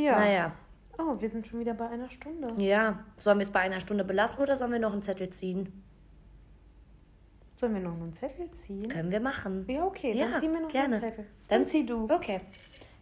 Ja. 0.00 0.18
Naja. 0.18 0.52
Oh, 0.96 1.20
wir 1.20 1.28
sind 1.28 1.46
schon 1.46 1.60
wieder 1.60 1.74
bei 1.74 1.88
einer 1.88 2.10
Stunde. 2.10 2.54
Ja. 2.56 3.04
Sollen 3.16 3.38
wir 3.38 3.44
es 3.44 3.50
bei 3.50 3.60
einer 3.60 3.80
Stunde 3.80 4.04
belassen 4.04 4.40
oder 4.40 4.56
sollen 4.56 4.72
wir 4.72 4.78
noch 4.78 4.92
einen 4.92 5.02
Zettel 5.02 5.30
ziehen? 5.30 5.84
Sollen 7.58 7.74
wir 7.74 7.80
noch 7.80 7.92
einen 7.94 8.12
Zettel 8.12 8.48
ziehen? 8.52 8.88
Können 8.88 9.10
wir 9.10 9.18
machen. 9.20 9.64
Ja, 9.68 9.84
okay, 9.84 10.14
dann 10.16 10.32
Ja, 10.32 10.38
ziehen 10.40 10.52
wir 10.52 10.60
noch 10.60 10.68
gerne. 10.70 10.96
einen 10.96 11.02
Zettel. 11.04 11.26
Dann 11.48 11.66
zieh 11.66 11.84
du. 11.84 12.04
Okay. 12.08 12.40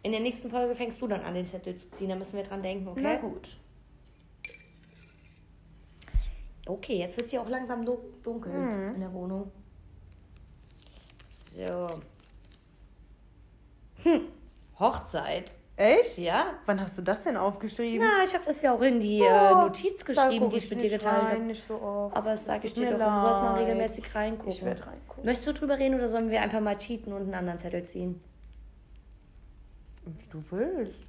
In 0.01 0.11
der 0.11 0.21
nächsten 0.21 0.49
Folge 0.49 0.73
fängst 0.73 0.99
du 1.01 1.07
dann 1.07 1.21
an, 1.21 1.35
den 1.35 1.45
Zettel 1.45 1.75
zu 1.75 1.89
ziehen. 1.91 2.09
Da 2.09 2.15
müssen 2.15 2.37
wir 2.37 2.43
dran 2.43 2.63
denken, 2.63 2.87
okay? 2.87 3.01
Na 3.03 3.15
gut. 3.17 3.55
Okay, 6.65 6.97
jetzt 6.97 7.17
wird 7.17 7.25
es 7.25 7.31
hier 7.31 7.41
auch 7.41 7.49
langsam 7.49 7.85
du- 7.85 7.99
dunkel 8.23 8.51
Mhm. 8.51 8.95
in 8.95 8.99
der 9.01 9.13
Wohnung. 9.13 9.51
So. 11.55 11.87
Hm. 14.03 14.21
Hochzeit. 14.79 15.51
Echt? 15.77 16.17
Ja. 16.17 16.47
Wann 16.65 16.81
hast 16.81 16.97
du 16.97 17.03
das 17.03 17.21
denn 17.21 17.37
aufgeschrieben? 17.37 18.05
Na, 18.05 18.23
ich 18.23 18.33
habe 18.33 18.43
das 18.45 18.61
ja 18.63 18.73
auch 18.73 18.81
in 18.81 18.99
die 18.99 19.19
äh, 19.21 19.51
Oh, 19.53 19.61
Notiz 19.61 20.03
geschrieben, 20.03 20.49
die 20.49 20.57
ich 20.57 20.69
mit 20.71 20.81
dir 20.81 20.89
geteilt 20.89 21.29
habe. 21.29 21.39
nicht 21.39 21.63
so 21.65 21.79
oft. 21.79 22.15
Aber 22.17 22.31
das 22.31 22.45
sage 22.45 22.65
ich 22.65 22.73
dir 22.73 22.89
doch. 22.91 22.97
Du 22.97 23.21
sollst 23.21 23.41
mal 23.41 23.53
regelmäßig 23.59 24.15
reingucken. 24.15 24.49
Ich 24.51 24.65
werde 24.65 24.87
reingucken. 24.87 25.23
Möchtest 25.23 25.47
du 25.47 25.53
drüber 25.53 25.77
reden 25.77 25.93
oder 25.95 26.09
sollen 26.09 26.31
wir 26.31 26.41
einfach 26.41 26.59
mal 26.61 26.75
cheaten 26.77 27.13
und 27.13 27.21
einen 27.21 27.35
anderen 27.35 27.59
Zettel 27.59 27.83
ziehen? 27.83 28.19
Wie 30.05 30.27
du 30.31 30.41
willst. 30.49 31.05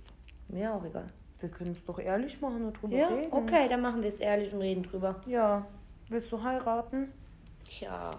Mir 0.48 0.74
auch 0.74 0.84
egal. 0.84 1.06
Wir 1.40 1.48
können 1.48 1.72
es 1.72 1.84
doch 1.86 1.98
ehrlich 1.98 2.38
machen 2.40 2.64
und 2.66 2.74
drüber 2.82 2.96
Ja, 2.96 3.08
reden. 3.08 3.32
okay, 3.32 3.68
dann 3.68 3.80
machen 3.80 4.02
wir 4.02 4.08
es 4.10 4.18
ehrlich 4.18 4.52
und 4.52 4.60
reden 4.60 4.82
drüber. 4.82 5.16
Ja. 5.26 5.64
Willst 6.08 6.30
du 6.32 6.42
heiraten? 6.42 7.12
Ja. 7.80 8.10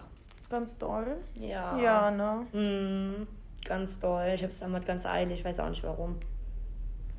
Ganz 0.50 0.78
doll. 0.78 1.18
Ja. 1.36 1.78
Ja, 1.78 2.10
ne? 2.10 2.47
Mm, 2.54 3.28
ganz 3.66 4.00
doll. 4.00 4.32
Ich 4.34 4.41
habe 4.41 4.52
es 4.52 4.60
damals 4.60 4.86
ganz 4.86 5.06
eilig. 5.06 5.39
Ich 5.39 5.45
weiß 5.45 5.60
auch 5.60 5.70
nicht 5.70 5.84
warum. 5.84 6.16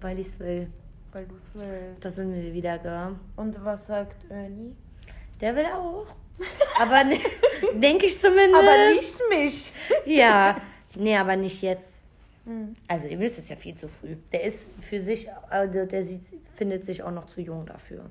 Weil 0.01 0.19
ich 0.19 0.29
es 0.29 0.39
will. 0.39 0.69
Weil 1.13 1.27
du 1.27 1.37
es 1.37 1.51
willst. 1.55 2.05
Da 2.05 2.11
sind 2.11 2.35
wir 2.35 2.53
wieder, 2.53 2.79
gell? 2.79 3.17
Und 3.37 3.65
was 3.65 3.87
sagt 3.87 4.31
Ernie? 4.31 4.75
Der 5.41 5.57
will 5.57 5.67
auch. 5.67 6.07
Aber 6.81 7.05
ne, 7.05 7.19
denke 7.75 8.07
ich 8.07 8.19
zumindest. 8.19 8.55
Aber 8.55 8.95
nicht 8.95 9.21
mich. 9.31 9.73
Ja. 10.07 10.57
Nee, 10.97 11.17
aber 11.17 11.37
nicht 11.37 11.63
jetzt. 11.63 12.03
Hm. 12.45 12.75
Also, 12.89 13.07
ihr 13.07 13.21
wisst 13.21 13.39
es 13.39 13.49
ja 13.49 13.55
viel 13.55 13.77
zu 13.77 13.87
früh. 13.87 14.17
Der 14.33 14.43
ist 14.43 14.71
für 14.81 15.01
sich, 15.01 15.29
also 15.49 15.85
der 15.85 16.05
sieht, 16.05 16.23
findet 16.55 16.85
sich 16.85 17.03
auch 17.03 17.13
noch 17.13 17.27
zu 17.27 17.41
jung 17.41 17.65
dafür. 17.65 18.11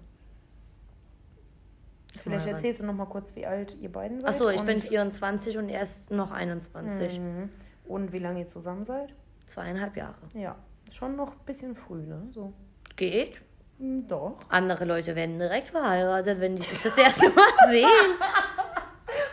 Vielleicht 2.24 2.48
erzählst 2.48 2.80
du 2.80 2.86
noch 2.86 2.94
mal 2.94 3.06
kurz, 3.06 3.36
wie 3.36 3.46
alt 3.46 3.76
ihr 3.82 3.92
beiden 3.92 4.22
seid. 4.22 4.30
Achso, 4.30 4.50
ich 4.50 4.62
bin 4.62 4.80
24 4.80 5.58
und 5.58 5.70
er 5.70 5.82
ist 5.82 6.10
noch 6.10 6.32
21. 6.32 7.20
Mhm. 7.20 7.50
Und 7.86 8.14
wie 8.14 8.20
lange 8.20 8.42
ihr 8.42 8.48
zusammen 8.48 8.86
seid? 8.86 9.14
Zweieinhalb 9.46 9.98
Jahre. 9.98 10.18
Ja. 10.34 10.56
Schon 10.92 11.16
noch 11.16 11.32
ein 11.34 11.46
bisschen 11.46 11.76
früh, 11.76 12.06
ne? 12.06 12.28
So. 12.32 12.54
Geht. 12.96 13.42
Hm, 13.78 14.08
Doch. 14.08 14.36
Andere 14.50 14.86
Leute 14.86 15.16
werden 15.16 15.40
direkt 15.40 15.70
verheiratet, 15.70 16.40
wenn 16.42 16.56
die 16.58 16.62
sich 16.64 16.84
das 16.84 16.98
erste 16.98 17.30
Mal 17.30 17.48
sehen. 17.70 17.88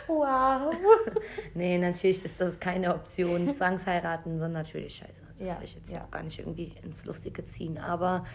Wow. 0.07 0.73
Nee, 1.53 1.77
natürlich 1.79 2.23
ist 2.23 2.39
das 2.39 2.59
keine 2.59 2.93
Option. 2.93 3.51
Zwangsheiraten 3.53 4.37
sind 4.37 4.53
natürlich 4.53 4.95
scheiße. 4.95 5.13
Das 5.39 5.47
Ja, 5.47 5.57
will 5.57 5.63
ich 5.65 5.75
jetzt 5.75 5.91
ja. 5.91 6.03
auch 6.03 6.11
gar 6.11 6.23
nicht 6.23 6.39
irgendwie 6.39 6.73
ins 6.83 7.03
Lustige 7.05 7.43
ziehen. 7.45 7.77
Aber 7.77 8.25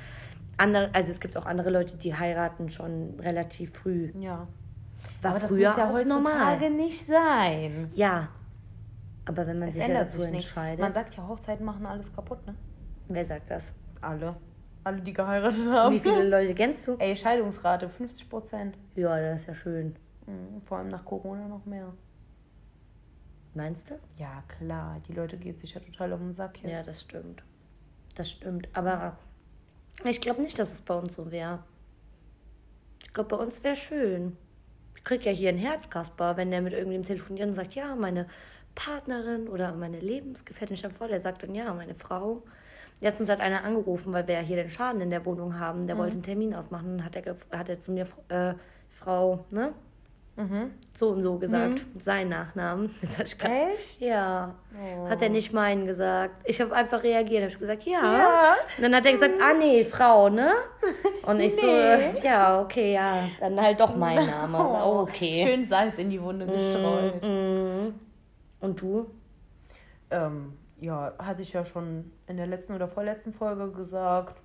andere, 0.56 0.90
also 0.92 1.10
es 1.12 1.20
gibt 1.20 1.36
auch 1.36 1.46
andere 1.46 1.70
Leute, 1.70 1.96
die 1.96 2.14
heiraten 2.14 2.68
schon 2.68 3.18
relativ 3.20 3.72
früh. 3.74 4.12
Ja. 4.18 4.48
War 5.22 5.30
Aber 5.32 5.40
das 5.40 5.48
früher 5.48 5.68
muss 5.68 5.76
ja 5.78 5.88
auch 5.88 5.92
heutzutage 5.94 6.64
normal. 6.64 6.70
nicht 6.70 7.06
sein. 7.06 7.90
Ja. 7.94 8.28
Aber 9.24 9.46
wenn 9.46 9.58
man 9.58 9.68
Es 9.68 9.74
sich 9.74 9.86
ja 9.86 9.94
dazu 9.94 10.20
entscheidet. 10.22 10.80
Man 10.80 10.92
sagt 10.92 11.14
ja, 11.16 11.26
Hochzeiten 11.26 11.64
machen 11.64 11.86
alles 11.86 12.12
kaputt, 12.12 12.44
ne? 12.46 12.54
Wer 13.14 13.24
sagt 13.24 13.50
das? 13.50 13.72
Alle. 14.00 14.36
Alle, 14.84 15.00
die 15.00 15.12
geheiratet 15.12 15.70
haben. 15.70 15.94
Wie 15.94 15.98
viele 15.98 16.28
Leute 16.28 16.54
kennst 16.54 16.86
du? 16.88 16.96
Ey, 16.98 17.16
Scheidungsrate 17.16 17.88
50 17.88 18.28
Prozent. 18.28 18.78
Ja, 18.96 19.18
das 19.20 19.42
ist 19.42 19.48
ja 19.48 19.54
schön. 19.54 19.96
Vor 20.64 20.78
allem 20.78 20.88
nach 20.88 21.04
Corona 21.04 21.48
noch 21.48 21.64
mehr. 21.66 21.92
Meinst 23.54 23.90
du? 23.90 23.98
Ja, 24.18 24.42
klar. 24.58 25.00
Die 25.06 25.12
Leute 25.12 25.36
gehen 25.36 25.54
sich 25.54 25.74
ja 25.74 25.80
total 25.80 26.12
auf 26.12 26.20
den 26.20 26.34
Sack 26.34 26.62
jetzt. 26.62 26.70
Ja, 26.70 26.82
das 26.82 27.02
stimmt. 27.02 27.42
Das 28.14 28.30
stimmt. 28.30 28.68
Aber 28.72 29.18
ich 30.04 30.20
glaube 30.20 30.42
nicht, 30.42 30.58
dass 30.58 30.72
es 30.72 30.80
bei 30.80 30.94
uns 30.94 31.14
so 31.14 31.30
wäre. 31.30 31.62
Ich 33.02 33.12
glaube, 33.12 33.36
bei 33.36 33.42
uns 33.42 33.62
wäre 33.62 33.76
schön. 33.76 34.36
Ich 34.96 35.04
krieg 35.04 35.24
ja 35.24 35.32
hier 35.32 35.50
ein 35.50 35.58
Herz, 35.58 35.90
Kasper, 35.90 36.36
wenn 36.36 36.50
der 36.50 36.62
mit 36.62 36.72
irgendjemandem 36.72 37.16
telefoniert 37.16 37.48
und 37.48 37.54
sagt, 37.54 37.74
ja, 37.74 37.94
meine 37.94 38.26
Partnerin 38.74 39.48
oder 39.48 39.72
meine 39.74 40.00
Lebensgefährtin, 40.00 40.76
dir 40.76 40.90
vor, 40.90 41.08
der 41.08 41.20
sagt 41.20 41.42
dann, 41.42 41.54
ja, 41.54 41.74
meine 41.74 41.94
Frau. 41.94 42.42
Letztens 43.02 43.28
hat 43.28 43.40
einer 43.40 43.64
angerufen, 43.64 44.12
weil 44.12 44.26
wir 44.26 44.36
ja 44.36 44.40
hier 44.40 44.56
den 44.56 44.70
Schaden 44.70 45.00
in 45.02 45.10
der 45.10 45.26
Wohnung 45.26 45.58
haben. 45.58 45.86
Der 45.86 45.98
wollte 45.98 46.12
einen 46.14 46.22
Termin 46.22 46.54
ausmachen. 46.54 46.96
Dann 46.98 47.04
hat 47.04 47.16
er, 47.16 47.34
hat 47.58 47.68
er 47.68 47.80
zu 47.82 47.92
mir, 47.92 48.06
äh, 48.28 48.54
Frau, 48.88 49.44
ne? 49.52 49.72
So 50.94 51.10
und 51.10 51.22
so 51.22 51.36
gesagt. 51.36 51.82
Sein 51.98 52.30
Nachnamen. 52.30 52.94
Das 53.02 53.18
hat 53.18 53.26
ich 53.28 53.36
grad- 53.38 53.50
Echt? 53.74 54.00
Ja. 54.00 54.54
Hat 55.08 55.20
er 55.20 55.28
nicht 55.28 55.52
meinen 55.52 55.84
gesagt. 55.86 56.34
Ich 56.48 56.58
habe 56.60 56.74
einfach 56.74 57.02
reagiert. 57.02 57.42
Habe 57.42 57.52
ich 57.52 57.58
gesagt, 57.58 57.82
ja. 57.84 58.00
Ja. 58.18 58.54
Und 58.78 58.82
dann 58.82 58.94
hat 58.94 59.04
er 59.04 59.12
gesagt, 59.12 59.34
ah 59.42 59.52
nee, 59.52 59.84
Frau, 59.84 60.30
ne? 60.30 60.52
Und 61.26 61.38
ich 61.38 61.54
so, 61.54 61.66
Nee. 61.66 61.72
äh, 61.72 62.24
ja, 62.24 62.60
okay, 62.62 62.94
ja. 62.94 63.28
Dann 63.40 63.60
halt 63.60 63.78
doch 63.78 63.94
mein 63.94 64.24
Name. 64.26 64.58
Oh, 64.58 65.00
okay. 65.02 65.44
Schön 65.46 65.66
Salz 65.66 65.98
in 65.98 66.08
die 66.08 66.20
Wunde 66.22 66.46
gestreut. 66.46 67.22
Mhm. 67.22 67.94
Und 68.60 68.80
du? 68.80 69.06
Ähm, 70.10 70.54
ja, 70.80 71.12
hatte 71.18 71.42
ich 71.42 71.52
ja 71.52 71.64
schon 71.64 72.10
in 72.32 72.38
der 72.38 72.46
letzten 72.46 72.74
oder 72.74 72.88
vorletzten 72.88 73.32
Folge 73.32 73.70
gesagt. 73.70 74.40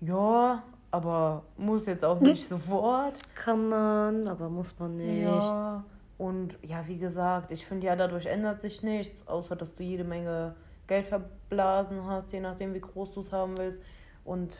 Ja, 0.00 0.62
aber 0.90 1.42
muss 1.56 1.86
jetzt 1.86 2.04
auch 2.04 2.20
nicht 2.20 2.46
sofort. 2.46 3.18
Kann 3.34 3.70
man, 3.70 4.28
aber 4.28 4.50
muss 4.50 4.78
man 4.78 4.98
nicht. 4.98 5.22
Ja. 5.22 5.82
Und 6.18 6.58
ja, 6.62 6.86
wie 6.86 6.98
gesagt, 6.98 7.50
ich 7.50 7.66
finde 7.66 7.86
ja, 7.86 7.96
dadurch 7.96 8.26
ändert 8.26 8.60
sich 8.60 8.82
nichts, 8.82 9.26
außer 9.26 9.56
dass 9.56 9.74
du 9.74 9.82
jede 9.82 10.04
Menge 10.04 10.54
Geld 10.86 11.06
verblasen 11.06 12.06
hast, 12.06 12.32
je 12.32 12.40
nachdem, 12.40 12.74
wie 12.74 12.80
groß 12.80 13.12
du 13.14 13.22
es 13.22 13.32
haben 13.32 13.56
willst. 13.56 13.82
Und 14.24 14.56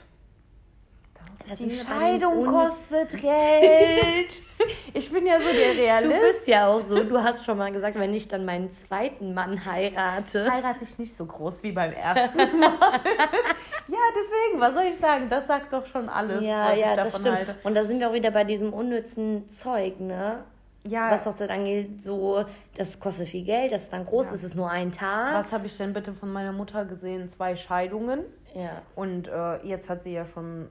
Das 1.49 1.59
die 1.59 1.71
Scheidung 1.71 2.39
Un- 2.41 2.47
kostet 2.47 3.21
Geld. 3.21 4.43
ich 4.95 5.13
bin 5.13 5.27
ja 5.27 5.39
so 5.39 5.45
der 5.45 5.75
Du 5.75 5.81
Realist. 5.81 6.21
bist 6.21 6.49
ja 6.49 6.67
auch 6.67 6.81
so, 6.81 7.05
du 7.05 7.23
hast 7.23 7.45
schon 7.45 7.57
mal 7.57 7.71
gesagt, 7.71 7.99
wenn 7.99 8.13
ich 8.15 8.27
dann 8.27 8.45
meinen 8.45 8.71
zweiten 8.71 9.33
Mann 9.33 9.65
heirate. 9.65 10.51
heirate 10.51 10.83
ich 10.83 10.99
nicht 10.99 11.17
so 11.17 11.25
groß 11.25 11.63
wie 11.63 11.71
beim 11.73 11.93
ersten 11.93 12.37
Mal. 12.59 12.73
ja, 13.89 13.99
deswegen, 14.15 14.61
was 14.61 14.75
soll 14.75 14.85
ich 14.91 14.97
sagen? 14.97 15.29
Das 15.29 15.47
sagt 15.47 15.73
doch 15.73 15.87
schon 15.87 16.09
alles, 16.09 16.43
Ja, 16.43 16.71
was 16.71 16.79
ja, 16.79 16.91
ich 16.91 16.97
das 16.97 17.05
davon 17.13 17.21
stimmt. 17.21 17.37
halte. 17.37 17.55
Und 17.63 17.75
da 17.77 17.85
sind 17.85 18.01
wir 18.01 18.09
auch 18.11 18.15
wieder 18.15 18.31
bei 18.33 18.45
diesem 18.45 18.73
unnützen 18.73 19.49
Zeug, 19.51 20.01
ne? 20.01 20.45
Ja, 20.89 21.11
Was 21.11 21.27
Hochzeit 21.27 21.51
angeht, 21.51 22.01
so, 22.03 22.45
das 22.77 23.01
kostet 23.01 23.27
viel 23.29 23.45
Geld, 23.45 23.73
das 23.73 23.85
ist 23.85 23.93
dann 23.93 24.05
groß, 24.07 24.27
Ja. 24.29 24.35
es 24.35 24.45
ist 24.45 24.55
nur 24.55 24.71
ein 24.71 24.93
Tag. 24.93 25.35
was 25.35 25.51
habe 25.53 25.67
ich 25.67 25.77
denn 25.77 25.93
bitte 25.93 26.13
von 26.13 26.33
meiner 26.33 26.53
Mutter 26.53 26.85
gesehen? 26.85 27.29
Zwei 27.29 27.57
Scheidungen. 27.57 28.21
Ja. 28.55 28.83
Und 28.95 29.27
äh, 29.27 29.57
jetzt 29.67 29.91
hat 29.91 30.03
sie 30.03 30.13
ja 30.13 30.25
schon, 30.25 30.69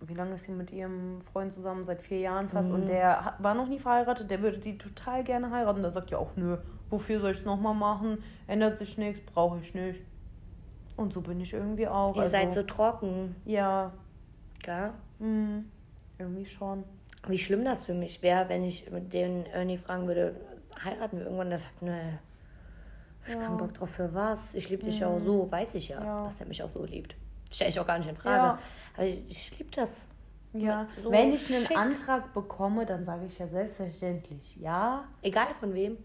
wie 0.00 0.14
lange 0.14 0.34
ist 0.34 0.44
sie 0.44 0.52
mit 0.52 0.70
ihrem 0.70 1.20
Freund 1.20 1.52
zusammen? 1.52 1.84
Seit 1.84 2.00
vier 2.00 2.20
Jahren 2.20 2.48
fast. 2.48 2.68
Mhm. 2.70 2.74
Und 2.76 2.86
der 2.88 3.24
hat, 3.24 3.42
war 3.42 3.54
noch 3.54 3.68
nie 3.68 3.78
verheiratet, 3.78 4.30
der 4.30 4.42
würde 4.42 4.58
die 4.58 4.78
total 4.78 5.24
gerne 5.24 5.50
heiraten. 5.50 5.82
Da 5.82 5.90
sagt 5.90 6.10
ja 6.10 6.18
auch, 6.18 6.30
nö, 6.36 6.56
wofür 6.90 7.20
soll 7.20 7.30
ich 7.32 7.38
es 7.38 7.44
nochmal 7.44 7.74
machen? 7.74 8.22
Ändert 8.46 8.78
sich 8.78 8.96
nichts, 8.98 9.20
brauche 9.20 9.58
ich 9.58 9.74
nicht. 9.74 10.02
Und 10.96 11.12
so 11.12 11.20
bin 11.20 11.40
ich 11.40 11.52
irgendwie 11.52 11.86
auch. 11.88 12.14
Ihr 12.16 12.22
also, 12.22 12.32
seid 12.32 12.52
so 12.52 12.62
trocken, 12.62 13.36
Ja, 13.44 13.92
gell? 14.62 14.90
mh, 15.18 15.62
irgendwie 16.18 16.46
schon. 16.46 16.84
Wie 17.26 17.38
schlimm 17.38 17.64
das 17.64 17.84
für 17.84 17.94
mich 17.94 18.22
wäre, 18.22 18.48
wenn 18.48 18.64
ich 18.64 18.90
mit 18.90 19.12
den 19.12 19.46
Ernie 19.46 19.76
fragen 19.78 20.06
würde, 20.06 20.34
heiraten 20.84 21.18
wir 21.18 21.24
irgendwann, 21.24 21.50
der 21.50 21.58
sagt, 21.58 21.82
ne, 21.82 22.18
ich 23.26 23.34
Ja. 23.34 23.40
keinen 23.40 23.56
Bock 23.58 23.74
drauf 23.74 23.90
für 23.90 24.14
was. 24.14 24.54
Ich 24.54 24.70
liebe 24.70 24.84
dich 24.84 25.00
ja 25.00 25.08
auch 25.08 25.20
so, 25.20 25.50
weiß 25.50 25.74
ich 25.74 25.88
ja, 25.88 26.02
Ja. 26.02 26.24
dass 26.24 26.40
er 26.40 26.46
mich 26.46 26.62
auch 26.62 26.70
so 26.70 26.84
liebt. 26.84 27.16
Stell 27.50 27.68
ich 27.68 27.80
auch 27.80 27.86
gar 27.86 27.98
nicht 27.98 28.08
in 28.08 28.16
Frage. 28.16 28.36
Ja. 28.36 28.58
Aber 28.96 29.06
ich, 29.06 29.30
ich 29.30 29.58
liebe 29.58 29.70
das. 29.70 30.06
Ja, 30.52 30.86
So 31.02 31.10
wenn 31.10 31.32
ich 31.32 31.54
einen 31.54 31.66
schick. 31.66 31.76
Antrag 31.76 32.32
bekomme, 32.32 32.86
dann 32.86 33.04
sage 33.04 33.26
ich 33.26 33.38
ja 33.38 33.46
selbstverständlich 33.46 34.56
ja. 34.56 35.04
Egal 35.22 35.54
von 35.58 35.74
wem. 35.74 35.98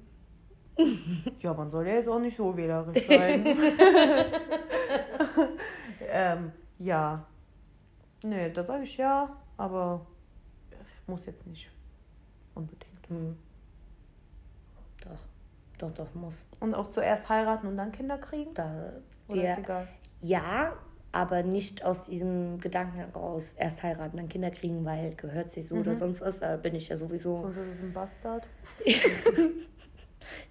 Ja, 1.40 1.54
man 1.54 1.70
soll 1.70 1.88
ja 1.88 1.94
jetzt 1.96 2.10
auch 2.10 2.20
nicht 2.20 2.36
so 2.36 2.56
wählerisch 2.58 3.06
sein. 3.08 3.46
ähm, 6.10 6.52
ja. 6.80 7.26
Nee, 8.24 8.50
da 8.52 8.64
sage 8.64 8.84
ich 8.84 8.98
ja, 8.98 9.30
aber 9.58 10.06
es 10.82 10.90
muss 11.08 11.26
jetzt 11.26 11.46
nicht 11.46 11.70
unbedingt. 12.56 13.08
Hm. 13.08 13.38
Doch, 15.04 15.20
doch, 15.78 15.92
doch, 15.94 16.14
muss. 16.16 16.46
Und 16.60 16.74
auch 16.74 16.90
zuerst 16.90 17.28
heiraten 17.30 17.68
und 17.68 17.78
dann 17.78 17.92
Kinder 17.92 18.18
kriegen? 18.18 18.54
Da, 18.54 18.94
Oder 19.28 19.42
wir, 19.42 19.50
ist 19.50 19.58
egal? 19.60 19.88
ja, 20.22 20.74
aber 21.14 21.44
nicht 21.44 21.86
aus 21.86 22.04
diesem 22.06 22.60
Gedanken 22.60 22.98
heraus 22.98 23.54
erst 23.58 23.84
heiraten, 23.84 24.18
dann 24.18 24.28
Kinder 24.28 24.52
kriegen, 24.52 24.84
weil 24.84 25.16
gehört 25.16 25.52
sich 25.52 25.68
so 25.68 25.76
Mhm. 25.76 25.82
oder 25.82 25.96
sonst 25.96 26.20
was. 26.20 26.40
Da 26.40 26.58
bin 26.58 26.76
ich 26.76 26.90
ja 26.90 26.98
sowieso. 26.98 27.38
Sonst 27.38 27.58
ist 27.58 27.68
es 27.68 27.82
ein 27.82 27.94
Bastard. 27.94 28.46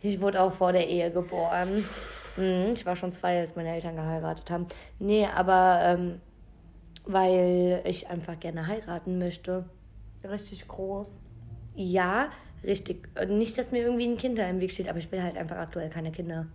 Ich 0.02 0.20
wurde 0.20 0.40
auch 0.42 0.52
vor 0.52 0.72
der 0.72 0.86
Ehe 0.86 1.10
geboren. 1.10 1.68
Mhm, 2.36 2.72
ich 2.74 2.84
war 2.84 2.94
schon 2.94 3.10
zwei, 3.10 3.40
als 3.40 3.56
meine 3.56 3.70
Eltern 3.74 3.96
geheiratet 3.96 4.50
haben. 4.50 4.66
Nee, 4.98 5.26
aber 5.26 5.80
ähm, 5.82 6.20
weil 7.04 7.80
ich 7.86 8.08
einfach 8.08 8.38
gerne 8.38 8.66
heiraten 8.66 9.18
möchte. 9.18 9.64
Richtig 10.24 10.68
groß. 10.68 11.20
Ja, 11.74 12.28
richtig. 12.62 13.08
Nicht, 13.28 13.56
dass 13.56 13.72
mir 13.72 13.82
irgendwie 13.82 14.06
ein 14.06 14.18
Kind 14.18 14.38
da 14.38 14.46
im 14.48 14.60
Weg 14.60 14.72
steht, 14.72 14.88
aber 14.88 14.98
ich 14.98 15.10
will 15.10 15.22
halt 15.22 15.36
einfach 15.38 15.56
aktuell 15.56 15.88
keine 15.88 16.12
Kinder. 16.12 16.46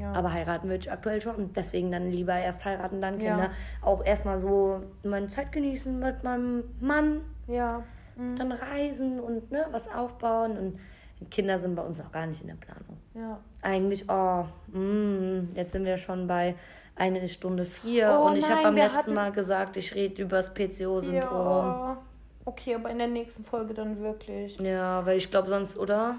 Ja. 0.00 0.12
Aber 0.12 0.32
heiraten 0.32 0.68
würde 0.68 0.80
ich 0.80 0.92
aktuell 0.92 1.20
schon. 1.20 1.52
Deswegen 1.54 1.90
dann 1.90 2.10
lieber 2.10 2.34
erst 2.34 2.64
heiraten, 2.64 3.00
dann 3.00 3.20
Ja. 3.20 3.30
Kinder. 3.36 3.50
Auch 3.82 4.04
erstmal 4.04 4.38
so 4.38 4.82
meine 5.02 5.28
Zeit 5.28 5.50
genießen 5.52 5.98
mit 5.98 6.22
meinem 6.24 6.64
Mann, 6.80 7.20
ja. 7.46 7.82
dann 8.36 8.52
reisen 8.52 9.20
und 9.20 9.50
ne, 9.50 9.66
was 9.70 9.88
aufbauen. 9.92 10.56
Und 10.58 11.30
Kinder 11.30 11.58
sind 11.58 11.74
bei 11.74 11.82
uns 11.82 11.98
noch 11.98 12.12
gar 12.12 12.26
nicht 12.26 12.40
in 12.42 12.48
der 12.48 12.54
Planung. 12.56 12.98
Ja. 13.14 13.38
Eigentlich, 13.62 14.04
oh, 14.08 14.44
mm, 14.76 15.48
jetzt 15.54 15.72
sind 15.72 15.84
wir 15.84 15.96
schon 15.96 16.26
bei 16.26 16.54
eine 16.96 17.26
Stunde 17.28 17.64
vier. 17.64 18.16
Oh 18.20 18.26
und 18.26 18.36
ich 18.36 18.48
habe 18.50 18.62
beim 18.62 18.74
letzten 18.76 18.96
hatten- 18.96 19.14
Mal 19.14 19.32
gesagt, 19.32 19.76
ich 19.76 19.94
rede 19.94 20.22
über 20.22 20.36
das 20.38 20.52
PCO-Syndrom. 20.54 21.20
ja. 21.66 21.98
Okay, 22.44 22.74
aber 22.76 22.90
in 22.90 22.98
der 22.98 23.08
nächsten 23.08 23.44
Folge 23.44 23.74
dann 23.74 24.00
wirklich. 24.00 24.58
Ja. 24.58 25.04
weil 25.04 25.16
ich 25.18 25.30
glaube 25.30 25.48
sonst, 25.48 25.78
oder? 25.78 26.16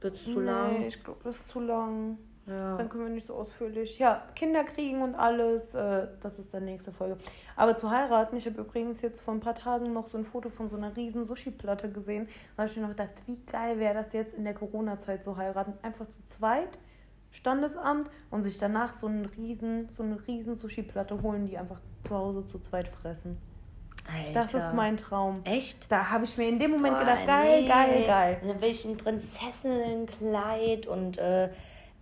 Wird 0.00 0.14
es 0.16 0.24
zu 0.24 0.40
lang? 0.40 0.78
Nee, 0.78 0.86
ich 0.86 1.04
glaube, 1.04 1.20
das 1.22 1.36
ist 1.36 1.48
zu 1.48 1.60
lang. 1.60 2.16
Ja. 2.50 2.76
Dann 2.76 2.88
können 2.88 3.04
wir 3.04 3.10
nicht 3.10 3.26
so 3.26 3.34
ausführlich. 3.34 3.98
Ja, 3.98 4.24
Kinder 4.34 4.64
kriegen 4.64 5.02
und 5.02 5.14
alles, 5.14 5.72
äh, 5.72 6.08
das 6.20 6.38
ist 6.40 6.52
dann 6.52 6.64
nächste 6.64 6.90
Folge. 6.90 7.16
Aber 7.54 7.76
zu 7.76 7.90
heiraten, 7.90 8.36
ich 8.36 8.46
habe 8.46 8.60
übrigens 8.60 9.02
jetzt 9.02 9.20
vor 9.20 9.34
ein 9.34 9.40
paar 9.40 9.54
Tagen 9.54 9.92
noch 9.92 10.08
so 10.08 10.18
ein 10.18 10.24
Foto 10.24 10.48
von 10.48 10.68
so 10.68 10.76
einer 10.76 10.96
riesen 10.96 11.26
Sushi-Platte 11.26 11.90
gesehen. 11.90 12.28
Da 12.56 12.62
habe 12.62 12.70
ich 12.70 12.76
mir 12.76 12.82
noch 12.82 12.90
gedacht, 12.90 13.10
wie 13.26 13.38
geil 13.46 13.78
wäre 13.78 13.94
das 13.94 14.12
jetzt 14.12 14.34
in 14.34 14.44
der 14.44 14.54
Corona-Zeit 14.54 15.22
so 15.22 15.36
heiraten. 15.36 15.74
Einfach 15.82 16.08
zu 16.08 16.24
zweit, 16.24 16.78
Standesamt 17.30 18.10
und 18.30 18.42
sich 18.42 18.58
danach 18.58 18.94
so, 18.94 19.06
einen 19.06 19.26
riesen, 19.26 19.88
so 19.88 20.02
eine 20.02 20.18
riesen 20.26 20.56
Sushi-Platte 20.56 21.22
holen, 21.22 21.46
die 21.46 21.56
einfach 21.56 21.80
zu 22.02 22.16
Hause 22.16 22.44
zu 22.46 22.58
zweit 22.58 22.88
fressen. 22.88 23.38
Das 24.32 24.54
ist 24.54 24.62
Alter. 24.62 24.74
mein 24.74 24.96
Traum. 24.96 25.42
Echt? 25.44 25.90
Da 25.90 26.10
habe 26.10 26.24
ich 26.24 26.36
mir 26.36 26.48
in 26.48 26.58
dem 26.58 26.72
Moment 26.72 26.94
Boah, 26.94 27.00
gedacht, 27.00 27.26
geil, 27.26 27.62
nee. 27.62 27.68
geil, 27.68 28.04
geil. 28.06 28.40
Dann 28.44 28.60
will 28.60 28.70
ich 28.70 28.84
ein 28.84 28.96
Prinzessinnenkleid 28.96 30.88
und 30.88 31.18
äh, 31.18 31.50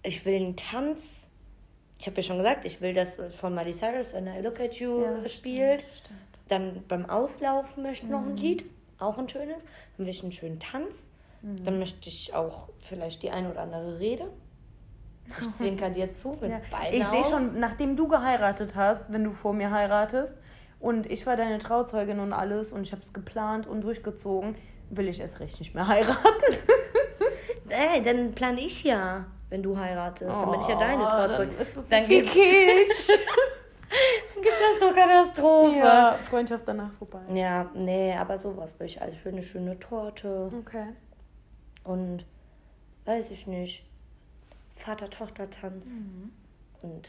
ich 0.02 0.24
will 0.24 0.36
einen 0.36 0.56
Tanz. 0.56 1.28
Ich 1.98 2.06
habe 2.06 2.16
ja 2.18 2.22
schon 2.22 2.38
gesagt, 2.38 2.64
ich 2.64 2.80
will 2.80 2.92
das 2.94 3.16
von 3.40 3.54
Miley 3.54 3.72
Cyrus, 3.72 4.12
When 4.14 4.26
I 4.28 4.40
Look 4.40 4.60
at 4.60 4.74
You, 4.76 5.02
Ja, 5.02 5.28
spielt. 5.28 5.80
stimmt, 5.80 5.96
stimmt. 5.96 6.18
Dann 6.48 6.84
beim 6.88 7.10
Auslaufen 7.10 7.82
möchte 7.82 8.06
ich 8.06 8.10
noch 8.12 8.22
ein 8.22 8.36
Lied, 8.36 8.64
auch 8.98 9.18
ein 9.18 9.28
schönes. 9.28 9.64
Dann 9.96 10.06
will 10.06 10.08
ich 10.08 10.22
einen 10.22 10.32
schönen 10.32 10.58
Tanz. 10.60 11.08
Dann 11.42 11.78
möchte 11.78 12.08
ich 12.08 12.34
auch 12.34 12.68
vielleicht 12.80 13.22
die 13.22 13.30
eine 13.30 13.50
oder 13.50 13.60
andere 13.60 14.00
Rede. 14.00 14.28
Ich 15.40 15.52
zwinker 15.54 15.90
dir 15.90 16.10
zu 16.10 16.30
mit 16.40 16.50
Ja. 16.50 16.60
beiden 16.70 16.98
Ich 17.00 17.06
sehe 17.06 17.24
schon, 17.24 17.60
nachdem 17.60 17.94
du 17.96 18.08
geheiratet 18.08 18.74
hast, 18.74 19.12
wenn 19.12 19.22
du 19.24 19.30
vor 19.32 19.52
mir 19.52 19.70
heiratest 19.70 20.34
und 20.80 21.10
ich 21.10 21.26
war 21.26 21.36
deine 21.36 21.58
Trauzeugin 21.58 22.18
und 22.18 22.32
alles 22.32 22.72
und 22.72 22.82
ich 22.82 22.92
habe 22.92 23.02
es 23.02 23.12
geplant 23.12 23.66
und 23.66 23.82
durchgezogen, 23.82 24.56
will 24.90 25.06
ich 25.06 25.20
es 25.20 25.38
recht 25.38 25.58
nicht 25.60 25.74
mehr 25.74 25.86
heiraten. 25.86 26.18
Ey, 27.68 28.02
dann 28.02 28.32
plane 28.32 28.60
ich 28.60 28.82
ja, 28.84 29.26
wenn 29.50 29.62
du 29.62 29.76
heiratest. 29.76 30.30
dann 30.30 30.50
bin 30.50 30.60
ich 30.60 30.68
ja 30.68 30.76
Oh, 30.76 30.80
deine 30.80 31.08
Trauzeugin. 31.08 31.56
dann 31.58 31.66
es 31.76 31.88
Dann 31.88 32.06
Kitsch. 32.06 33.08
Dann 34.34 34.42
gibt 34.42 34.54
es 34.74 34.80
so 34.80 34.92
Katastrophe. 34.92 35.78
ja, 35.78 36.12
Freundschaft 36.28 36.68
danach 36.68 36.92
vorbei. 36.92 37.20
Ja, 37.32 37.70
nee, 37.74 38.14
aber 38.14 38.36
sowas 38.36 38.78
will 38.78 38.86
ich. 38.86 39.00
Also 39.00 39.16
für 39.16 39.30
eine 39.30 39.42
schöne 39.42 39.78
Torte 39.78 40.50
Okay. 40.60 40.88
und 41.84 42.26
weiß 43.06 43.30
ich 43.30 43.46
nicht. 43.46 43.86
Vater-Tochter-Tanz 44.76 45.88
und 46.82 47.08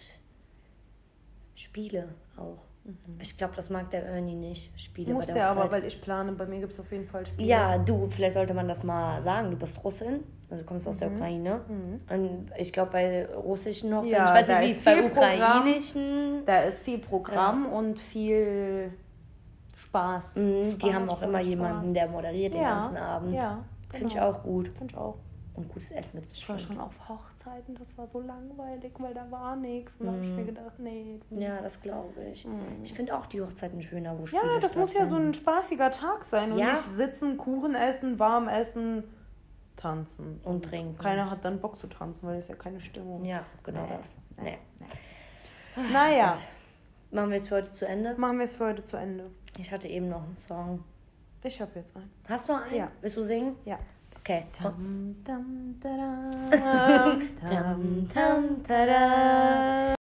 Spiele 1.54 2.16
auch. 2.38 2.69
Ich 3.20 3.38
glaube, 3.38 3.56
das 3.56 3.70
mag 3.70 3.90
der 3.92 4.06
Ernie 4.06 4.36
nicht. 4.36 4.72
Spiele 4.80 5.14
Muss 5.14 5.28
bei 5.28 5.34
der 5.34 5.36
der 5.36 5.50
aber, 5.52 5.72
weil 5.72 5.84
ich 5.86 6.02
plane. 6.02 6.32
Bei 6.34 6.46
mir 6.46 6.60
gibt 6.60 6.74
es 6.74 6.80
auf 6.80 6.92
jeden 6.92 7.06
Fall 7.08 7.26
Spiele. 7.26 7.48
Ja, 7.48 7.78
du, 7.78 8.08
vielleicht 8.10 8.34
sollte 8.34 8.54
man 8.54 8.68
das 8.68 8.84
mal 8.84 9.22
sagen. 9.22 9.52
Du 9.52 9.58
bist 9.58 9.84
Russin, 9.84 10.24
also 10.50 10.64
du 10.64 10.68
kommst 10.68 10.88
aus 10.88 10.96
Mhm. 10.96 11.00
der 11.00 11.12
Ukraine. 11.12 11.62
Und 12.10 12.48
ich 12.58 12.74
glaube, 12.74 12.92
bei 12.92 13.26
russischen 13.36 13.94
Hochzeiten, 13.96 14.12
Ja, 14.16 14.34
ich 14.40 14.42
weiß 14.42 14.48
nicht, 14.60 14.68
wie 14.68 14.72
es 14.72 14.84
bei 14.84 14.94
viel 14.96 15.10
Programm. 15.10 15.58
ukrainischen. 15.60 16.46
Da 16.46 16.58
ist 16.62 16.80
viel 16.84 16.98
Programm 17.00 17.66
und 17.68 18.00
viel 18.00 18.92
Spaß. 19.76 20.36
Mhm, 20.38 20.64
die 20.78 20.80
Spaß, 20.80 20.94
haben 20.94 21.10
auch 21.10 21.22
immer 21.22 21.38
Spaß. 21.40 21.48
jemanden, 21.48 21.94
der 21.94 22.08
moderiert 22.08 22.54
den 22.54 22.62
Ja, 22.62 22.80
ganzen 22.80 22.98
Abend. 22.98 23.34
ja, 23.34 23.60
Finde 23.92 24.08
ich 24.08 24.14
genau. 24.14 24.30
auch 24.30 24.44
gut. 24.44 24.68
Finde 24.70 24.94
ich 24.94 24.98
auch. 24.98 25.16
Und 25.60 25.68
gutes 25.68 25.92
Essen 25.92 26.22
gibt 26.22 26.32
es 26.32 26.40
Ich 26.40 26.48
war 26.50 26.58
schon. 26.58 26.80
auf 26.80 27.10
Hochzeiten, 27.10 27.76
das 27.76 27.98
war 27.98 28.08
so 28.08 28.22
langweilig, 28.22 28.94
weil 28.98 29.14
da 29.14 29.30
war 29.30 29.56
nichts. 29.58 29.96
Und 30.00 30.06
da 30.08 30.12
habe 30.14 30.22
ich 30.24 30.30
mir 30.30 30.46
gedacht, 30.46 30.80
nee. 30.80 31.20
Ja, 31.32 31.62
das 31.62 31.82
glaube 31.82 32.24
ich. 32.32 32.48
Ich 32.84 32.94
finde 32.94 33.16
auch 33.18 33.26
die 33.26 33.42
Hochzeiten 33.42 33.82
schöner, 33.82 34.14
wo 34.18 34.22
Mhm. 34.22 34.28
Ja, 34.32 34.40
Spiele 34.40 34.60
das 34.62 34.76
muss 34.76 34.94
ja 34.94 35.06
so 35.06 35.16
ein 35.18 35.34
spaßiger 35.34 35.92
Tag 35.92 36.24
sein 36.24 36.54
und 36.54 36.58
Ja. 36.60 36.68
nicht 36.72 36.78
sitzen, 36.82 37.36
Kuchen 37.38 37.76
essen, 37.76 38.18
warm 38.20 38.48
essen, 38.48 39.04
tanzen. 39.76 40.40
Und 40.44 40.64
trinken. 40.66 40.98
Keiner 40.98 41.30
hat 41.30 41.44
dann 41.44 41.60
Bock 41.60 41.78
zu 41.78 41.88
tanzen, 41.88 42.26
weil 42.26 42.36
das 42.38 42.46
ist 42.46 42.50
ja 42.50 42.56
keine 42.56 42.80
Stimmung. 42.80 43.24
Ja, 43.26 43.44
genau 43.64 43.84
Nee, 43.84 43.98
das. 43.98 44.18
Nee. 44.42 44.58
Naja, 45.92 46.38
Machen 47.12 47.32
wir 47.32 47.38
es 47.38 47.48
für 47.48 47.56
heute 47.56 47.74
zu 47.74 47.88
Ende? 47.88 48.14
machen 48.18 48.38
wir 48.38 48.46
es 48.46 48.56
für 48.56 48.66
heute 48.68 48.84
zu 48.84 48.96
Ende. 48.96 49.32
Ich 49.58 49.72
hatte 49.72 49.88
eben 49.88 50.10
noch 50.10 50.22
einen 50.24 50.38
Song. 50.38 50.84
Ich 51.44 51.60
habe 51.60 51.72
jetzt 51.76 51.96
einen. 51.96 52.10
Hast 52.28 52.48
du 52.48 52.54
einen? 52.54 52.76
Ja. 52.76 52.92
Willst 53.02 53.18
du 53.18 53.24
singen? 53.24 53.56
Ja. 53.66 53.80
Okay. 54.30 54.46
Dum, 54.62 55.16
dum, 55.26 55.74
da, 55.82 55.90
dum, 56.54 57.18
dum, 57.50 58.08
dum, 58.14 58.62
da, 58.62 59.96